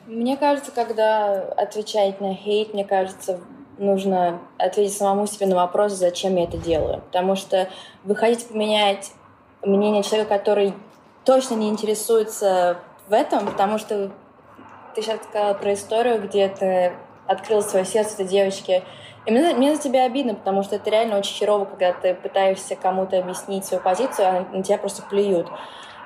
Мне 0.05 0.37
кажется, 0.37 0.71
когда 0.71 1.41
отвечать 1.41 2.21
на 2.21 2.33
хейт, 2.33 2.73
мне 2.73 2.85
кажется, 2.85 3.41
нужно 3.77 4.39
ответить 4.57 4.95
самому 4.95 5.27
себе 5.27 5.47
на 5.47 5.55
вопрос, 5.55 5.91
зачем 5.91 6.37
я 6.37 6.45
это 6.45 6.57
делаю. 6.57 7.01
Потому 7.01 7.35
что 7.35 7.67
вы 8.05 8.15
хотите 8.15 8.47
поменять 8.47 9.11
мнение 9.61 10.03
человека, 10.03 10.37
который 10.37 10.73
точно 11.25 11.55
не 11.55 11.69
интересуется 11.69 12.79
в 13.07 13.13
этом, 13.13 13.45
потому 13.45 13.77
что 13.77 14.11
ты 14.95 15.01
сейчас 15.01 15.19
сказала 15.23 15.53
про 15.53 15.73
историю, 15.73 16.21
где 16.21 16.47
ты 16.49 16.93
открыл 17.27 17.61
свое 17.61 17.85
сердце 17.85 18.15
этой 18.15 18.25
девочке. 18.25 18.83
И 19.25 19.31
мне, 19.31 19.53
мне 19.53 19.75
за 19.75 19.81
тебя 19.81 20.05
обидно, 20.05 20.33
потому 20.33 20.63
что 20.63 20.75
это 20.75 20.89
реально 20.89 21.17
очень 21.17 21.35
херово, 21.35 21.65
когда 21.65 21.93
ты 21.93 22.15
пытаешься 22.15 22.75
кому-то 22.75 23.19
объяснить 23.19 23.65
свою 23.65 23.81
позицию, 23.81 24.27
а 24.27 24.55
на 24.55 24.63
тебя 24.63 24.77
просто 24.77 25.03
плюют. 25.03 25.47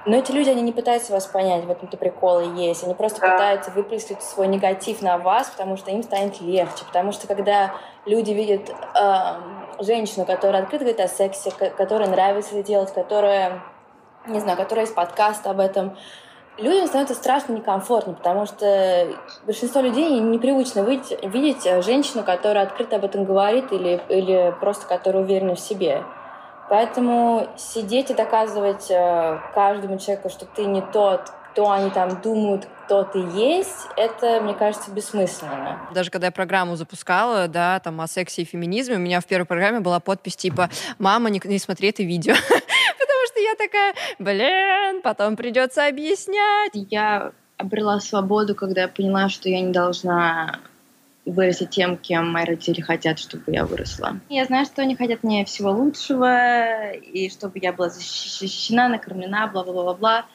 Но 0.06 0.18
эти 0.18 0.32
люди, 0.32 0.50
они 0.50 0.62
не 0.62 0.72
пытаются 0.72 1.14
вас 1.14 1.26
понять, 1.26 1.66
в 1.66 1.72
этом-то 1.72 1.98
прикол 1.98 2.40
и 2.42 2.62
есть. 2.68 2.84
Они 2.84 2.94
просто 2.94 3.22
да. 3.22 3.32
пытаются 3.32 3.72
выплеснуть 3.72 4.22
свой 4.22 4.48
негатив 4.48 5.02
на 5.02 5.18
вас, 5.18 5.50
потому 5.50 5.78
что 5.78 5.90
им 5.90 6.04
станет 6.04 6.40
легче. 6.42 6.86
Потому 6.86 7.12
что 7.12 7.26
когда 7.26 7.74
люди 8.06 8.32
видят 8.32 8.70
э, 8.70 9.84
женщину, 9.84 10.26
которая 10.26 10.62
открыто 10.62 10.86
говорит 10.86 11.02
о 11.02 11.08
сексе, 11.08 11.50
которая 11.52 12.08
нравится 12.08 12.56
это 12.56 12.68
делать, 12.68 12.94
которая 12.94 13.64
не 14.28 14.40
знаю, 14.40 14.58
которая 14.58 14.86
есть 14.86 14.96
подкаст 14.96 15.46
об 15.48 15.60
этом, 15.60 15.98
людям 16.58 16.88
становится 16.88 17.16
страшно 17.16 17.54
некомфортно, 17.54 18.14
потому 18.14 18.46
что 18.46 19.08
большинство 19.46 19.82
людей 19.82 20.20
непривычно 20.20 20.82
видеть, 20.82 21.18
видеть 21.24 21.64
женщину, 21.84 22.24
которая 22.24 22.66
открыто 22.66 22.96
об 22.98 23.06
этом 23.06 23.26
говорит 23.26 23.72
или, 23.72 24.02
или 24.10 24.56
просто 24.60 24.86
которая 24.88 25.24
уверена 25.24 25.56
в 25.56 25.60
себе. 25.60 26.04
Поэтому 26.70 27.48
сидеть 27.58 28.10
и 28.10 28.16
доказывать 28.16 28.90
э, 28.90 29.40
каждому 29.54 30.00
человеку, 30.00 30.30
что 30.30 30.46
ты 30.46 30.66
не 30.66 30.82
тот, 30.82 31.32
кто 31.52 31.72
они 31.72 31.92
там 31.92 32.22
думают, 32.22 32.68
кто 32.86 33.04
ты 33.04 33.20
есть, 33.20 33.88
это, 33.96 34.42
мне 34.42 34.54
кажется, 34.54 34.92
бессмысленно. 34.92 35.80
Даже 35.94 36.12
когда 36.12 36.28
я 36.28 36.32
программу 36.32 36.76
запускала, 36.76 37.48
да, 37.48 37.80
там 37.80 38.02
о 38.02 38.08
сексе 38.08 38.42
и 38.42 38.46
феминизме, 38.46 38.96
у 38.96 39.00
меня 39.00 39.22
в 39.22 39.26
первой 39.26 39.46
программе 39.46 39.80
была 39.80 40.00
подпись 40.00 40.36
типа 40.36 40.70
«Мама, 40.98 41.30
не, 41.30 41.40
не 41.46 41.60
смотри 41.60 41.90
это 41.90 42.04
видео». 42.04 42.34
я 43.46 43.56
такая, 43.56 43.94
блин, 44.20 45.02
потом 45.02 45.36
придется 45.36 45.88
объяснять. 45.88 46.72
Я 46.74 47.32
обрела 47.58 48.00
свободу, 48.00 48.56
когда 48.56 48.82
я 48.82 48.88
поняла, 48.88 49.30
что 49.30 49.50
я 49.50 49.62
не 49.62 49.72
должна 49.72 50.60
вырасти 51.26 51.66
тем, 51.66 51.98
кем 51.98 52.32
мои 52.32 52.46
родители 52.46 52.82
хотят, 52.82 53.18
чтобы 53.20 53.44
я 53.48 53.66
выросла. 53.66 54.20
Я 54.30 54.46
знаю, 54.46 54.66
что 54.66 54.82
они 54.82 54.96
хотят 54.96 55.24
мне 55.24 55.44
всего 55.46 55.72
лучшего, 55.72 56.92
и 56.92 57.30
чтобы 57.30 57.60
я 57.60 57.74
была 57.74 57.90
защищена, 57.90 58.88
накормлена, 58.90 59.48
бла-бла-бла-бла. 59.48 60.26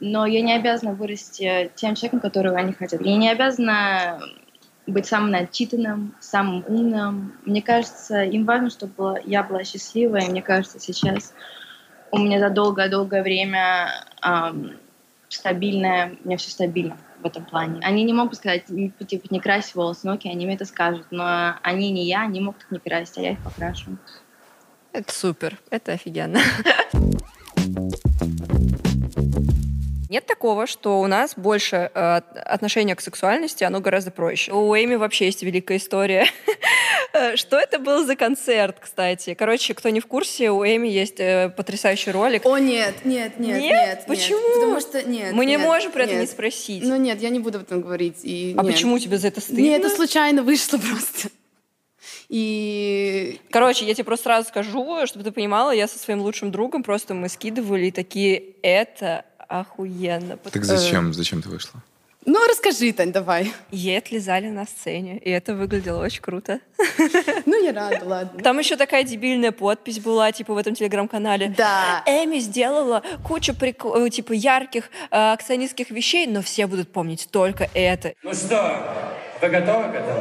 Но 0.00 0.24
я 0.24 0.40
не 0.40 0.54
обязана 0.54 0.94
вырасти 0.94 1.70
тем 1.74 1.94
человеком, 1.94 2.20
которого 2.20 2.56
они 2.56 2.72
хотят. 2.72 3.02
Я 3.02 3.16
не 3.16 3.28
обязана 3.28 4.22
быть 4.86 5.06
самым 5.06 5.30
начитанным, 5.30 6.14
самым 6.20 6.64
умным. 6.66 7.34
Мне 7.44 7.60
кажется, 7.60 8.22
им 8.22 8.46
важно, 8.46 8.70
чтобы 8.70 9.20
я 9.26 9.42
была 9.42 9.62
счастливой. 9.64 10.24
И 10.24 10.30
мне 10.30 10.40
кажется, 10.40 10.80
сейчас 10.80 11.34
у 12.10 12.18
меня 12.18 12.38
за 12.40 12.50
долгое-долгое 12.50 13.22
время 13.22 14.04
эм, 14.22 14.76
стабильное, 15.28 16.16
у 16.22 16.28
меня 16.28 16.36
все 16.36 16.50
стабильно 16.50 16.96
в 17.22 17.26
этом 17.26 17.44
плане. 17.44 17.80
Они 17.82 18.04
не 18.04 18.12
могут 18.12 18.36
сказать, 18.36 18.66
типа, 18.66 19.26
не 19.30 19.40
крась 19.40 19.74
волосы, 19.74 20.00
ну 20.04 20.12
окей, 20.12 20.32
они 20.32 20.46
мне 20.46 20.54
это 20.54 20.64
скажут, 20.64 21.06
но 21.10 21.54
они 21.62 21.90
не 21.90 22.06
я, 22.06 22.22
они 22.22 22.40
могут 22.40 22.62
их 22.62 22.70
не 22.70 22.78
красить, 22.78 23.18
а 23.18 23.22
я 23.22 23.32
их 23.32 23.38
покрашу. 23.44 23.96
Это 24.92 25.12
супер, 25.12 25.58
это 25.70 25.92
офигенно. 25.92 26.40
Нет 30.10 30.26
такого, 30.26 30.66
что 30.66 31.00
у 31.00 31.06
нас 31.06 31.34
больше 31.36 31.90
э, 31.94 32.20
отношение 32.34 32.96
к 32.96 33.00
сексуальности, 33.00 33.62
оно 33.62 33.80
гораздо 33.80 34.10
проще. 34.10 34.52
У 34.52 34.74
Эми 34.74 34.96
вообще 34.96 35.26
есть 35.26 35.42
великая 35.42 35.78
история 35.78 36.26
Э, 37.12 37.36
что 37.36 37.58
это 37.58 37.78
был 37.78 38.04
за 38.06 38.14
концерт, 38.14 38.76
кстати? 38.80 39.34
Короче, 39.34 39.74
кто 39.74 39.88
не 39.88 40.00
в 40.00 40.06
курсе, 40.06 40.50
у 40.50 40.64
Эми 40.64 40.88
есть 40.88 41.18
э, 41.18 41.52
потрясающий 41.56 42.12
ролик. 42.12 42.46
О, 42.46 42.56
нет, 42.58 43.04
нет, 43.04 43.38
нет, 43.40 43.60
Нет? 43.60 44.04
Почему? 44.06 44.54
Потому 44.54 44.80
что 44.80 45.02
нет. 45.02 45.32
Мы 45.32 45.44
не 45.46 45.56
можем 45.56 45.90
про 45.90 46.04
это 46.04 46.14
не 46.14 46.26
спросить. 46.26 46.84
Ну 46.84 46.96
нет, 46.96 47.20
я 47.20 47.30
не 47.30 47.40
буду 47.40 47.58
об 47.58 47.64
этом 47.64 47.80
говорить. 47.80 48.24
А 48.56 48.62
почему 48.62 48.98
тебе 48.98 49.18
за 49.18 49.28
это 49.28 49.40
стыдно? 49.40 49.60
Нет, 49.60 49.80
это 49.80 49.94
случайно 49.94 50.42
вышло 50.42 50.78
просто. 50.78 51.30
И 52.28 53.40
Короче, 53.50 53.84
я 53.84 53.94
тебе 53.94 54.04
просто 54.04 54.24
сразу 54.24 54.48
скажу, 54.48 55.04
чтобы 55.06 55.24
ты 55.24 55.32
понимала, 55.32 55.72
я 55.72 55.88
со 55.88 55.98
своим 55.98 56.20
лучшим 56.20 56.52
другом 56.52 56.84
просто 56.84 57.12
мы 57.12 57.28
скидывали 57.28 57.90
такие, 57.90 58.40
это 58.62 59.24
охуенно. 59.50 60.36
Так 60.36 60.64
зачем? 60.64 61.12
Зачем 61.12 61.42
ты 61.42 61.48
вышла? 61.48 61.80
ну 62.26 62.46
расскажи, 62.48 62.92
Тань, 62.92 63.12
давай. 63.12 63.52
И 63.70 63.94
отлезали 63.94 64.48
на 64.48 64.66
сцене, 64.66 65.18
и 65.18 65.30
это 65.30 65.54
выглядело 65.54 66.02
очень 66.04 66.20
круто. 66.22 66.60
Ну 67.46 67.64
я 67.64 67.72
рада, 67.72 68.04
ладно. 68.04 68.42
Там 68.42 68.58
еще 68.58 68.76
такая 68.76 69.02
дебильная 69.04 69.52
подпись 69.52 69.98
была, 69.98 70.30
типа 70.30 70.54
в 70.54 70.58
этом 70.58 70.74
телеграм-канале. 70.74 71.54
Да. 71.56 72.02
Эми 72.06 72.38
сделала 72.38 73.02
кучу 73.26 73.52
прик- 73.52 74.06
э, 74.06 74.10
типа 74.10 74.32
ярких 74.32 74.84
э, 75.10 75.32
акционистских 75.32 75.90
вещей, 75.90 76.26
но 76.26 76.42
все 76.42 76.66
будут 76.66 76.92
помнить 76.92 77.28
только 77.30 77.68
это. 77.74 78.12
Ну 78.22 78.34
что, 78.34 78.84
вы 79.40 79.48
готовы 79.48 79.90
к 79.90 79.94
этому? 79.94 80.19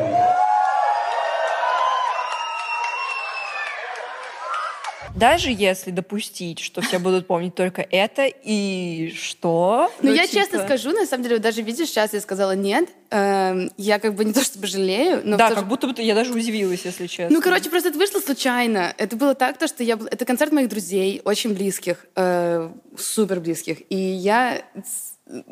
Даже 5.19 5.51
если 5.51 5.91
допустить, 5.91 6.59
что 6.59 6.81
все 6.81 6.97
будут 6.97 7.27
помнить 7.27 7.53
только 7.53 7.81
это, 7.81 8.25
и 8.25 9.13
что? 9.17 9.91
Ну, 10.01 10.13
я 10.13 10.25
типа- 10.25 10.33
честно 10.43 10.63
скажу, 10.63 10.91
на 10.91 11.05
самом 11.05 11.23
деле, 11.23 11.35
вот 11.35 11.43
даже 11.43 11.61
видишь, 11.61 11.89
сейчас 11.89 12.13
я 12.13 12.21
сказала 12.21 12.55
нет. 12.55 12.87
Эм, 13.09 13.69
я 13.75 13.99
как 13.99 14.15
бы 14.15 14.23
не 14.23 14.31
то 14.33 14.41
чтобы 14.43 14.67
жалею, 14.67 15.21
но 15.25 15.35
Да, 15.35 15.49
то 15.49 15.55
же- 15.55 15.59
как 15.61 15.67
будто 15.67 15.87
бы 15.87 16.01
я 16.01 16.15
даже 16.15 16.31
удивилась, 16.31 16.85
если 16.85 17.07
честно. 17.07 17.35
Ну, 17.35 17.41
короче, 17.41 17.69
просто 17.69 17.89
это 17.89 17.97
вышло 17.97 18.19
случайно. 18.19 18.93
Это 18.97 19.15
было 19.17 19.35
так, 19.35 19.57
то, 19.57 19.67
что 19.67 19.83
я... 19.83 19.99
Это 20.09 20.23
концерт 20.25 20.51
моих 20.53 20.69
друзей, 20.69 21.21
очень 21.25 21.53
близких, 21.53 22.05
э, 22.15 22.69
супер 22.97 23.39
близких. 23.41 23.79
И 23.89 23.97
я 23.97 24.61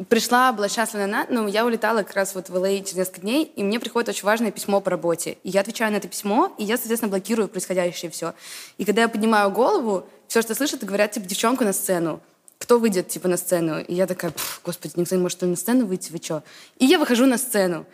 пришла, 0.09 0.51
была 0.51 0.69
счастлива 0.69 1.05
на... 1.05 1.25
Ну, 1.29 1.47
я 1.47 1.65
улетала 1.65 1.99
как 2.03 2.15
раз 2.15 2.35
вот 2.35 2.49
в 2.49 2.55
LA 2.55 2.79
через 2.79 2.95
несколько 2.95 3.21
дней, 3.21 3.51
и 3.55 3.63
мне 3.63 3.79
приходит 3.79 4.09
очень 4.09 4.25
важное 4.25 4.51
письмо 4.51 4.81
по 4.81 4.89
работе. 4.89 5.37
И 5.43 5.49
я 5.49 5.61
отвечаю 5.61 5.91
на 5.91 5.97
это 5.97 6.07
письмо, 6.07 6.53
и 6.57 6.63
я, 6.63 6.77
соответственно, 6.77 7.09
блокирую 7.09 7.47
происходящее 7.47 8.11
все. 8.11 8.33
И 8.77 8.85
когда 8.85 9.03
я 9.03 9.09
поднимаю 9.09 9.51
голову, 9.51 10.07
все, 10.27 10.41
что 10.41 10.55
слышат, 10.55 10.83
говорят, 10.83 11.11
типа, 11.11 11.27
девчонку 11.27 11.63
на 11.63 11.73
сцену. 11.73 12.21
Кто 12.57 12.79
выйдет, 12.79 13.07
типа, 13.07 13.27
на 13.27 13.37
сцену? 13.37 13.79
И 13.79 13.93
я 13.93 14.07
такая, 14.07 14.31
«Пф, 14.31 14.61
господи, 14.65 14.93
никто 14.95 15.15
не 15.15 15.21
может 15.21 15.41
на 15.41 15.55
сцену 15.55 15.85
выйти, 15.85 16.11
вы 16.11 16.17
что? 16.17 16.43
И 16.79 16.85
я 16.85 16.97
выхожу 16.97 17.27
на 17.27 17.37
сцену. 17.37 17.85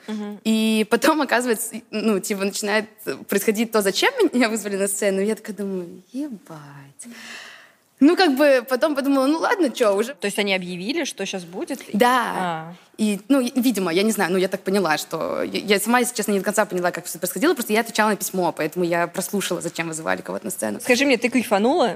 И 0.45 0.87
потом, 0.89 1.21
оказывается, 1.21 1.75
ну, 1.91 2.19
типа, 2.19 2.45
начинает 2.45 2.85
происходить 3.27 3.71
то, 3.71 3.81
зачем 3.81 4.13
меня 4.31 4.47
вызвали 4.47 4.77
на 4.77 4.87
сцену. 4.87 5.21
И 5.21 5.25
я 5.25 5.35
такая 5.35 5.55
думаю, 5.55 6.01
ебать. 6.13 7.07
Ну, 8.03 8.17
как 8.17 8.35
бы, 8.35 8.65
потом 8.67 8.95
подумала, 8.95 9.27
ну, 9.27 9.39
ладно, 9.39 9.73
что, 9.73 9.93
уже... 9.93 10.13
То 10.13 10.25
есть 10.25 10.37
они 10.37 10.53
объявили, 10.53 11.05
что 11.05 11.25
сейчас 11.25 11.45
будет? 11.45 11.79
Да. 11.93 12.33
А. 12.35 12.73
И, 12.97 13.21
ну, 13.29 13.39
видимо, 13.39 13.93
я 13.93 14.03
не 14.03 14.11
знаю, 14.11 14.33
ну, 14.33 14.37
я 14.37 14.49
так 14.49 14.59
поняла, 14.59 14.97
что... 14.97 15.41
Я, 15.43 15.59
я 15.61 15.79
сама, 15.79 15.99
если 15.99 16.13
честно, 16.13 16.33
не 16.33 16.39
до 16.39 16.43
конца 16.45 16.65
поняла, 16.65 16.91
как 16.91 17.05
все 17.05 17.17
происходило, 17.17 17.53
просто 17.53 17.71
я 17.71 17.79
отвечала 17.79 18.09
на 18.09 18.17
письмо, 18.17 18.51
поэтому 18.51 18.83
я 18.83 19.07
прослушала, 19.07 19.61
зачем 19.61 19.87
вызывали 19.87 20.21
кого-то 20.21 20.43
на 20.43 20.51
сцену. 20.51 20.81
Скажи 20.81 21.05
мне, 21.05 21.15
ты 21.15 21.29
кайфанула 21.29 21.95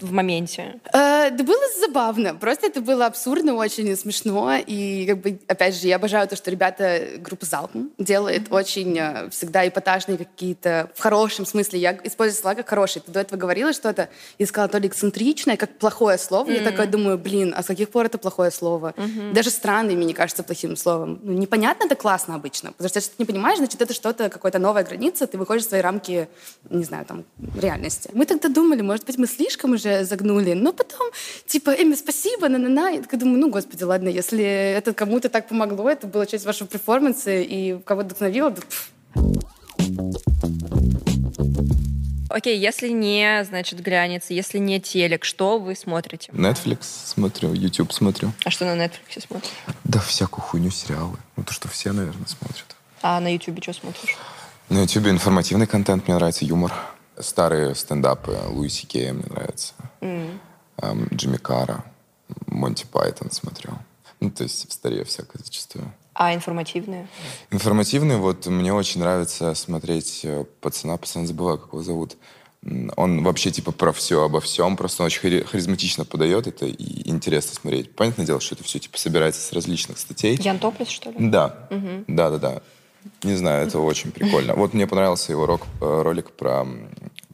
в, 0.00 0.06
в 0.06 0.12
моменте? 0.12 0.80
Э, 0.92 1.30
да 1.30 1.44
было 1.44 1.62
забавно. 1.80 2.34
Просто 2.34 2.66
это 2.66 2.80
было 2.80 3.06
абсурдно, 3.06 3.54
очень 3.54 3.96
смешно. 3.96 4.54
И, 4.66 5.06
как 5.06 5.20
бы, 5.20 5.38
опять 5.48 5.80
же, 5.80 5.88
я 5.88 5.96
обожаю 5.96 6.28
то, 6.28 6.36
что 6.36 6.50
ребята, 6.50 7.00
группа 7.18 7.46
Залпом 7.46 7.90
делает 7.98 8.50
очень 8.50 8.96
э, 8.98 9.30
всегда 9.30 9.66
эпатажные 9.66 10.18
какие-то, 10.18 10.90
в 10.94 11.00
хорошем 11.00 11.46
смысле. 11.46 11.78
Я 11.80 11.98
использую 12.04 12.40
слова 12.40 12.54
как 12.54 12.68
хорошие. 12.68 13.02
Ты 13.02 13.12
до 13.12 13.20
этого 13.20 13.38
говорила 13.38 13.72
что-то 13.72 14.08
и 14.38 14.46
сказала 14.46 14.68
то 14.68 14.78
ли 14.78 14.88
эксцентричное, 14.88 15.56
как 15.56 15.78
плохое 15.78 16.18
слово. 16.18 16.50
Я 16.50 16.62
такая 16.62 16.86
думаю, 16.86 17.18
блин, 17.18 17.54
а 17.56 17.62
с 17.62 17.66
каких 17.66 17.90
пор 17.90 18.06
это 18.06 18.18
плохое 18.18 18.50
слово? 18.50 18.94
Даже 19.32 19.50
странный 19.50 19.96
мне 19.96 20.06
не 20.06 20.14
кажется 20.14 20.42
плохим 20.42 20.76
словом. 20.76 21.20
Ну, 21.22 21.32
непонятно, 21.32 21.84
это 21.84 21.96
классно 21.96 22.34
обычно. 22.34 22.72
Потому 22.72 22.88
что 22.88 22.98
если 22.98 23.10
ты 23.10 23.16
не 23.18 23.24
понимаешь, 23.24 23.58
значит, 23.58 23.80
это 23.80 23.94
что-то, 23.94 24.28
какая-то 24.28 24.58
новая 24.58 24.84
граница, 24.84 25.26
ты 25.26 25.38
выходишь 25.38 25.64
в 25.66 25.68
свои 25.68 25.80
рамки, 25.80 26.28
не 26.70 26.84
знаю, 26.84 27.04
там, 27.04 27.24
реальности. 27.60 28.10
Мы 28.12 28.26
тогда 28.26 28.48
думали, 28.48 28.82
может 28.82 29.06
быть, 29.06 29.18
мы 29.18 29.26
слишком 29.26 29.74
уже 29.82 30.04
загнули. 30.04 30.52
Но 30.54 30.72
потом, 30.72 31.10
типа, 31.46 31.70
Эми, 31.70 31.94
спасибо, 31.94 32.48
на-на-на. 32.48 32.90
Я 32.90 33.02
такая 33.02 33.20
думаю, 33.20 33.38
ну, 33.38 33.50
господи, 33.50 33.82
ладно, 33.84 34.08
если 34.08 34.44
это 34.44 34.94
кому-то 34.94 35.28
так 35.28 35.48
помогло, 35.48 35.90
это 35.90 36.06
была 36.06 36.26
часть 36.26 36.44
вашего 36.44 36.68
перформанса, 36.68 37.32
и 37.32 37.78
кого-то 37.84 38.08
вдохновило, 38.08 38.50
да. 38.50 38.62
Окей, 42.28 42.58
если 42.58 42.88
не, 42.88 43.44
значит, 43.44 43.80
глянец, 43.80 44.30
если 44.30 44.56
не 44.56 44.80
телек, 44.80 45.24
что 45.24 45.58
вы 45.58 45.76
смотрите? 45.76 46.32
Netflix 46.32 46.78
смотрю, 47.04 47.52
YouTube 47.52 47.92
смотрю. 47.92 48.32
А 48.44 48.50
что 48.50 48.64
на 48.64 48.82
Netflix 48.82 49.26
смотрите? 49.26 49.54
Да 49.84 50.00
всякую 50.00 50.42
хуйню, 50.42 50.70
сериалы. 50.70 51.18
Ну, 51.36 51.44
то, 51.44 51.52
что 51.52 51.68
все, 51.68 51.92
наверное, 51.92 52.26
смотрят. 52.26 52.76
А 53.02 53.20
на 53.20 53.30
YouTube 53.30 53.62
что 53.62 53.74
смотришь? 53.74 54.16
На 54.70 54.80
YouTube 54.80 55.08
информативный 55.08 55.66
контент, 55.66 56.08
мне 56.08 56.16
нравится 56.16 56.46
юмор. 56.46 56.72
Старые 57.18 57.74
стендапы 57.74 58.36
Луиси 58.48 58.86
Кея 58.86 59.12
мне 59.12 59.24
нравятся. 59.28 59.74
Эм, 60.00 61.08
Джимми 61.12 61.36
Кара, 61.36 61.84
Монти 62.46 62.86
Пайтон 62.90 63.30
смотрю. 63.30 63.72
Ну, 64.20 64.30
то 64.30 64.44
есть 64.44 64.68
в 64.68 64.72
старе 64.72 65.04
всякое 65.04 65.40
зачастую. 65.44 65.92
А 66.14 66.34
информативные? 66.34 67.08
Информативный, 67.50 68.16
вот 68.16 68.46
мне 68.46 68.72
очень 68.72 69.00
нравится 69.00 69.54
смотреть 69.54 70.20
э, 70.24 70.44
пацана, 70.60 70.96
пацан 70.96 71.26
забываю, 71.26 71.58
как 71.58 71.72
его 71.72 71.82
зовут. 71.82 72.16
Он 72.96 73.24
вообще 73.24 73.50
типа 73.50 73.72
про 73.72 73.92
все, 73.92 74.22
обо 74.22 74.40
всем, 74.40 74.76
просто 74.76 75.02
он 75.02 75.06
очень 75.06 75.20
хари- 75.20 75.42
харизматично 75.42 76.04
подает 76.04 76.46
это 76.46 76.66
и 76.66 77.08
интересно 77.10 77.54
смотреть. 77.54 77.96
Понятное 77.96 78.24
дело, 78.24 78.40
что 78.40 78.54
это 78.54 78.62
все 78.62 78.78
типа 78.78 78.98
собирается 78.98 79.40
с 79.40 79.52
различных 79.52 79.98
статей. 79.98 80.36
Ян 80.40 80.58
Топлес, 80.58 80.88
что 80.88 81.10
ли? 81.10 81.16
Да, 81.18 81.68
да, 82.06 82.30
да, 82.30 82.38
да. 82.38 82.62
Не 83.22 83.36
знаю, 83.36 83.66
это 83.66 83.78
очень 83.78 84.12
прикольно. 84.12 84.54
Вот 84.54 84.74
мне 84.74 84.86
понравился 84.86 85.32
его 85.32 85.46
рок, 85.46 85.62
э, 85.80 86.02
ролик 86.02 86.30
про, 86.30 86.66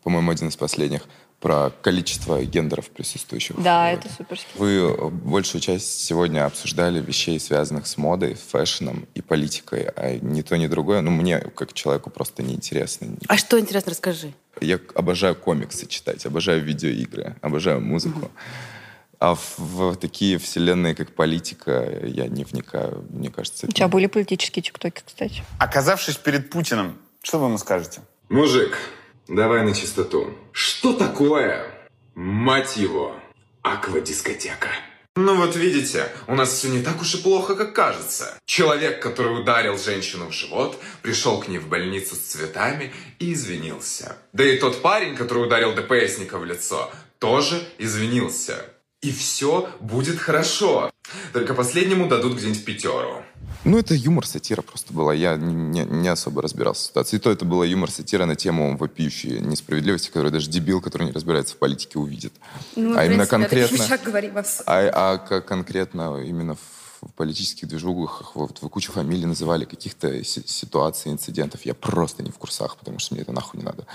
по-моему, 0.03 0.31
один 0.31 0.49
из 0.49 0.57
последних, 0.57 1.03
про 1.41 1.71
количество 1.83 2.43
гендеров 2.45 2.91
присутствующих. 2.91 3.63
Да, 3.63 3.91
в- 3.91 3.95
это 3.95 4.09
суперски. 4.13 4.47
Вы 4.57 4.71
э, 4.79 5.09
большую 5.11 5.61
часть 5.63 6.01
сегодня 6.03 6.45
обсуждали 6.45 7.01
вещей, 7.01 7.39
связанных 7.39 7.87
с 7.87 7.97
модой, 7.97 8.35
фэшном 8.35 9.07
и 9.15 9.21
политикой, 9.23 9.85
а 9.95 10.19
ни 10.21 10.43
то, 10.43 10.57
ни 10.59 10.67
другое, 10.67 11.01
ну, 11.01 11.11
мне, 11.13 11.39
как 11.39 11.73
человеку, 11.75 12.11
просто 12.11 12.43
неинтересно. 12.43 13.09
А 13.29 13.37
что, 13.37 13.59
интересно, 13.61 13.91
расскажи. 13.91 14.33
Я 14.61 14.81
обожаю 14.97 15.37
комиксы 15.37 15.87
читать, 15.87 16.27
обожаю 16.27 16.61
видеоигры, 16.65 17.37
обожаю 17.41 17.81
музыку. 17.81 18.31
А 19.19 19.35
в, 19.35 19.59
в 19.59 19.97
такие 19.97 20.39
вселенные, 20.39 20.95
как 20.95 21.15
политика, 21.15 22.01
я 22.05 22.29
не 22.29 22.45
вникаю. 22.45 23.05
Мне 23.11 23.31
кажется, 23.31 23.67
У 23.67 23.73
тебя 23.73 23.89
были 23.89 24.07
политические 24.07 24.63
тиктоки, 24.63 25.03
кстати? 25.05 25.43
Оказавшись 25.59 26.17
перед 26.17 26.51
Путиным, 26.51 26.99
что 27.23 27.39
вы 27.39 27.47
ему 27.47 27.59
скажете? 27.59 28.01
Мужик, 28.29 28.79
давай 29.27 29.65
на 29.65 29.75
чистоту. 29.75 30.35
Что 30.53 30.93
такое, 30.93 31.67
мать 32.15 32.77
его, 32.77 33.17
аквадискотека? 33.63 34.69
Ну 35.17 35.35
вот 35.35 35.57
видите, 35.57 36.09
у 36.29 36.37
нас 36.37 36.51
все 36.53 36.69
не 36.69 36.81
так 36.81 37.01
уж 37.01 37.17
и 37.17 37.19
плохо, 37.23 37.57
как 37.57 37.75
кажется. 37.75 38.39
Человек, 38.47 39.03
который 39.03 39.41
ударил 39.41 39.77
женщину 39.77 40.29
в 40.29 40.33
живот, 40.33 40.79
пришел 41.03 41.41
к 41.41 41.49
ней 41.49 41.59
в 41.59 41.69
больницу 41.69 42.15
с 42.15 42.21
цветами 42.21 42.93
и 43.19 43.33
извинился. 43.33 44.17
Да 44.33 44.45
и 44.45 44.59
тот 44.59 44.81
парень, 44.81 45.17
который 45.17 45.45
ударил 45.45 45.75
ДПСника 45.75 46.39
в 46.39 46.45
лицо, 46.45 46.93
тоже 47.19 47.67
извинился. 47.79 48.65
И 49.01 49.13
все 49.13 49.69
будет 49.81 50.19
хорошо. 50.19 50.91
Только 51.33 51.55
последнему 51.55 52.09
дадут 52.09 52.35
где-нибудь 52.37 52.65
пятеру. 52.65 53.23
Ну, 53.65 53.79
это 53.79 53.95
юмор-сатира 53.95 54.61
просто 54.63 54.93
была. 54.93 55.15
Я 55.15 55.37
не, 55.37 55.85
не 55.85 56.09
особо 56.09 56.43
разбирался 56.43 56.83
в 56.83 56.87
ситуации. 56.87 57.17
И 57.17 57.19
то 57.21 57.31
это 57.31 57.45
была 57.45 57.65
юмор-сатира 57.65 58.25
на 58.25 58.35
тему 58.35 58.77
вопиющей 58.77 59.39
несправедливости, 59.41 60.09
которую 60.09 60.33
даже 60.33 60.51
дебил, 60.51 60.81
который 60.81 61.05
не 61.07 61.13
разбирается 61.13 61.55
в 61.55 61.59
политике, 61.59 61.99
увидит. 61.99 62.33
Ну, 62.75 62.97
а 62.99 63.05
именно 63.05 63.27
конкретно... 63.27 63.79
А, 64.67 64.91
а 65.15 65.19
как 65.19 65.47
конкретно 65.47 66.21
именно 66.21 66.57
в, 66.57 67.07
в 67.09 67.13
политических 67.13 67.69
движухах 67.69 68.35
вот 68.35 68.59
вы 68.63 68.69
кучу 68.69 68.91
фамилий 68.93 69.27
называли, 69.27 69.65
каких-то 69.65 70.25
си- 70.25 70.43
ситуаций, 70.47 71.13
инцидентов. 71.13 71.61
Я 71.65 71.75
просто 71.75 72.25
не 72.25 72.31
в 72.33 72.39
курсах, 72.39 72.77
потому 72.77 72.99
что 72.99 73.15
мне 73.15 73.23
это 73.23 73.33
нахуй 73.33 73.59
не 73.61 73.65
надо. 73.65 73.87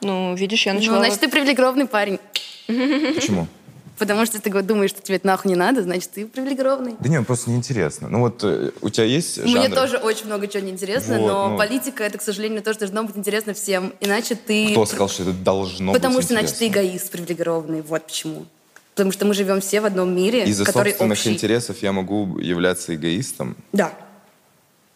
Ну, 0.00 0.34
видишь, 0.34 0.64
я 0.64 0.72
Ну, 0.72 0.78
начала... 0.80 0.98
значит, 0.98 1.20
ты 1.20 1.28
привилегированный 1.28 1.86
парень. 1.86 2.18
Почему? 2.66 3.46
Потому 3.98 4.26
что 4.26 4.40
ты 4.40 4.50
думаешь, 4.62 4.90
что 4.90 5.02
тебе 5.02 5.16
это 5.16 5.26
нахуй 5.26 5.50
не 5.50 5.56
надо, 5.56 5.82
значит, 5.82 6.10
ты 6.10 6.26
привилегированный. 6.26 6.96
Да 7.00 7.08
нет, 7.08 7.26
просто 7.26 7.50
неинтересно. 7.50 8.08
Ну 8.08 8.20
вот 8.20 8.44
э, 8.44 8.70
у 8.80 8.90
тебя 8.90 9.04
есть 9.04 9.38
Мне 9.38 9.62
жанры? 9.62 9.74
тоже 9.74 9.96
очень 9.96 10.26
много 10.26 10.46
чего 10.46 10.62
неинтересно, 10.62 11.18
Вот, 11.18 11.28
но 11.28 11.48
ну. 11.50 11.58
политика 11.58 12.04
это, 12.04 12.18
к 12.18 12.22
сожалению, 12.22 12.62
тоже 12.62 12.78
должно 12.78 13.02
быть 13.04 13.16
интересно 13.16 13.54
всем. 13.54 13.92
Иначе 14.00 14.34
ты... 14.36 14.70
Кто 14.70 14.86
сказал, 14.86 15.08
что 15.08 15.24
это 15.24 15.32
должно 15.32 15.92
Потому 15.92 16.16
быть 16.16 16.24
что, 16.24 16.34
значит, 16.34 16.56
ты 16.56 16.68
эгоист 16.68 17.10
привилегированный. 17.10 17.82
Вот 17.82 18.06
почему. 18.06 18.46
Потому 18.94 19.12
что 19.12 19.26
мы 19.26 19.34
живем 19.34 19.60
все 19.60 19.80
в 19.80 19.84
одном 19.84 20.14
мире, 20.14 20.44
Из-за 20.44 20.64
который 20.64 20.90
собственных 20.90 21.18
общий. 21.18 21.30
интересов 21.30 21.82
я 21.82 21.92
могу 21.92 22.38
являться 22.38 22.94
эгоистом. 22.94 23.56
Да. 23.72 23.92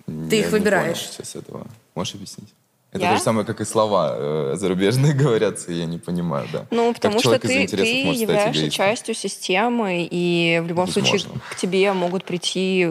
Ты 0.07 0.37
Я 0.37 0.43
их 0.43 0.51
выбираешь. 0.51 0.99
сейчас 0.99 1.37
этого. 1.37 1.67
Можешь 1.95 2.15
объяснить? 2.15 2.49
Это 2.93 3.05
Я? 3.05 3.11
то 3.13 3.17
же 3.17 3.23
самое, 3.23 3.47
как 3.47 3.61
и 3.63 3.65
слова 3.65 4.15
э, 4.15 4.53
зарубежные 4.57 5.15
говорятся, 5.15 5.73
я 5.73 5.87
не 5.87 5.99
понимаю, 5.99 6.47
да. 6.53 6.67
Ну, 6.71 6.93
потому 6.93 7.15
как 7.15 7.23
что 7.23 7.39
ты, 7.39 7.67
ты 7.67 7.87
являешься 8.13 8.71
частью 8.71 9.15
системы, 9.15 10.07
и 10.11 10.61
в 10.63 10.67
любом 10.67 10.89
случае 10.89 11.13
Возможно. 11.13 11.41
к 11.51 11.57
тебе 11.57 11.93
могут 11.95 12.25
прийти 12.25 12.89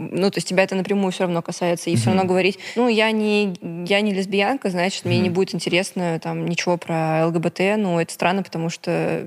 ну, 0.00 0.30
то 0.30 0.38
есть 0.38 0.48
тебя 0.48 0.62
это 0.64 0.74
напрямую 0.74 1.12
все 1.12 1.24
равно 1.24 1.42
касается, 1.42 1.90
и 1.90 1.96
все 1.96 2.06
равно 2.06 2.24
говорить, 2.24 2.58
ну, 2.76 2.88
я 2.88 3.10
не, 3.10 3.54
я 3.86 4.00
не 4.00 4.12
лесбиянка, 4.14 4.70
значит, 4.70 5.04
мне 5.04 5.18
не 5.18 5.30
будет 5.30 5.54
интересно 5.54 6.18
там 6.22 6.46
ничего 6.46 6.76
про 6.76 7.26
ЛГБТ, 7.26 7.60
ну, 7.76 8.00
это 8.00 8.12
странно, 8.12 8.42
потому 8.42 8.70
что 8.70 9.26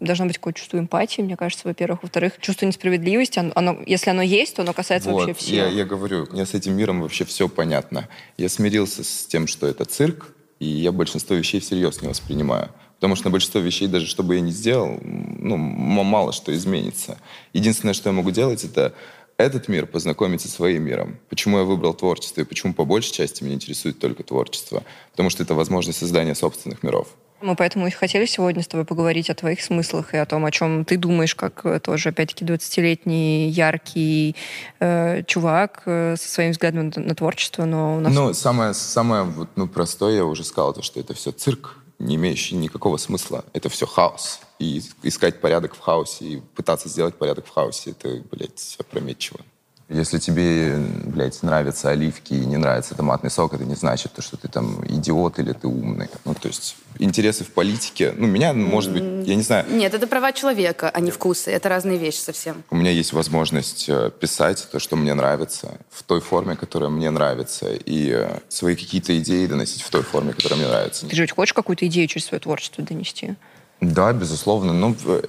должно 0.00 0.26
быть 0.26 0.38
какое-то 0.38 0.58
чувство 0.60 0.78
эмпатии, 0.78 1.20
мне 1.22 1.36
кажется, 1.36 1.68
во-первых. 1.68 2.02
Во-вторых, 2.02 2.34
чувство 2.40 2.66
несправедливости, 2.66 3.38
оно, 3.38 3.52
оно- 3.54 3.78
если 3.86 4.10
оно 4.10 4.22
есть, 4.22 4.56
то 4.56 4.62
оно 4.62 4.72
касается 4.72 5.10
вообще 5.10 5.28
Вот, 5.28 5.36
всех. 5.38 5.50
я, 5.54 5.66
я 5.68 5.84
говорю, 5.84 6.26
мне 6.32 6.46
с 6.46 6.54
этим 6.54 6.74
миром 6.76 7.02
вообще 7.02 7.24
все 7.24 7.48
понятно. 7.48 8.08
Я 8.36 8.48
смирился 8.48 9.04
с 9.04 9.26
тем, 9.26 9.46
что 9.46 9.66
это 9.66 9.84
цирк, 9.84 10.32
и 10.58 10.66
я 10.66 10.92
большинство 10.92 11.36
вещей 11.36 11.60
всерьез 11.60 12.00
не 12.02 12.08
воспринимаю. 12.08 12.70
Потому 12.96 13.14
что 13.14 13.26
на 13.26 13.30
большинство 13.32 13.60
вещей, 13.60 13.88
даже 13.88 14.06
что 14.06 14.22
бы 14.22 14.36
я 14.36 14.40
ни 14.40 14.50
сделал, 14.50 14.98
ну, 15.02 15.56
мало 15.58 16.32
что 16.32 16.54
изменится. 16.54 17.18
Единственное, 17.52 17.92
что 17.92 18.08
я 18.08 18.14
могу 18.14 18.30
делать, 18.30 18.64
это 18.64 18.94
этот 19.38 19.68
мир 19.68 19.86
познакомить 19.86 20.40
со 20.40 20.48
своим 20.48 20.84
миром. 20.84 21.18
Почему 21.28 21.58
я 21.58 21.64
выбрал 21.64 21.94
творчество 21.94 22.40
и 22.40 22.44
почему 22.44 22.74
по 22.74 22.84
большей 22.84 23.12
части 23.12 23.44
меня 23.44 23.54
интересует 23.54 23.98
только 23.98 24.22
творчество? 24.22 24.82
Потому 25.10 25.30
что 25.30 25.42
это 25.42 25.54
возможность 25.54 25.98
создания 25.98 26.34
собственных 26.34 26.82
миров. 26.82 27.08
Мы 27.42 27.54
поэтому 27.54 27.86
и 27.86 27.90
хотели 27.90 28.24
сегодня 28.24 28.62
с 28.62 28.66
тобой 28.66 28.86
поговорить 28.86 29.28
о 29.28 29.34
твоих 29.34 29.60
смыслах 29.60 30.14
и 30.14 30.16
о 30.16 30.24
том, 30.24 30.46
о 30.46 30.50
чем 30.50 30.86
ты 30.86 30.96
думаешь, 30.96 31.34
как 31.34 31.66
э, 31.66 31.80
тоже, 31.80 32.08
опять-таки, 32.08 32.46
20-летний 32.46 33.50
яркий 33.50 34.34
э, 34.80 35.22
чувак 35.26 35.82
э, 35.84 36.16
со 36.18 36.28
своим 36.28 36.52
взглядом 36.52 36.90
на, 36.96 37.02
на 37.02 37.14
творчество, 37.14 37.66
но 37.66 37.98
у 37.98 38.00
нас... 38.00 38.14
Ну, 38.14 38.32
самое, 38.32 38.72
самое 38.72 39.24
вот, 39.24 39.50
ну, 39.54 39.68
простое, 39.68 40.16
я 40.16 40.24
уже 40.24 40.44
сказал, 40.44 40.72
то, 40.72 40.80
что 40.80 40.98
это 40.98 41.12
все 41.12 41.30
цирк, 41.30 41.76
не 41.98 42.16
имеющий 42.16 42.54
никакого 42.56 42.96
смысла. 42.96 43.44
Это 43.52 43.68
все 43.68 43.86
хаос. 43.86 44.40
И 44.58 44.82
искать 45.02 45.40
порядок 45.40 45.74
в 45.74 45.80
хаосе, 45.80 46.24
и 46.24 46.40
пытаться 46.54 46.88
сделать 46.88 47.16
порядок 47.16 47.46
в 47.46 47.50
хаосе, 47.50 47.90
это, 47.90 48.22
блядь, 48.30 48.76
опрометчиво. 48.78 49.40
Если 49.88 50.18
тебе, 50.18 50.76
блядь, 51.04 51.40
нравятся 51.44 51.90
оливки 51.90 52.34
и 52.34 52.44
не 52.44 52.56
нравится 52.56 52.96
томатный 52.96 53.30
сок, 53.30 53.54
это 53.54 53.64
не 53.64 53.76
значит, 53.76 54.12
то, 54.12 54.20
что 54.20 54.36
ты 54.36 54.48
там 54.48 54.84
идиот 54.84 55.38
или 55.38 55.52
ты 55.52 55.68
умный. 55.68 56.08
Ну, 56.24 56.34
то 56.34 56.48
есть 56.48 56.76
интересы 56.98 57.44
в 57.44 57.52
политике, 57.52 58.12
ну, 58.16 58.26
меня, 58.26 58.52
может 58.52 58.92
быть, 58.92 59.28
я 59.28 59.36
не 59.36 59.42
знаю, 59.42 59.64
Нет, 59.70 59.94
это 59.94 60.08
права 60.08 60.32
человека, 60.32 60.90
а 60.92 60.98
не 60.98 61.12
вкусы. 61.12 61.52
Это 61.52 61.68
разные 61.68 61.98
вещи 61.98 62.18
совсем. 62.18 62.64
у 62.70 62.76
меня 62.76 62.90
есть 62.90 63.12
возможность 63.12 63.88
э, 63.88 64.10
писать 64.18 64.66
то, 64.72 64.80
что 64.80 64.96
мне 64.96 65.14
нравится, 65.14 65.78
в 65.90 66.02
той 66.02 66.20
форме, 66.20 66.56
которая 66.56 66.90
мне 66.90 67.10
нравится, 67.10 67.72
и 67.72 68.10
э, 68.10 68.40
свои 68.48 68.74
какие-то 68.74 69.16
идеи 69.20 69.46
доносить 69.46 69.82
в 69.82 69.90
той 69.90 70.02
форме, 70.02 70.32
которая 70.32 70.58
мне 70.58 70.68
нравится. 70.68 71.06
Ты 71.06 71.14
же 71.14 71.22
ведь 71.22 71.30
хочешь 71.30 71.52
какую-то 71.52 71.86
идею 71.86 72.08
через 72.08 72.26
свое 72.26 72.40
творчество 72.40 72.82
донести? 72.82 73.36
Да, 73.80 74.12
безусловно. 74.12 74.72
Но 74.72 74.94
э, 75.06 75.22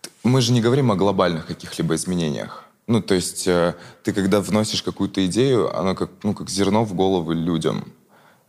т- 0.00 0.10
мы 0.24 0.40
же 0.40 0.52
не 0.52 0.60
говорим 0.60 0.90
о 0.90 0.96
глобальных 0.96 1.46
каких-либо 1.46 1.94
изменениях. 1.94 2.64
Ну, 2.86 3.00
то 3.00 3.14
есть 3.14 3.46
э, 3.46 3.74
ты, 4.02 4.12
когда 4.12 4.40
вносишь 4.40 4.82
какую-то 4.82 5.24
идею, 5.26 5.76
она 5.78 5.94
как, 5.94 6.10
ну, 6.22 6.34
как 6.34 6.50
зерно 6.50 6.84
в 6.84 6.94
головы 6.94 7.34
людям. 7.34 7.84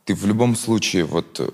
Ты 0.06 0.16
в 0.16 0.26
любом 0.26 0.56
случае 0.56 1.04
вот 1.06 1.40
э, 1.40 1.48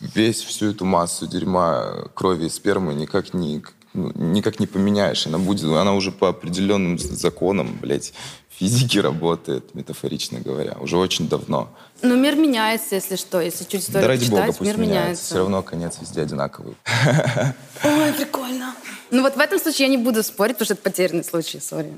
весь 0.00 0.42
всю 0.42 0.70
эту 0.70 0.84
массу 0.84 1.26
дерьма, 1.26 2.04
крови 2.14 2.46
и 2.46 2.48
спермы 2.48 2.94
никак 2.94 3.34
не, 3.34 3.56
ну, 3.56 3.62
никак 3.94 4.60
не 4.60 4.66
поменяешь. 4.66 5.26
Она 5.26 5.38
будет, 5.38 5.64
она 5.64 5.94
уже 5.94 6.12
по 6.12 6.28
определенным 6.28 6.98
законам, 6.98 7.78
блядь, 7.80 8.12
физики 8.60 8.98
работает, 8.98 9.74
метафорично 9.74 10.40
говоря, 10.40 10.76
уже 10.80 10.96
очень 10.96 11.28
давно. 11.28 11.68
Но 12.02 12.14
мир 12.14 12.36
меняется, 12.36 12.94
если 12.94 13.16
что. 13.16 13.40
Если 13.40 13.64
чуть 13.64 13.82
историю 13.82 14.02
да 14.02 14.08
ради 14.08 14.20
почитать, 14.20 14.46
бога, 14.46 14.58
пусть 14.58 14.60
мир 14.60 14.76
меняется. 14.76 15.00
меняется. 15.02 15.24
Все 15.24 15.38
равно 15.38 15.62
конец 15.62 15.98
везде 16.00 16.22
одинаковый. 16.22 16.74
Ой, 17.84 18.12
прикольно. 18.12 18.74
Ну 19.10 19.22
вот 19.22 19.36
в 19.36 19.40
этом 19.40 19.58
случае 19.58 19.88
я 19.88 19.96
не 19.96 20.02
буду 20.02 20.22
спорить, 20.22 20.56
потому 20.56 20.66
что 20.66 20.74
это 20.74 20.82
потерянный 20.82 21.24
случай, 21.24 21.58
сори. 21.58 21.92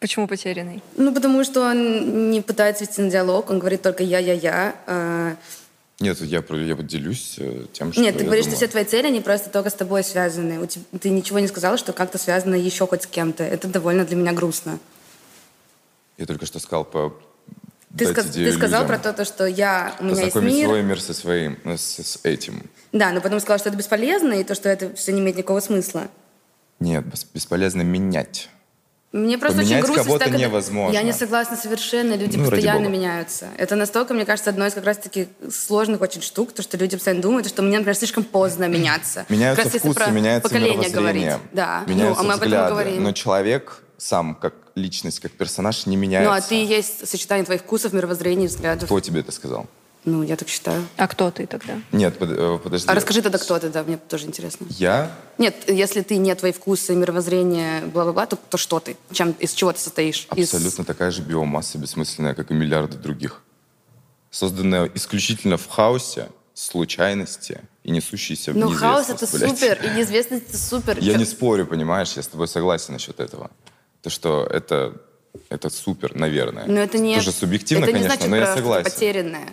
Почему 0.00 0.28
потерянный? 0.28 0.82
Ну, 0.96 1.14
потому 1.14 1.42
что 1.42 1.62
он 1.70 2.30
не 2.30 2.42
пытается 2.42 2.84
вести 2.84 3.00
на 3.00 3.10
диалог, 3.10 3.50
он 3.50 3.58
говорит 3.58 3.80
только 3.80 4.02
«я-я-я». 4.02 5.36
Нет, 5.98 6.20
я, 6.20 6.44
я 6.50 6.76
вот 6.76 6.86
делюсь 6.86 7.36
э, 7.38 7.64
тем, 7.72 7.92
что 7.92 8.02
Нет, 8.02 8.18
ты 8.18 8.24
говоришь, 8.24 8.44
думаю. 8.44 8.56
что 8.58 8.66
все 8.66 8.70
твои 8.70 8.84
цели, 8.84 9.06
они 9.06 9.20
просто 9.20 9.48
только 9.48 9.70
с 9.70 9.74
тобой 9.74 10.04
связаны. 10.04 10.60
У 10.60 10.66
теб- 10.66 10.82
Ты 11.00 11.08
ничего 11.08 11.38
не 11.38 11.48
сказала, 11.48 11.78
что 11.78 11.94
как-то 11.94 12.18
связано 12.18 12.54
еще 12.54 12.86
хоть 12.86 13.04
с 13.04 13.06
кем-то. 13.06 13.42
Это 13.44 13.66
довольно 13.66 14.04
для 14.04 14.16
меня 14.16 14.32
грустно. 14.32 14.78
Я 16.18 16.26
только 16.26 16.44
что 16.44 16.58
сказал 16.58 16.84
по 16.84 17.14
Ты, 17.96 18.06
сказ- 18.06 18.26
ты 18.26 18.52
сказал 18.52 18.86
про 18.86 18.98
то, 18.98 19.14
то, 19.14 19.24
что 19.24 19.46
я, 19.46 19.96
у 20.00 20.04
меня 20.04 20.24
есть 20.24 20.36
мир. 20.36 20.66
свой 20.66 20.82
мир 20.82 21.00
со 21.00 21.14
своим, 21.14 21.58
э, 21.64 21.78
с, 21.78 21.98
с 21.98 22.18
этим. 22.24 22.68
Да, 22.92 23.10
но 23.12 23.22
потом 23.22 23.40
сказал, 23.40 23.58
что 23.58 23.70
это 23.70 23.78
бесполезно, 23.78 24.34
и 24.34 24.44
то, 24.44 24.54
что 24.54 24.68
это 24.68 24.94
все 24.96 25.12
не 25.12 25.20
имеет 25.20 25.36
никакого 25.38 25.60
смысла. 25.60 26.08
Нет, 26.78 27.06
бес- 27.06 27.26
бесполезно 27.32 27.80
менять. 27.80 28.50
Мне 29.16 29.38
просто 29.38 29.58
Поменять 29.58 29.82
очень 29.84 29.92
грустно. 29.94 30.04
кого-то 30.18 30.30
невозможно. 30.30 30.94
Я 30.94 31.02
не 31.02 31.12
согласна 31.12 31.56
совершенно. 31.56 32.14
Люди 32.14 32.36
Ну, 32.36 32.42
постоянно 32.50 32.86
меняются. 32.86 33.48
Это 33.56 33.74
настолько, 33.76 34.14
мне 34.14 34.24
кажется, 34.24 34.50
одно 34.50 34.66
из 34.66 34.74
как 34.74 34.84
раз-таки 34.84 35.28
сложных 35.50 36.00
очень 36.00 36.22
штук, 36.22 36.52
то, 36.52 36.62
что 36.62 36.76
люди 36.76 36.96
постоянно 36.96 37.22
думают, 37.22 37.48
что 37.48 37.62
мне, 37.62 37.78
например, 37.78 37.96
слишком 37.96 38.24
поздно 38.24 38.68
меняться. 38.68 39.24
Меняются 39.30 39.64
как 39.64 39.72
раз 39.72 39.80
вкусы, 39.82 39.94
про 39.94 40.10
меняется 40.10 40.48
поколение 40.48 40.76
мировоззрение. 40.78 41.30
говорить. 41.30 41.50
Да. 41.52 41.84
Меняются 41.86 42.22
ну, 42.22 42.28
а 42.28 42.28
мы 42.28 42.34
об 42.34 42.40
этом 42.40 42.48
взгляды. 42.48 42.70
говорим. 42.72 43.02
Но 43.02 43.12
человек 43.12 43.82
сам, 43.96 44.34
как 44.34 44.54
личность, 44.74 45.20
как 45.20 45.32
персонаж, 45.32 45.86
не 45.86 45.96
Ну, 45.96 46.02
меняется. 46.02 46.34
а 46.34 46.40
ты 46.40 46.54
есть 46.64 47.08
сочетание 47.08 47.44
твоих 47.44 47.62
вкусов, 47.62 47.92
мировоззрений, 47.94 48.46
взглядов. 48.46 48.84
Кто 48.84 49.00
тебе 49.00 49.20
это 49.20 49.32
сказал? 49.32 49.66
Ну, 50.06 50.22
я 50.22 50.36
так 50.36 50.48
считаю. 50.48 50.86
А 50.96 51.08
кто 51.08 51.30
ты 51.32 51.46
тогда? 51.46 51.80
Нет, 51.92 52.16
под- 52.18 52.30
э, 52.30 52.58
подожди. 52.62 52.88
А 52.88 52.94
расскажи 52.94 53.22
тогда, 53.22 53.38
кто 53.38 53.58
ты, 53.58 53.68
да, 53.70 53.82
мне 53.82 53.98
тоже 53.98 54.26
интересно. 54.26 54.66
Я? 54.70 55.10
Нет, 55.36 55.68
если 55.68 56.00
ты 56.02 56.16
не 56.16 56.32
твои 56.36 56.52
вкусы, 56.52 56.94
мировоззрение, 56.94 57.82
бла-бла-бла, 57.86 58.26
то, 58.26 58.36
то 58.36 58.56
что 58.56 58.78
ты? 58.80 58.96
Чем, 59.12 59.32
из 59.32 59.52
чего 59.52 59.72
ты 59.72 59.80
состоишь? 59.80 60.28
Из- 60.36 60.54
Абсолютно 60.54 60.84
такая 60.84 61.10
же 61.10 61.22
биомасса 61.22 61.76
бессмысленная, 61.78 62.34
как 62.34 62.50
и 62.52 62.54
миллиарды 62.54 62.96
других. 62.96 63.42
Созданная 64.30 64.90
исключительно 64.94 65.56
в 65.56 65.66
хаосе, 65.68 66.28
случайности 66.54 67.60
и 67.84 67.90
несущейся 67.90 68.52
в 68.52 68.56
Ну, 68.56 68.70
хаос 68.70 69.10
это 69.10 69.26
блядь. 69.30 69.50
супер, 69.58 69.78
и 69.84 69.88
неизвестность 69.96 70.48
это 70.50 70.56
супер. 70.58 70.98
Я 71.00 71.14
не 71.18 71.24
спорю, 71.24 71.66
понимаешь, 71.66 72.12
я 72.16 72.22
с 72.22 72.28
тобой 72.28 72.48
согласен 72.48 72.92
насчет 72.94 73.18
этого. 73.20 73.50
То, 74.02 74.08
что 74.10 74.46
это, 74.46 74.94
это 75.48 75.68
супер, 75.68 76.14
наверное. 76.14 76.66
Но 76.66 76.80
это 76.80 76.98
не... 76.98 77.16
Тоже 77.16 77.32
субъективно, 77.32 77.84
это 77.84 77.92
не 77.92 77.98
конечно, 77.98 78.16
значит 78.16 78.30
но 78.30 78.36
я 78.36 78.54
согласен. 78.54 78.84
потерянное. 78.90 79.48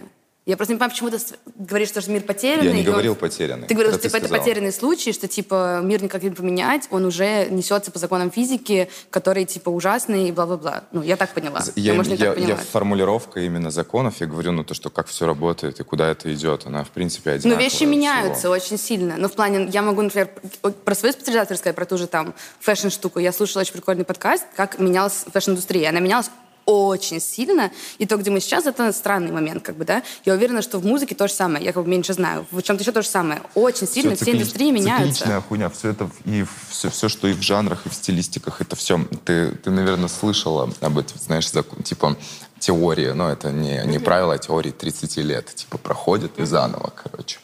Я 0.45 0.57
просто 0.57 0.73
не 0.73 0.77
понимаю, 0.77 0.91
почему 0.91 1.09
ты 1.09 1.19
говоришь, 1.55 1.87
что 1.87 2.11
мир 2.11 2.21
потерянный. 2.23 2.65
Я 2.67 2.73
не 2.73 2.81
и 2.81 2.85
он- 2.85 2.91
говорил 2.91 3.15
потерянный. 3.15 3.65
Ты 3.65 3.75
говорил, 3.75 3.91
Это 3.93 3.99
что 3.99 4.09
типа, 4.09 4.17
ты 4.19 4.25
это 4.25 4.27
сказал. 4.27 4.43
потерянный 4.45 4.73
случай, 4.73 5.13
что 5.13 5.29
типа 5.29 5.79
мир 5.81 6.03
никак 6.03 6.21
не 6.21 6.31
поменять, 6.31 6.87
он 6.91 7.05
уже 7.05 7.47
несется 7.49 7.91
по 7.91 7.99
законам 7.99 8.29
физики, 8.29 8.89
которые 9.09 9.45
типа 9.45 9.69
ужасные 9.69 10.27
и 10.27 10.31
бла-бла-бла. 10.33 10.83
Ну, 10.91 11.01
я 11.01 11.15
так 11.15 11.29
поняла. 11.29 11.63
Я, 11.77 11.93
может, 11.93 12.11
не 12.11 12.17
я- 12.17 12.25
так 12.25 12.35
поняла. 12.35 12.49
я 12.51 12.57
формулировка 12.57 13.39
именно 13.39 13.71
законов, 13.71 14.15
я 14.19 14.27
говорю, 14.27 14.51
ну 14.51 14.65
то, 14.65 14.73
что 14.73 14.89
как 14.89 15.07
все 15.07 15.25
работает 15.25 15.79
и 15.79 15.83
куда 15.83 16.09
это 16.11 16.33
идет, 16.33 16.65
она 16.65 16.83
в 16.83 16.89
принципе 16.89 17.29
Ну, 17.29 17.35
одинаковая. 17.37 17.63
вещи 17.63 17.75
всего. 17.77 17.91
меняются 17.91 18.49
очень 18.49 18.77
сильно. 18.77 19.15
Ну, 19.17 19.29
в 19.29 19.33
плане, 19.33 19.69
я 19.71 19.81
могу, 19.81 20.01
например, 20.01 20.29
про 20.83 20.93
свою 20.95 21.13
специализацию 21.13 21.55
рассказать, 21.55 21.75
про 21.77 21.85
ту 21.85 21.97
же 21.97 22.07
там 22.07 22.33
fashion-штуку. 22.59 23.19
Я 23.19 23.31
слушала 23.31 23.61
очень 23.61 23.71
прикольный 23.73 24.03
подкаст, 24.03 24.43
как 24.57 24.77
менялась 24.77 25.23
fashion-индустрия. 25.31 25.88
Она 25.87 26.01
менялась 26.01 26.29
очень 26.66 27.20
сильно. 27.20 27.72
И 27.97 28.05
то, 28.05 28.18
где 28.18 28.32
мы 28.32 28.39
сейчас, 28.39 28.66
это 28.66 28.91
странный 28.91 29.32
момент, 29.32 29.64
как 29.64 29.76
бы, 29.76 29.86
да. 29.86 30.03
Я 30.26 30.34
уверена, 30.34 30.61
что 30.61 30.80
в 30.80 30.86
музыке 30.86 31.16
то 31.16 31.28
же 31.28 31.34
самое. 31.34 31.64
Я 31.64 31.74
как 31.74 31.84
бы 31.84 31.89
меньше 31.89 32.14
знаю. 32.14 32.45
В 32.51 32.61
чем-то 32.61 32.84
еще 32.84 32.91
то 32.91 33.01
же 33.01 33.07
самое. 33.07 33.41
Очень 33.55 33.88
сильно 33.88 34.16
все, 34.16 34.26
цикли- 34.26 34.38
индустрии 34.38 34.72
меняются. 34.72 35.14
Цикличная 35.14 35.41
хуйня. 35.41 35.70
Все 35.70 35.89
это 35.89 36.09
и 36.26 36.45
все, 36.70 36.89
все, 36.89 37.09
что 37.09 37.28
и 37.28 37.34
в 37.34 37.41
жанрах, 37.41 37.86
и 37.86 37.89
в 37.89 37.93
стилистиках, 37.93 38.61
это 38.61 38.76
все. 38.76 39.05
Ты, 39.26 39.51
ты 39.51 39.72
наверное, 39.72 40.07
слышала 40.07 40.70
об 40.82 40.97
этом, 40.97 41.18
знаешь, 41.20 41.49
закон, 41.51 41.84
типа 41.84 42.18
теории, 42.68 43.11
но 43.11 43.30
это 43.30 43.51
не, 43.51 43.84
не 43.86 43.99
правило, 43.99 44.34
а 44.34 44.38
теории 44.38 44.72
30 44.72 45.18
лет. 45.18 45.53
Типа 45.53 45.78
проходят 45.78 46.39
и 46.39 46.45
заново, 46.45 46.93
короче. 47.03 47.39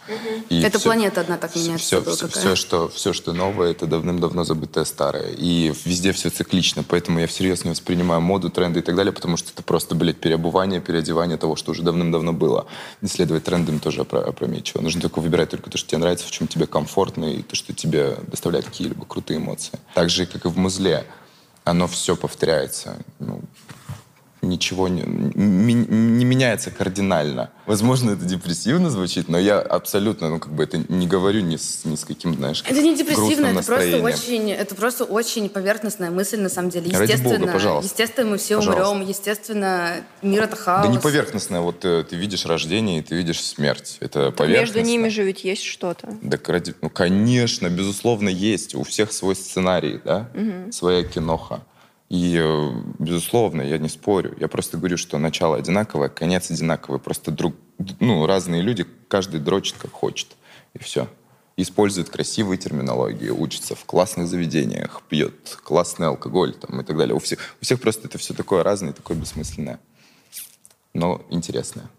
И 0.49 0.61
Это 0.61 0.79
всё- 0.79 0.87
планета 0.89 1.21
одна 1.21 1.37
так 1.37 1.55
меняется. 1.55 1.85
все, 2.01 2.01
все, 2.15 2.27
какая. 2.29 2.55
что, 2.55 2.87
все, 2.87 3.11
что 3.13 3.33
новое, 3.33 3.71
это 3.71 3.85
давным-давно 3.85 4.43
забытое 4.45 4.85
старое. 4.85 5.31
И 5.37 5.73
везде 5.85 6.13
все 6.13 6.29
циклично. 6.29 6.83
Поэтому 6.83 7.19
я 7.19 7.27
всерьез 7.27 7.65
не 7.65 7.71
воспринимаю 7.71 8.21
моду, 8.21 8.49
тренды 8.49 8.79
и 8.79 8.81
так 8.81 8.95
далее, 8.95 9.11
потому 9.11 9.35
что 9.35 9.51
это 9.53 9.61
просто, 9.61 9.93
блядь, 9.93 10.19
переобувание, 10.21 10.79
переодевание 10.79 11.37
того, 11.37 11.55
что 11.57 11.71
уже 11.71 11.83
давным-давно 11.83 12.31
было. 12.31 12.65
Не 13.01 13.09
следовать 13.09 13.43
трендам 13.43 13.79
тоже 13.79 14.01
опро- 14.01 14.23
опрометчиво. 14.23 14.81
Нужно 14.81 15.01
только 15.01 15.19
выбирать 15.19 15.49
только 15.49 15.69
то, 15.69 15.77
что 15.77 15.89
тебе 15.89 15.97
нравится, 15.99 16.25
в 16.27 16.31
чем 16.31 16.47
тебе 16.47 16.65
комфортно, 16.65 17.25
и 17.25 17.41
то, 17.41 17.55
что 17.55 17.73
тебе 17.73 18.15
доставляет 18.27 18.65
какие-либо 18.65 19.05
крутые 19.05 19.37
эмоции. 19.39 19.73
Так 19.93 20.09
же, 20.09 20.25
как 20.25 20.45
и 20.45 20.47
в 20.47 20.57
музле. 20.57 21.05
Оно 21.65 21.87
все 21.87 22.15
повторяется. 22.15 22.97
Ну, 23.19 23.41
ничего 24.41 24.87
не, 24.87 25.01
не, 25.03 25.73
не 25.73 26.25
меняется 26.25 26.71
кардинально. 26.71 27.51
Возможно, 27.65 28.11
это 28.11 28.25
депрессивно 28.25 28.89
звучит, 28.89 29.27
но 29.29 29.37
я 29.37 29.59
абсолютно, 29.59 30.29
ну, 30.29 30.39
как 30.39 30.53
бы 30.53 30.63
это 30.63 30.77
не 30.87 31.07
говорю 31.07 31.41
ни 31.41 31.57
с, 31.57 31.85
ни 31.85 31.95
с 31.95 32.05
каким, 32.05 32.35
знаешь, 32.35 32.63
Это 32.67 32.81
не 32.81 32.95
депрессивно, 32.95 33.47
это 33.47 33.63
просто 33.63 34.01
очень, 34.01 34.51
это 34.51 34.75
просто 34.75 35.03
очень 35.03 35.49
поверхностная 35.49 36.09
мысль, 36.11 36.39
на 36.39 36.49
самом 36.49 36.69
деле. 36.69 36.87
Естественно, 36.89 37.29
Ради 37.31 37.41
Бога, 37.41 37.51
пожалуйста. 37.53 37.89
естественно, 37.91 38.29
мы 38.31 38.37
все 38.37 38.57
Пожалуйста. 38.57 38.89
умрем, 38.89 39.07
естественно, 39.09 39.95
мир 40.21 40.43
это 40.43 40.55
хаос. 40.55 40.85
Да 40.85 40.91
не 40.91 40.99
поверхностная, 40.99 41.61
вот 41.61 41.83
э, 41.85 42.03
ты 42.09 42.15
видишь 42.15 42.45
рождение 42.45 42.99
и 42.99 43.01
ты 43.01 43.15
видишь 43.15 43.41
смерть. 43.43 43.97
Это 43.99 44.19
Между 44.19 44.33
поверхностно. 44.37 44.79
ними 44.81 45.09
же 45.09 45.23
ведь 45.23 45.43
есть 45.43 45.63
что-то. 45.63 46.07
Да, 46.21 46.37
ради- 46.47 46.75
ну, 46.81 46.89
конечно, 46.89 47.69
безусловно, 47.69 48.29
есть. 48.29 48.73
У 48.75 48.83
всех 48.83 49.11
свой 49.11 49.35
сценарий, 49.35 49.99
да? 50.03 50.29
Своя 50.71 51.03
киноха. 51.03 51.61
И, 52.09 52.35
э, 52.37 52.71
безусловно, 52.97 53.61
я 53.61 53.77
не 53.77 53.87
спорю. 53.87 54.35
Я 54.39 54.47
просто 54.47 54.77
говорю, 54.77 54.97
что 54.97 55.17
начало 55.19 55.57
одинаковое, 55.57 56.09
конец 56.09 56.49
одинаковый. 56.49 56.99
Просто 56.99 57.31
друг, 57.31 57.55
ну, 57.99 58.25
разные 58.25 58.61
люди, 58.63 58.85
каждый 59.07 59.39
дрочит 59.39 59.75
как 59.77 59.91
хочет. 59.91 60.27
И 60.73 60.79
все. 60.79 61.07
Использует 61.55 62.09
красивые 62.09 62.57
терминологии, 62.57 63.29
учится 63.29 63.75
в 63.75 63.85
классных 63.85 64.27
заведениях, 64.27 65.01
пьет 65.07 65.57
классный 65.63 66.07
алкоголь 66.07 66.53
там, 66.53 66.81
и 66.81 66.83
так 66.83 66.97
далее. 66.97 67.15
У 67.15 67.19
всех, 67.19 67.39
у 67.61 67.65
всех 67.65 67.79
просто 67.79 68.07
это 68.07 68.17
все 68.17 68.33
такое 68.33 68.63
разное, 68.63 68.93
такое 68.93 69.17
бессмысленное. 69.17 69.79
Но 70.93 71.21
интересное. 71.29 71.89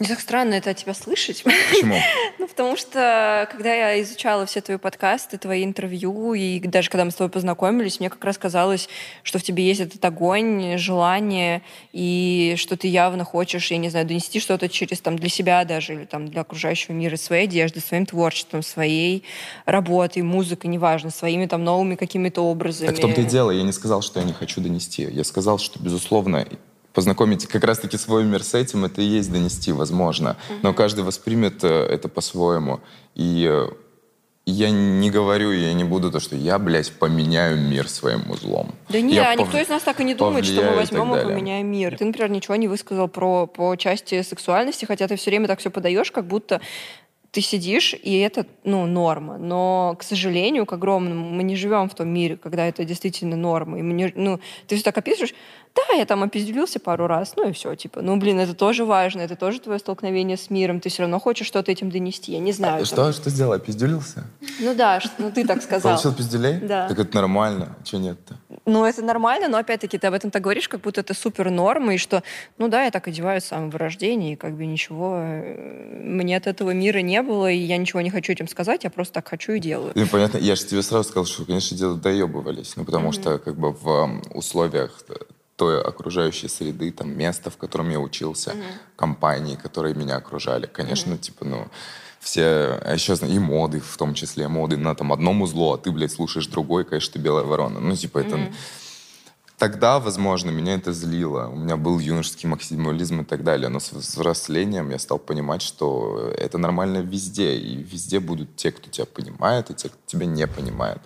Не 0.00 0.06
так 0.06 0.20
странно 0.20 0.54
это 0.54 0.70
от 0.70 0.78
тебя 0.78 0.94
слышать. 0.94 1.44
Почему? 1.44 1.96
Ну, 2.38 2.48
потому 2.48 2.74
что, 2.74 3.46
когда 3.52 3.74
я 3.74 4.00
изучала 4.00 4.46
все 4.46 4.62
твои 4.62 4.78
подкасты, 4.78 5.36
твои 5.36 5.62
интервью, 5.62 6.32
и 6.32 6.58
даже 6.60 6.88
когда 6.88 7.04
мы 7.04 7.10
с 7.10 7.14
тобой 7.14 7.30
познакомились, 7.30 8.00
мне 8.00 8.08
как 8.08 8.24
раз 8.24 8.38
казалось, 8.38 8.88
что 9.22 9.38
в 9.38 9.42
тебе 9.42 9.64
есть 9.64 9.82
этот 9.82 10.02
огонь, 10.02 10.78
желание, 10.78 11.60
и 11.92 12.54
что 12.56 12.78
ты 12.78 12.88
явно 12.88 13.24
хочешь, 13.24 13.70
я 13.70 13.76
не 13.76 13.90
знаю, 13.90 14.06
донести 14.06 14.40
что-то 14.40 14.70
через 14.70 15.00
там 15.00 15.16
для 15.16 15.28
себя 15.28 15.62
даже, 15.66 15.94
или 15.94 16.04
там 16.06 16.28
для 16.28 16.40
окружающего 16.40 16.94
мира, 16.94 17.16
своей 17.16 17.44
одежды, 17.44 17.80
своим 17.80 18.06
творчеством, 18.06 18.62
своей 18.62 19.24
работой, 19.66 20.22
музыкой, 20.22 20.70
неважно, 20.70 21.10
своими 21.10 21.44
там 21.44 21.62
новыми 21.62 21.96
какими-то 21.96 22.40
образами. 22.40 22.88
Так 22.88 22.96
в 22.96 23.00
том-то 23.00 23.20
и 23.20 23.24
дело. 23.24 23.50
Я 23.50 23.64
не 23.64 23.72
сказал, 23.72 24.00
что 24.00 24.20
я 24.20 24.24
не 24.24 24.32
хочу 24.32 24.62
донести. 24.62 25.02
Я 25.02 25.24
сказал, 25.24 25.58
что, 25.58 25.78
безусловно, 25.78 26.46
познакомить 26.92 27.46
как 27.46 27.64
раз-таки 27.64 27.96
свой 27.96 28.24
мир 28.24 28.42
с 28.42 28.54
этим, 28.54 28.84
это 28.84 29.00
и 29.02 29.04
есть 29.04 29.32
донести, 29.32 29.72
возможно. 29.72 30.36
Но 30.62 30.72
каждый 30.74 31.04
воспримет 31.04 31.62
э, 31.64 31.68
это 31.68 32.08
по-своему. 32.08 32.80
И 33.14 33.46
э, 33.50 33.68
я 34.46 34.70
не 34.70 35.10
говорю, 35.10 35.52
я 35.52 35.72
не 35.72 35.84
буду 35.84 36.10
то, 36.10 36.18
что 36.18 36.34
я, 36.34 36.58
блядь, 36.58 36.90
поменяю 36.92 37.56
мир 37.58 37.88
своим 37.88 38.28
узлом. 38.30 38.74
Да 38.88 39.00
не, 39.00 39.14
Я 39.14 39.30
а 39.30 39.34
пов- 39.36 39.40
никто 39.42 39.58
из 39.58 39.68
нас 39.68 39.82
так 39.82 40.00
и 40.00 40.04
не 40.04 40.14
думает, 40.14 40.44
что 40.44 40.62
мы 40.62 40.72
и 40.72 40.76
возьмем 40.76 41.12
и 41.12 41.16
далее. 41.16 41.28
поменяем 41.32 41.66
мир. 41.70 41.96
Ты, 41.96 42.04
например, 42.04 42.30
ничего 42.30 42.56
не 42.56 42.66
высказал 42.68 43.06
про 43.08 43.46
по 43.46 43.76
части 43.76 44.22
сексуальности, 44.22 44.84
хотя 44.84 45.06
ты 45.06 45.16
все 45.16 45.30
время 45.30 45.46
так 45.46 45.60
все 45.60 45.70
подаешь, 45.70 46.10
как 46.10 46.26
будто 46.26 46.60
ты 47.30 47.42
сидишь, 47.42 47.94
и 47.94 48.18
это, 48.18 48.44
ну, 48.64 48.86
норма. 48.86 49.38
Но, 49.38 49.94
к 49.96 50.02
сожалению, 50.02 50.66
к 50.66 50.72
огромному, 50.72 51.30
мы 51.30 51.44
не 51.44 51.54
живем 51.54 51.88
в 51.88 51.94
том 51.94 52.08
мире, 52.08 52.36
когда 52.36 52.66
это 52.66 52.84
действительно 52.84 53.36
норма. 53.36 53.78
И 53.78 53.82
мы 53.82 53.92
не- 53.92 54.12
ну, 54.16 54.40
ты 54.66 54.74
все 54.74 54.82
так 54.82 54.98
описываешь, 54.98 55.32
да, 55.74 55.94
я 55.96 56.04
там 56.04 56.22
опизделился 56.22 56.80
пару 56.80 57.06
раз, 57.06 57.34
ну 57.36 57.48
и 57.48 57.52
все, 57.52 57.74
типа, 57.74 58.02
ну, 58.02 58.16
блин, 58.16 58.38
это 58.40 58.54
тоже 58.54 58.84
важно, 58.84 59.20
это 59.20 59.36
тоже 59.36 59.60
твое 59.60 59.78
столкновение 59.78 60.36
с 60.36 60.50
миром, 60.50 60.80
ты 60.80 60.88
все 60.88 61.02
равно 61.02 61.18
хочешь 61.20 61.46
что-то 61.46 61.70
этим 61.72 61.90
донести, 61.90 62.32
я 62.32 62.38
не 62.40 62.52
знаю. 62.52 62.78
там. 62.78 62.86
Что, 62.86 63.12
что 63.12 63.30
сделал? 63.30 63.58
Пиздюлился? 63.58 64.24
Ну 64.60 64.74
да, 64.74 65.00
ш- 65.00 65.10
ну 65.18 65.30
ты 65.30 65.46
так 65.46 65.62
сказал. 65.62 65.92
Получил 65.92 66.12
пиздюлей? 66.14 66.58
Да. 66.58 66.88
Так 66.88 66.98
это 66.98 67.14
нормально. 67.16 67.76
Чего 67.84 68.00
нет-то? 68.00 68.36
Ну, 68.66 68.84
это 68.84 69.02
нормально, 69.02 69.48
но 69.48 69.58
опять-таки 69.58 69.96
ты 69.98 70.06
об 70.08 70.14
этом 70.14 70.30
так 70.30 70.42
говоришь, 70.42 70.68
как 70.68 70.80
будто 70.80 71.00
это 71.00 71.14
супер 71.14 71.50
норма, 71.50 71.94
и 71.94 71.98
что, 71.98 72.22
ну 72.58 72.68
да, 72.68 72.84
я 72.84 72.90
так 72.90 73.06
одеваюсь 73.08 73.44
с 73.44 73.48
самого 73.48 73.78
рождения, 73.78 74.34
и 74.34 74.36
как 74.36 74.54
бы 74.56 74.66
ничего, 74.66 75.16
э, 75.18 76.00
мне 76.04 76.36
от 76.36 76.46
этого 76.46 76.70
мира 76.72 76.98
не 76.98 77.22
было, 77.22 77.50
и 77.50 77.56
я 77.56 77.76
ничего 77.78 78.00
не 78.00 78.10
хочу 78.10 78.32
этим 78.32 78.48
сказать, 78.48 78.84
я 78.84 78.90
просто 78.90 79.14
так 79.14 79.28
хочу 79.28 79.52
и 79.52 79.60
делаю. 79.60 79.92
Ну, 79.94 80.06
понятно, 80.06 80.38
я 80.38 80.56
же 80.56 80.64
тебе 80.64 80.82
сразу 80.82 81.08
сказал, 81.08 81.24
что, 81.26 81.44
конечно, 81.44 81.76
дело 81.76 81.96
доебывались. 81.96 82.74
Ну, 82.76 82.84
потому 82.84 83.12
что, 83.12 83.38
как 83.38 83.56
бы, 83.56 83.72
в 83.72 84.20
условиях 84.34 85.02
т- 85.02 85.14
той 85.60 85.78
окружающей 85.82 86.48
среды, 86.48 86.90
там, 86.90 87.10
места, 87.10 87.50
в 87.50 87.58
котором 87.58 87.90
я 87.90 88.00
учился, 88.00 88.54
компании, 88.96 89.56
которые 89.56 89.94
меня 89.94 90.16
окружали, 90.16 90.64
конечно, 90.64 91.18
типа, 91.18 91.44
ну, 91.44 91.68
все, 92.18 92.80
а 92.82 92.94
еще 92.94 93.12
и 93.12 93.38
моды, 93.38 93.80
в 93.80 93.96
том 93.98 94.14
числе, 94.14 94.48
моды 94.48 94.78
на 94.78 94.94
там 94.94 95.12
одном 95.12 95.42
узлу, 95.42 95.74
а 95.74 95.76
ты, 95.76 95.90
блядь, 95.90 96.12
слушаешь 96.12 96.46
другой, 96.46 96.84
конечно, 96.84 97.12
ты 97.12 97.18
белая 97.18 97.44
ворона. 97.44 97.78
Ну, 97.80 97.94
типа, 97.94 98.18
это... 98.18 98.38
Тогда, 99.58 99.98
возможно, 100.00 100.50
меня 100.50 100.76
это 100.76 100.94
злило. 100.94 101.48
У 101.48 101.56
меня 101.56 101.76
был 101.76 101.98
юношеский 101.98 102.48
максимализм 102.48 103.20
и 103.20 103.24
так 103.24 103.44
далее. 103.44 103.68
Но 103.68 103.78
с 103.78 103.92
взрослением 103.92 104.88
я 104.88 104.98
стал 104.98 105.18
понимать, 105.18 105.60
что 105.60 106.32
это 106.38 106.56
нормально 106.56 107.02
везде. 107.02 107.58
И 107.58 107.76
везде 107.76 108.20
будут 108.20 108.56
те, 108.56 108.72
кто 108.72 108.88
тебя 108.88 109.04
понимает, 109.04 109.70
и 109.70 109.74
те, 109.74 109.90
кто 109.90 109.98
тебя 110.06 110.24
не 110.24 110.46
понимает. 110.46 111.02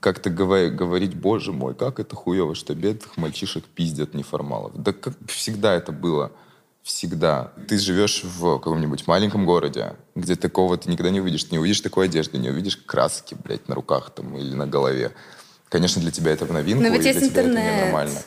Как-то 0.00 0.30
говорить, 0.30 1.14
боже 1.14 1.52
мой, 1.52 1.74
как 1.74 2.00
это 2.00 2.14
хуево, 2.14 2.54
что 2.54 2.74
бедных 2.74 3.16
мальчишек 3.16 3.64
пиздят 3.64 4.14
неформалов. 4.14 4.72
Да 4.74 4.92
как 4.92 5.14
всегда 5.26 5.74
это 5.74 5.92
было. 5.92 6.32
Всегда. 6.82 7.52
Ты 7.68 7.78
живешь 7.78 8.24
в 8.24 8.58
каком-нибудь 8.58 9.06
маленьком 9.06 9.44
городе, 9.44 9.94
где 10.14 10.36
такого 10.36 10.76
ты 10.78 10.90
никогда 10.90 11.10
не 11.10 11.20
увидишь. 11.20 11.44
Ты 11.44 11.52
не 11.52 11.58
увидишь 11.58 11.80
такой 11.80 12.06
одежды, 12.06 12.38
не 12.38 12.48
увидишь 12.48 12.76
краски, 12.76 13.36
блядь, 13.44 13.68
на 13.68 13.74
руках 13.74 14.10
там 14.10 14.36
или 14.36 14.54
на 14.54 14.66
голове. 14.66 15.12
Конечно, 15.68 16.00
для 16.00 16.10
тебя 16.10 16.32
это 16.32 16.46
в 16.46 16.52
новинку, 16.52 16.82
Но 16.82 16.88
ведь 16.88 17.04
и 17.04 17.08
есть 17.08 17.20
для 17.20 17.28
тебя 17.28 17.40
это 17.42 17.50
ненормально. 17.50 18.20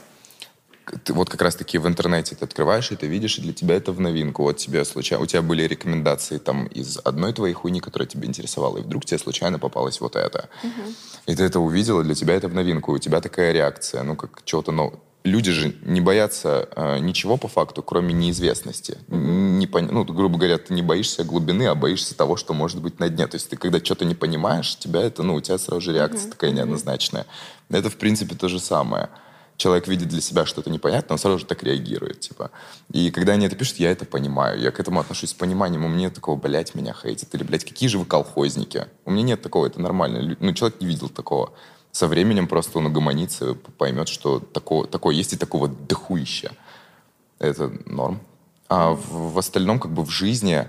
Ты 1.03 1.13
вот 1.13 1.29
как 1.29 1.41
раз-таки 1.41 1.77
в 1.77 1.87
интернете 1.87 2.35
ты 2.35 2.45
открываешь, 2.45 2.91
и 2.91 2.95
ты 2.95 3.07
видишь, 3.07 3.37
и 3.37 3.41
для 3.41 3.53
тебя 3.53 3.75
это 3.75 3.91
в 3.91 3.99
новинку. 3.99 4.43
Вот 4.43 4.57
тебе 4.57 4.83
случайно... 4.85 5.23
У 5.23 5.27
тебя 5.27 5.41
были 5.41 5.63
рекомендации 5.63 6.37
там 6.37 6.65
из 6.67 6.99
одной 7.03 7.33
твоей 7.33 7.53
хуйни, 7.53 7.79
которая 7.79 8.07
тебя 8.07 8.27
интересовала, 8.27 8.77
и 8.77 8.81
вдруг 8.81 9.05
тебе 9.05 9.17
случайно 9.19 9.59
попалось 9.59 10.01
вот 10.01 10.15
это. 10.15 10.49
И 11.27 11.35
ты 11.35 11.43
это 11.43 11.59
увидел, 11.59 12.01
и 12.01 12.03
для 12.03 12.15
тебя 12.15 12.33
это 12.35 12.47
в 12.47 12.53
новинку, 12.53 12.93
и 12.93 12.95
у 12.95 12.99
тебя 12.99 13.21
такая 13.21 13.51
реакция, 13.51 14.03
ну, 14.03 14.15
как 14.15 14.41
чего-то 14.45 14.71
нового. 14.71 14.99
Люди 15.23 15.51
же 15.51 15.75
не 15.85 16.01
боятся 16.01 16.67
э, 16.75 16.97
ничего 16.97 17.37
по 17.37 17.47
факту, 17.47 17.83
кроме 17.83 18.11
неизвестности. 18.11 18.97
Не 19.07 19.67
пон- 19.67 19.91
Ну, 19.91 20.03
грубо 20.03 20.39
говоря, 20.39 20.57
ты 20.57 20.73
не 20.73 20.81
боишься 20.81 21.23
глубины, 21.23 21.67
а 21.67 21.75
боишься 21.75 22.17
того, 22.17 22.37
что 22.37 22.55
может 22.55 22.81
быть 22.81 22.99
на 22.99 23.07
дне. 23.07 23.27
То 23.27 23.35
есть 23.35 23.47
ты 23.47 23.55
когда 23.55 23.79
что-то 23.79 24.03
не 24.03 24.15
понимаешь, 24.15 24.75
тебя 24.79 24.99
это, 25.01 25.21
ну, 25.21 25.35
у 25.35 25.41
тебя 25.41 25.59
сразу 25.59 25.79
же 25.79 25.93
реакция 25.93 26.31
такая 26.31 26.49
неоднозначная. 26.49 27.27
Это, 27.69 27.91
в 27.91 27.97
принципе, 27.97 28.33
то 28.33 28.47
же 28.49 28.59
самое. 28.59 29.09
Человек 29.61 29.87
видит 29.87 30.07
для 30.07 30.21
себя 30.21 30.47
что-то 30.47 30.71
непонятное, 30.71 31.13
он 31.13 31.19
сразу 31.19 31.37
же 31.37 31.45
так 31.45 31.61
реагирует, 31.61 32.19
типа. 32.19 32.49
И 32.91 33.11
когда 33.11 33.33
они 33.33 33.45
это 33.45 33.55
пишут, 33.55 33.77
я 33.77 33.91
это 33.91 34.05
понимаю. 34.05 34.59
Я 34.59 34.71
к 34.71 34.79
этому 34.79 34.99
отношусь 34.99 35.29
с 35.29 35.33
пониманием. 35.35 35.85
У 35.85 35.87
меня 35.87 36.05
нет 36.05 36.15
такого, 36.15 36.35
блядь, 36.35 36.73
меня 36.73 36.95
хейтят. 36.99 37.35
Или, 37.35 37.43
блядь, 37.43 37.63
какие 37.63 37.87
же 37.87 37.99
вы 37.99 38.05
колхозники? 38.05 38.87
У 39.05 39.11
меня 39.11 39.21
нет 39.21 39.43
такого, 39.43 39.67
это 39.67 39.79
нормально. 39.79 40.35
Ну, 40.39 40.53
человек 40.55 40.81
не 40.81 40.87
видел 40.87 41.09
такого. 41.09 41.53
Со 41.91 42.07
временем 42.07 42.47
просто 42.47 42.79
он 42.79 42.87
угомонится, 42.87 43.53
поймет, 43.77 44.07
что 44.07 44.39
такого, 44.39 44.87
такое 44.87 45.13
есть 45.13 45.33
и 45.33 45.37
такого 45.37 45.67
дохуища. 45.67 46.53
Это 47.37 47.71
норм. 47.85 48.19
А 48.67 48.95
в, 48.95 49.33
в 49.33 49.37
остальном, 49.37 49.79
как 49.79 49.91
бы 49.91 50.03
в 50.03 50.09
жизни 50.09 50.67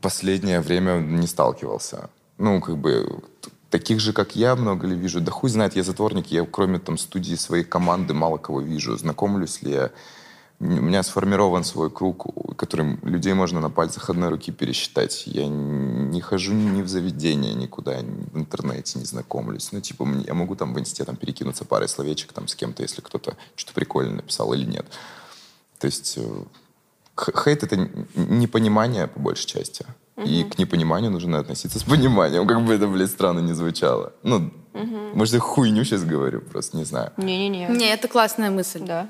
последнее 0.00 0.60
время 0.60 1.00
не 1.00 1.26
сталкивался. 1.26 2.10
Ну, 2.36 2.60
как 2.60 2.78
бы 2.78 3.24
таких 3.70 4.00
же, 4.00 4.12
как 4.12 4.36
я, 4.36 4.56
много 4.56 4.86
ли 4.86 4.96
вижу? 4.96 5.20
Да 5.20 5.30
хуй 5.30 5.50
знает, 5.50 5.76
я 5.76 5.82
затворник, 5.82 6.28
я 6.28 6.44
кроме 6.46 6.78
там 6.78 6.98
студии 6.98 7.34
своей 7.34 7.64
команды 7.64 8.14
мало 8.14 8.38
кого 8.38 8.60
вижу. 8.60 8.96
Знакомлюсь 8.96 9.62
ли 9.62 9.72
я? 9.72 9.90
У 10.60 10.64
меня 10.64 11.04
сформирован 11.04 11.62
свой 11.62 11.88
круг, 11.88 12.26
которым 12.56 12.98
людей 13.04 13.32
можно 13.32 13.60
на 13.60 13.70
пальцах 13.70 14.10
одной 14.10 14.30
руки 14.30 14.50
пересчитать. 14.50 15.22
Я 15.26 15.46
не 15.46 16.20
хожу 16.20 16.52
ни 16.52 16.82
в 16.82 16.88
заведение 16.88 17.54
никуда, 17.54 18.00
ни 18.02 18.24
в 18.32 18.36
интернете 18.36 18.98
не 18.98 19.04
знакомлюсь. 19.04 19.70
Ну, 19.70 19.80
типа, 19.80 20.04
я 20.26 20.34
могу 20.34 20.56
там 20.56 20.74
в 20.74 20.80
инсте 20.80 21.04
там, 21.04 21.14
перекинуться 21.14 21.64
парой 21.64 21.88
словечек 21.88 22.32
там 22.32 22.48
с 22.48 22.56
кем-то, 22.56 22.82
если 22.82 23.02
кто-то 23.02 23.36
что-то 23.54 23.74
прикольное 23.74 24.16
написал 24.16 24.52
или 24.52 24.64
нет. 24.64 24.86
То 25.78 25.86
есть 25.86 26.18
э, 26.18 26.44
хейт— 27.44 27.62
это 27.64 27.88
непонимание, 28.16 29.06
по 29.06 29.20
большей 29.20 29.46
части. 29.46 29.86
И 30.24 30.42
к 30.44 30.58
непониманию 30.58 31.10
нужно 31.10 31.38
относиться 31.38 31.78
с 31.78 31.82
пониманием, 31.84 32.46
как 32.46 32.64
бы 32.64 32.74
это, 32.74 32.86
блядь, 32.88 33.10
странно 33.10 33.40
не 33.40 33.52
звучало. 33.54 34.12
Ну, 34.22 34.50
может, 35.14 35.34
я 35.34 35.40
хуйню 35.40 35.84
сейчас 35.84 36.04
говорю, 36.04 36.40
просто 36.40 36.76
не 36.76 36.84
знаю. 36.84 37.12
Не-не-не. 37.16 37.68
Не, 37.68 37.86
это 37.92 38.08
классная 38.08 38.50
мысль. 38.50 38.80
Да. 38.80 39.08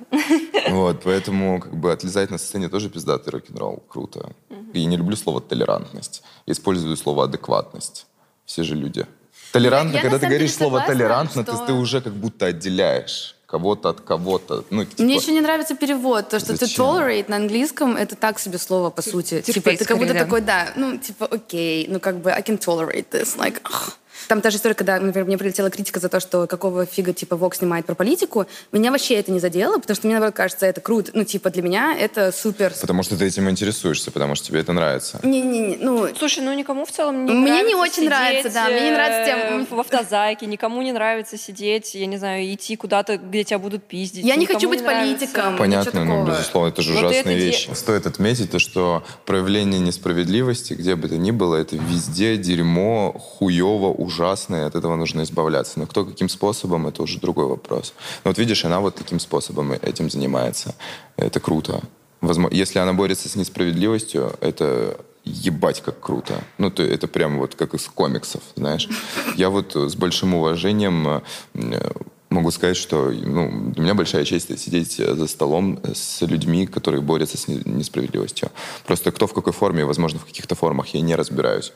Вот, 0.70 1.02
поэтому 1.04 1.60
как 1.60 1.74
бы 1.76 1.92
отлезать 1.92 2.30
на 2.30 2.38
сцене 2.38 2.68
тоже 2.68 2.88
пиздатый 2.90 3.32
рок-н-ролл. 3.32 3.82
Круто. 3.88 4.30
И 4.74 4.84
не 4.86 4.96
люблю 4.96 5.16
слово 5.16 5.40
толерантность. 5.40 6.22
Использую 6.46 6.96
слово 6.96 7.24
адекватность. 7.24 8.06
Все 8.44 8.62
же 8.64 8.74
люди. 8.74 9.06
Толерантно, 9.52 9.96
Я- 9.96 10.02
когда 10.02 10.18
ты 10.18 10.26
говоришь 10.26 10.54
слово 10.54 10.78
согласна, 10.80 10.94
толерантно, 10.94 11.42
что- 11.42 11.56
ты, 11.56 11.66
ты 11.66 11.72
уже 11.72 12.00
как 12.02 12.12
будто 12.12 12.46
отделяешь 12.46 13.34
кого-то 13.48 13.88
от 13.88 14.02
кого-то. 14.02 14.64
Ну, 14.70 14.84
типа, 14.84 15.02
Мне 15.02 15.16
еще 15.16 15.32
не 15.32 15.40
нравится 15.40 15.74
перевод. 15.74 16.28
То, 16.28 16.38
что 16.38 16.52
ты 16.52 16.66
Зачем? 16.66 16.84
tolerate 16.84 17.30
на 17.30 17.36
английском, 17.36 17.96
это 17.96 18.14
так 18.14 18.38
себе 18.38 18.58
слово, 18.58 18.90
по 18.90 19.00
сути. 19.00 19.40
терпеть 19.40 19.54
Типа, 19.54 19.70
ты 19.70 19.84
как 19.86 19.98
будто 19.98 20.12
да. 20.12 20.24
такой, 20.24 20.42
да, 20.42 20.68
ну, 20.76 20.98
типа, 20.98 21.26
окей, 21.26 21.86
ну, 21.88 21.98
как 21.98 22.20
бы, 22.20 22.30
I 22.30 22.42
can 22.42 22.58
tolerate 22.58 23.06
this. 23.10 23.38
Like, 23.38 23.60
ах. 23.64 23.96
Там 24.28 24.42
та 24.42 24.50
же 24.50 24.58
история, 24.58 24.74
когда, 24.74 25.00
например, 25.00 25.26
мне 25.26 25.38
прилетела 25.38 25.70
критика 25.70 26.00
за 26.00 26.08
то, 26.10 26.20
что 26.20 26.46
какого 26.46 26.84
фига, 26.84 27.14
типа, 27.14 27.36
Вок 27.36 27.54
снимает 27.54 27.86
про 27.86 27.94
политику, 27.94 28.46
меня 28.72 28.90
вообще 28.90 29.14
это 29.14 29.32
не 29.32 29.40
задело, 29.40 29.78
потому 29.78 29.96
что 29.96 30.06
мне, 30.06 30.14
наоборот, 30.16 30.34
кажется, 30.36 30.66
это 30.66 30.82
круто. 30.82 31.10
Ну, 31.14 31.24
типа, 31.24 31.48
для 31.50 31.62
меня 31.62 31.96
это 31.98 32.30
супер. 32.30 32.74
Потому 32.78 33.02
что 33.02 33.16
ты 33.16 33.24
этим 33.24 33.48
интересуешься, 33.48 34.10
потому 34.10 34.34
что 34.34 34.46
тебе 34.46 34.60
это 34.60 34.74
нравится. 34.74 35.18
Не-не-не, 35.22 35.76
ну... 35.80 36.08
Слушай, 36.16 36.44
ну 36.44 36.52
никому 36.52 36.84
в 36.84 36.92
целом 36.92 37.24
не 37.24 37.32
Мне 37.32 37.62
нравится 37.62 37.68
не 37.68 37.74
очень 37.74 37.92
сидеть, 37.94 38.08
нравится, 38.10 38.50
да, 38.50 38.64
мне 38.68 38.80
не 38.82 38.90
нравится 38.90 39.32
э, 39.32 39.48
тем- 39.48 39.76
в 39.76 39.80
автозаке, 39.80 40.46
никому 40.46 40.82
не 40.82 40.92
нравится 40.92 41.38
сидеть, 41.38 41.94
я 41.94 42.06
не 42.06 42.18
знаю, 42.18 42.52
идти 42.52 42.76
куда-то, 42.76 43.16
где 43.16 43.44
тебя 43.44 43.58
будут 43.58 43.84
пиздить. 43.84 44.24
Я 44.26 44.36
не 44.36 44.44
хочу 44.44 44.68
быть 44.68 44.82
нравится. 44.82 45.26
политиком. 45.26 45.56
Понятно, 45.56 46.00
Ничего 46.00 46.04
ну, 46.16 46.26
безусловно, 46.26 46.68
это 46.68 46.82
же 46.82 46.92
Но 46.92 46.98
ужасная 46.98 47.20
это 47.20 47.28
де- 47.30 47.36
вещь. 47.36 47.68
Стоит 47.72 48.06
отметить 48.06 48.50
то, 48.50 48.58
что 48.58 49.04
проявление 49.24 49.80
несправедливости, 49.80 50.74
где 50.74 50.96
бы 50.96 51.08
то 51.08 51.16
ни 51.16 51.30
было, 51.30 51.56
это 51.56 51.76
везде 51.76 52.36
дерьмо, 52.36 53.12
хуево, 53.18 53.88
ужасно, 53.88 54.17
и 54.56 54.60
от 54.60 54.74
этого 54.74 54.96
нужно 54.96 55.22
избавляться. 55.22 55.78
Но 55.78 55.86
кто 55.86 56.04
каким 56.04 56.28
способом, 56.28 56.86
это 56.86 57.02
уже 57.02 57.18
другой 57.20 57.46
вопрос. 57.46 57.94
Но 58.24 58.30
вот 58.30 58.38
видишь, 58.38 58.64
она 58.64 58.80
вот 58.80 58.94
таким 58.94 59.20
способом 59.20 59.72
этим 59.72 60.10
занимается. 60.10 60.74
Это 61.16 61.40
круто. 61.40 61.80
Возможно, 62.20 62.54
если 62.54 62.78
она 62.78 62.92
борется 62.92 63.28
с 63.28 63.36
несправедливостью, 63.36 64.32
это 64.40 64.98
ебать 65.24 65.82
как 65.82 66.00
круто. 66.00 66.42
Ну, 66.58 66.70
то, 66.70 66.82
это 66.82 67.06
прям 67.06 67.38
вот 67.38 67.54
как 67.54 67.74
из 67.74 67.86
комиксов, 67.88 68.42
знаешь. 68.56 68.88
Я 69.36 69.50
вот 69.50 69.76
с 69.76 69.94
большим 69.94 70.34
уважением 70.34 71.22
э, 71.54 71.90
могу 72.30 72.50
сказать, 72.50 72.76
что 72.76 73.10
ну, 73.10 73.72
для 73.72 73.82
меня 73.82 73.94
большая 73.94 74.24
честь 74.24 74.58
сидеть 74.58 74.96
за 74.96 75.26
столом 75.26 75.80
с 75.84 76.22
людьми, 76.22 76.66
которые 76.66 77.00
борются 77.00 77.36
с 77.38 77.48
не- 77.48 77.62
несправедливостью. 77.64 78.50
Просто 78.86 79.12
кто 79.12 79.26
в 79.26 79.32
какой 79.32 79.52
форме, 79.52 79.84
возможно, 79.84 80.18
в 80.18 80.24
каких-то 80.24 80.54
формах 80.54 80.88
я 80.88 81.00
не 81.00 81.14
разбираюсь. 81.14 81.72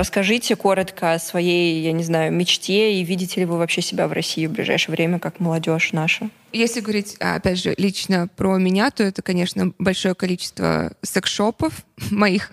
Расскажите 0.00 0.56
коротко 0.56 1.12
о 1.12 1.18
своей, 1.18 1.82
я 1.82 1.92
не 1.92 2.02
знаю, 2.02 2.32
мечте 2.32 2.94
и 2.94 3.04
видите 3.04 3.40
ли 3.40 3.44
вы 3.44 3.58
вообще 3.58 3.82
себя 3.82 4.08
в 4.08 4.12
России 4.12 4.46
в 4.46 4.52
ближайшее 4.52 4.94
время, 4.94 5.18
как 5.18 5.40
молодежь 5.40 5.92
наша? 5.92 6.30
Если 6.54 6.80
говорить, 6.80 7.16
а, 7.20 7.34
опять 7.34 7.58
же, 7.62 7.74
лично 7.76 8.26
про 8.34 8.56
меня, 8.56 8.90
то 8.90 9.04
это, 9.04 9.20
конечно, 9.20 9.74
большое 9.78 10.14
количество 10.14 10.94
секс-шопов 11.02 11.84
моих, 12.10 12.50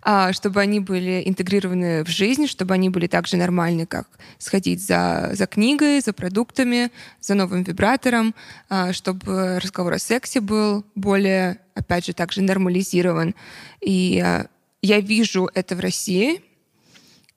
а, 0.00 0.32
чтобы 0.32 0.60
они 0.60 0.78
были 0.78 1.24
интегрированы 1.26 2.04
в 2.04 2.08
жизнь, 2.08 2.46
чтобы 2.46 2.74
они 2.74 2.88
были 2.88 3.08
так 3.08 3.26
же 3.26 3.36
нормальны, 3.36 3.84
как 3.84 4.06
сходить 4.38 4.80
за, 4.80 5.30
за 5.32 5.48
книгой, 5.48 6.00
за 6.00 6.12
продуктами, 6.12 6.92
за 7.20 7.34
новым 7.34 7.64
вибратором, 7.64 8.32
а, 8.68 8.92
чтобы 8.92 9.58
разговор 9.58 9.94
о 9.94 9.98
сексе 9.98 10.40
был 10.40 10.84
более, 10.94 11.58
опять 11.76 12.06
же, 12.06 12.12
также 12.12 12.42
нормализирован. 12.42 13.34
И 13.80 14.20
а, 14.24 14.48
я 14.82 15.00
вижу 15.00 15.48
это 15.54 15.76
в 15.76 15.80
России. 15.80 16.42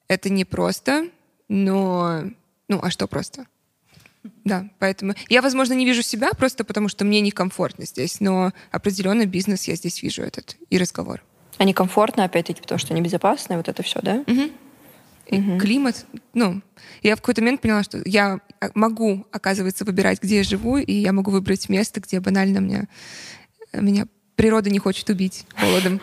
Это 0.07 0.29
непросто, 0.29 1.07
но... 1.47 2.23
Ну, 2.67 2.79
а 2.81 2.89
что 2.89 3.07
просто? 3.07 3.45
Да, 4.43 4.69
поэтому 4.79 5.13
я, 5.29 5.41
возможно, 5.41 5.73
не 5.73 5.85
вижу 5.85 6.01
себя 6.01 6.31
просто 6.31 6.63
потому, 6.63 6.89
что 6.89 7.05
мне 7.05 7.21
некомфортно 7.21 7.85
здесь, 7.85 8.19
но 8.19 8.51
определенно 8.71 9.25
бизнес 9.25 9.67
я 9.67 9.75
здесь 9.75 10.01
вижу 10.01 10.23
этот 10.23 10.57
и 10.69 10.77
разговор. 10.77 11.23
А 11.57 11.63
некомфортно, 11.63 12.23
опять-таки, 12.23 12.61
потому 12.61 12.79
что 12.79 12.93
небезопасно, 12.93 13.53
и 13.53 13.57
вот 13.57 13.67
это 13.67 13.83
все, 13.83 13.99
да? 14.01 14.23
И 15.27 15.59
климат, 15.59 16.07
ну, 16.33 16.61
я 17.03 17.15
в 17.15 17.21
какой-то 17.21 17.41
момент 17.41 17.61
поняла, 17.61 17.83
что 17.83 18.01
я 18.03 18.39
а, 18.59 18.69
могу, 18.73 19.27
оказывается, 19.31 19.85
выбирать, 19.85 20.23
где 20.23 20.37
я 20.37 20.43
живу, 20.43 20.77
и 20.77 20.91
я 20.91 21.13
могу 21.13 21.29
выбрать 21.29 21.69
место, 21.69 22.01
где 22.01 22.19
банально 22.19 22.61
мне, 22.61 22.87
меня 23.73 24.07
природа 24.39 24.69
не 24.69 24.79
хочет 24.79 25.09
убить 25.09 25.45
холодом. 25.53 25.99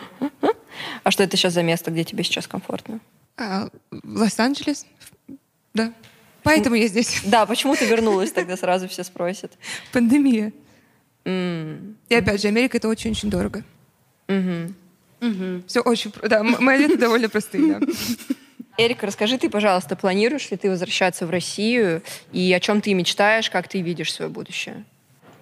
А 1.03 1.09
что 1.09 1.23
это 1.23 1.35
сейчас 1.35 1.53
за 1.53 1.63
место, 1.63 1.89
где 1.89 2.03
тебе 2.03 2.23
сейчас 2.23 2.45
комфортно? 2.45 2.99
А, 3.35 3.67
Лос-Анджелес, 4.03 4.85
да. 5.73 5.91
Поэтому 6.43 6.75
я 6.75 6.85
здесь. 6.85 7.23
Да, 7.25 7.47
почему 7.47 7.75
ты 7.75 7.87
вернулась, 7.87 8.31
тогда 8.31 8.55
сразу 8.55 8.87
все 8.87 9.03
спросят. 9.03 9.53
Пандемия. 9.91 10.53
И 11.25 12.13
опять 12.15 12.39
же, 12.39 12.49
Америка 12.49 12.77
это 12.77 12.87
очень-очень 12.87 13.31
дорого. 13.31 13.63
Все 14.27 15.81
очень... 15.81 16.13
Да, 16.21 16.43
мои 16.43 16.75
ответы 16.83 16.99
довольно 16.99 17.29
простые, 17.29 17.79
да. 17.79 17.87
Эрика, 18.77 19.07
расскажи 19.07 19.39
ты, 19.39 19.49
пожалуйста, 19.49 19.95
планируешь 19.95 20.51
ли 20.51 20.57
ты 20.57 20.69
возвращаться 20.69 21.25
в 21.25 21.31
Россию 21.31 22.03
и 22.31 22.53
о 22.53 22.59
чем 22.59 22.81
ты 22.81 22.93
мечтаешь, 22.93 23.49
как 23.49 23.67
ты 23.67 23.81
видишь 23.81 24.13
свое 24.13 24.29
будущее? 24.29 24.85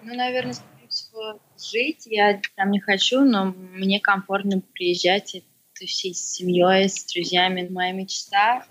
Ну, 0.02 0.14
наверное, 0.14 0.54
скорее 0.54 0.88
всего, 0.88 1.38
жить 1.62 2.06
я 2.06 2.40
там 2.56 2.70
не 2.70 2.80
хочу, 2.80 3.20
но 3.20 3.46
мне 3.46 4.00
комфортно 4.00 4.60
приезжать 4.60 5.34
и 5.34 5.44
ты 5.78 5.86
всей 5.86 6.14
семьей, 6.14 6.88
с 6.88 7.04
друзьями. 7.04 7.68
Моя 7.68 7.92
мечта. 7.92 8.64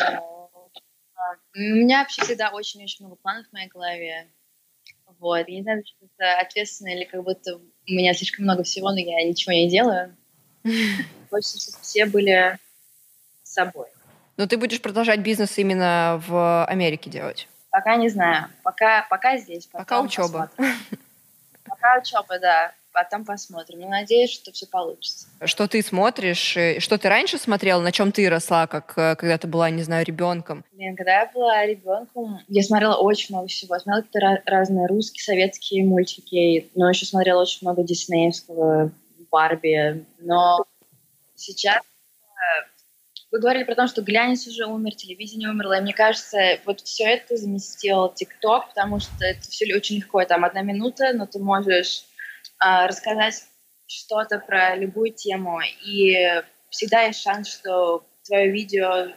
а, 0.00 0.20
У 1.54 1.58
меня 1.58 2.00
вообще 2.00 2.22
всегда 2.22 2.50
очень-очень 2.50 3.04
много 3.04 3.16
планов 3.16 3.46
в 3.48 3.52
моей 3.52 3.68
голове. 3.68 4.28
Вот. 5.18 5.48
Я 5.48 5.56
не 5.56 5.62
знаю, 5.62 5.82
что 5.86 6.06
это 6.06 6.40
ответственно 6.40 6.88
или 6.88 7.04
как 7.04 7.22
будто 7.22 7.56
у 7.56 7.60
меня 7.86 8.14
слишком 8.14 8.44
много 8.44 8.62
всего, 8.64 8.90
но 8.90 8.98
я 8.98 9.26
ничего 9.26 9.52
не 9.52 9.68
делаю. 9.68 10.16
Хочется, 11.30 11.60
чтобы 11.60 11.82
все 11.82 12.06
были 12.06 12.58
собой. 13.42 13.86
Но 14.36 14.46
ты 14.46 14.56
будешь 14.56 14.80
продолжать 14.80 15.20
бизнес 15.20 15.58
именно 15.58 16.22
в 16.26 16.64
Америке 16.66 17.10
делать? 17.10 17.48
Пока 17.70 17.96
не 17.96 18.08
знаю. 18.08 18.48
Пока, 18.62 19.06
пока 19.10 19.36
здесь. 19.36 19.66
Пока 19.66 20.00
учеба. 20.00 20.50
посмотрим. 20.56 20.78
Пока 21.68 21.98
учеба, 22.00 22.38
да. 22.38 22.72
Потом 22.92 23.24
посмотрим. 23.24 23.80
Но 23.80 23.88
надеюсь, 23.88 24.32
что 24.32 24.50
все 24.50 24.66
получится. 24.66 25.28
Что 25.44 25.68
ты 25.68 25.82
смотришь? 25.82 26.56
Что 26.82 26.98
ты 26.98 27.08
раньше 27.08 27.38
смотрела? 27.38 27.80
На 27.80 27.92
чем 27.92 28.10
ты 28.12 28.28
росла, 28.28 28.66
как 28.66 28.94
э, 28.96 29.14
когда 29.14 29.38
ты 29.38 29.46
была, 29.46 29.70
не 29.70 29.82
знаю, 29.82 30.04
ребенком? 30.04 30.64
Блин, 30.72 30.96
когда 30.96 31.20
я 31.20 31.30
была 31.32 31.64
ребенком, 31.66 32.40
я 32.48 32.62
смотрела 32.62 32.96
очень 32.96 33.34
много 33.34 33.48
всего. 33.48 33.78
Смотрела 33.78 34.02
какие-то 34.02 34.42
разные 34.50 34.86
русские, 34.86 35.22
советские 35.22 35.84
мультики, 35.84 36.70
но 36.74 36.88
еще 36.88 37.06
смотрела 37.06 37.42
очень 37.42 37.58
много 37.60 37.82
диснеевского, 37.84 38.90
Барби. 39.30 40.04
Но 40.20 40.64
сейчас 41.36 41.82
э, 41.82 42.67
вы 43.30 43.40
говорили 43.40 43.64
про 43.64 43.74
то, 43.74 43.86
что 43.86 44.02
глянец 44.02 44.46
уже 44.46 44.66
умер, 44.66 44.94
телевидение 44.94 45.50
умерло, 45.50 45.78
и 45.78 45.82
мне 45.82 45.92
кажется, 45.92 46.58
вот 46.64 46.80
все 46.80 47.04
это 47.04 47.36
заместил 47.36 48.08
ТикТок, 48.12 48.68
потому 48.68 49.00
что 49.00 49.24
это 49.24 49.42
все 49.42 49.74
очень 49.76 49.96
легко, 49.96 50.24
там 50.24 50.44
одна 50.44 50.62
минута, 50.62 51.12
но 51.12 51.26
ты 51.26 51.38
можешь 51.38 52.04
а, 52.58 52.86
рассказать 52.86 53.44
что-то 53.86 54.38
про 54.38 54.76
любую 54.76 55.12
тему, 55.12 55.60
и 55.84 56.42
всегда 56.70 57.02
есть 57.02 57.20
шанс, 57.20 57.48
что 57.48 58.06
твое 58.24 58.50
видео 58.50 59.08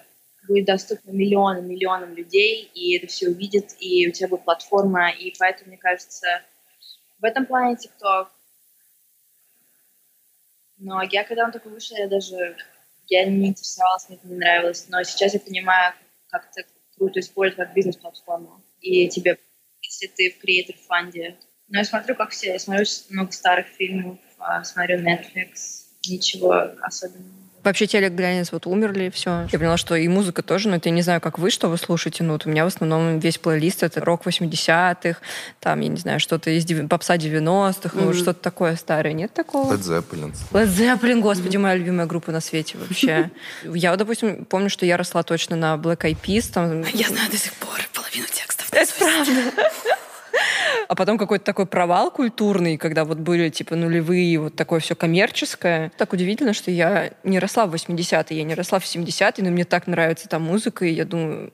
будет 0.48 0.66
доступно 0.66 1.12
миллионам, 1.12 1.68
миллионам 1.68 2.14
людей, 2.14 2.70
и 2.74 2.98
это 2.98 3.08
все 3.08 3.30
увидят, 3.30 3.76
и 3.80 4.08
у 4.08 4.12
тебя 4.12 4.28
будет 4.28 4.44
платформа, 4.44 5.12
и 5.12 5.34
поэтому, 5.40 5.70
мне 5.70 5.78
кажется, 5.78 6.42
в 7.20 7.24
этом 7.24 7.46
плане 7.46 7.78
ТикТок. 7.78 8.30
Но 10.78 11.02
я, 11.04 11.24
когда 11.24 11.46
он 11.46 11.52
только 11.52 11.70
вышел, 11.70 11.96
я 11.96 12.08
даже 12.08 12.58
я 13.12 13.26
не 13.26 13.50
интересовалась, 13.50 14.08
мне 14.08 14.18
это 14.18 14.28
не 14.28 14.36
нравилось. 14.36 14.86
Но 14.88 15.04
сейчас 15.04 15.34
я 15.34 15.40
понимаю, 15.40 15.94
как 16.30 16.50
это 16.50 16.68
круто 16.96 17.20
использовать 17.20 17.68
как 17.68 17.76
бизнес-платформу. 17.76 18.64
И 18.80 19.10
тебе, 19.10 19.38
если 19.82 20.08
ты 20.08 20.32
в 20.32 20.40
креатор 20.40 20.76
фанде. 20.88 21.36
Но 21.68 21.80
я 21.80 21.84
смотрю, 21.84 22.16
как 22.16 22.32
все. 22.32 22.54
Я 22.54 22.60
смотрю 22.60 22.86
много 23.10 23.32
старых 23.34 23.68
фильмов, 23.68 24.18
а, 24.40 24.64
смотрю 24.64 25.00
Netflix. 25.00 25.86
Ничего 26.08 26.54
особенного. 26.82 27.51
Вообще 27.64 27.86
телек 27.88 28.14
глянец 28.14 28.52
вот 28.52 28.66
умерли, 28.68 29.12
все. 29.14 29.48
Я 29.52 29.60
поняла, 29.60 29.78
что 29.78 29.96
и 29.96 30.08
музыка 30.08 30.42
тоже, 30.42 30.68
но 30.70 30.78
это 30.78 30.90
я 30.90 30.96
не 30.96 31.02
знаю, 31.02 31.22
как 31.22 31.38
вы, 31.40 31.52
что 31.52 31.68
вы 31.68 31.78
слушаете, 31.78 32.24
но 32.24 32.34
вот 32.34 32.46
у 32.46 32.50
меня 32.50 32.64
в 32.64 32.68
основном 32.68 33.20
весь 33.20 33.38
плейлист 33.38 33.84
это 33.84 34.04
рок 34.04 34.26
80-х, 34.26 35.20
там, 35.60 35.80
я 35.82 35.88
не 35.88 35.98
знаю, 35.98 36.20
что-то 36.20 36.50
из 36.50 36.66
попса 36.88 37.18
90-х, 37.18 37.92
ну, 37.94 38.02
вот 38.06 38.14
Мгм. 38.16 38.22
что-то 38.22 38.40
такое 38.42 38.76
старое. 38.76 39.14
Нет 39.14 39.34
такого? 39.34 39.74
Led 39.74 39.82
Zeppelin. 39.82 40.34
Led 40.52 40.68
Zeppelin, 40.68 41.20
господи, 41.22 41.58
моя 41.58 41.76
любимая 41.76 42.08
группа 42.08 42.32
на 42.32 42.42
свете 42.42 42.78
вообще. 42.78 43.30
Я, 43.64 43.96
допустим, 43.96 44.46
помню, 44.46 44.70
что 44.70 44.86
я 44.86 44.98
росла 44.98 45.24
точно 45.24 45.56
на 45.56 45.76
Black 45.76 46.00
Eyed 46.00 46.18
Peas. 46.22 46.52
Там... 46.52 46.84
Я 46.94 47.08
знаю 47.10 47.30
до 47.30 47.38
сих 47.38 47.54
пор 47.54 47.80
половину 47.94 48.26
текстов. 48.32 48.68
Это 48.72 48.92
правда. 48.98 49.32
А 50.88 50.96
потом 50.96 51.18
какой-то 51.18 51.46
такой 51.46 51.66
провал 51.66 52.12
культурный, 52.12 52.78
когда 52.78 53.06
вот 53.06 53.18
были 53.18 53.50
типа 53.50 53.76
нулевые, 53.76 54.40
вот 54.40 54.56
такое 54.56 54.80
все 54.80 54.96
коммерческое. 54.96 55.92
Так 55.98 56.14
удивительно, 56.14 56.54
что 56.54 56.72
я 56.72 57.12
не 57.24 57.40
росла 57.40 57.66
в 57.66 57.74
80-е, 57.74 58.38
я 58.38 58.44
не 58.44 58.56
росла 58.56 58.80
в 58.80 58.84
70-е, 58.84 59.44
но 59.44 59.52
мне 59.52 59.66
так 59.66 59.88
нравится 59.88 60.28
та 60.28 60.40
музыка, 60.40 60.86
и 60.86 60.92
я 60.92 61.06
думаю, 61.06 61.54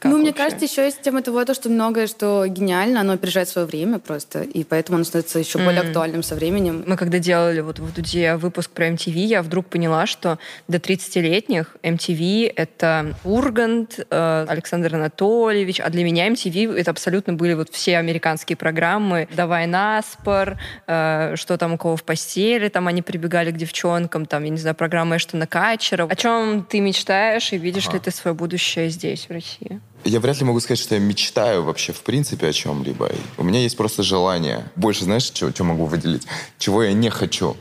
Как 0.00 0.04
ну, 0.04 0.18
вообще? 0.18 0.22
мне 0.22 0.32
кажется, 0.32 0.64
еще 0.64 0.84
есть 0.84 1.02
тема 1.02 1.20
того, 1.20 1.44
то, 1.44 1.52
что 1.52 1.68
многое, 1.68 2.06
что 2.06 2.46
гениально, 2.46 3.00
оно 3.00 3.12
опережает 3.14 3.48
свое 3.48 3.66
время 3.66 3.98
просто, 3.98 4.42
и 4.42 4.64
поэтому 4.64 4.96
оно 4.96 5.04
становится 5.04 5.38
еще 5.38 5.58
mm. 5.58 5.64
более 5.64 5.82
актуальным 5.82 6.22
со 6.22 6.36
временем. 6.36 6.84
Мы 6.86 6.96
когда 6.96 7.18
делали 7.18 7.60
вот 7.60 7.80
в 7.80 7.94
Дуде 7.94 8.36
выпуск 8.36 8.70
про 8.70 8.88
MTV, 8.88 9.18
я 9.18 9.42
вдруг 9.42 9.66
поняла, 9.66 10.06
что 10.06 10.38
до 10.68 10.78
30-летних 10.78 11.76
MTV— 11.82 12.50
это 12.56 13.14
Ургант, 13.24 14.00
э, 14.08 14.46
Александр 14.48 14.94
Анатольевич, 14.94 15.80
а 15.80 15.90
для 15.90 16.04
меня 16.04 16.28
MTV— 16.28 16.74
это 16.76 16.92
абсолютно 16.92 17.34
были 17.34 17.52
вот 17.52 17.68
все 17.68 17.98
американские 17.98 18.56
программы 18.56 19.28
«Давай 19.36 19.66
наспор», 19.66 20.56
э, 20.86 21.34
«Что 21.36 21.58
там 21.58 21.74
у 21.74 21.76
кого 21.76 21.96
в 21.96 22.04
постели», 22.04 22.68
там 22.68 22.88
они 22.88 23.02
прибегали 23.02 23.50
к 23.50 23.56
девчонкам, 23.58 24.24
там, 24.24 24.44
я 24.44 24.50
не 24.50 24.58
знаю, 24.58 24.76
программа 24.76 25.16
Эштона 25.16 25.46
Качера. 25.46 26.06
О 26.06 26.16
чем 26.16 26.64
ты 26.64 26.80
мечтаешь 26.80 27.52
и 27.52 27.58
видишь 27.58 27.88
ага. 27.88 27.96
ли 27.96 28.00
ты 28.00 28.10
свое 28.12 28.34
будущее 28.34 28.88
здесь, 28.88 29.26
в 29.28 29.32
России? 29.32 29.80
Я 30.04 30.20
вряд 30.20 30.38
ли 30.38 30.46
могу 30.46 30.60
сказать, 30.60 30.78
что 30.78 30.94
я 30.94 31.00
мечтаю 31.00 31.62
вообще 31.62 31.92
в 31.92 32.00
принципе 32.00 32.48
о 32.48 32.52
чем-либо. 32.52 33.10
У 33.36 33.44
меня 33.44 33.60
есть 33.60 33.76
просто 33.76 34.02
желание. 34.02 34.70
Больше, 34.76 35.04
знаешь, 35.04 35.24
что, 35.24 35.50
что 35.50 35.64
могу 35.64 35.84
выделить? 35.84 36.26
Чего 36.58 36.82
я 36.82 36.92
не 36.92 37.10
хочу, 37.10 37.56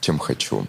чем 0.00 0.18
хочу. 0.18 0.66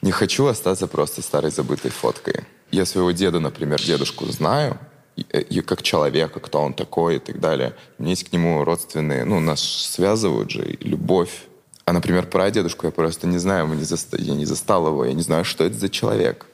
Не 0.00 0.12
хочу 0.12 0.46
остаться 0.46 0.86
просто 0.86 1.20
старой 1.20 1.50
забытой 1.50 1.90
фоткой. 1.90 2.44
Я 2.70 2.86
своего 2.86 3.10
деда, 3.10 3.40
например, 3.40 3.82
дедушку 3.82 4.24
знаю, 4.26 4.78
и, 5.16 5.26
э, 5.30 5.42
и 5.42 5.60
как 5.60 5.82
человека, 5.82 6.40
кто 6.40 6.60
он 6.60 6.72
такой 6.72 7.16
и 7.16 7.18
так 7.18 7.40
далее. 7.40 7.74
У 7.98 8.02
меня 8.02 8.12
есть 8.12 8.28
к 8.28 8.32
нему 8.32 8.64
родственные, 8.64 9.24
ну, 9.24 9.40
нас 9.40 9.60
связывают 9.60 10.50
же, 10.50 10.78
любовь. 10.80 11.42
А, 11.84 11.92
например, 11.92 12.26
про 12.26 12.50
дедушку 12.50 12.86
я 12.86 12.92
просто 12.92 13.26
не 13.26 13.38
знаю, 13.38 13.68
я 13.68 14.34
не 14.34 14.44
застал 14.46 14.86
его, 14.86 15.04
я 15.04 15.12
не 15.12 15.22
знаю, 15.22 15.44
что 15.44 15.64
это 15.64 15.76
за 15.76 15.88
человек. 15.88 16.46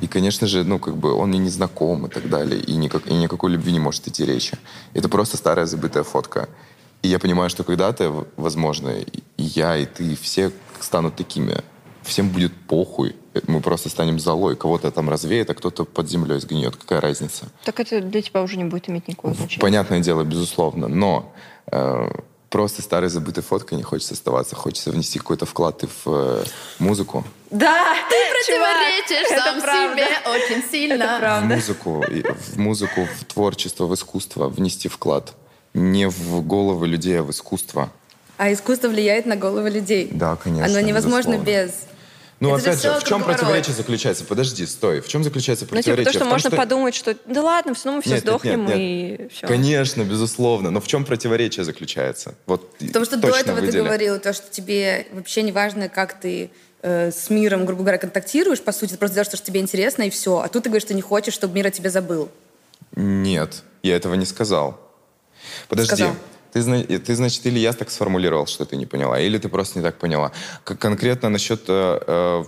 И, 0.00 0.08
конечно 0.08 0.46
же, 0.46 0.64
ну, 0.64 0.78
как 0.78 0.96
бы 0.96 1.12
он 1.12 1.28
мне 1.28 1.38
не 1.38 1.50
знаком 1.50 2.06
и 2.06 2.08
так 2.08 2.28
далее, 2.28 2.60
и, 2.60 2.74
никак, 2.74 3.06
и 3.06 3.14
никакой 3.14 3.52
любви 3.52 3.72
не 3.72 3.78
может 3.78 4.06
идти 4.08 4.24
речи. 4.24 4.58
Это 4.94 5.08
просто 5.08 5.36
старая 5.36 5.66
забытая 5.66 6.02
фотка. 6.02 6.48
И 7.02 7.08
я 7.08 7.18
понимаю, 7.18 7.50
что 7.50 7.64
когда-то, 7.64 8.26
возможно, 8.36 8.88
и 8.88 9.22
я, 9.36 9.76
и 9.76 9.86
ты, 9.86 10.12
и 10.12 10.16
все 10.16 10.52
станут 10.80 11.16
такими. 11.16 11.62
Всем 12.02 12.30
будет 12.30 12.52
похуй. 12.66 13.14
Мы 13.46 13.60
просто 13.60 13.88
станем 13.88 14.18
золой. 14.18 14.56
Кого-то 14.56 14.90
там 14.90 15.08
развеет, 15.08 15.50
а 15.50 15.54
кто-то 15.54 15.84
под 15.84 16.08
землей 16.08 16.40
сгниет. 16.40 16.76
Какая 16.76 17.00
разница? 17.00 17.46
Так 17.64 17.80
это 17.80 18.00
для 18.00 18.22
тебя 18.22 18.42
уже 18.42 18.56
не 18.56 18.64
будет 18.64 18.88
иметь 18.88 19.08
никакого 19.08 19.34
значения. 19.34 19.60
Понятное 19.60 20.00
дело, 20.00 20.24
безусловно. 20.24 20.88
Но 20.88 21.32
э, 21.70 22.10
просто 22.50 22.82
старой 22.82 23.08
забытой 23.08 23.42
фоткой 23.42 23.78
не 23.78 23.84
хочется 23.84 24.14
оставаться. 24.14 24.56
Хочется 24.56 24.90
внести 24.90 25.18
какой-то 25.18 25.46
вклад 25.46 25.84
и 25.84 25.86
в 25.86 26.06
э, 26.06 26.44
музыку. 26.78 27.24
Да, 27.52 27.94
ты 28.08 28.16
противоречишь 28.32 29.28
чувак, 29.28 29.44
сам 29.44 29.60
себе 29.60 30.08
очень 30.26 30.70
сильно. 30.70 31.40
В 31.42 31.44
музыку, 31.44 32.04
в 32.52 32.56
музыку, 32.58 33.06
в 33.20 33.24
творчество, 33.26 33.86
в 33.86 33.94
искусство 33.94 34.48
внести 34.48 34.88
вклад. 34.88 35.34
Не 35.74 36.08
в 36.08 36.46
головы 36.46 36.88
людей, 36.88 37.20
а 37.20 37.22
в 37.22 37.30
искусство. 37.30 37.90
А 38.38 38.52
искусство 38.52 38.88
влияет 38.88 39.26
на 39.26 39.36
головы 39.36 39.70
людей. 39.70 40.08
Да, 40.10 40.36
конечно. 40.36 40.66
Оно 40.66 40.80
невозможно 40.80 41.36
безусловно. 41.36 41.44
без 41.44 41.86
ну, 42.42 42.56
это 42.56 42.72
опять 42.72 42.82
же, 42.82 42.98
в 42.98 43.04
чем 43.04 43.22
противоречие 43.22 43.72
заключается? 43.72 44.24
Подожди, 44.24 44.66
стой. 44.66 45.00
В 45.00 45.06
чем 45.06 45.22
заключается 45.22 45.64
противоречие? 45.64 45.94
Ну, 45.94 46.02
типа 46.02 46.10
то, 46.10 46.10
что 46.10 46.18
том, 46.24 46.28
можно 46.28 46.50
что... 46.50 46.56
подумать, 46.56 46.94
что 46.96 47.16
да 47.26 47.40
ладно, 47.40 47.72
все 47.72 47.84
равно 47.84 47.98
мы 47.98 48.02
все 48.02 48.14
нет, 48.14 48.20
сдохнем 48.22 48.66
нет, 48.66 48.76
нет, 48.76 48.78
нет. 48.78 49.20
и 49.20 49.28
все. 49.32 49.46
Конечно, 49.46 50.02
безусловно. 50.02 50.72
Но 50.72 50.80
в 50.80 50.88
чем 50.88 51.04
противоречие 51.04 51.64
заключается? 51.64 52.34
Вот 52.46 52.76
Потому 52.78 53.04
что 53.04 53.16
до 53.16 53.28
этого 53.28 53.60
выделя. 53.60 53.70
ты 53.70 53.78
говорил, 53.84 54.18
то, 54.18 54.32
что 54.32 54.50
тебе 54.50 55.06
вообще 55.12 55.42
не 55.42 55.52
важно, 55.52 55.88
как 55.88 56.18
ты 56.18 56.50
с 56.82 57.30
миром, 57.30 57.64
грубо 57.64 57.82
говоря, 57.82 57.98
контактируешь, 57.98 58.60
по 58.60 58.72
сути, 58.72 58.92
ты 58.92 58.98
просто 58.98 59.14
делаешь 59.14 59.28
то, 59.28 59.36
что 59.36 59.46
тебе 59.46 59.60
интересно, 59.60 60.02
и 60.02 60.10
все. 60.10 60.40
А 60.40 60.48
тут 60.48 60.64
ты 60.64 60.68
говоришь, 60.68 60.84
что 60.84 60.94
не 60.94 61.02
хочешь, 61.02 61.34
чтобы 61.34 61.54
мир 61.54 61.66
о 61.66 61.70
тебе 61.70 61.90
забыл. 61.90 62.28
Нет, 62.96 63.62
я 63.82 63.96
этого 63.96 64.14
не 64.14 64.26
сказал. 64.26 64.80
Подожди. 65.68 65.94
Сказал. 65.94 66.14
Ты, 66.52 66.98
ты, 66.98 67.14
значит, 67.14 67.46
или 67.46 67.58
я 67.58 67.72
так 67.72 67.90
сформулировал, 67.90 68.46
что 68.46 68.66
ты 68.66 68.76
не 68.76 68.84
поняла, 68.84 69.18
или 69.18 69.38
ты 69.38 69.48
просто 69.48 69.78
не 69.78 69.84
так 69.84 69.96
поняла. 69.96 70.32
Конкретно 70.64 71.30
насчет 71.30 71.64
э, 71.68 72.00
э 72.06 72.44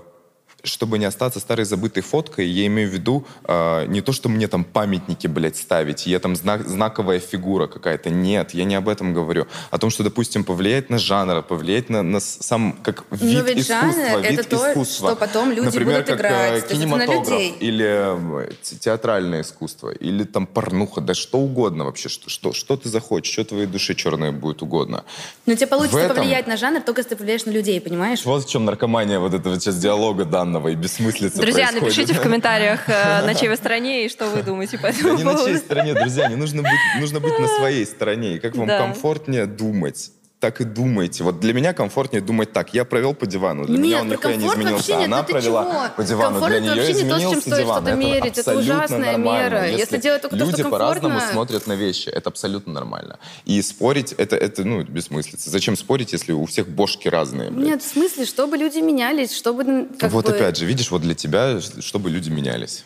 чтобы 0.64 0.98
не 0.98 1.04
остаться 1.04 1.40
старой 1.40 1.64
забытой 1.64 2.02
фоткой, 2.02 2.46
я 2.46 2.66
имею 2.66 2.90
в 2.90 2.92
виду 2.92 3.26
э, 3.44 3.86
не 3.86 4.00
то, 4.00 4.12
что 4.12 4.28
мне 4.28 4.48
там 4.48 4.64
памятники, 4.64 5.26
блядь, 5.26 5.56
ставить, 5.56 6.06
я 6.06 6.18
там 6.18 6.34
знак, 6.34 6.66
знаковая 6.66 7.20
фигура 7.20 7.66
какая-то. 7.66 8.10
Нет, 8.10 8.54
я 8.54 8.64
не 8.64 8.74
об 8.74 8.88
этом 8.88 9.14
говорю. 9.14 9.46
О 9.70 9.78
том, 9.78 9.90
что, 9.90 10.02
допустим, 10.02 10.44
повлиять 10.44 10.90
на 10.90 10.98
жанр, 10.98 11.42
повлиять 11.42 11.90
на, 11.90 12.02
на 12.02 12.20
сам, 12.20 12.76
как 12.82 13.04
вид 13.10 13.38
Но 13.38 13.40
ведь 13.40 13.58
искусства, 13.60 13.92
жанр 13.92 14.28
вид 14.28 14.40
это 14.40 14.56
искусства. 14.56 15.10
то, 15.10 15.14
что 15.14 15.16
потом 15.16 15.50
люди 15.50 15.66
Например, 15.66 16.02
будут 16.02 16.06
как 16.06 16.18
играть. 16.18 16.68
кинематограф 16.68 17.42
или 17.60 18.46
э, 18.46 18.50
театральное 18.80 19.42
искусство, 19.42 19.90
или 19.90 20.24
там 20.24 20.46
порнуха, 20.46 21.00
да 21.00 21.14
что 21.14 21.38
угодно 21.38 21.84
вообще, 21.84 22.08
что, 22.08 22.28
что, 22.30 22.52
что 22.52 22.76
ты 22.76 22.88
захочешь, 22.88 23.32
что 23.32 23.44
твоей 23.44 23.66
душе 23.66 23.94
черное 23.94 24.32
будет 24.32 24.62
угодно. 24.62 25.04
Но 25.46 25.54
тебе 25.54 25.66
получится 25.66 25.98
этом... 26.00 26.16
повлиять 26.16 26.46
на 26.46 26.56
жанр 26.56 26.80
только 26.80 27.00
если 27.00 27.10
ты 27.10 27.16
повлияешь 27.16 27.44
на 27.44 27.50
людей, 27.50 27.80
понимаешь? 27.80 28.24
Вот 28.24 28.44
в 28.44 28.48
чем 28.48 28.64
наркомания 28.64 29.18
вот 29.18 29.34
этого 29.34 29.58
сейчас 29.60 29.76
диалога 29.76 30.24
данного 30.24 30.53
странного 30.54 30.68
и 30.68 30.74
бессмыслица 30.74 31.40
Друзья, 31.40 31.66
происходит. 31.66 31.82
напишите 31.82 32.14
в 32.14 32.22
комментариях, 32.22 32.88
э, 32.88 33.26
на 33.26 33.34
чьей 33.34 33.48
вы 33.48 33.56
стороне 33.56 34.06
и 34.06 34.08
что 34.08 34.26
вы 34.26 34.42
думаете 34.42 34.78
по 34.78 34.86
этому 34.86 35.10
да 35.10 35.16
не 35.16 35.24
на 35.24 35.44
чьей 35.44 35.56
стороне, 35.56 35.94
друзья, 35.94 36.28
не 36.28 36.36
нужно 36.36 36.62
быть, 36.62 37.00
нужно 37.00 37.20
быть 37.20 37.38
на 37.38 37.48
своей 37.48 37.84
стороне. 37.84 38.36
И 38.36 38.38
как 38.38 38.54
вам 38.56 38.68
да. 38.68 38.78
комфортнее 38.78 39.46
думать 39.46 40.10
так 40.44 40.60
и 40.60 40.64
думайте. 40.64 41.24
Вот 41.24 41.40
для 41.40 41.54
меня 41.54 41.72
комфортнее 41.72 42.20
думать 42.20 42.52
так. 42.52 42.74
Я 42.74 42.84
провел 42.84 43.14
по 43.14 43.24
дивану, 43.24 43.64
для 43.64 43.78
нет, 43.78 43.82
меня 43.82 44.00
он 44.02 44.08
нихуя 44.08 44.36
не 44.36 44.46
изменился. 44.46 44.92
Нет, 44.92 45.06
Она 45.06 45.22
провела 45.22 45.64
чего? 45.64 45.96
по 45.96 46.04
дивану, 46.04 46.32
комфорт 46.32 46.50
для 46.52 46.60
нее 46.60 46.74
вообще 46.74 47.02
не 47.02 47.08
то, 47.08 47.18
с 47.18 47.22
чем 47.22 47.40
стоит 47.40 47.66
что-то 47.66 47.94
мерить. 47.94 48.38
Это, 48.38 48.58
ужасная 48.58 49.12
нормально. 49.12 49.44
мера. 49.44 49.64
Если, 49.64 49.80
Если 49.80 49.96
делать 49.96 50.20
только 50.20 50.36
люди 50.36 50.50
то, 50.50 50.58
что 50.58 50.68
по-разному 50.68 51.18
смотрят 51.32 51.66
на 51.66 51.72
вещи, 51.72 52.10
это 52.10 52.28
абсолютно 52.28 52.74
нормально. 52.74 53.18
И 53.46 53.62
спорить, 53.62 54.12
это, 54.12 54.36
это 54.36 54.64
ну, 54.64 54.82
бессмыслица. 54.82 55.48
Зачем 55.48 55.76
спорить, 55.76 56.12
если 56.12 56.32
у 56.32 56.44
всех 56.44 56.68
бошки 56.68 57.08
разные? 57.08 57.50
Блядь? 57.50 57.66
Нет, 57.66 57.82
в 57.82 57.86
смысле, 57.86 58.26
чтобы 58.26 58.58
люди 58.58 58.80
менялись, 58.80 59.34
чтобы... 59.34 59.88
Вот 60.02 60.26
бы... 60.26 60.30
опять 60.30 60.58
же, 60.58 60.66
видишь, 60.66 60.90
вот 60.90 61.00
для 61.00 61.14
тебя, 61.14 61.58
чтобы 61.80 62.10
люди 62.10 62.28
менялись. 62.28 62.84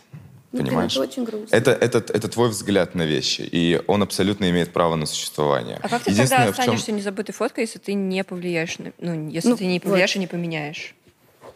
Ну, 0.51 0.65
Понимаешь? 0.65 0.93
Это 0.93 1.03
очень 1.03 1.25
грустно. 1.25 1.55
Это, 1.55 1.73
это, 1.73 1.99
это 1.99 2.29
твой 2.29 2.49
взгляд 2.49 2.95
на 2.95 3.03
вещи, 3.03 3.43
и 3.43 3.83
он 3.87 4.03
абсолютно 4.03 4.49
имеет 4.49 4.73
право 4.73 4.97
на 4.97 5.05
существование. 5.05 5.79
А 5.83 5.89
как 5.89 6.03
ты 6.03 6.15
тогда 6.15 6.45
останешься 6.45 6.87
чем... 6.87 6.97
незабытой 6.97 7.35
фоткой, 7.35 7.65
если 7.65 7.79
ты 7.79 7.93
не 7.93 8.25
повлияешь, 8.25 8.79
на... 8.79 8.93
ну, 8.99 9.29
если 9.29 9.51
ну, 9.51 9.57
ты 9.59 9.67
не 9.67 9.79
повлияешь 9.79 10.13
вот. 10.13 10.17
и 10.17 10.21
не 10.21 10.27
поменяешь? 10.27 10.95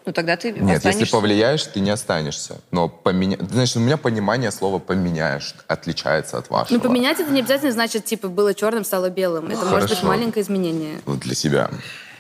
Ну, 0.05 0.12
тогда 0.12 0.36
ты 0.36 0.51
Нет, 0.51 0.78
останешься... 0.78 1.01
если 1.01 1.12
повлияешь, 1.12 1.64
ты 1.64 1.80
не 1.80 1.90
останешься. 1.90 2.61
Но 2.70 2.88
поменя... 2.88 3.38
Значит, 3.40 3.76
у 3.76 3.80
меня 3.80 3.97
понимание 3.97 4.51
слова 4.51 4.78
«поменяешь» 4.78 5.55
отличается 5.68 6.38
от 6.38 6.51
вашего. 6.51 6.74
Ну, 6.76 6.80
поменять 6.82 7.20
это 7.20 7.30
не 7.30 7.40
обязательно 7.40 7.72
значит, 7.72 8.05
типа, 8.05 8.28
было 8.28 8.53
черным, 8.53 8.84
стало 8.84 9.11
белым. 9.11 9.47
Это 9.47 9.59
Хорошо. 9.59 9.74
может 9.74 9.90
быть 9.90 10.03
маленькое 10.03 10.45
изменение. 10.45 11.01
Вот 11.07 11.20
для 11.20 11.34
себя. 11.34 11.70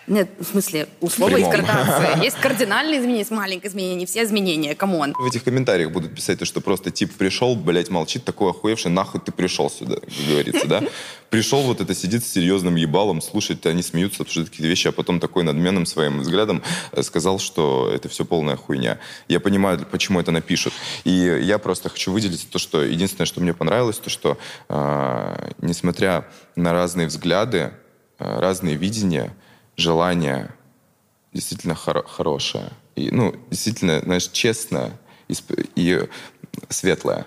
Нет, 0.06 0.30
в 0.38 0.44
смысле, 0.44 0.88
у 1.00 1.08
слова 1.08 1.36
есть 1.36 1.50
градация. 1.50 2.22
Есть 2.22 2.36
кардинальные 2.38 2.98
изменения, 2.98 3.20
есть 3.20 3.30
маленькие 3.30 3.70
изменения, 3.70 3.94
не 3.94 4.06
все 4.06 4.24
изменения, 4.24 4.74
come 4.74 4.97
on. 4.97 5.14
В 5.18 5.26
этих 5.26 5.44
комментариях 5.44 5.92
будут 5.92 6.14
писать, 6.14 6.44
что 6.46 6.60
просто 6.60 6.90
тип 6.90 7.12
пришел, 7.16 7.54
блядь, 7.54 7.88
молчит, 7.88 8.24
такой 8.24 8.50
охуевший, 8.50 8.90
нахуй 8.90 9.20
ты 9.20 9.30
пришел 9.30 9.70
сюда, 9.70 9.96
как 9.96 10.26
говорится, 10.28 10.66
да? 10.66 10.82
Пришел 11.30 11.62
вот 11.62 11.80
это, 11.80 11.94
сидит 11.94 12.24
с 12.24 12.28
серьезным 12.28 12.76
ебалом, 12.76 13.22
слушает, 13.22 13.64
они 13.64 13.82
смеются, 13.82 14.22
обсуждают 14.22 14.50
какие-то 14.50 14.68
вещи, 14.68 14.88
а 14.88 14.92
потом 14.92 15.18
такой 15.18 15.44
надменным 15.44 15.86
своим 15.86 16.20
взглядом 16.20 16.62
э, 16.92 17.02
сказал, 17.02 17.38
что 17.38 17.90
это 17.90 18.10
все 18.10 18.26
полная 18.26 18.56
хуйня. 18.56 18.98
Я 19.28 19.40
понимаю, 19.40 19.86
почему 19.90 20.20
это 20.20 20.30
напишут. 20.30 20.74
И 21.04 21.10
я 21.10 21.58
просто 21.58 21.88
хочу 21.88 22.12
выделить 22.12 22.48
то, 22.50 22.58
что 22.58 22.82
единственное, 22.82 23.24
что 23.24 23.40
мне 23.40 23.54
понравилось, 23.54 23.96
то, 23.96 24.10
что 24.10 24.36
э, 24.68 25.52
несмотря 25.62 26.26
на 26.54 26.72
разные 26.74 27.06
взгляды, 27.06 27.72
э, 28.18 28.40
разные 28.40 28.76
видения, 28.76 29.34
желание 29.82 30.54
действительно 31.32 31.74
хор- 31.74 32.06
хорошее. 32.06 32.70
И, 32.96 33.10
ну, 33.10 33.34
действительно, 33.50 34.00
знаешь, 34.00 34.28
честное 34.28 34.98
и, 35.28 35.34
и 35.76 36.08
светлое. 36.68 37.26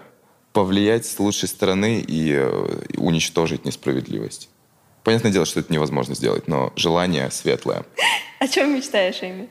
Повлиять 0.54 1.06
с 1.06 1.20
лучшей 1.20 1.50
стороны 1.50 2.00
и, 2.00 2.30
и 2.30 2.98
уничтожить 2.98 3.66
несправедливость. 3.66 4.50
Понятное 5.04 5.32
дело, 5.32 5.46
что 5.46 5.60
это 5.60 5.72
невозможно 5.72 6.16
сделать, 6.16 6.48
но 6.48 6.72
желание 6.76 7.30
светлое. 7.30 7.86
О 8.40 8.48
чем 8.48 8.74
мечтаешь, 8.74 9.22
Эми? 9.22 9.50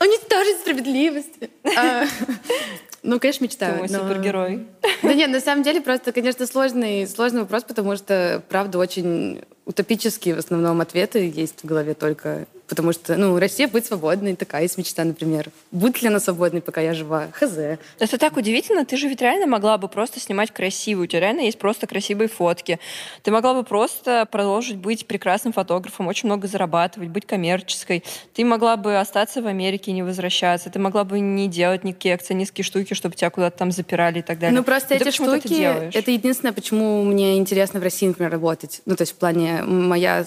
Уничтожить 0.00 0.60
справедливость. 0.60 1.34
Ну, 3.04 3.20
конечно, 3.20 3.44
мечтаю. 3.44 3.74
Ты 3.74 3.78
мой 3.80 3.88
супергерой. 3.88 4.66
Да 5.02 5.12
нет, 5.12 5.30
на 5.30 5.40
самом 5.40 5.62
деле 5.62 5.82
просто, 5.82 6.10
конечно, 6.10 6.46
сложный, 6.46 7.06
сложный 7.06 7.42
вопрос, 7.42 7.62
потому 7.64 7.96
что, 7.96 8.42
правда, 8.48 8.78
очень 8.78 9.42
утопические 9.66 10.34
в 10.34 10.38
основном 10.38 10.80
ответы 10.80 11.30
есть 11.32 11.62
в 11.62 11.66
голове 11.66 11.92
только. 11.92 12.46
Потому 12.74 12.92
что, 12.92 13.16
ну, 13.16 13.38
Россия 13.38 13.68
быть 13.68 13.86
свободной, 13.86 14.34
такая 14.34 14.62
есть 14.62 14.76
мечта, 14.76 15.04
например. 15.04 15.50
Будет 15.70 16.02
ли 16.02 16.08
она 16.08 16.18
свободной, 16.18 16.60
пока 16.60 16.80
я 16.80 16.92
жива? 16.92 17.28
Хз. 17.32 17.56
Это 18.00 18.18
так 18.18 18.36
удивительно. 18.36 18.84
Ты 18.84 18.96
же 18.96 19.08
ведь 19.08 19.20
реально 19.20 19.46
могла 19.46 19.78
бы 19.78 19.86
просто 19.86 20.18
снимать 20.18 20.50
красиво. 20.50 21.02
У 21.02 21.06
тебя 21.06 21.20
реально 21.20 21.42
есть 21.42 21.58
просто 21.58 21.86
красивые 21.86 22.28
фотки. 22.28 22.80
Ты 23.22 23.30
могла 23.30 23.54
бы 23.54 23.62
просто 23.62 24.26
продолжить 24.30 24.76
быть 24.76 25.06
прекрасным 25.06 25.52
фотографом, 25.52 26.08
очень 26.08 26.28
много 26.28 26.48
зарабатывать, 26.48 27.10
быть 27.10 27.26
коммерческой. 27.26 28.02
Ты 28.32 28.44
могла 28.44 28.76
бы 28.76 28.98
остаться 28.98 29.40
в 29.40 29.46
Америке 29.46 29.92
и 29.92 29.94
не 29.94 30.02
возвращаться. 30.02 30.68
Ты 30.68 30.80
могла 30.80 31.04
бы 31.04 31.20
не 31.20 31.46
делать 31.46 31.84
никакие 31.84 32.16
акционистские 32.16 32.64
штуки, 32.64 32.94
чтобы 32.94 33.14
тебя 33.14 33.30
куда-то 33.30 33.56
там 33.56 33.70
запирали 33.70 34.18
и 34.18 34.22
так 34.22 34.40
далее. 34.40 34.58
Ну, 34.58 34.64
просто 34.64 34.94
Но 34.94 35.00
эти 35.00 35.10
штуки, 35.14 35.48
делаешь. 35.48 35.94
это 35.94 36.10
единственное, 36.10 36.52
почему 36.52 37.04
мне 37.04 37.38
интересно 37.38 37.78
в 37.78 37.82
России, 37.84 38.08
например, 38.08 38.32
работать. 38.32 38.82
Ну, 38.84 38.96
то 38.96 39.02
есть 39.02 39.12
в 39.12 39.16
плане 39.16 39.62
моя 39.62 40.26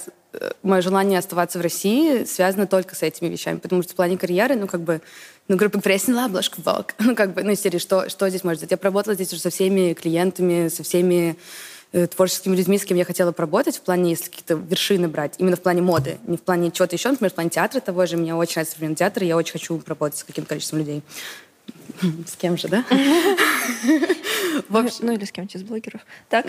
мое 0.63 0.81
желание 0.81 1.19
оставаться 1.19 1.59
в 1.59 1.61
России 1.61 2.23
связано 2.25 2.67
только 2.67 2.95
с 2.95 3.03
этими 3.03 3.27
вещами, 3.29 3.57
потому 3.57 3.83
что 3.83 3.93
в 3.93 3.95
плане 3.95 4.17
карьеры, 4.17 4.55
ну, 4.55 4.67
как 4.67 4.81
бы, 4.81 5.01
ну, 5.47 5.55
грубо 5.55 5.79
говоря, 5.79 5.93
я 5.93 5.99
сняла 5.99 6.25
обложку 6.25 6.61
Vogue. 6.61 6.91
Ну, 6.99 7.15
как 7.15 7.33
бы, 7.33 7.43
ну, 7.43 7.55
серии, 7.55 7.77
что, 7.77 8.09
что 8.09 8.29
здесь 8.29 8.43
может 8.43 8.61
быть? 8.61 8.71
Я 8.71 8.77
поработала 8.77 9.15
здесь 9.15 9.31
уже 9.33 9.41
со 9.41 9.49
всеми 9.49 9.93
клиентами, 9.93 10.67
со 10.67 10.83
всеми 10.83 11.37
э, 11.93 12.07
творческими 12.07 12.55
людьми, 12.55 12.77
с 12.77 12.85
кем 12.85 12.97
я 12.97 13.05
хотела 13.05 13.31
поработать, 13.31 13.77
в 13.77 13.81
плане, 13.81 14.11
если 14.11 14.25
какие-то 14.25 14.55
вершины 14.55 15.07
брать, 15.07 15.35
именно 15.37 15.55
в 15.55 15.61
плане 15.61 15.81
моды, 15.81 16.17
не 16.27 16.37
в 16.37 16.41
плане 16.41 16.71
чего-то 16.71 16.95
еще, 16.95 17.09
например, 17.09 17.31
в 17.31 17.35
плане 17.35 17.49
театра 17.49 17.79
того 17.79 18.05
же. 18.05 18.17
Мне 18.17 18.35
очень 18.35 18.55
нравится 18.55 18.73
современный 18.73 18.97
театр, 18.97 19.23
и 19.23 19.27
я 19.27 19.37
очень 19.37 19.53
хочу 19.53 19.77
поработать 19.79 20.19
с 20.19 20.23
каким-то 20.23 20.49
количеством 20.49 20.79
людей. 20.79 21.01
С 22.27 22.35
кем 22.35 22.57
же, 22.57 22.67
да? 22.67 22.83
Ну 24.69 25.11
или 25.11 25.25
с 25.25 25.31
кем-нибудь 25.31 25.55
из 25.55 25.63
блогеров. 25.63 26.01
Так. 26.29 26.45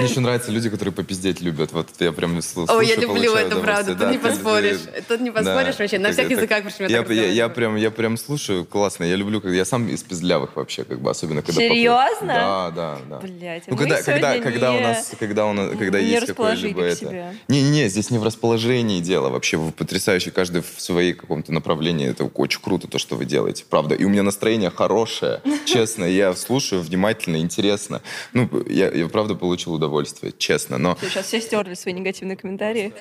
Мне 0.00 0.08
еще 0.08 0.20
нравятся 0.20 0.50
люди, 0.50 0.68
которые 0.70 0.92
попиздеть 0.92 1.40
любят. 1.40 1.72
Вот 1.72 1.88
я 2.00 2.10
прям 2.12 2.40
слушаю, 2.42 2.78
О, 2.78 2.82
я 2.82 2.96
люблю 2.96 3.08
получаю 3.30 3.46
это, 3.46 3.56
правда. 3.60 3.90
Тут 3.92 3.98
Да, 3.98 4.10
не 4.10 4.18
поспоришь. 4.18 4.78
ты- 4.78 5.02
Тут 5.02 5.20
не 5.20 5.30
поспоришь 5.30 5.76
Да. 5.76 5.82
вообще. 5.84 5.98
На 5.98 6.12
всех 6.12 6.30
языках 6.30 6.64
причем 6.64 6.86
я, 7.32 7.48
прям, 7.48 7.76
я 7.76 7.90
прям 7.90 8.16
слушаю, 8.16 8.64
классно. 8.64 9.04
Я 9.04 9.16
люблю, 9.16 9.40
когда 9.40 9.56
я 9.56 9.64
сам 9.64 9.88
из 9.88 10.02
пиздлявых 10.02 10.56
вообще, 10.56 10.84
как 10.84 11.00
бы, 11.00 11.10
особенно 11.10 11.42
когда... 11.42 11.60
Серьезно? 11.60 12.26
Да, 12.26 12.70
да, 12.70 12.98
да. 13.08 13.18
Блять, 13.20 13.64
Ну, 13.68 13.76
когда, 13.76 14.02
когда, 14.02 14.38
когда 14.40 14.72
у 14.72 14.80
нас, 14.80 15.12
когда 15.18 15.46
у 15.46 15.52
нас, 15.52 15.70
когда 15.78 16.00
не 16.00 16.08
есть 16.08 16.26
какое-либо 16.26 16.82
это... 16.82 16.96
себе. 16.96 17.34
Не-не-не, 17.48 17.88
здесь 17.88 18.10
не 18.10 18.18
в 18.18 18.24
расположении 18.24 19.00
дело. 19.00 19.28
Вообще 19.28 19.56
вы 19.56 19.70
потрясающий, 19.72 20.30
каждый 20.30 20.62
в 20.62 20.80
своей 20.80 21.12
каком-то 21.12 21.52
направлении. 21.52 22.08
Это 22.08 22.24
очень 22.24 22.60
круто, 22.60 22.88
то, 22.88 22.98
что 22.98 23.14
вы 23.16 23.24
делаете, 23.24 23.64
правда. 23.68 23.94
И 23.94 24.04
у 24.04 24.08
меня 24.08 24.22
настроение 24.22 24.70
хорошее, 24.70 25.40
честно. 25.66 26.04
Я 26.04 26.34
слушаю 26.34 26.82
внимательно, 26.82 27.36
интересно. 27.36 28.02
Ну, 28.32 28.48
я, 28.68 28.90
я 28.90 29.06
правда 29.08 29.34
получил 29.64 29.74
удовольствие, 29.74 30.32
честно. 30.36 30.78
Но 30.78 30.96
Сейчас 31.00 31.26
все 31.26 31.40
стерли 31.40 31.74
свои 31.74 31.94
негативные 31.94 32.36
комментарии. 32.36 32.92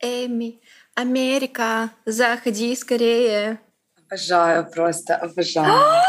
Эми, 0.00 0.60
Америка, 0.94 1.90
заходи 2.06 2.74
скорее. 2.76 3.60
Обожаю 4.06 4.70
просто, 4.70 5.16
обожаю. 5.16 5.68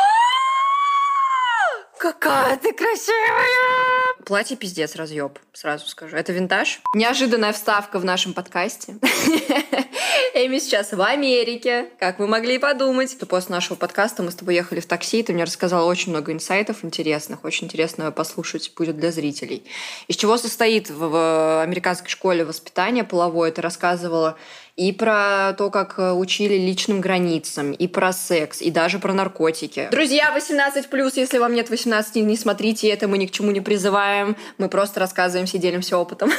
Какая 2.00 2.58
ты 2.58 2.74
красивая! 2.74 3.89
Платье 4.30 4.56
пиздец 4.56 4.96
разъеб, 4.96 5.40
сразу 5.54 5.88
скажу. 5.88 6.16
Это 6.16 6.32
винтаж. 6.32 6.82
Неожиданная 6.94 7.52
вставка 7.52 7.98
в 7.98 8.06
нашем 8.06 8.36
подкасте. 8.36 8.98
Эми 10.36 10.60
сейчас 10.60 10.92
в 10.92 11.02
Америке, 11.02 11.88
как 12.00 12.20
вы 12.20 12.28
могли 12.28 12.60
подумать. 12.60 13.18
После 13.28 13.56
нашего 13.56 13.76
подкаста 13.76 14.22
мы 14.22 14.30
с 14.30 14.36
тобой 14.36 14.54
ехали 14.54 14.82
в 14.82 14.86
такси, 14.86 15.24
ты 15.24 15.34
мне 15.34 15.46
рассказала 15.46 15.90
очень 15.90 16.12
много 16.12 16.32
инсайтов 16.32 16.86
интересных, 16.86 17.44
очень 17.44 17.66
интересно 17.66 18.12
послушать 18.12 18.72
будет 18.78 18.98
для 18.98 19.12
зрителей. 19.12 19.64
Из 20.08 20.16
чего 20.16 20.38
состоит 20.38 20.92
в 20.92 21.64
американской 21.64 22.12
школе 22.12 22.46
воспитание 22.46 23.04
половое? 23.04 23.52
Ты 23.52 23.64
рассказывала 23.64 24.38
и 24.80 24.94
про 24.94 25.54
то, 25.58 25.70
как 25.70 26.00
э, 26.00 26.14
учили 26.14 26.54
личным 26.54 27.02
границам, 27.02 27.74
и 27.74 27.86
про 27.86 28.14
секс, 28.14 28.62
и 28.62 28.72
даже 28.72 28.98
про 28.98 29.12
наркотики. 29.14 29.90
Друзья, 29.92 30.34
18+, 30.34 31.12
если 31.16 31.38
вам 31.38 31.54
нет 31.54 31.70
18, 31.70 32.16
не 32.24 32.38
смотрите 32.38 32.88
это, 32.88 33.10
мы 33.10 33.18
ни 33.18 33.26
к 33.26 33.32
чему 33.32 33.52
не 33.52 33.60
призываем, 33.60 34.38
мы 34.58 34.70
просто 34.70 35.02
рассказываем, 35.02 35.48
все 35.48 35.58
делимся 35.58 35.98
опытом. 35.98 36.32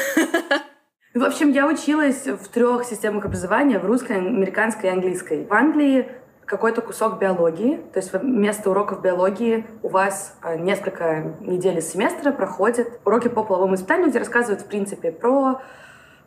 В 1.15 1.23
общем, 1.23 1.53
я 1.53 1.67
училась 1.67 2.25
в 2.25 2.49
трех 2.49 2.87
системах 2.87 3.27
образования, 3.27 3.79
в 3.79 3.85
русской, 3.85 4.17
американской 4.17 4.89
и 4.89 4.93
английской. 4.93 5.45
В 5.45 5.53
Англии 5.53 6.09
какой-то 6.47 6.81
кусок 6.81 7.19
биологии, 7.19 7.77
то 7.93 7.99
есть 7.99 8.11
вместо 8.13 8.71
уроков 8.71 9.03
биологии 9.03 9.67
у 9.83 9.89
вас 9.89 10.39
э, 10.43 10.57
несколько 10.57 11.37
недель 11.41 11.79
из 11.79 11.93
семестра 11.93 12.33
проходят 12.33 12.89
уроки 13.05 13.29
по 13.29 13.45
половому 13.45 13.75
воспитанию, 13.75 14.09
где 14.09 14.19
рассказывают, 14.19 14.63
в 14.63 14.67
принципе, 14.67 15.13
про, 15.13 15.61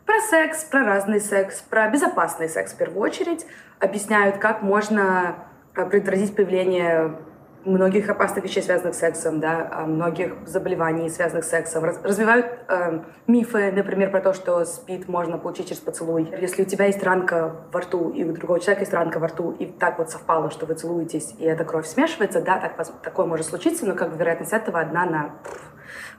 про 0.06 0.20
секс, 0.30 0.64
про 0.64 0.84
разный 0.84 1.20
секс, 1.20 1.62
про 1.62 1.90
безопасный 1.90 2.50
секс 2.50 2.74
в 2.74 2.78
первую 2.78 3.02
очередь, 3.02 3.46
объясняют, 3.80 4.38
как 4.38 4.62
можно 4.62 5.36
э, 5.76 5.86
предотвратить 5.86 6.36
появление 6.36 7.18
многих 7.66 8.10
опасных 8.10 8.44
вещей, 8.44 8.62
связанных 8.62 8.96
с 8.96 9.00
сексом, 9.00 9.40
да, 9.40 9.70
а, 9.72 9.86
многих 9.86 10.34
заболеваний, 10.46 11.10
связанных 11.10 11.46
с 11.46 11.50
сексом. 11.50 11.84
Раз- 11.84 12.02
развивают 12.04 12.46
э, 12.68 13.00
мифы, 13.28 13.72
например, 13.72 14.12
про 14.12 14.22
то, 14.22 14.34
что 14.34 14.66
спид 14.66 15.08
можно 15.08 15.38
получить 15.38 15.70
через 15.70 15.80
поцелуй. 15.80 16.30
Если 16.40 16.64
у 16.64 16.66
тебя 16.66 16.86
есть 16.86 17.02
ранка 17.04 17.56
во 17.72 17.82
рту, 17.82 18.10
и 18.10 18.24
у 18.24 18.34
другого 18.34 18.60
человека 18.60 18.82
есть 18.82 18.94
ранка 18.94 19.20
во 19.20 19.28
рту, 19.28 19.52
и 19.52 19.66
так 19.66 19.98
вот 19.98 20.10
совпало, 20.10 20.52
что 20.52 20.66
вы 20.66 20.74
целуетесь, 20.76 21.36
и 21.38 21.46
эта 21.46 21.64
кровь 21.64 21.88
смешивается, 21.88 22.42
да, 22.42 22.60
так, 22.60 22.76
такое 23.02 23.26
может 23.26 23.46
случиться, 23.46 23.86
но 23.86 23.96
как 23.96 24.12
бы 24.12 24.18
вероятность 24.18 24.54
этого 24.54 24.80
одна 24.80 25.06
на... 25.06 25.30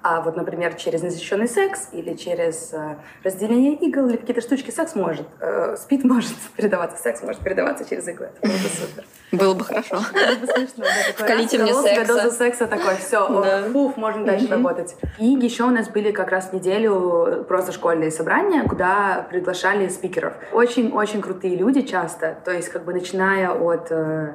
А 0.06 0.20
вот, 0.20 0.36
например, 0.36 0.74
через 0.74 1.02
незащищенный 1.02 1.48
секс 1.48 1.88
или 1.92 2.12
через 2.12 2.74
э, 2.74 2.96
разделение 3.22 3.72
игл 3.72 4.06
или 4.06 4.18
какие-то 4.18 4.42
штучки 4.42 4.70
секс 4.70 4.94
может, 4.94 5.26
э, 5.40 5.76
спид 5.78 6.04
может 6.04 6.34
передаваться, 6.58 7.02
секс 7.02 7.22
может 7.22 7.40
передаваться 7.40 7.88
через 7.88 8.06
иглы. 8.08 8.28
Это 8.42 8.46
было 8.46 8.58
бы 8.58 8.68
супер. 8.68 9.04
Было 9.32 9.54
бы 9.54 9.64
хорошо. 9.64 9.96
Было 10.12 10.34
бы 10.36 10.46
смешно, 10.46 10.84
Вкалите 11.16 11.56
мне 11.62 11.72
секса. 11.72 12.22
дозу 12.22 12.36
секса 12.36 12.66
такой, 12.66 12.96
все, 12.96 13.26
фуф, 13.72 13.96
можно 13.96 14.26
дальше 14.26 14.48
работать. 14.48 14.94
И 15.18 15.24
еще 15.24 15.64
у 15.64 15.70
нас 15.70 15.88
были 15.88 16.10
как 16.10 16.28
раз 16.30 16.52
неделю 16.52 17.46
просто 17.48 17.72
школьные 17.72 18.10
собрания, 18.10 18.62
куда 18.64 19.26
приглашали 19.30 19.88
спикеров. 19.88 20.34
Очень-очень 20.52 21.22
крутые 21.22 21.56
люди 21.56 21.80
часто, 21.80 22.36
то 22.44 22.50
есть 22.50 22.68
как 22.68 22.84
бы 22.84 22.92
начиная 22.92 23.52
от 23.52 23.86
э, 23.88 24.34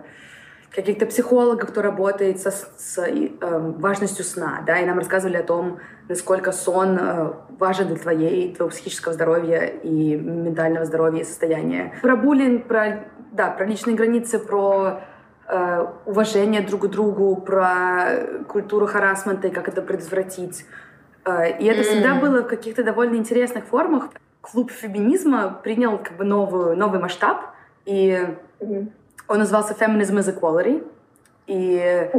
каких-то 0.72 1.05
психологов, 1.05 1.70
кто 1.70 1.82
работает 1.82 2.39
со, 2.39 2.51
с 2.51 3.05
и, 3.07 3.38
эм, 3.41 3.74
важностью 3.74 4.24
сна, 4.24 4.63
да, 4.65 4.80
и 4.80 4.86
нам 4.86 4.99
рассказывали 4.99 5.38
о 5.38 5.43
том, 5.43 5.80
насколько 6.07 6.51
сон 6.51 6.97
э, 6.99 7.32
важен 7.57 7.88
для 7.88 7.97
твоей, 7.97 8.53
твоего 8.53 8.70
психического 8.70 9.13
здоровья 9.13 9.65
и 9.65 10.15
ментального 10.15 10.86
здоровья 10.86 11.22
и 11.22 11.26
состояния. 11.26 11.93
Про 12.01 12.15
буллинг, 12.15 12.67
про, 12.67 13.05
да, 13.32 13.49
про 13.49 13.65
личные 13.65 13.95
границы, 13.95 14.38
про 14.39 15.01
э, 15.47 15.86
уважение 16.05 16.61
друг 16.61 16.84
к 16.84 16.88
другу, 16.88 17.36
про 17.36 18.43
культуру 18.47 18.86
харасмента 18.86 19.47
и 19.47 19.51
как 19.51 19.67
это 19.67 19.82
предотвратить. 19.82 20.65
Э, 21.26 21.57
и 21.57 21.65
это 21.65 21.84
всегда 21.84 22.15
было 22.15 22.41
в 22.41 22.47
каких-то 22.47 22.84
довольно 22.84 23.15
интересных 23.15 23.65
формах. 23.65 24.09
Клуб 24.41 24.72
феминизма 24.72 25.59
принял 25.63 25.97
как 25.97 26.15
бы 26.15 26.24
новую, 26.24 26.78
новый 26.78 26.99
масштаб, 26.99 27.41
и 27.86 28.36
он 29.30 29.40
назывался 29.40 29.74
Feminism 29.74 30.18
is 30.20 30.38
Equality. 30.38 30.86
И 31.48 32.10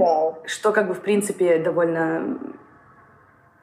что 0.47 0.73
как 0.73 0.89
бы 0.89 0.95
в 0.95 1.01
принципе 1.01 1.59
довольно 1.59 2.39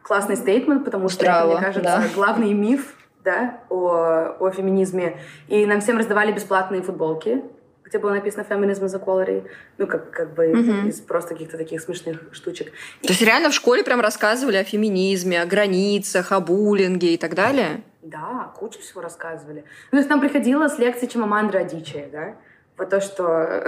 классный 0.03 0.37
стейтмент, 0.37 0.85
потому 0.85 1.09
что 1.09 1.25
это, 1.25 1.33
Здраво, 1.33 1.51
мне 1.53 1.61
кажется, 1.65 1.83
да. 1.83 2.03
главный 2.15 2.53
миф 2.53 2.93
да, 3.23 3.59
о, 3.69 4.35
о 4.39 4.51
феминизме. 4.51 5.17
И 5.49 5.65
нам 5.65 5.81
всем 5.81 5.97
раздавали 5.97 6.31
бесплатные 6.31 6.81
футболки, 6.81 7.43
где 7.83 7.99
было 7.99 8.11
написано 8.11 8.45
Feminism 8.49 8.85
is 8.85 9.03
Equality. 9.03 9.49
Ну, 9.77 9.87
как, 9.87 10.11
как 10.11 10.33
бы 10.33 10.47
Мгм. 10.47 10.87
из 10.87 11.01
просто 11.01 11.33
каких-то 11.33 11.57
таких 11.57 11.81
смешных 11.81 12.21
штучек. 12.31 12.67
То 13.01 13.09
есть 13.09 13.21
реально 13.21 13.49
в 13.49 13.53
школе 13.53 13.83
прям 13.83 13.99
рассказывали 13.99 14.55
о 14.57 14.63
феминизме, 14.63 15.41
о 15.41 15.45
границах, 15.45 16.31
о 16.31 16.39
буллинге 16.39 17.13
и 17.15 17.17
так 17.17 17.33
далее? 17.35 17.81
Да, 18.01 18.51
кучу 18.55 18.79
всего 18.79 19.01
рассказывали. 19.01 19.65
Ну, 19.91 19.91
то 19.91 19.97
есть 19.97 20.09
нам 20.09 20.21
приходила 20.21 20.69
с 20.69 20.79
лекции 20.79 21.07
Чимамандры 21.07 21.59
Адичи, 21.59 22.07
да? 22.11 22.35
Вот 22.77 22.89
то, 22.91 23.01
что 23.01 23.63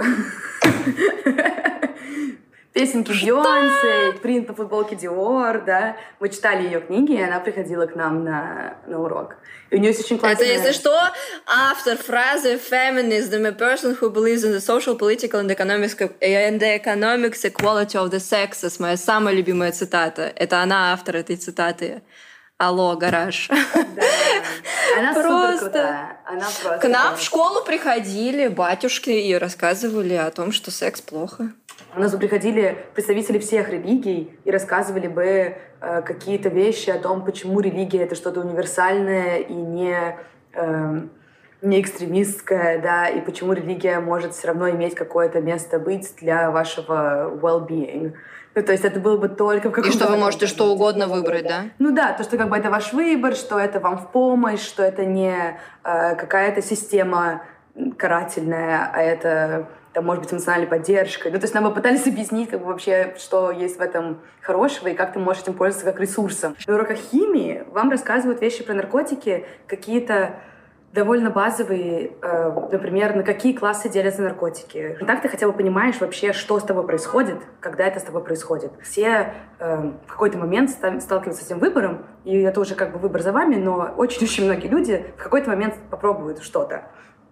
песенки 2.72 3.10
Бейонсе, 3.10 4.18
принт 4.22 4.48
на 4.48 4.54
футболке 4.54 4.94
Диор, 4.94 5.62
да. 5.64 5.96
Мы 6.20 6.28
читали 6.28 6.62
ее 6.64 6.80
книги, 6.80 7.14
и 7.14 7.20
она 7.20 7.40
приходила 7.40 7.86
к 7.86 7.96
нам 7.96 8.24
на, 8.24 8.76
на 8.86 9.00
урок. 9.00 9.36
И 9.70 9.76
у 9.76 9.78
нее 9.78 9.88
есть 9.88 10.04
очень 10.04 10.16
Это, 10.16 10.26
классная... 10.26 10.46
если 10.46 10.72
что, 10.72 10.96
автор 11.46 11.96
фразы 11.96 12.56
«Feminism, 12.56 13.46
a 13.46 13.52
person 13.52 13.96
who 14.00 14.10
believes 14.10 14.44
in 14.44 14.52
the 14.52 14.60
social, 14.60 14.96
political 14.96 15.40
and 15.40 15.50
and 15.50 16.60
the 16.60 16.74
economics 16.74 17.44
equality 17.44 17.96
of 17.98 18.10
the 18.10 18.20
sexes». 18.20 18.78
Моя 18.78 18.96
самая 18.96 19.34
любимая 19.34 19.72
цитата. 19.72 20.32
Это 20.36 20.62
она 20.62 20.92
автор 20.92 21.16
этой 21.16 21.36
цитаты. 21.36 22.02
Алло, 22.60 22.94
гараж. 22.94 23.48
Да. 23.48 24.02
Она 24.98 25.14
просто 25.14 25.58
крутая. 25.60 26.20
Она 26.26 26.46
просто 26.62 26.78
К 26.78 26.90
нам 26.90 27.16
в 27.16 27.22
школу 27.22 27.64
приходили 27.64 28.48
батюшки 28.48 29.08
и 29.08 29.34
рассказывали 29.34 30.12
о 30.12 30.30
том, 30.30 30.52
что 30.52 30.70
секс 30.70 31.00
плохо. 31.00 31.52
У 31.96 32.00
нас 32.00 32.12
бы 32.12 32.18
приходили 32.18 32.76
представители 32.94 33.38
всех 33.38 33.70
религий 33.70 34.38
и 34.44 34.50
рассказывали 34.50 35.08
бы 35.08 35.24
э, 35.24 36.02
какие-то 36.02 36.50
вещи 36.50 36.90
о 36.90 36.98
том, 36.98 37.24
почему 37.24 37.60
религия 37.60 38.02
это 38.02 38.14
что-то 38.14 38.40
универсальное 38.40 39.38
и 39.38 39.54
не 39.54 40.18
э, 40.52 41.00
не 41.62 41.80
экстремистская, 41.80 42.80
да, 42.82 43.08
и 43.08 43.22
почему 43.22 43.54
религия 43.54 44.00
может 44.00 44.34
все 44.34 44.48
равно 44.48 44.68
иметь 44.70 44.94
какое-то 44.94 45.40
место 45.40 45.78
быть 45.78 46.14
для 46.20 46.50
вашего 46.50 47.30
well-being. 47.40 48.12
Ну, 48.54 48.62
то 48.62 48.72
есть 48.72 48.84
это 48.84 48.98
было 48.98 49.16
бы 49.16 49.28
только 49.28 49.68
в 49.68 49.72
каком-то... 49.72 49.96
И 49.96 49.98
что 49.98 50.10
вы 50.10 50.16
можете 50.16 50.46
что 50.46 50.72
угодно 50.72 51.06
выбрать, 51.06 51.44
да? 51.44 51.64
Ну 51.78 51.92
да, 51.92 52.12
то, 52.12 52.24
что 52.24 52.36
как 52.36 52.48
бы 52.48 52.56
это 52.56 52.70
ваш 52.70 52.92
выбор, 52.92 53.34
что 53.34 53.58
это 53.58 53.78
вам 53.78 53.98
в 53.98 54.10
помощь, 54.10 54.60
что 54.60 54.82
это 54.82 55.04
не 55.04 55.56
э, 55.84 56.14
какая-то 56.16 56.60
система 56.60 57.42
карательная, 57.96 58.90
а 58.92 59.00
это 59.00 59.68
там, 59.92 60.04
может 60.04 60.22
быть, 60.24 60.32
эмоциональной 60.32 60.66
поддержкой. 60.66 61.32
Ну, 61.32 61.38
то 61.38 61.44
есть 61.44 61.54
нам 61.54 61.64
бы 61.64 61.72
пытались 61.72 62.06
объяснить, 62.08 62.50
как 62.50 62.60
бы 62.60 62.66
вообще, 62.66 63.14
что 63.18 63.50
есть 63.50 63.78
в 63.78 63.80
этом 63.80 64.20
хорошего 64.40 64.88
и 64.88 64.94
как 64.94 65.12
ты 65.12 65.18
можешь 65.18 65.42
этим 65.42 65.54
пользоваться 65.54 65.90
как 65.90 66.00
ресурсом. 66.00 66.56
На 66.66 66.74
уроках 66.74 66.96
химии 66.96 67.64
вам 67.68 67.90
рассказывают 67.90 68.40
вещи 68.40 68.64
про 68.64 68.74
наркотики, 68.74 69.46
какие-то 69.66 70.34
довольно 70.92 71.30
базовые, 71.30 72.12
э, 72.20 72.68
например, 72.72 73.14
на 73.14 73.22
какие 73.22 73.52
классы 73.52 73.88
делятся 73.88 74.22
наркотики. 74.22 74.98
Так 75.06 75.22
ты 75.22 75.28
хотя 75.28 75.46
бы 75.46 75.52
понимаешь 75.52 76.00
вообще, 76.00 76.32
что 76.32 76.58
с 76.58 76.64
тобой 76.64 76.84
происходит, 76.84 77.38
когда 77.60 77.86
это 77.86 78.00
с 78.00 78.02
тобой 78.02 78.24
происходит. 78.24 78.72
Все 78.82 79.34
э, 79.58 79.76
в 80.06 80.10
какой-то 80.10 80.38
момент 80.38 80.70
сталкиваются 80.70 81.44
с 81.44 81.46
этим 81.46 81.60
выбором, 81.60 82.06
и 82.24 82.40
это 82.40 82.60
уже 82.60 82.74
как 82.74 82.92
бы 82.92 82.98
выбор 82.98 83.22
за 83.22 83.32
вами, 83.32 83.56
но 83.56 83.94
очень-очень 83.96 84.44
многие 84.44 84.68
люди 84.68 85.04
в 85.16 85.22
какой-то 85.22 85.48
момент 85.48 85.74
попробуют 85.90 86.42
что-то. 86.42 86.82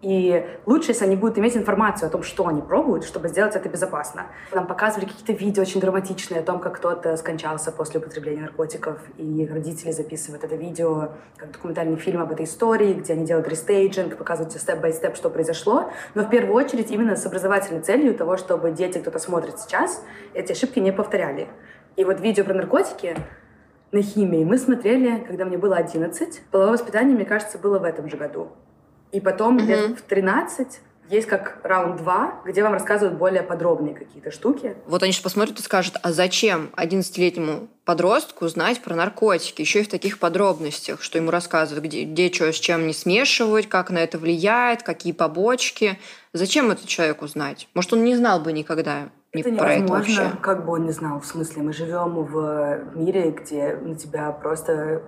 И 0.00 0.46
лучше, 0.64 0.92
если 0.92 1.06
они 1.06 1.16
будут 1.16 1.38
иметь 1.38 1.56
информацию 1.56 2.06
о 2.06 2.10
том, 2.10 2.22
что 2.22 2.46
они 2.46 2.62
пробуют, 2.62 3.04
чтобы 3.04 3.28
сделать 3.28 3.56
это 3.56 3.68
безопасно. 3.68 4.26
Нам 4.52 4.68
показывали 4.68 5.06
какие-то 5.06 5.32
видео 5.32 5.62
очень 5.62 5.80
драматичные 5.80 6.40
о 6.40 6.42
том, 6.44 6.60
как 6.60 6.76
кто-то 6.76 7.16
скончался 7.16 7.72
после 7.72 7.98
употребления 7.98 8.42
наркотиков, 8.42 9.00
и 9.16 9.48
родители 9.50 9.90
записывают 9.90 10.44
это 10.44 10.54
видео 10.54 11.10
как 11.36 11.50
документальный 11.50 11.96
фильм 11.96 12.20
об 12.20 12.30
этой 12.30 12.44
истории, 12.44 12.94
где 12.94 13.14
они 13.14 13.26
делают 13.26 13.48
restaging, 13.48 14.16
показывают 14.16 14.52
step-by-step, 14.52 15.16
что 15.16 15.30
произошло. 15.30 15.90
Но 16.14 16.22
в 16.22 16.30
первую 16.30 16.54
очередь 16.54 16.92
именно 16.92 17.16
с 17.16 17.26
образовательной 17.26 17.80
целью 17.80 18.14
того, 18.14 18.36
чтобы 18.36 18.70
дети, 18.70 18.98
кто-то 18.98 19.18
смотрит 19.18 19.58
сейчас, 19.58 20.04
эти 20.32 20.52
ошибки 20.52 20.78
не 20.78 20.92
повторяли. 20.92 21.48
И 21.96 22.04
вот 22.04 22.20
видео 22.20 22.44
про 22.44 22.54
наркотики 22.54 23.16
на 23.90 24.02
химии 24.02 24.44
мы 24.44 24.58
смотрели, 24.58 25.24
когда 25.26 25.44
мне 25.44 25.58
было 25.58 25.74
11. 25.74 26.42
Половое 26.52 26.74
воспитание, 26.74 27.16
мне 27.16 27.24
кажется, 27.24 27.58
было 27.58 27.80
в 27.80 27.84
этом 27.84 28.08
же 28.08 28.16
году. 28.16 28.52
И 29.12 29.20
потом 29.20 29.56
угу. 29.56 29.64
лет 29.64 29.98
в 29.98 30.02
13 30.02 30.80
есть 31.10 31.26
как 31.26 31.60
раунд 31.62 31.96
2, 31.96 32.42
где 32.44 32.62
вам 32.62 32.74
рассказывают 32.74 33.18
более 33.18 33.42
подробные 33.42 33.94
какие-то 33.94 34.30
штуки. 34.30 34.76
Вот 34.86 35.02
они 35.02 35.12
же 35.12 35.22
посмотрят 35.22 35.58
и 35.58 35.62
скажут, 35.62 35.96
а 36.02 36.12
зачем 36.12 36.70
11-летнему 36.76 37.68
подростку 37.84 38.46
знать 38.48 38.82
про 38.82 38.94
наркотики, 38.94 39.62
еще 39.62 39.80
и 39.80 39.84
в 39.84 39.88
таких 39.88 40.18
подробностях, 40.18 41.02
что 41.02 41.16
ему 41.16 41.30
рассказывают, 41.30 41.84
где, 41.86 42.04
где 42.04 42.30
что 42.30 42.52
с 42.52 42.56
чем 42.56 42.86
не 42.86 42.92
смешивать, 42.92 43.68
как 43.68 43.90
на 43.90 43.98
это 43.98 44.18
влияет, 44.18 44.82
какие 44.82 45.12
побочки. 45.12 45.98
Зачем 46.34 46.70
это 46.70 46.86
человеку 46.86 47.26
знать? 47.26 47.68
Может, 47.72 47.94
он 47.94 48.04
не 48.04 48.14
знал 48.14 48.40
бы 48.40 48.52
никогда 48.52 49.08
не 49.32 49.40
это 49.40 49.52
про 49.52 49.74
это 49.74 49.92
вообще. 49.92 50.32
Как 50.42 50.66
бы 50.66 50.72
он 50.72 50.84
не 50.84 50.92
знал, 50.92 51.20
в 51.20 51.26
смысле, 51.26 51.62
мы 51.62 51.72
живем 51.72 52.22
в 52.24 52.96
мире, 52.96 53.30
где 53.30 53.76
на 53.76 53.94
тебя 53.94 54.30
просто 54.32 55.02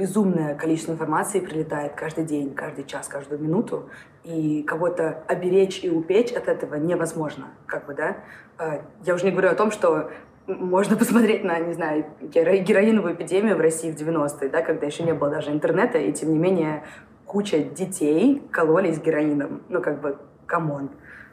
безумное 0.00 0.54
количество 0.54 0.92
информации 0.92 1.40
прилетает 1.40 1.92
каждый 1.94 2.24
день, 2.24 2.54
каждый 2.54 2.84
час, 2.84 3.06
каждую 3.06 3.38
минуту, 3.38 3.90
и 4.24 4.62
кого-то 4.62 5.22
оберечь 5.28 5.84
и 5.84 5.90
упечь 5.90 6.32
от 6.32 6.48
этого 6.48 6.76
невозможно, 6.76 7.48
как 7.66 7.84
бы, 7.84 7.92
да. 7.92 8.16
А, 8.56 8.80
я 9.04 9.14
уже 9.14 9.26
не 9.26 9.30
говорю 9.30 9.50
о 9.50 9.54
том, 9.54 9.70
что 9.70 10.10
можно 10.46 10.96
посмотреть 10.96 11.44
на, 11.44 11.58
не 11.58 11.74
знаю, 11.74 12.06
героиновую 12.22 13.14
эпидемию 13.14 13.56
в 13.56 13.60
России 13.60 13.92
в 13.92 13.96
90-е, 13.96 14.48
да, 14.48 14.62
когда 14.62 14.86
еще 14.86 15.02
не 15.02 15.12
было 15.12 15.28
даже 15.28 15.50
интернета, 15.50 15.98
и 15.98 16.10
тем 16.12 16.32
не 16.32 16.38
менее 16.38 16.82
куча 17.26 17.58
детей 17.58 18.42
кололись 18.50 18.98
героином. 18.98 19.62
Ну, 19.68 19.82
как 19.82 20.00
бы, 20.00 20.16
come 20.46 20.71
on. 20.71 20.90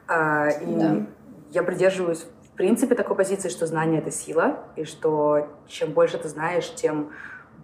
А, 0.09 0.49
и 0.49 0.75
да. 0.75 1.05
я 1.51 1.63
придерживаюсь 1.63 2.27
в 2.43 2.57
принципе 2.57 2.95
такой 2.95 3.15
позиции, 3.15 3.47
что 3.47 3.65
знание— 3.65 4.01
это 4.01 4.11
сила, 4.11 4.59
и 4.75 4.83
что 4.83 5.47
чем 5.67 5.91
больше 5.91 6.17
ты 6.17 6.27
знаешь, 6.27 6.69
тем 6.75 7.11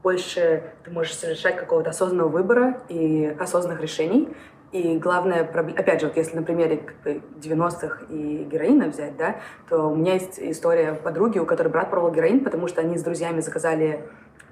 больше 0.04 0.64
ты 0.84 0.92
можешь 0.92 1.16
совершать 1.16 1.56
какого-то 1.56 1.92
осознанного 1.92 2.28
выбора 2.28 2.82
и 2.90 3.36
осознанных 3.40 3.82
решений. 3.82 4.36
И 4.74 4.98
главное, 4.98 5.44
опять 5.44 6.02
же, 6.02 6.08
вот 6.08 6.18
если 6.18 6.36
на 6.36 6.44
примере 6.44 6.78
как 6.78 6.96
бы, 7.04 7.22
90-х 7.40 8.06
и 8.10 8.44
героина 8.44 8.88
взять, 8.88 9.16
да, 9.18 9.38
то 9.70 9.88
у 9.88 9.96
меня 9.96 10.14
есть 10.14 10.40
история 10.40 10.94
подруги, 10.94 11.40
у 11.40 11.46
которой 11.46 11.70
брат 11.70 11.90
пробовал 11.90 12.14
героин, 12.14 12.44
потому 12.44 12.68
что 12.68 12.82
они 12.82 12.98
с 12.98 13.04
друзьями 13.04 13.40
заказали 13.40 14.04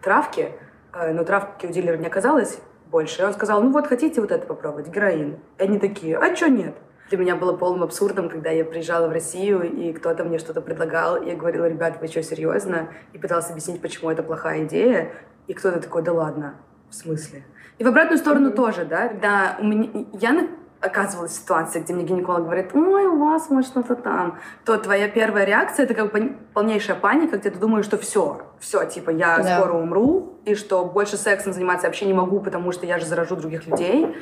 травки, 0.01 0.51
э, 0.93 1.11
но 1.11 1.23
травки 1.23 1.65
у 1.65 1.69
дилера 1.69 1.97
не 1.97 2.05
оказалось 2.05 2.59
больше. 2.85 3.23
И 3.23 3.25
он 3.25 3.33
сказал, 3.33 3.61
ну 3.63 3.71
вот 3.71 3.87
хотите 3.87 4.21
вот 4.21 4.31
это 4.31 4.45
попробовать, 4.45 4.89
героин? 4.89 5.39
И 5.57 5.63
они 5.63 5.79
такие, 5.79 6.17
а 6.17 6.35
что 6.35 6.49
нет? 6.49 6.75
Для 7.11 7.17
меня 7.17 7.35
было 7.35 7.51
полным 7.51 7.83
абсурдом, 7.83 8.29
когда 8.29 8.51
я 8.51 8.63
приезжала 8.63 9.09
в 9.09 9.11
Россию, 9.11 9.69
и 9.69 9.91
кто-то 9.91 10.23
мне 10.23 10.39
что-то 10.39 10.61
предлагал, 10.61 11.21
и 11.21 11.27
я 11.27 11.35
говорила, 11.35 11.65
ребят, 11.65 11.97
вы 11.99 12.07
что, 12.07 12.23
серьезно? 12.23 12.87
И 13.11 13.17
пыталась 13.17 13.49
объяснить, 13.49 13.81
почему 13.81 14.09
это 14.09 14.23
плохая 14.23 14.63
идея. 14.63 15.11
И 15.47 15.53
кто-то 15.53 15.81
такой, 15.81 16.03
да 16.03 16.13
ладно, 16.13 16.55
в 16.89 16.95
смысле? 16.95 17.43
И 17.79 17.83
в 17.83 17.87
обратную 17.89 18.17
сторону 18.17 18.51
mm-hmm. 18.51 18.55
тоже, 18.55 18.85
да, 18.85 19.09
когда 19.09 19.57
у 19.59 19.65
меня, 19.65 20.05
я 20.13 20.31
оказывалась 20.79 21.31
в 21.31 21.35
ситуации, 21.35 21.81
где 21.81 21.93
мне 21.93 22.05
гинеколог 22.05 22.43
говорит, 22.43 22.73
ой, 22.73 23.05
у 23.05 23.19
вас 23.19 23.49
может 23.49 23.71
что-то 23.71 23.95
там, 23.95 24.39
то 24.65 24.77
твоя 24.77 25.07
первая 25.09 25.43
реакция 25.43 25.83
это 25.83 25.93
как 25.93 26.11
бы 26.11 26.37
полнейшая 26.53 26.95
паника, 26.95 27.37
где 27.37 27.49
ты 27.49 27.59
думаешь, 27.59 27.85
что 27.85 27.97
все, 27.97 28.41
все, 28.59 28.85
типа 28.85 29.11
я 29.11 29.37
да. 29.37 29.57
скоро 29.57 29.73
умру, 29.73 30.39
и 30.45 30.55
что 30.55 30.85
больше 30.85 31.17
сексом 31.17 31.53
заниматься 31.53 31.87
вообще 31.87 32.05
не 32.05 32.13
могу, 32.13 32.39
потому 32.39 32.71
что 32.71 32.85
я 32.85 32.99
же 32.99 33.05
заражу 33.05 33.35
других 33.35 33.67
людей. 33.67 34.15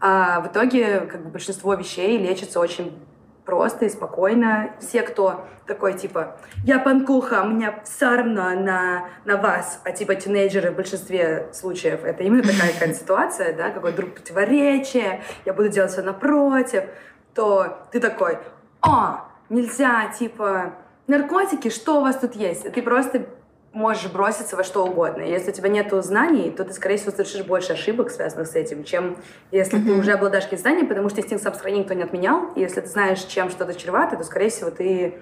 А 0.00 0.40
в 0.40 0.48
итоге 0.48 1.00
как 1.00 1.22
бы 1.22 1.30
большинство 1.30 1.74
вещей 1.74 2.18
лечится 2.18 2.60
очень 2.60 2.96
просто 3.48 3.86
и 3.86 3.88
спокойно. 3.88 4.74
Все, 4.78 5.00
кто 5.02 5.46
такой, 5.66 5.94
типа, 5.94 6.36
я 6.64 6.78
панкуха, 6.78 7.42
у 7.42 7.48
меня 7.48 7.80
все 7.82 8.16
равно 8.16 8.50
на, 8.50 9.08
на 9.24 9.36
вас, 9.38 9.80
а 9.84 9.92
типа 9.92 10.16
тинейджеры 10.16 10.70
в 10.70 10.76
большинстве 10.76 11.48
случаев, 11.52 12.04
это 12.04 12.22
именно 12.24 12.42
такая 12.42 12.72
какая-то 12.74 12.94
ситуация, 12.94 13.56
да, 13.56 13.70
какое 13.70 13.92
друг 13.92 14.14
противоречие, 14.14 15.22
я 15.46 15.54
буду 15.54 15.70
делать 15.70 15.92
все 15.92 16.02
напротив, 16.02 16.84
то 17.34 17.86
ты 17.90 18.00
такой, 18.00 18.38
о, 18.82 19.24
нельзя, 19.48 20.12
типа, 20.18 20.74
наркотики, 21.06 21.70
что 21.70 22.00
у 22.00 22.00
вас 22.02 22.18
тут 22.18 22.34
есть? 22.34 22.70
Ты 22.70 22.82
просто 22.82 23.26
можешь 23.72 24.10
броситься 24.10 24.56
во 24.56 24.64
что 24.64 24.84
угодно. 24.84 25.22
Если 25.22 25.50
у 25.50 25.54
тебя 25.54 25.68
нет 25.68 25.92
знаний, 26.02 26.50
то 26.50 26.64
ты, 26.64 26.72
скорее 26.72 26.96
всего, 26.96 27.10
совершишь 27.10 27.44
больше 27.44 27.74
ошибок, 27.74 28.10
связанных 28.10 28.48
с 28.48 28.54
этим, 28.54 28.84
чем 28.84 29.16
если 29.50 29.78
mm-hmm. 29.78 29.84
ты 29.84 29.92
уже 29.92 30.12
обладаешь 30.12 30.44
какими 30.44 30.60
знаниями, 30.60 30.86
потому 30.86 31.08
что 31.08 31.20
инстинкт 31.20 31.42
самосохранения 31.42 31.82
никто 31.82 31.94
не 31.94 32.02
отменял. 32.02 32.52
И 32.54 32.60
если 32.60 32.80
ты 32.80 32.88
знаешь, 32.88 33.22
чем 33.24 33.50
что-то 33.50 33.74
чревато, 33.74 34.16
то, 34.16 34.24
скорее 34.24 34.48
всего, 34.50 34.70
ты 34.70 35.18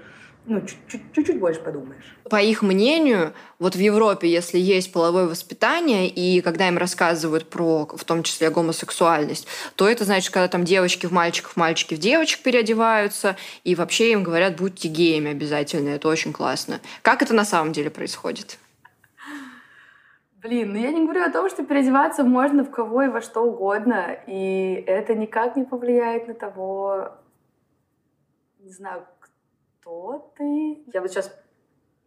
ну, 0.46 0.62
чуть-чуть 0.62 1.40
больше 1.40 1.60
подумаешь. 1.60 2.16
По 2.30 2.40
их 2.40 2.62
мнению, 2.62 3.32
вот 3.58 3.74
в 3.74 3.80
Европе, 3.80 4.28
если 4.28 4.58
есть 4.58 4.92
половое 4.92 5.26
воспитание, 5.26 6.08
и 6.08 6.40
когда 6.40 6.68
им 6.68 6.78
рассказывают 6.78 7.50
про, 7.50 7.86
в 7.86 8.04
том 8.04 8.22
числе, 8.22 8.50
гомосексуальность, 8.50 9.48
то 9.74 9.88
это 9.88 10.04
значит, 10.04 10.32
когда 10.32 10.46
там 10.46 10.64
девочки 10.64 11.06
в 11.06 11.12
мальчиков, 11.12 11.56
мальчики 11.56 11.94
в 11.94 11.98
девочек 11.98 12.42
переодеваются, 12.42 13.36
и 13.64 13.74
вообще 13.74 14.12
им 14.12 14.22
говорят, 14.22 14.56
будьте 14.56 14.88
геями 14.88 15.32
обязательно, 15.32 15.90
это 15.90 16.08
очень 16.08 16.32
классно. 16.32 16.80
Как 17.02 17.22
это 17.22 17.34
на 17.34 17.44
самом 17.44 17.72
деле 17.72 17.90
происходит? 17.90 18.58
Блин, 20.36 20.74
ну 20.74 20.78
я 20.78 20.92
не 20.92 21.02
говорю 21.02 21.24
о 21.24 21.30
том, 21.30 21.50
что 21.50 21.64
переодеваться 21.64 22.22
можно 22.22 22.62
в 22.62 22.70
кого 22.70 23.02
и 23.02 23.08
во 23.08 23.20
что 23.20 23.40
угодно, 23.40 24.16
и 24.28 24.84
это 24.86 25.16
никак 25.16 25.56
не 25.56 25.64
повлияет 25.64 26.28
на 26.28 26.34
того, 26.34 27.10
не 28.60 28.70
знаю, 28.70 29.04
кто 29.86 30.32
ты? 30.36 30.82
Я 30.92 31.00
вот 31.00 31.12
сейчас, 31.12 31.32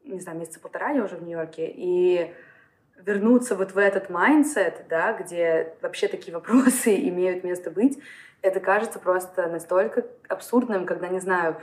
не 0.03 0.19
знаю, 0.19 0.38
месяца 0.38 0.59
полтора 0.59 0.89
я 0.89 1.01
уже 1.01 1.15
в 1.15 1.23
Нью-Йорке, 1.23 1.71
и 1.73 2.34
вернуться 2.97 3.55
вот 3.55 3.71
в 3.71 3.77
этот 3.77 4.09
mindset, 4.09 4.84
да, 4.89 5.13
где 5.13 5.73
вообще 5.82 6.09
такие 6.09 6.34
вопросы 6.34 6.93
имеют 7.07 7.45
место 7.45 7.71
быть, 7.71 7.97
это 8.41 8.59
кажется 8.59 8.99
просто 8.99 9.47
настолько 9.47 10.05
абсурдным, 10.27 10.86
когда, 10.86 11.07
не 11.07 11.19
знаю, 11.19 11.55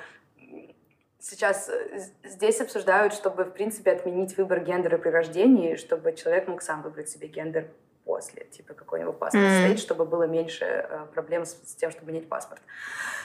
сейчас 1.19 1.69
э, 1.69 2.01
здесь 2.25 2.63
обсуждают, 2.63 3.13
чтобы, 3.13 3.45
в 3.45 3.53
принципе, 3.53 3.93
отменить 3.93 4.39
выбор 4.39 4.61
гендера 4.61 4.97
при 4.97 5.11
рождении, 5.11 5.75
чтобы 5.75 6.15
человек 6.15 6.49
мог 6.49 6.63
сам 6.63 6.81
выбрать 6.81 7.11
себе 7.11 7.29
гендер 7.29 7.69
после, 8.17 8.45
типа 8.45 8.73
какой 8.73 9.01
у 9.01 9.03
него 9.03 9.13
паспорт 9.13 9.45
mm-hmm. 9.45 9.65
стоит, 9.67 9.79
чтобы 9.79 10.07
было 10.07 10.23
меньше 10.23 10.65
э, 10.65 11.07
проблем 11.13 11.45
с, 11.45 11.51
с 11.51 11.75
тем, 11.75 11.91
чтобы 11.91 12.13
менять 12.13 12.29
паспорт. 12.29 12.63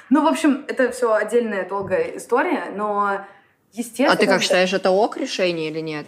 Ну, 0.10 0.22
в 0.22 0.28
общем, 0.28 0.66
это 0.68 0.92
все 0.92 1.14
отдельная 1.14 1.66
долгая 1.66 2.18
история, 2.18 2.66
но 2.76 3.26
естественно... 3.72 4.12
А 4.12 4.18
ты 4.18 4.28
как 4.28 4.42
считаешь, 4.42 4.74
это 4.74 4.92
ок 4.92 5.16
решение 5.18 5.70
или 5.70 5.80
нет? 5.80 6.08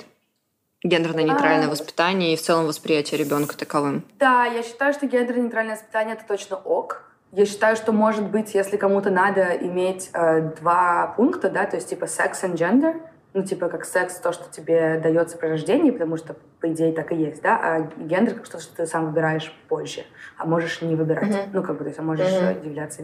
гендерно-нейтральное 0.85 1.67
а... 1.67 1.69
воспитание 1.69 2.33
и 2.33 2.35
в 2.35 2.41
целом 2.41 2.65
восприятие 2.65 3.17
ребенка 3.17 3.57
таковым. 3.57 4.03
Да, 4.19 4.43
я 4.43 4.63
считаю, 4.63 4.93
что 4.93 5.05
гендерно-нейтральное 5.05 5.75
воспитание 5.75 6.15
это 6.15 6.25
точно 6.27 6.57
ок. 6.57 7.03
Я 7.31 7.45
считаю, 7.45 7.77
что 7.77 7.93
может 7.93 8.25
быть, 8.25 8.53
если 8.53 8.75
кому-то 8.75 9.09
надо 9.09 9.53
иметь 9.61 10.09
э, 10.11 10.41
два 10.59 11.13
пункта, 11.15 11.49
да, 11.49 11.65
то 11.65 11.77
есть 11.77 11.89
типа 11.89 12.05
секс 12.05 12.43
и 12.43 12.47
gender, 12.47 12.99
ну, 13.33 13.43
типа, 13.43 13.67
как 13.67 13.85
секс, 13.85 14.15
то, 14.17 14.31
что 14.31 14.51
тебе 14.51 14.99
дается 15.01 15.37
при 15.37 15.47
рождении, 15.47 15.91
потому 15.91 16.17
что, 16.17 16.35
по 16.59 16.71
идее, 16.71 16.93
так 16.93 17.11
и 17.11 17.15
есть, 17.15 17.41
да, 17.41 17.59
а 17.59 17.81
гендер, 17.97 18.35
как 18.35 18.45
что-то, 18.45 18.63
что 18.63 18.75
ты 18.75 18.85
сам 18.85 19.07
выбираешь 19.07 19.51
позже, 19.67 20.03
а 20.37 20.45
можешь 20.45 20.81
не 20.81 20.95
выбирать. 20.95 21.31
Mm-hmm. 21.31 21.49
Ну, 21.53 21.63
как 21.63 21.77
бы, 21.77 21.83
то 21.83 21.89
есть, 21.89 21.99
а 21.99 22.03
можешь 22.03 22.27
mm-hmm. 22.27 22.65
являться 22.65 23.01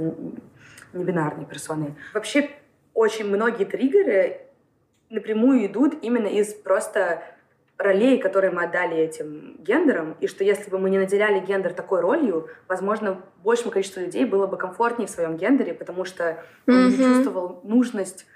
небинарной 0.93 1.45
персоной. 1.45 1.95
Вообще, 2.13 2.49
очень 2.93 3.25
многие 3.25 3.65
триггеры 3.65 4.41
напрямую 5.09 5.65
идут 5.65 5.95
именно 6.03 6.27
из 6.27 6.53
просто 6.53 7.23
ролей, 7.79 8.19
которые 8.19 8.51
мы 8.51 8.65
отдали 8.65 8.97
этим 8.97 9.55
гендерам, 9.59 10.15
и 10.19 10.27
что 10.27 10.43
если 10.43 10.69
бы 10.69 10.77
мы 10.77 10.89
не 10.89 10.99
наделяли 10.99 11.39
гендер 11.39 11.73
такой 11.73 12.01
ролью, 12.01 12.49
возможно, 12.67 13.21
большему 13.41 13.71
количеству 13.71 14.01
людей 14.01 14.25
было 14.25 14.47
бы 14.47 14.57
комфортнее 14.57 15.07
в 15.07 15.09
своем 15.09 15.37
гендере, 15.37 15.73
потому 15.73 16.03
что 16.03 16.43
он 16.67 16.73
mm-hmm. 16.73 16.89
не 16.89 16.97
чувствовал 16.97 17.61
нужность 17.63 18.27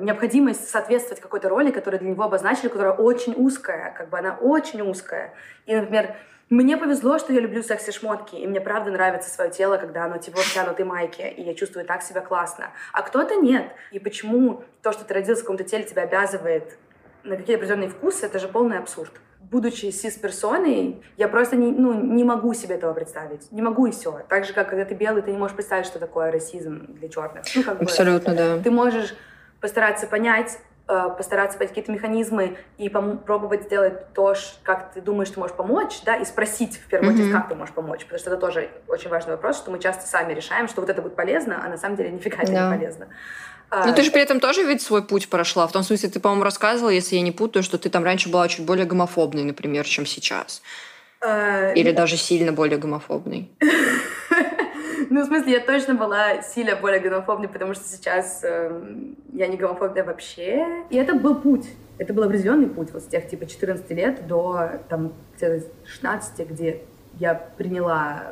необходимость 0.00 0.68
соответствовать 0.68 1.20
какой-то 1.20 1.48
роли, 1.48 1.70
которую 1.70 2.00
для 2.00 2.10
него 2.10 2.24
обозначили, 2.24 2.68
которая 2.68 2.92
очень 2.92 3.34
узкая, 3.36 3.92
как 3.96 4.08
бы 4.08 4.18
она 4.18 4.36
очень 4.40 4.80
узкая. 4.82 5.34
И, 5.66 5.74
например, 5.74 6.14
мне 6.50 6.76
повезло, 6.76 7.18
что 7.18 7.32
я 7.32 7.40
люблю 7.40 7.62
секси-шмотки, 7.62 8.36
и 8.36 8.46
мне 8.46 8.60
правда 8.60 8.90
нравится 8.90 9.30
свое 9.30 9.50
тело, 9.50 9.76
когда 9.78 10.04
оно 10.04 10.18
типа 10.18 10.38
в 10.38 10.46
обтянутой 10.46 10.84
майке, 10.84 11.28
и 11.30 11.42
я 11.42 11.54
чувствую 11.54 11.86
так 11.86 12.02
себя 12.02 12.20
классно. 12.20 12.66
А 12.92 13.02
кто-то 13.02 13.36
нет. 13.36 13.72
И 13.92 13.98
почему 13.98 14.62
то, 14.82 14.92
что 14.92 15.04
ты 15.04 15.14
родился 15.14 15.42
в 15.42 15.44
каком-то 15.44 15.64
теле, 15.64 15.84
тебя 15.84 16.02
обязывает 16.02 16.78
на 17.24 17.36
какие-то 17.36 17.60
определенные 17.60 17.88
вкусы, 17.88 18.26
это 18.26 18.38
же 18.38 18.48
полный 18.48 18.78
абсурд. 18.78 19.12
Будучи 19.40 19.90
сис-персоной, 19.90 21.02
я 21.16 21.28
просто 21.28 21.56
не, 21.56 21.70
ну, 21.70 21.94
не 21.94 22.24
могу 22.24 22.54
себе 22.54 22.74
этого 22.74 22.92
представить. 22.92 23.50
Не 23.50 23.62
могу 23.62 23.86
и 23.86 23.90
все. 23.90 24.20
Так 24.28 24.44
же, 24.44 24.52
как 24.52 24.68
когда 24.68 24.84
ты 24.84 24.94
белый, 24.94 25.22
ты 25.22 25.30
не 25.30 25.38
можешь 25.38 25.56
представить, 25.56 25.86
что 25.86 25.98
такое 25.98 26.30
расизм 26.30 26.86
для 26.88 27.08
черных. 27.08 27.44
Ну, 27.54 27.62
как 27.62 27.82
Абсолютно, 27.82 28.32
бы, 28.32 28.36
да. 28.36 28.58
Ты 28.62 28.70
можешь 28.70 29.14
постараться 29.64 30.06
понять, 30.06 30.58
э, 30.88 31.08
постараться 31.16 31.56
понять 31.56 31.70
какие-то 31.70 31.90
механизмы 31.90 32.58
и 32.76 32.90
пробовать 32.90 33.62
сделать 33.62 34.12
то, 34.12 34.34
как 34.62 34.92
ты 34.92 35.00
думаешь, 35.00 35.30
ты 35.30 35.40
можешь 35.40 35.56
помочь, 35.56 36.02
да, 36.04 36.16
и 36.16 36.24
спросить 36.26 36.76
в 36.76 36.86
первую 36.86 37.14
очередь, 37.14 37.30
mm-hmm. 37.30 37.32
как 37.32 37.48
ты 37.48 37.54
можешь 37.54 37.74
помочь, 37.74 38.02
потому 38.02 38.18
что 38.18 38.28
это 38.28 38.38
тоже 38.38 38.68
очень 38.88 39.08
важный 39.08 39.32
вопрос, 39.32 39.56
что 39.56 39.70
мы 39.70 39.78
часто 39.78 40.06
сами 40.06 40.34
решаем, 40.34 40.68
что 40.68 40.82
вот 40.82 40.90
это 40.90 41.00
будет 41.00 41.16
полезно, 41.16 41.62
а 41.64 41.68
на 41.70 41.78
самом 41.78 41.96
деле 41.96 42.10
нифига 42.10 42.42
это 42.42 42.52
yeah. 42.52 42.70
не 42.70 42.76
полезно. 42.76 43.08
Но 43.70 43.86
ну, 43.86 43.94
ты 43.94 44.02
же 44.02 44.10
при 44.10 44.20
этом 44.20 44.38
тоже 44.38 44.64
ведь 44.64 44.82
свой 44.82 45.02
путь 45.02 45.30
прошла. 45.30 45.66
В 45.66 45.72
том 45.72 45.82
смысле, 45.82 46.10
ты, 46.10 46.20
по-моему, 46.20 46.44
рассказывала, 46.44 46.90
если 46.90 47.16
я 47.16 47.22
не 47.22 47.32
путаю, 47.32 47.62
что 47.62 47.78
ты 47.78 47.88
там 47.88 48.04
раньше 48.04 48.28
была 48.28 48.46
чуть 48.48 48.66
более 48.66 48.84
гомофобной, 48.84 49.44
например, 49.44 49.86
чем 49.86 50.04
сейчас. 50.04 50.60
А, 51.22 51.72
Или 51.72 51.92
даже 51.92 52.18
сильно 52.18 52.52
более 52.52 52.76
гомофобной. 52.76 53.50
Ну, 55.10 55.22
в 55.22 55.26
смысле, 55.26 55.52
я 55.52 55.60
точно 55.60 55.94
была 55.94 56.42
сильно 56.42 56.76
более 56.76 57.00
гомофобной, 57.00 57.48
потому 57.48 57.74
что 57.74 57.84
сейчас 57.84 58.40
э, 58.42 58.80
я 59.32 59.46
не 59.46 59.56
гомофобная 59.56 60.04
вообще. 60.04 60.84
И 60.90 60.96
это 60.96 61.14
был 61.14 61.36
путь. 61.36 61.68
Это 61.98 62.12
был 62.12 62.24
определенный 62.24 62.68
путь 62.68 62.92
вот 62.92 63.02
с 63.02 63.06
тех, 63.06 63.28
типа, 63.28 63.46
14 63.46 63.90
лет 63.90 64.26
до, 64.26 64.80
там, 64.88 65.12
где-то 65.36 65.66
16, 65.86 66.48
где 66.50 66.82
я 67.18 67.34
приняла 67.34 68.22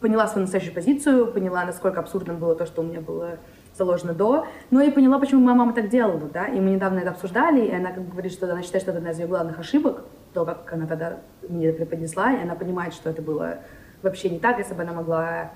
поняла 0.00 0.26
свою 0.26 0.44
настоящую 0.44 0.74
позицию, 0.74 1.26
поняла, 1.26 1.64
насколько 1.64 2.00
абсурдным 2.00 2.38
было 2.38 2.54
то, 2.54 2.64
что 2.64 2.80
у 2.80 2.84
меня 2.84 3.02
было 3.02 3.38
заложено 3.76 4.14
до, 4.14 4.46
но 4.70 4.80
и 4.80 4.90
поняла, 4.90 5.18
почему 5.18 5.42
моя 5.42 5.56
мама 5.56 5.74
так 5.74 5.90
делала, 5.90 6.28
да, 6.32 6.46
и 6.46 6.58
мы 6.58 6.70
недавно 6.70 7.00
это 7.00 7.10
обсуждали, 7.10 7.66
и 7.66 7.74
она 7.74 7.92
как 7.92 8.04
бы 8.04 8.12
говорит, 8.12 8.32
что 8.32 8.50
она 8.50 8.62
считает, 8.62 8.82
что 8.82 8.92
это 8.92 8.98
одна 8.98 9.10
из 9.10 9.18
ее 9.18 9.26
главных 9.26 9.58
ошибок, 9.58 10.04
то, 10.32 10.44
как 10.44 10.72
она 10.72 10.86
тогда 10.86 11.18
мне 11.48 11.66
это 11.66 11.78
преподнесла, 11.78 12.32
и 12.32 12.42
она 12.42 12.54
понимает, 12.54 12.94
что 12.94 13.10
это 13.10 13.22
было 13.22 13.58
вообще 14.02 14.30
не 14.30 14.38
так, 14.38 14.58
если 14.58 14.74
бы 14.74 14.82
она 14.82 14.92
могла 14.92 15.52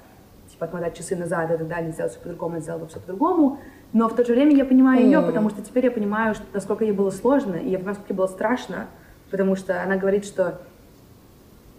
типа 0.50 0.66
отмотать 0.66 0.96
часы 0.96 1.16
назад 1.16 1.50
и 1.50 1.56
так 1.56 1.68
далее, 1.68 1.92
сделать 1.92 2.12
все 2.12 2.20
по-другому, 2.20 2.60
сделала 2.60 2.80
бы 2.80 2.88
все 2.88 3.00
по-другому. 3.00 3.58
Но 3.92 4.08
в 4.08 4.14
то 4.14 4.24
же 4.24 4.32
время 4.32 4.54
я 4.54 4.64
понимаю 4.64 5.02
mm. 5.02 5.04
ее, 5.04 5.22
потому 5.22 5.50
что 5.50 5.62
теперь 5.62 5.84
я 5.86 5.90
понимаю, 5.90 6.34
что, 6.34 6.44
насколько 6.52 6.84
ей 6.84 6.92
было 6.92 7.10
сложно, 7.10 7.56
и 7.56 7.70
я 7.70 7.78
понимаю, 7.78 7.96
насколько 7.96 8.12
ей 8.12 8.16
было 8.16 8.26
страшно, 8.26 8.86
потому 9.30 9.56
что 9.56 9.82
она 9.82 9.96
говорит, 9.96 10.24
что 10.24 10.60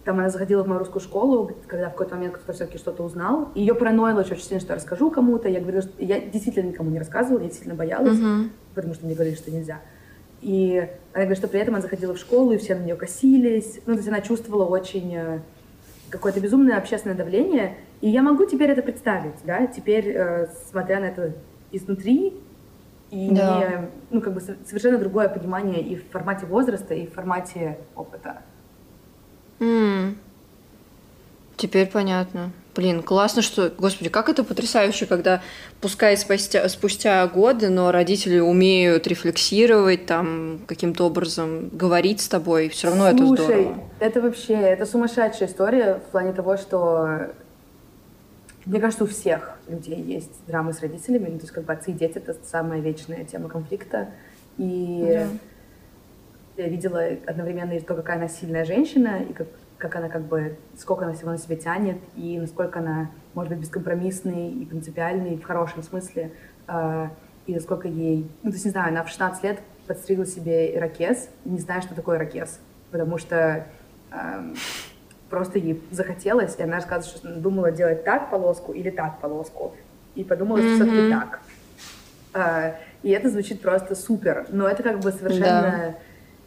там 0.05 0.19
она 0.19 0.29
заходила 0.29 0.63
в 0.63 0.67
мою 0.67 0.79
русскую 0.79 1.01
школу, 1.01 1.51
когда 1.67 1.89
в 1.89 1.93
какой-то 1.93 2.15
момент 2.15 2.35
кто-то 2.35 2.53
все-таки 2.53 2.77
что-то 2.77 3.03
узнал. 3.03 3.49
И 3.55 3.61
ее 3.61 3.73
параноило 3.73 4.19
очень 4.19 4.37
сильно, 4.37 4.59
что 4.59 4.73
я 4.73 4.75
расскажу 4.75 5.09
кому-то. 5.09 5.49
Я 5.49 5.59
говорила, 5.59 5.81
что 5.81 5.91
я 5.97 6.19
действительно 6.19 6.69
никому 6.69 6.91
не 6.91 6.99
рассказывала, 6.99 7.39
я 7.39 7.47
действительно 7.47 7.75
боялась, 7.75 8.19
mm-hmm. 8.19 8.49
потому 8.75 8.93
что 8.93 9.05
мне 9.05 9.15
говорили, 9.15 9.35
что 9.35 9.51
нельзя. 9.51 9.81
И 10.41 10.77
она 11.11 11.23
говорит, 11.23 11.39
что 11.39 11.47
при 11.47 11.59
этом 11.59 11.73
она 11.73 11.81
заходила 11.81 12.13
в 12.13 12.19
школу, 12.19 12.51
и 12.51 12.57
все 12.57 12.75
на 12.75 12.83
нее 12.83 12.95
косились. 12.95 13.79
Ну, 13.87 13.93
то 13.93 13.97
есть 13.99 14.07
она 14.07 14.21
чувствовала 14.21 14.65
очень 14.65 15.15
э, 15.15 15.39
какое-то 16.10 16.40
безумное 16.40 16.77
общественное 16.77 17.15
давление, 17.15 17.77
и 18.02 18.10
я 18.10 18.22
могу 18.22 18.45
теперь 18.45 18.69
это 18.72 18.82
представить, 18.82 19.36
да, 19.44 19.68
теперь, 19.68 20.10
э, 20.10 20.48
смотря 20.69 20.99
на 20.99 21.06
это 21.06 21.34
изнутри, 21.72 22.34
и 23.11 23.30
да. 23.32 23.60
не, 23.60 23.90
ну, 24.10 24.22
как 24.22 24.34
бы 24.34 24.41
совершенно 24.41 24.98
другое 24.98 25.30
понимание 25.30 25.82
и 25.82 25.95
в 25.95 26.10
формате 26.10 26.45
возраста, 26.45 26.94
и 26.94 27.07
в 27.07 27.14
формате 27.14 27.77
опыта. 27.95 28.41
Mm. 29.60 30.15
Теперь 31.56 31.88
понятно. 31.88 32.52
Блин, 32.76 33.02
классно, 33.03 33.41
что... 33.41 33.72
Господи, 33.77 34.10
как 34.10 34.27
это 34.27 34.43
потрясающе, 34.43 35.06
когда, 35.06 35.41
пускай 35.80 36.18
спустя, 36.18 36.68
спустя 36.68 37.26
годы, 37.27 37.69
но 37.69 37.91
родители 37.91 38.39
умеют 38.39 39.07
рефлексировать, 39.07 40.06
там, 40.06 40.60
каким-то 40.68 41.06
образом 41.06 41.69
говорить 41.69 42.19
с 42.19 42.27
тобой, 42.27 42.68
все 42.68 42.89
равно 42.89 43.10
Слушай, 43.11 43.34
это 43.34 43.43
здорово. 43.43 43.84
это 43.99 44.22
вообще, 44.22 44.53
это 44.53 44.85
сумасшедшая 44.85 45.47
история 45.47 45.95
в 45.95 46.11
плане 46.11 46.34
того, 46.34 46.57
что 46.57 47.30
мне 48.65 48.80
кажется, 48.80 49.03
у 49.03 49.07
всех 49.07 49.60
людей 49.68 50.02
есть 50.02 50.31
драмы 50.47 50.73
с 50.73 50.81
родителями. 50.81 51.30
Ну, 51.30 51.38
то 51.38 51.43
есть, 51.43 51.52
как 51.52 51.65
бы 51.65 51.73
отцы 51.73 51.91
и 51.91 51.93
дети— 51.93 52.14
это 52.18 52.35
самая 52.43 52.80
вечная 52.81 53.23
тема 53.23 53.47
конфликта. 53.47 54.10
И 54.57 55.06
да. 56.57 56.64
я 56.64 56.69
видела 56.69 57.03
одновременно 57.27 57.73
и 57.73 57.80
то, 57.80 57.93
какая 57.93 58.18
она 58.18 58.27
сильная 58.27 58.65
женщина, 58.65 59.22
и 59.30 59.34
как 59.34 59.47
как 59.85 59.95
она 59.97 60.09
как 60.09 60.23
бы, 60.23 60.57
сколько 60.77 61.05
она 61.05 61.13
всего 61.13 61.29
на 61.31 61.37
себя 61.37 61.55
тянет, 61.55 61.97
и 62.15 62.39
насколько 62.39 62.79
она 62.79 63.11
может 63.35 63.51
быть 63.51 63.61
бескомпромиссной 63.61 64.49
и 64.49 64.65
принципиальной 64.65 65.37
в 65.37 65.43
хорошем 65.43 65.83
смысле, 65.83 66.31
э, 66.67 67.09
и 67.45 67.53
насколько 67.53 67.87
ей, 67.87 68.27
ну, 68.41 68.49
то 68.49 68.55
есть, 68.55 68.65
не 68.65 68.71
знаю, 68.71 68.89
она 68.89 69.03
в 69.03 69.09
16 69.09 69.43
лет 69.43 69.59
подстригла 69.85 70.25
себе 70.25 70.75
ирокез, 70.75 71.29
не 71.45 71.59
зная, 71.59 71.81
что 71.81 71.93
такое 71.93 72.17
ирокез, 72.17 72.59
потому 72.89 73.19
что 73.19 73.67
э, 74.11 74.53
просто 75.29 75.59
ей 75.59 75.79
захотелось, 75.91 76.55
и 76.57 76.63
она 76.63 76.77
рассказывает, 76.77 77.17
что 77.17 77.35
думала 77.35 77.71
делать 77.71 78.03
так 78.03 78.31
полоску 78.31 78.73
или 78.73 78.89
так 78.89 79.19
полоску, 79.19 79.75
и 80.15 80.23
подумала, 80.23 80.59
что 80.59 80.67
mm-hmm. 80.67 80.75
все-таки 80.75 81.11
так. 81.11 81.39
Э, 82.33 82.73
и 83.03 83.11
это 83.11 83.29
звучит 83.29 83.61
просто 83.61 83.93
супер, 83.93 84.47
но 84.49 84.67
это 84.67 84.81
как 84.81 84.99
бы 85.01 85.11
совершенно 85.11 85.61
да. 85.61 85.95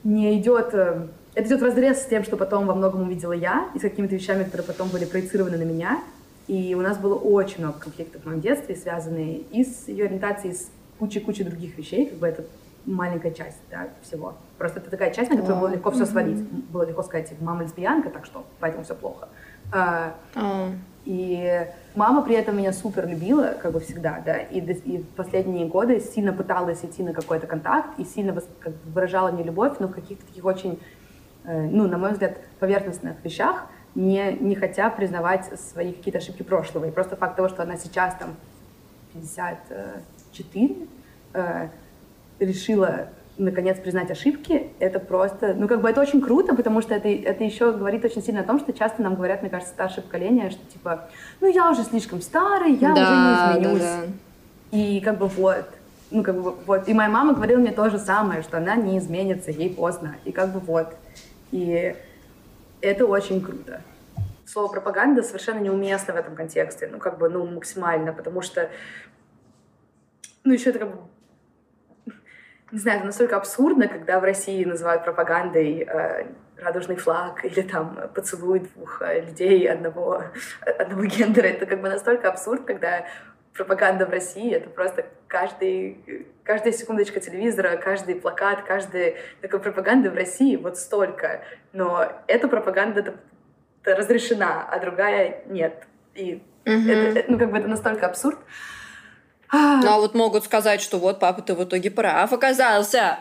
не 0.02 0.40
идет 0.40 0.70
э, 0.73 1.06
это 1.39 1.47
идет 1.47 1.60
в 1.60 1.65
разрез 1.65 2.02
с 2.02 2.06
тем, 2.06 2.24
что 2.24 2.36
потом 2.36 2.66
во 2.66 2.74
многом 2.74 3.02
увидела 3.02 3.32
я, 3.32 3.69
и 3.73 3.78
с 3.78 3.82
какими-то 3.82 4.16
вещами, 4.16 4.43
которые 4.43 4.66
потом 4.66 4.89
были 4.89 5.05
проецированы 5.05 5.56
на 5.56 5.62
меня. 5.62 6.01
И 6.48 6.74
у 6.74 6.81
нас 6.81 6.98
было 6.98 7.15
очень 7.15 7.60
много 7.60 7.78
конфликтов 7.78 8.23
в 8.23 8.27
моем 8.27 8.40
детстве, 8.40 8.74
связанные 8.74 9.39
и 9.52 9.65
с 9.65 9.86
ее 9.86 10.06
ориентацией, 10.06 10.55
и 10.55 10.56
с 10.56 10.69
кучей-кучей 10.98 11.44
других 11.44 11.78
вещей, 11.78 12.06
как 12.06 12.19
бы 12.19 12.27
это 12.27 12.44
маленькая 12.86 13.31
часть 13.31 13.59
да, 13.70 13.86
всего. 14.02 14.35
Просто 14.56 14.81
это 14.81 14.90
такая 14.90 15.12
часть, 15.12 15.31
на 15.31 15.36
которую 15.36 15.60
было 15.60 15.69
легко 15.69 15.93
все 15.93 16.06
свалить. 16.06 16.43
Было 16.70 16.85
легко 16.85 17.05
сказать, 17.05 17.28
типа, 17.28 17.44
мама 17.44 17.62
лесбиянка, 17.62 18.10
так 18.10 18.27
что 18.27 18.44
поэтому 18.59 18.82
все 18.82 18.97
плохо. 18.97 19.28
А, 19.70 20.16
и 21.05 21.66
мама 21.94 22.23
при 22.23 22.35
этом 22.35 22.56
меня 22.56 22.73
супер 22.73 23.06
любила, 23.06 23.55
как 23.62 23.73
бы 23.73 23.81
всегда, 23.81 24.20
да, 24.24 24.39
и, 24.39 24.59
и 24.59 24.98
в 24.98 25.06
последние 25.10 25.66
годы 25.66 26.01
сильно 26.01 26.32
пыталась 26.32 26.85
идти 26.85 27.02
на 27.02 27.12
какой-то 27.12 27.47
контакт 27.47 27.98
и 27.98 28.05
сильно 28.05 28.36
выражала 28.86 29.31
мне 29.31 29.44
любовь, 29.44 29.77
но 29.78 29.86
в 29.86 29.93
каких-то 29.93 30.27
таких 30.27 30.44
очень 30.44 30.81
ну, 31.49 31.89
на 31.89 31.99
мой 31.99 32.12
взгляд, 32.12 32.37
поверхностных 32.61 33.16
вещах, 33.25 33.66
не, 33.95 34.33
не 34.41 34.55
хотя 34.55 34.91
признавать 34.91 35.47
свои 35.59 35.93
какие-то 35.93 36.19
ошибки 36.19 36.43
прошлого. 36.43 36.85
И 36.87 36.91
просто 36.91 37.16
факт 37.16 37.37
того, 37.37 37.49
что 37.49 37.62
она 37.62 37.77
сейчас 37.77 38.15
там 38.15 38.37
54, 39.15 40.77
э, 41.35 41.69
решила 42.39 43.09
наконец 43.39 43.79
признать 43.79 44.11
ошибки, 44.11 44.70
это 44.81 44.99
просто, 44.99 45.55
ну 45.55 45.69
как 45.69 45.81
бы 45.81 45.89
это 45.89 46.01
очень 46.01 46.20
круто, 46.20 46.55
потому 46.55 46.83
что 46.83 46.95
это, 46.95 47.09
это 47.09 47.45
еще 47.45 47.73
говорит 47.73 48.05
очень 48.05 48.23
сильно 48.23 48.41
о 48.41 48.45
том, 48.45 48.59
что 48.59 48.73
часто 48.73 49.01
нам 49.01 49.15
говорят, 49.15 49.43
мне 49.43 49.51
кажется, 49.51 49.73
старшее 49.73 50.03
поколение, 50.03 50.51
что 50.51 50.61
типа, 50.73 51.09
ну 51.41 51.49
я 51.49 51.70
уже 51.70 51.85
слишком 51.85 52.20
старый, 52.20 52.75
я 52.75 52.95
да, 52.95 53.03
уже 53.03 53.12
не 53.12 53.62
изменюсь. 53.62 53.83
Да, 53.83 54.01
да. 54.01 54.77
И 54.77 55.01
как 55.01 55.19
бы 55.19 55.27
вот, 55.29 55.66
ну 56.11 56.23
как 56.25 56.43
бы 56.43 56.55
вот, 56.66 56.89
и 56.89 56.95
моя 56.95 57.09
мама 57.09 57.33
говорила 57.33 57.59
мне 57.61 57.70
то 57.70 57.89
же 57.91 57.99
самое, 57.99 58.43
что 58.43 58.59
она 58.59 58.75
не 58.75 58.99
изменится, 58.99 59.53
ей 59.53 59.70
поздно, 59.70 60.16
и 60.25 60.33
как 60.33 60.53
бы 60.53 60.59
вот. 60.59 60.89
И 61.51 61.95
это 62.81 63.07
очень 63.07 63.43
круто. 63.45 63.83
Слово 64.47 64.73
пропаганда 64.73 65.23
совершенно 65.23 65.61
неуместно 65.61 66.15
в 66.15 66.16
этом 66.16 66.35
контексте, 66.35 66.89
ну, 66.91 66.99
как 66.99 67.19
бы, 67.19 67.29
ну, 67.29 67.47
максимально, 67.47 68.12
потому 68.12 68.41
что, 68.41 68.70
ну, 70.45 70.53
еще 70.53 70.70
это 70.70 70.79
как 70.79 70.95
бы 70.95 70.99
не 72.70 72.79
знаю, 72.79 72.99
это 72.99 73.07
настолько 73.07 73.37
абсурдно, 73.37 73.89
когда 73.89 74.20
в 74.20 74.25
России 74.25 74.65
называют 74.65 75.05
пропагандой 75.05 75.87
э, 75.89 76.27
радужный 76.59 76.97
флаг 76.97 77.45
или 77.45 77.62
там 77.62 77.99
поцелуй 78.15 78.61
двух 78.61 79.03
э, 79.03 79.23
людей 79.23 79.69
одного, 79.70 80.25
одного 80.79 81.05
гендера. 81.05 81.47
Это 81.47 81.66
как 81.66 81.81
бы 81.81 81.89
настолько 81.89 82.29
абсурд, 82.29 82.65
когда 82.65 83.07
пропаганда 83.55 84.07
в 84.07 84.11
России— 84.11 84.53
это 84.55 84.69
просто 84.69 85.07
каждый, 85.27 86.27
каждая 86.49 86.73
секундочка 86.73 87.20
телевизора, 87.20 87.77
каждый 87.77 88.15
плакат, 88.15 88.62
каждая 88.66 89.16
такой 89.43 89.61
пропаганды 89.61 90.11
в 90.11 90.15
России 90.15 90.57
вот 90.57 90.79
столько. 90.79 91.43
Но 91.75 92.11
эта 92.27 92.49
пропаганда 92.49 93.16
разрешена, 93.85 94.66
а 94.66 94.79
другая 94.81 95.43
нет. 95.47 95.87
И 96.15 96.43
mm-hmm. 96.65 96.91
это, 96.91 97.31
ну, 97.31 97.39
как 97.39 97.51
бы 97.51 97.59
это 97.59 97.69
настолько 97.69 98.07
абсурд. 98.07 98.39
Ну, 99.53 99.89
а 99.89 99.99
вот 99.99 100.15
могут 100.15 100.45
сказать, 100.45 100.81
что 100.81 100.99
вот 100.99 101.20
папа 101.20 101.43
ты 101.43 101.55
в 101.55 101.62
итоге 101.65 101.91
прав 101.91 102.33
оказался. 102.33 103.19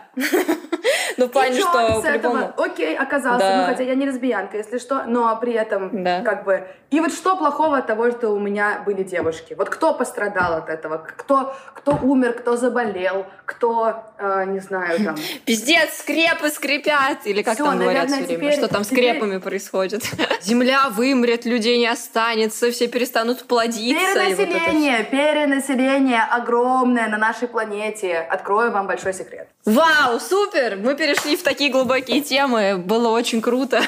Ну, 1.17 1.25
в 1.25 1.31
плане, 1.31 1.59
что 1.59 2.01
по-любому... 2.01 2.53
Окей, 2.57 2.95
оказался. 2.95 3.57
Ну, 3.57 3.65
хотя 3.65 3.83
я 3.83 3.95
не 3.95 4.05
лесбиянка, 4.05 4.57
если 4.57 4.77
что, 4.77 5.03
но 5.05 5.35
при 5.37 5.53
этом 5.53 6.03
как 6.23 6.43
бы... 6.43 6.67
И 6.89 7.01
вот 7.01 7.11
что 7.11 7.35
плохого 7.35 7.77
от 7.77 7.87
того, 7.87 8.11
что 8.11 8.29
у 8.29 8.39
меня 8.39 8.81
были 8.85 9.03
девушки? 9.03 9.55
Вот 9.55 9.69
кто 9.69 9.93
пострадал 9.93 10.53
от 10.53 10.69
этого? 10.69 11.05
Кто, 11.17 11.53
кто 11.73 11.97
умер, 12.01 12.31
кто 12.33 12.55
заболел, 12.55 13.25
кто, 13.43 14.05
э, 14.17 14.45
не 14.47 14.59
знаю, 14.59 15.03
там... 15.03 15.15
Пиздец, 15.45 15.97
скрепы 15.97 16.49
скрипят! 16.49 17.25
Или 17.25 17.41
как 17.41 17.57
там 17.57 17.77
говорят 17.77 18.09
все 18.09 18.37
время? 18.37 18.53
Что 18.53 18.69
там 18.69 18.85
с 18.85 18.87
скрепами 18.87 19.37
происходит? 19.39 20.03
Земля 20.41 20.89
вымрет, 20.89 21.45
людей 21.45 21.77
не 21.77 21.87
останется, 21.87 22.71
все 22.71 22.87
перестанут 22.87 23.43
плодиться. 23.43 24.13
Перенаселение, 24.15 25.03
перенаселение 25.03 26.21
огромное 26.21 27.09
на 27.09 27.17
нашей 27.17 27.49
планете. 27.49 28.17
Открою 28.17 28.71
вам 28.71 28.87
большой 28.87 29.13
секрет. 29.13 29.49
Вау, 29.65 30.19
супер! 30.21 30.77
Мы 30.77 30.95
перешли 31.07 31.37
в 31.37 31.43
такие 31.43 31.71
глубокие 31.71 32.21
темы. 32.21 32.77
Было 32.77 33.07
очень 33.09 33.41
круто. 33.41 33.81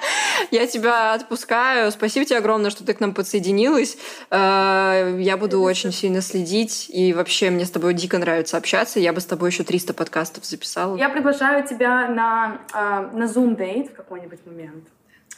Я 0.50 0.66
тебя 0.66 1.14
отпускаю. 1.14 1.92
Спасибо 1.92 2.26
тебе 2.26 2.38
огромное, 2.38 2.70
что 2.70 2.84
ты 2.84 2.94
к 2.94 3.00
нам 3.00 3.14
подсоединилась. 3.14 3.96
Э, 4.30 5.16
я 5.20 5.36
буду 5.36 5.60
очень 5.60 5.92
сильно 5.92 6.20
следить. 6.20 6.90
И 6.92 7.12
вообще 7.12 7.50
мне 7.50 7.64
с 7.64 7.70
тобой 7.70 7.94
дико 7.94 8.18
нравится 8.18 8.56
общаться. 8.56 8.98
Я 8.98 9.12
бы 9.12 9.20
с 9.20 9.24
тобой 9.24 9.50
еще 9.50 9.62
300 9.62 9.94
подкастов 9.94 10.44
записала. 10.44 10.96
Я 10.96 11.08
приглашаю 11.10 11.64
тебя 11.64 12.08
на, 12.08 12.58
э, 12.72 13.16
на 13.16 13.24
Zoom 13.24 13.56
дейт 13.56 13.90
в 13.90 13.94
какой-нибудь 13.94 14.44
момент. 14.44 14.84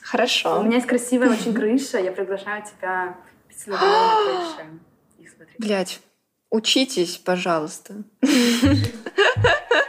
Хорошо. 0.01 0.61
У 0.61 0.63
меня 0.63 0.77
есть 0.77 0.87
красивая 0.87 1.31
очень 1.31 1.53
крыша. 1.53 1.99
Я 1.99 2.13
приглашаю 2.13 2.65
тебя 2.65 3.15
пить 3.49 3.67
на 3.67 3.77
крыше 4.57 4.81
Блять, 5.59 6.01
учитесь, 6.51 7.19
пожалуйста. 7.19 8.05